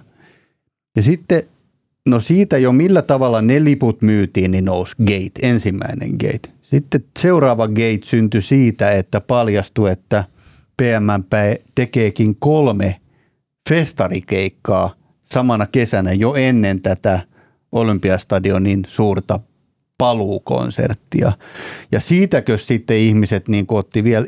Ja 0.96 1.04
sitten, 1.04 1.44
no 2.06 2.20
siitä 2.20 2.58
jo 2.58 2.72
millä 2.72 3.02
tavalla 3.02 3.42
ne 3.42 3.64
liput 3.64 4.02
myytiin, 4.02 4.52
niin 4.52 4.66
nousi 4.66 4.96
gate, 4.98 5.40
ensimmäinen 5.42 6.10
gate. 6.12 6.50
Sitten 6.62 7.06
seuraava 7.20 7.68
gate 7.68 8.00
syntyi 8.04 8.42
siitä, 8.42 8.92
että 8.92 9.22
paljastui, 9.22 9.92
että 9.92 10.24
PMP 10.78 11.34
tekeekin 11.76 12.36
kolme 12.40 13.02
festarikeikkaa 13.70 14.96
samana 15.24 15.68
kesänä 15.68 16.14
jo 16.14 16.36
ennen 16.36 16.82
tätä 16.82 17.20
Olympiastadionin 17.72 18.84
suurta 18.88 19.40
paluukonserttia. 19.98 21.32
Ja 21.92 22.00
siitäkö 22.00 22.58
sitten 22.58 22.98
ihmiset 22.98 23.48
niin 23.48 23.66
otti 23.70 24.04
vielä 24.04 24.28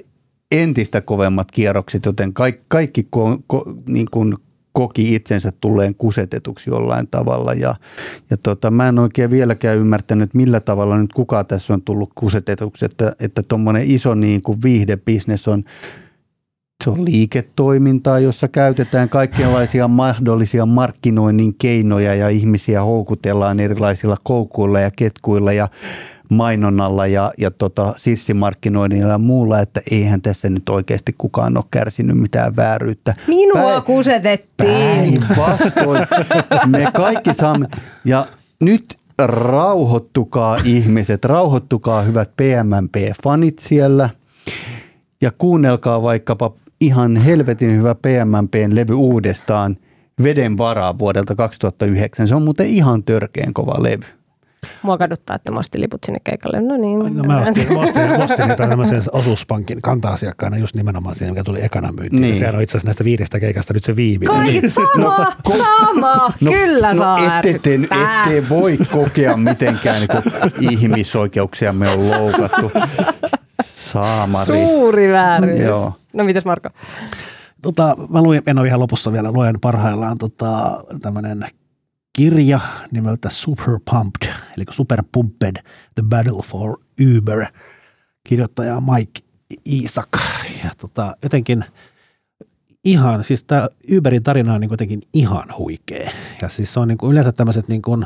entistä 0.51 1.01
kovemmat 1.01 1.51
kierrokset, 1.51 2.05
joten 2.05 2.33
kaikki, 2.33 2.65
kaikki 2.67 3.07
ko, 3.09 3.37
ko, 3.47 3.73
niin 3.87 4.07
kuin 4.11 4.35
koki 4.71 5.15
itsensä 5.15 5.51
tulleen 5.61 5.95
kusetetuksi 5.95 6.69
jollain 6.69 7.07
tavalla. 7.07 7.53
Ja, 7.53 7.75
ja 8.29 8.37
tota, 8.37 8.71
mä 8.71 8.87
en 8.87 8.99
oikein 8.99 9.31
vieläkään 9.31 9.77
ymmärtänyt, 9.77 10.33
millä 10.33 10.59
tavalla 10.59 10.97
nyt 10.97 11.13
kuka 11.13 11.43
tässä 11.43 11.73
on 11.73 11.81
tullut 11.81 12.11
kusetetuksi, 12.15 12.85
että 13.19 13.41
tuommoinen 13.47 13.81
että 13.81 13.93
iso 13.93 14.13
niin 14.13 14.41
kuin 14.41 14.57
viihdebisnes 14.63 15.47
on 15.47 15.63
se 16.83 16.89
on 16.89 17.05
liiketoimintaa, 17.05 18.19
jossa 18.19 18.47
käytetään 18.47 19.09
kaikenlaisia 19.09 19.87
mahdollisia 19.87 20.65
markkinoinnin 20.65 21.53
keinoja 21.53 22.15
ja 22.15 22.29
ihmisiä 22.29 22.83
houkutellaan 22.83 23.59
erilaisilla 23.59 24.17
koukuilla 24.23 24.79
ja 24.79 24.91
ketkuilla 24.95 25.51
ja 25.53 25.67
mainonnalla 26.29 27.07
ja, 27.07 27.31
ja 27.37 27.51
tota, 27.51 27.93
sissimarkkinoinnilla 27.97 29.11
ja 29.11 29.17
muulla, 29.17 29.59
että 29.59 29.81
eihän 29.91 30.21
tässä 30.21 30.49
nyt 30.49 30.69
oikeasti 30.69 31.15
kukaan 31.17 31.57
ole 31.57 31.65
kärsinyt 31.71 32.17
mitään 32.17 32.55
vääryyttä. 32.55 33.15
Minua 33.27 33.61
Päin, 33.63 33.83
kusetettiin. 33.83 35.23
vastoin. 35.37 36.07
Me 36.65 36.91
kaikki 36.95 37.33
saamme. 37.33 37.67
Ja 38.05 38.25
nyt 38.61 38.97
rauhoittukaa 39.19 40.57
ihmiset, 40.63 41.25
rauhoittukaa 41.25 42.01
hyvät 42.01 42.31
PMMP-fanit 42.41 43.59
siellä 43.59 44.09
ja 45.21 45.31
kuunnelkaa 45.37 46.01
vaikkapa 46.01 46.51
ihan 46.81 47.17
helvetin 47.17 47.71
hyvä 47.71 47.95
PMMPn 47.95 48.75
levy 48.75 48.93
uudestaan 48.93 49.77
Veden 50.23 50.57
varaa 50.57 50.99
vuodelta 50.99 51.35
2009. 51.35 52.27
Se 52.27 52.35
on 52.35 52.41
muuten 52.41 52.67
ihan 52.67 53.03
törkeän 53.03 53.53
kova 53.53 53.83
levy. 53.83 54.05
Mua 54.81 54.97
kaduttaa, 54.97 55.35
että 55.35 55.51
mä 55.51 55.59
ostin 55.59 55.81
liput 55.81 56.03
sinne 56.05 56.19
keikalle. 56.23 56.61
No 56.61 56.77
niin. 56.77 56.99
No, 56.99 57.23
mä 57.23 57.41
ostin, 57.41 57.73
mä 57.73 57.79
ostin, 57.79 58.01
mä 58.01 58.23
ostin 58.23 58.47
niitä 58.47 58.67
tämmöisen 58.69 59.01
osuuspankin 59.11 59.81
kanta-asiakkaana 59.81 60.57
just 60.57 60.75
nimenomaan 60.75 61.15
siihen, 61.15 61.33
mikä 61.33 61.43
tuli 61.43 61.65
ekana 61.65 61.91
myyntiin. 61.91 62.21
Niin. 62.21 62.37
Sehän 62.37 62.55
on 62.55 62.61
itse 62.61 62.71
asiassa 62.71 62.87
näistä 62.87 63.03
viidestä 63.03 63.39
keikasta 63.39 63.73
nyt 63.73 63.83
se 63.83 63.95
viimeinen. 63.95 64.37
Kai, 64.37 64.45
niin. 64.45 64.71
sama, 64.71 64.87
no, 64.95 65.25
ko- 65.49 65.57
sama, 65.63 66.31
no, 66.41 66.51
kyllä 66.51 66.93
no, 66.93 66.99
saa 66.99 67.39
ette, 67.39 67.59
te, 67.59 67.73
ette 67.73 68.49
voi 68.49 68.77
kokea 68.91 69.37
mitenkään, 69.37 70.01
niin 70.59 70.71
ihmisoikeuksia 70.71 71.73
me 71.73 71.89
on 71.89 72.09
loukattu. 72.11 72.71
Saamari. 73.61 74.45
Suuri 74.45 75.11
vääryys. 75.11 75.61
Joo. 75.61 75.93
No 76.13 76.23
mitäs 76.23 76.45
Marko? 76.45 76.69
Tota, 77.61 77.95
mä 78.09 78.21
luin, 78.21 78.41
en 78.47 78.59
ole 78.59 78.67
ihan 78.67 78.79
lopussa 78.79 79.11
vielä, 79.11 79.31
luen 79.31 79.55
parhaillaan 79.61 80.17
tota, 80.17 80.83
tämmöinen 81.01 81.45
kirja 82.13 82.59
nimeltä 82.91 83.29
Super 83.29 83.79
Pumped, 83.91 84.33
eli 84.57 84.65
Super 84.69 85.03
Pumped, 85.11 85.63
The 85.95 86.03
Battle 86.09 86.41
for 86.45 86.79
Uber, 87.17 87.45
kirjoittaja 88.23 88.81
Mike 88.81 89.19
Isak. 89.65 90.09
Ja 90.63 90.71
tota, 90.77 91.17
jotenkin 91.23 91.65
ihan, 92.83 93.23
siis 93.23 93.43
tämä 93.43 93.67
Uberin 93.97 94.23
tarina 94.23 94.53
on 94.53 94.61
niin 94.61 94.71
jotenkin 94.71 95.01
ihan 95.13 95.57
huikea. 95.57 96.11
Ja 96.41 96.49
siis 96.49 96.73
se 96.73 96.79
on 96.79 96.87
niin 96.87 96.97
kuin 96.97 97.11
yleensä 97.11 97.31
tämmöiset 97.31 97.67
niin 97.67 97.81
kuin, 97.81 98.05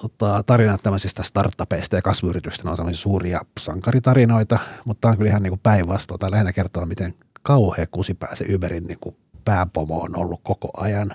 tota, 0.00 0.42
tarinat 0.46 0.82
tämmöisistä 0.82 1.22
startupeista 1.22 1.96
ja 1.96 2.02
kasvuyrityksistä 2.02 2.70
on 2.70 2.76
sellaisia 2.76 3.02
suuria 3.02 3.40
sankaritarinoita, 3.60 4.58
mutta 4.84 5.00
tämä 5.00 5.10
on 5.10 5.18
kyllä 5.18 5.30
ihan 5.30 5.42
niin 5.42 5.58
päinvastoin. 5.62 6.20
Tämä 6.20 6.30
lähinnä 6.30 6.52
kertoo, 6.52 6.86
miten 6.86 7.14
kauhea 7.42 7.86
kusipää 7.90 8.34
se 8.34 8.46
Uberin 8.54 8.84
niin 8.84 8.98
kuin 9.00 9.16
pääpomo 9.44 10.00
on 10.00 10.16
ollut 10.16 10.40
koko 10.42 10.70
ajan 10.76 11.10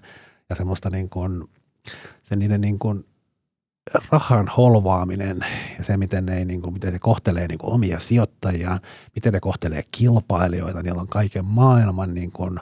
ja 0.49 0.56
semmoista 0.56 0.89
niin 0.89 1.10
kuin, 1.10 1.43
se 2.23 2.35
niiden 2.35 2.61
niin 2.61 2.80
kuin 2.80 3.06
rahan 4.11 4.48
holvaaminen 4.57 5.45
ja 5.77 5.84
se, 5.84 5.98
miten, 5.98 6.26
ne, 6.26 6.45
niin 6.45 6.61
kuin, 6.61 6.73
miten 6.73 6.91
se 6.91 6.99
kohtelee 6.99 7.48
niin 7.48 7.57
kuin 7.57 7.73
omia 7.73 7.99
sijoittajiaan, 7.99 8.80
miten 9.15 9.34
ne 9.34 9.39
kohtelee 9.39 9.84
kilpailijoita, 9.91 10.84
niillä 10.84 11.02
on 11.02 11.07
kaiken 11.07 11.45
maailman 11.45 12.14
niin 12.14 12.31
kuin, 12.31 12.60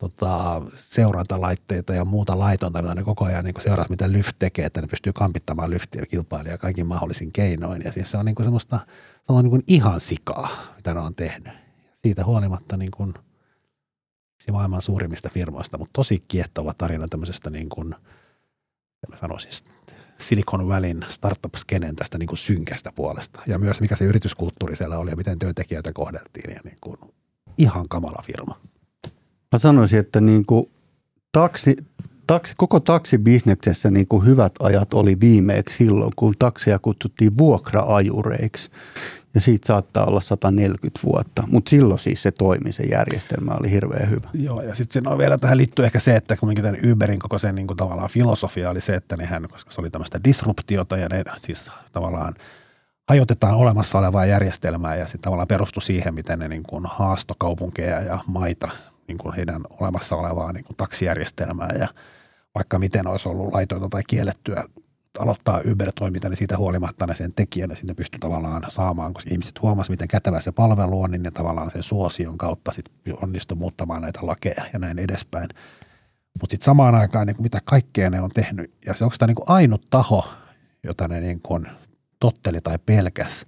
tota, 0.00 0.62
seurantalaitteita 0.74 1.94
ja 1.94 2.04
muuta 2.04 2.38
laitonta, 2.38 2.82
mitä 2.82 2.94
ne 2.94 3.02
koko 3.02 3.24
ajan 3.24 3.44
niin 3.44 3.54
seuraa, 3.58 3.86
mitä 3.90 4.12
Lyft 4.12 4.36
tekee, 4.38 4.66
että 4.66 4.80
ne 4.80 4.86
pystyy 4.86 5.12
kampittamaan 5.12 5.70
Lyftiä 5.70 6.06
kilpailijaa 6.06 6.58
kaikin 6.58 6.86
mahdollisin 6.86 7.32
keinoin. 7.32 7.82
Ja 7.84 7.92
siis 7.92 8.10
se 8.10 8.16
on 8.16 8.24
niin 8.24 8.34
kuin 8.34 8.44
semmoista 8.44 8.78
se 9.26 9.32
on 9.32 9.44
niin 9.44 9.50
kuin 9.50 9.64
ihan 9.66 10.00
sikaa, 10.00 10.48
mitä 10.76 10.94
ne 10.94 11.00
on 11.00 11.14
tehnyt. 11.14 11.52
Siitä 12.02 12.24
huolimatta 12.24 12.76
niin 12.76 12.90
kuin, 12.90 13.14
maailman 14.52 14.82
suurimmista 14.82 15.28
firmoista, 15.28 15.78
mutta 15.78 15.92
tosi 15.92 16.24
kiehtova 16.28 16.74
tarina 16.78 17.08
tämmöisestä 17.08 17.50
niin 17.50 17.68
kuin, 17.68 17.94
mä 19.08 19.16
sanoisin, 19.16 19.50
Silicon 20.18 20.68
Valleyn 20.68 21.06
startup-skenen 21.08 21.96
tästä 21.96 22.18
niin 22.18 22.26
kuin 22.26 22.38
synkästä 22.38 22.92
puolesta. 22.92 23.40
Ja 23.46 23.58
myös 23.58 23.80
mikä 23.80 23.96
se 23.96 24.04
yrityskulttuuri 24.04 24.76
siellä 24.76 24.98
oli 24.98 25.10
ja 25.10 25.16
miten 25.16 25.38
työntekijöitä 25.38 25.92
kohdeltiin. 25.92 26.54
Ja 26.54 26.60
niin 26.64 26.76
kuin, 26.80 26.96
ihan 27.58 27.88
kamala 27.88 28.22
firma. 28.26 28.60
Mä 29.52 29.58
sanoisin, 29.58 29.98
että 29.98 30.20
niin 30.20 30.46
kuin 30.46 30.70
taksi, 31.32 31.76
taksi, 32.26 32.54
koko 32.56 32.80
taksibisneksessä 32.80 33.90
niin 33.90 34.08
kuin 34.08 34.26
hyvät 34.26 34.52
ajat 34.60 34.94
oli 34.94 35.20
viimeeksi 35.20 35.76
silloin, 35.76 36.12
kun 36.16 36.34
takseja 36.38 36.78
kutsuttiin 36.78 37.38
vuokraajureiksi. 37.38 38.70
Ja 39.34 39.40
siitä 39.40 39.66
saattaa 39.66 40.04
olla 40.04 40.20
140 40.20 41.00
vuotta, 41.04 41.42
mutta 41.50 41.70
silloin 41.70 42.00
siis 42.00 42.22
se 42.22 42.30
toimi, 42.30 42.72
se 42.72 42.82
järjestelmä 42.82 43.56
oli 43.60 43.70
hirveän 43.70 44.10
hyvä. 44.10 44.28
Joo, 44.32 44.62
ja 44.62 44.74
sitten 44.74 45.08
on 45.08 45.18
vielä 45.18 45.38
tähän 45.38 45.56
liittyy 45.58 45.84
ehkä 45.84 45.98
se, 45.98 46.16
että 46.16 46.36
kumminkin 46.36 46.64
tämän 46.64 46.92
Uberin 46.92 47.18
koko 47.18 47.38
sen 47.38 47.54
niin 47.54 47.66
kuin 47.66 47.76
tavallaan 47.76 48.10
filosofia 48.10 48.70
oli 48.70 48.80
se, 48.80 48.94
että 48.94 49.16
nehän, 49.16 49.48
koska 49.50 49.70
se 49.70 49.80
oli 49.80 49.90
tämmöistä 49.90 50.20
disruptiota 50.24 50.96
ja 50.96 51.08
ne 51.08 51.24
siis 51.42 51.70
tavallaan 51.92 52.34
hajotetaan 53.08 53.54
olemassa 53.54 53.98
olevaa 53.98 54.26
järjestelmää 54.26 54.96
ja 54.96 55.06
sitten 55.06 55.20
tavallaan 55.20 55.48
perustui 55.48 55.82
siihen, 55.82 56.14
miten 56.14 56.38
ne 56.38 56.48
niin 56.48 56.62
kuin 56.62 56.86
haastokaupunkeja 56.86 58.00
ja 58.00 58.18
maita 58.26 58.68
niin 59.10 59.18
kuin 59.18 59.34
heidän 59.34 59.62
olemassa 59.80 60.16
olevaa 60.16 60.52
niin 60.52 60.64
kuin 60.64 60.76
taksijärjestelmää 60.76 61.70
ja 61.78 61.88
vaikka 62.54 62.78
miten 62.78 63.06
olisi 63.06 63.28
ollut 63.28 63.52
laitonta 63.52 63.88
tai 63.88 64.02
kiellettyä 64.08 64.64
aloittaa 65.18 65.62
Uber-toiminta, 65.72 66.28
niin 66.28 66.36
siitä 66.36 66.56
huolimatta 66.56 67.06
ne 67.06 67.14
sen 67.14 67.32
tekijänä 67.32 67.74
sinne 67.74 67.94
pystyy 67.94 68.20
tavallaan 68.20 68.62
saamaan, 68.68 69.14
koska 69.14 69.30
ihmiset 69.32 69.62
huomasivat, 69.62 69.92
miten 69.92 70.08
kätevä 70.08 70.40
se 70.40 70.52
palvelu 70.52 71.02
on, 71.02 71.10
niin 71.10 71.22
ne 71.22 71.30
tavallaan 71.30 71.70
sen 71.70 71.82
suosion 71.82 72.38
kautta 72.38 72.72
sit 72.72 72.84
onnistu 73.22 73.54
muuttamaan 73.54 74.02
näitä 74.02 74.20
lakeja 74.22 74.64
ja 74.72 74.78
näin 74.78 74.98
edespäin. 74.98 75.48
Mutta 76.40 76.52
sitten 76.52 76.64
samaan 76.64 76.94
aikaan, 76.94 77.26
niin 77.26 77.36
mitä 77.42 77.60
kaikkea 77.64 78.10
ne 78.10 78.20
on 78.20 78.30
tehnyt, 78.30 78.74
ja 78.86 78.94
se 78.94 79.04
onko 79.04 79.16
tämä 79.18 79.26
niin 79.26 79.46
ainut 79.46 79.86
taho, 79.90 80.28
jota 80.82 81.08
ne 81.08 81.20
niin 81.20 81.40
kuin 81.42 81.66
totteli 82.20 82.60
tai 82.60 82.78
pelkäs, 82.86 83.46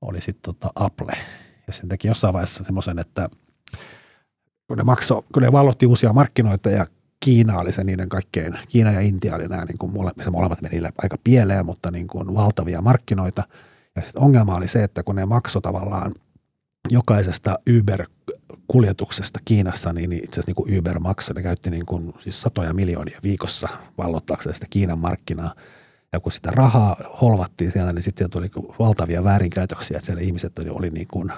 oli 0.00 0.20
sitten 0.20 0.54
tota 0.54 0.70
Apple. 0.74 1.12
Ja 1.66 1.72
sen 1.72 1.88
teki 1.88 2.08
jossain 2.08 2.34
vaiheessa 2.34 2.64
semmoisen, 2.64 2.98
että– 2.98 3.28
kun 4.72 4.78
ne, 4.78 4.84
makso, 4.84 5.24
kun 5.32 5.42
ne 5.42 5.52
vallotti 5.52 5.86
uusia 5.86 6.12
markkinoita 6.12 6.70
ja 6.70 6.86
Kiina 7.20 7.58
oli 7.58 7.72
se 7.72 7.84
niiden 7.84 8.08
kaikkein, 8.08 8.58
Kiina 8.68 8.92
ja 8.92 9.00
Intia 9.00 9.34
oli 9.34 9.48
nämä, 9.48 9.64
niin 9.64 9.78
kuin 9.78 9.92
mole, 9.92 10.12
se 10.24 10.30
molemmat 10.30 10.62
meni 10.62 10.80
aika 11.02 11.18
pieleen, 11.24 11.66
mutta 11.66 11.90
niin 11.90 12.06
kuin 12.06 12.34
valtavia 12.34 12.82
markkinoita. 12.82 13.42
Ja 13.96 14.02
ongelma 14.16 14.54
oli 14.54 14.68
se, 14.68 14.84
että 14.84 15.02
kun 15.02 15.16
ne 15.16 15.26
maksoi 15.26 15.62
tavallaan 15.62 16.12
jokaisesta 16.90 17.58
Uber-kuljetuksesta 17.78 19.38
Kiinassa, 19.44 19.92
niin 19.92 20.12
itse 20.12 20.40
asiassa 20.40 20.48
niin 20.48 20.54
kuin 20.54 20.78
Uber 20.78 20.98
maksoi, 20.98 21.34
ne 21.34 21.42
käytti 21.42 21.70
niin 21.70 21.86
kuin, 21.86 22.14
siis 22.18 22.42
satoja 22.42 22.74
miljoonia 22.74 23.20
viikossa 23.22 23.68
vallottaakseen 23.98 24.54
sitä 24.54 24.66
Kiinan 24.70 24.98
markkinaa. 24.98 25.54
Ja 26.12 26.20
kun 26.20 26.32
sitä 26.32 26.50
rahaa 26.50 26.96
holvattiin 27.22 27.70
siellä, 27.70 27.92
niin 27.92 28.02
sitten 28.02 28.30
tuli 28.30 28.50
valtavia 28.78 29.24
väärinkäytöksiä, 29.24 29.96
että 29.96 30.06
siellä 30.06 30.22
ihmiset 30.22 30.58
oli, 30.58 30.68
oli 30.68 30.90
niin 30.90 31.08
kuin 31.10 31.32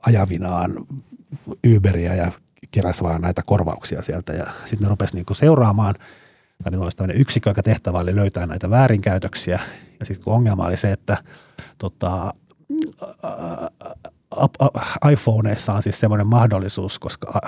ajavinaan 0.00 0.74
Uberia 1.76 2.14
ja 2.14 2.32
keräsi 2.70 3.02
vaan 3.02 3.20
näitä 3.20 3.42
korvauksia 3.46 4.02
sieltä. 4.02 4.32
Ja 4.32 4.46
sitten 4.64 4.82
ne 4.82 4.88
rupesi 4.88 5.14
niinku 5.14 5.34
seuraamaan, 5.34 5.94
tai 6.62 6.70
niillä 6.70 6.84
olisi 6.84 6.96
tämmöinen 6.96 7.20
yksikö, 7.20 7.50
joka 7.50 7.62
tehtävä 7.62 7.98
oli 7.98 8.14
löytää 8.14 8.46
näitä 8.46 8.70
väärinkäytöksiä. 8.70 9.60
Ja 10.00 10.06
sitten 10.06 10.24
kun 10.24 10.34
ongelma 10.34 10.66
oli 10.66 10.76
se, 10.76 10.92
että 10.92 11.16
tota, 11.78 12.34
iPhoneissa 15.12 15.72
on 15.72 15.82
siis 15.82 16.00
semmoinen 16.00 16.26
mahdollisuus, 16.26 16.98
koska 16.98 17.40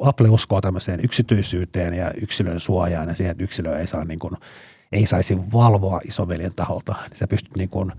Apple 0.00 0.28
uskoo 0.28 0.60
tämmöiseen 0.60 1.00
yksityisyyteen 1.02 1.94
ja 1.94 2.10
yksilön 2.22 2.60
suojaan 2.60 3.08
ja 3.08 3.14
siihen, 3.14 3.30
että 3.30 3.44
yksilö 3.44 3.78
ei, 3.78 3.86
saa 3.86 4.04
niin 4.04 4.18
kuin, 4.18 4.34
ei 4.92 5.06
saisi 5.06 5.38
valvoa 5.52 6.00
isoveljen 6.04 6.54
taholta, 6.56 6.94
niin 7.10 7.18
sä 7.18 7.26
pystyt, 7.28 7.56
niin 7.56 7.68
kuin, 7.68 7.92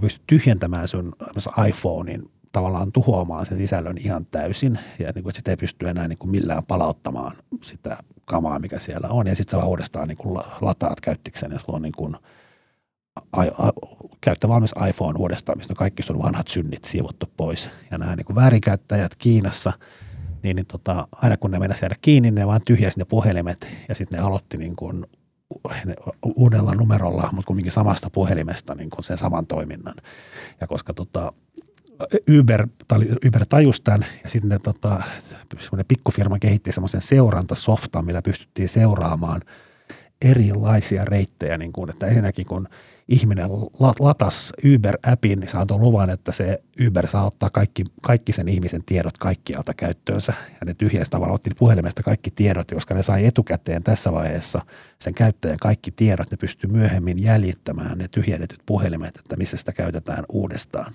pystyt 0.00 0.22
tyhjentämään 0.26 0.88
sun 0.88 1.12
iPhonein 1.68 2.30
tavallaan 2.52 2.92
tuhoamaan 2.92 3.46
sen 3.46 3.56
sisällön 3.56 3.98
ihan 3.98 4.26
täysin 4.26 4.78
ja 4.98 5.12
niin 5.14 5.22
kuin, 5.22 5.34
sitä 5.34 5.50
ei 5.50 5.56
pysty 5.56 5.88
enää 5.88 6.08
niin 6.08 6.18
kuin 6.18 6.30
millään 6.30 6.62
palauttamaan 6.68 7.36
sitä 7.62 7.98
kamaa, 8.24 8.58
mikä 8.58 8.78
siellä 8.78 9.08
on. 9.08 9.26
Ja 9.26 9.34
sitten 9.34 9.50
sä 9.50 9.56
vaan 9.56 9.68
uudestaan 9.68 10.08
niin 10.08 10.18
kuin 10.18 10.38
lataat 10.60 11.00
käyttiksen, 11.00 11.52
jos 11.52 11.64
on 11.68 11.82
niin 11.82 11.92
kuin 11.96 12.16
käyttövalmis 14.20 14.74
iPhone 14.88 15.18
uudestaan, 15.18 15.58
mistä 15.58 15.74
kaikki 15.74 16.02
sun 16.02 16.22
vanhat 16.22 16.48
synnit 16.48 16.84
siivottu 16.84 17.26
pois. 17.36 17.70
Ja 17.90 17.98
nämä 17.98 18.16
niin 18.16 18.24
kuin 18.24 18.36
väärinkäyttäjät 18.36 19.14
Kiinassa, 19.18 19.72
niin, 20.42 20.56
niin 20.56 20.66
tota, 20.66 21.08
aina 21.12 21.36
kun 21.36 21.50
ne 21.50 21.58
mennä 21.58 21.76
jäädä 21.82 21.94
kiinni, 22.00 22.30
ne 22.30 22.46
vaan 22.46 22.60
tyhjäsi 22.64 22.98
ne 22.98 23.04
puhelimet 23.04 23.70
ja 23.88 23.94
sitten 23.94 24.18
ne 24.20 24.26
aloitti 24.26 24.56
niin 24.56 24.76
kuin 24.76 25.06
uudella 26.36 26.74
numerolla, 26.74 27.28
mutta 27.32 27.46
kumminkin 27.46 27.72
samasta 27.72 28.10
puhelimesta 28.10 28.74
niin 28.74 28.90
kuin 28.90 29.04
sen 29.04 29.18
saman 29.18 29.46
toiminnan. 29.46 29.94
Ja 30.60 30.66
koska 30.66 30.94
tota, 30.94 31.32
Uber, 32.40 32.68
Uber 33.26 33.46
tajusi 33.48 33.82
tämän 33.82 34.06
ja 34.22 34.30
sitten 34.30 34.48
ne, 34.48 34.58
tota, 34.58 35.02
pikkufirma 35.88 36.38
kehitti 36.38 36.72
semmoisen 36.72 37.02
seurantasoftan, 37.02 38.06
millä 38.06 38.22
pystyttiin 38.22 38.68
seuraamaan 38.68 39.42
erilaisia 40.22 41.04
reittejä, 41.04 41.58
niin 41.58 41.72
kuin, 41.72 41.90
että 41.90 42.06
ensinnäkin 42.06 42.46
kun 42.46 42.68
ihminen 43.08 43.50
latas 43.98 44.52
Uber-appin, 44.64 45.40
niin 45.40 45.56
antoi 45.56 45.78
luvan, 45.78 46.10
että 46.10 46.32
se 46.32 46.62
Uber 46.86 47.06
saa 47.06 47.26
ottaa 47.26 47.50
kaikki, 47.50 47.84
kaikki 48.02 48.32
sen 48.32 48.48
ihmisen 48.48 48.84
tiedot 48.84 49.18
kaikkialta 49.18 49.74
käyttöönsä. 49.74 50.32
Ja 50.50 50.64
ne 50.64 50.74
tyhjästä 50.74 51.10
tavalla 51.10 51.34
otti 51.34 51.50
puhelimesta 51.58 52.02
kaikki 52.02 52.30
tiedot, 52.30 52.70
koska 52.74 52.94
ne 52.94 53.02
sai 53.02 53.26
etukäteen 53.26 53.82
tässä 53.82 54.12
vaiheessa 54.12 54.60
sen 54.98 55.14
käyttäjän 55.14 55.58
kaikki 55.60 55.90
tiedot. 55.90 56.30
Ne 56.30 56.36
pystyy 56.36 56.70
myöhemmin 56.70 57.22
jäljittämään 57.22 57.98
ne 57.98 58.08
tyhjennetyt 58.08 58.62
puhelimet, 58.66 59.16
että 59.16 59.36
missä 59.36 59.56
sitä 59.56 59.72
käytetään 59.72 60.24
uudestaan 60.28 60.92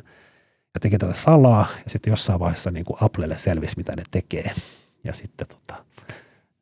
ja 0.74 0.80
teki 0.80 0.98
tätä 0.98 1.14
salaa 1.14 1.68
ja 1.84 1.90
sitten 1.90 2.12
jossain 2.12 2.40
vaiheessa 2.40 2.72
niin 2.72 2.86
kuin 2.86 2.98
Applelle 3.02 3.38
selvisi, 3.38 3.78
mitä 3.78 3.94
ne 3.96 4.04
tekee. 4.12 4.52
Ja 5.04 5.14
sitten 5.14 5.48
tota, 5.48 5.86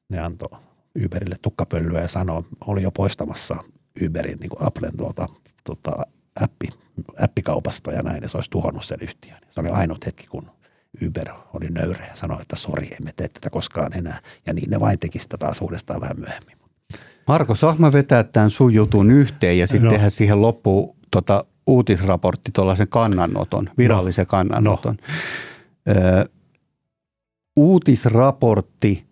ne 0.10 0.20
antoi 0.20 0.60
Uberille 1.06 1.36
tukkapölyä 1.42 2.02
ja 2.02 2.08
sanoi, 2.08 2.44
oli 2.68 2.84
jo 2.84 2.92
poistamassa 2.92 3.56
Uberin 4.06 4.38
niin 4.40 4.50
kuin 4.50 4.68
Applen 4.68 4.98
tuota, 4.98 5.28
tota, 5.64 5.92
appi, 6.42 6.70
appikaupasta 7.20 7.92
ja 7.92 8.02
näin, 8.02 8.24
ja 8.24 8.30
se 8.30 8.38
olisi 8.38 8.50
tuhonnut 8.50 8.86
sen 8.86 8.98
yhtiön. 9.02 9.38
Se 9.50 9.60
oli 9.60 9.70
ainut 9.70 10.06
hetki, 10.06 10.28
kun 10.28 10.52
Uber 11.08 11.30
oli 11.54 11.70
nöyrä 11.70 12.06
ja 12.06 12.16
sanoi, 12.16 12.42
että 12.42 12.56
sori, 12.56 12.90
emme 13.00 13.12
tee 13.16 13.28
tätä 13.28 13.50
koskaan 13.50 13.98
enää. 13.98 14.20
Ja 14.46 14.54
niin 14.54 14.70
ne 14.70 14.80
vain 14.80 15.00
teki 15.00 15.20
sitä 15.20 15.38
taas 15.38 15.62
uudestaan 15.62 16.02
vähän 16.02 16.20
myöhemmin. 16.20 16.58
Marko, 17.28 17.56
saanko 17.56 17.94
vetää 17.94 18.24
tämän 18.24 18.50
sun 18.50 18.74
jutun 18.74 19.12
yhteen 19.12 19.58
ja 19.58 19.68
sitten 19.68 19.84
no. 19.84 19.90
tehdä 19.90 20.10
siihen 20.10 20.42
loppuun 20.42 20.96
tota, 21.12 21.46
uutisraportti, 21.72 22.52
tuollaisen 22.52 22.88
kannanoton, 22.90 23.70
virallisen 23.78 24.24
no. 24.24 24.30
kannanoton. 24.30 24.96
No. 24.96 25.94
Ö, 25.94 26.30
uutisraportti 27.56 29.06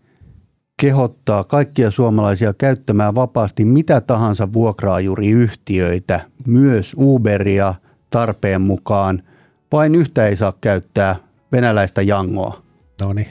kehottaa 0.77 1.43
kaikkia 1.43 1.91
suomalaisia 1.91 2.53
käyttämään 2.53 3.15
vapaasti 3.15 3.65
mitä 3.65 4.01
tahansa 4.01 4.53
vuokraajuriyhtiöitä, 4.53 6.19
myös 6.47 6.95
Uberia 6.99 7.75
tarpeen 8.09 8.61
mukaan. 8.61 9.23
Vain 9.71 9.95
yhtä 9.95 10.27
ei 10.27 10.35
saa 10.35 10.53
käyttää 10.61 11.15
venäläistä 11.51 12.01
jangoa. 12.01 12.61
No 13.01 13.13
niin. 13.13 13.27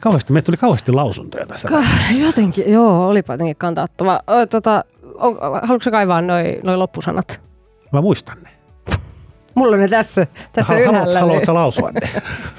Kauheasti, 0.00 0.32
meille 0.32 0.44
tuli 0.44 0.56
kauheasti 0.56 0.92
lausuntoja 0.92 1.46
tässä. 1.46 1.68
Ka- 1.68 1.84
jotenkin, 2.26 2.72
joo, 2.72 3.08
olipa 3.08 3.32
jotenkin 3.32 3.56
kantauttava. 3.56 4.20
Tota, 4.50 4.84
on, 5.14 5.38
haluatko 5.62 5.90
kaivaa 5.90 6.22
noin 6.22 6.56
noi 6.62 6.76
loppusanat? 6.76 7.40
Mä 7.94 8.00
muistan 8.02 8.36
ne. 8.42 8.50
Mulla 9.54 9.74
on 9.74 9.80
ne 9.80 9.88
tässä, 9.88 10.26
tässä 10.52 10.74
Haluat, 10.74 10.90
ylhäällä. 10.90 11.20
Haluatko 11.20 11.52
niin- 11.52 11.54
lausua 11.54 11.90
ne? 11.92 12.00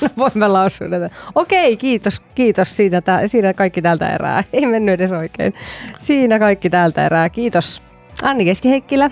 no, 0.01 0.09
voin 0.17 0.31
mä 0.35 0.53
lausua 0.53 0.87
ne. 0.87 1.09
Okei, 1.35 1.77
kiitos, 1.77 2.19
kiitos. 2.35 2.75
Siinä, 2.75 3.01
tää, 3.01 3.27
siinä 3.27 3.53
kaikki 3.53 3.81
tältä 3.81 4.13
erää. 4.15 4.43
Ei 4.53 4.65
mennyt 4.65 4.93
edes 4.93 5.11
oikein. 5.11 5.53
Siinä 5.99 6.39
kaikki 6.39 6.69
tältä 6.69 7.05
erää. 7.05 7.29
Kiitos 7.29 7.81
Anni 8.23 8.45
Keskiheikkilä. 8.45 9.11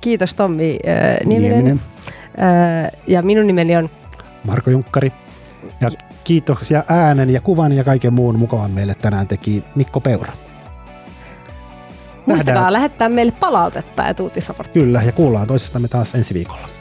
Kiitos 0.00 0.34
Tommi 0.34 0.78
äh, 0.88 1.26
Nieminen. 1.26 1.52
Nieminen. 1.64 1.80
Äh, 2.84 2.90
ja 3.06 3.22
minun 3.22 3.46
nimeni 3.46 3.76
on 3.76 3.90
Marko 4.44 4.70
Junkkari. 4.70 5.12
Ja 5.80 5.90
kiitoksia 6.24 6.84
äänen 6.88 7.30
ja 7.30 7.40
kuvan 7.40 7.72
ja 7.72 7.84
kaiken 7.84 8.14
muun 8.14 8.38
mukaan 8.38 8.70
meille 8.70 8.94
tänään 8.94 9.26
teki 9.26 9.64
Mikko 9.74 10.00
Peura. 10.00 10.32
Muistakaa 12.34 12.72
lähettää 12.72 13.08
meille 13.08 13.32
palautetta 13.32 14.02
ja 14.02 14.14
uutisraporttia. 14.20 14.82
Kyllä, 14.82 15.02
ja 15.02 15.12
kuullaan 15.12 15.46
toisistamme 15.46 15.88
taas 15.88 16.14
ensi 16.14 16.34
viikolla. 16.34 16.79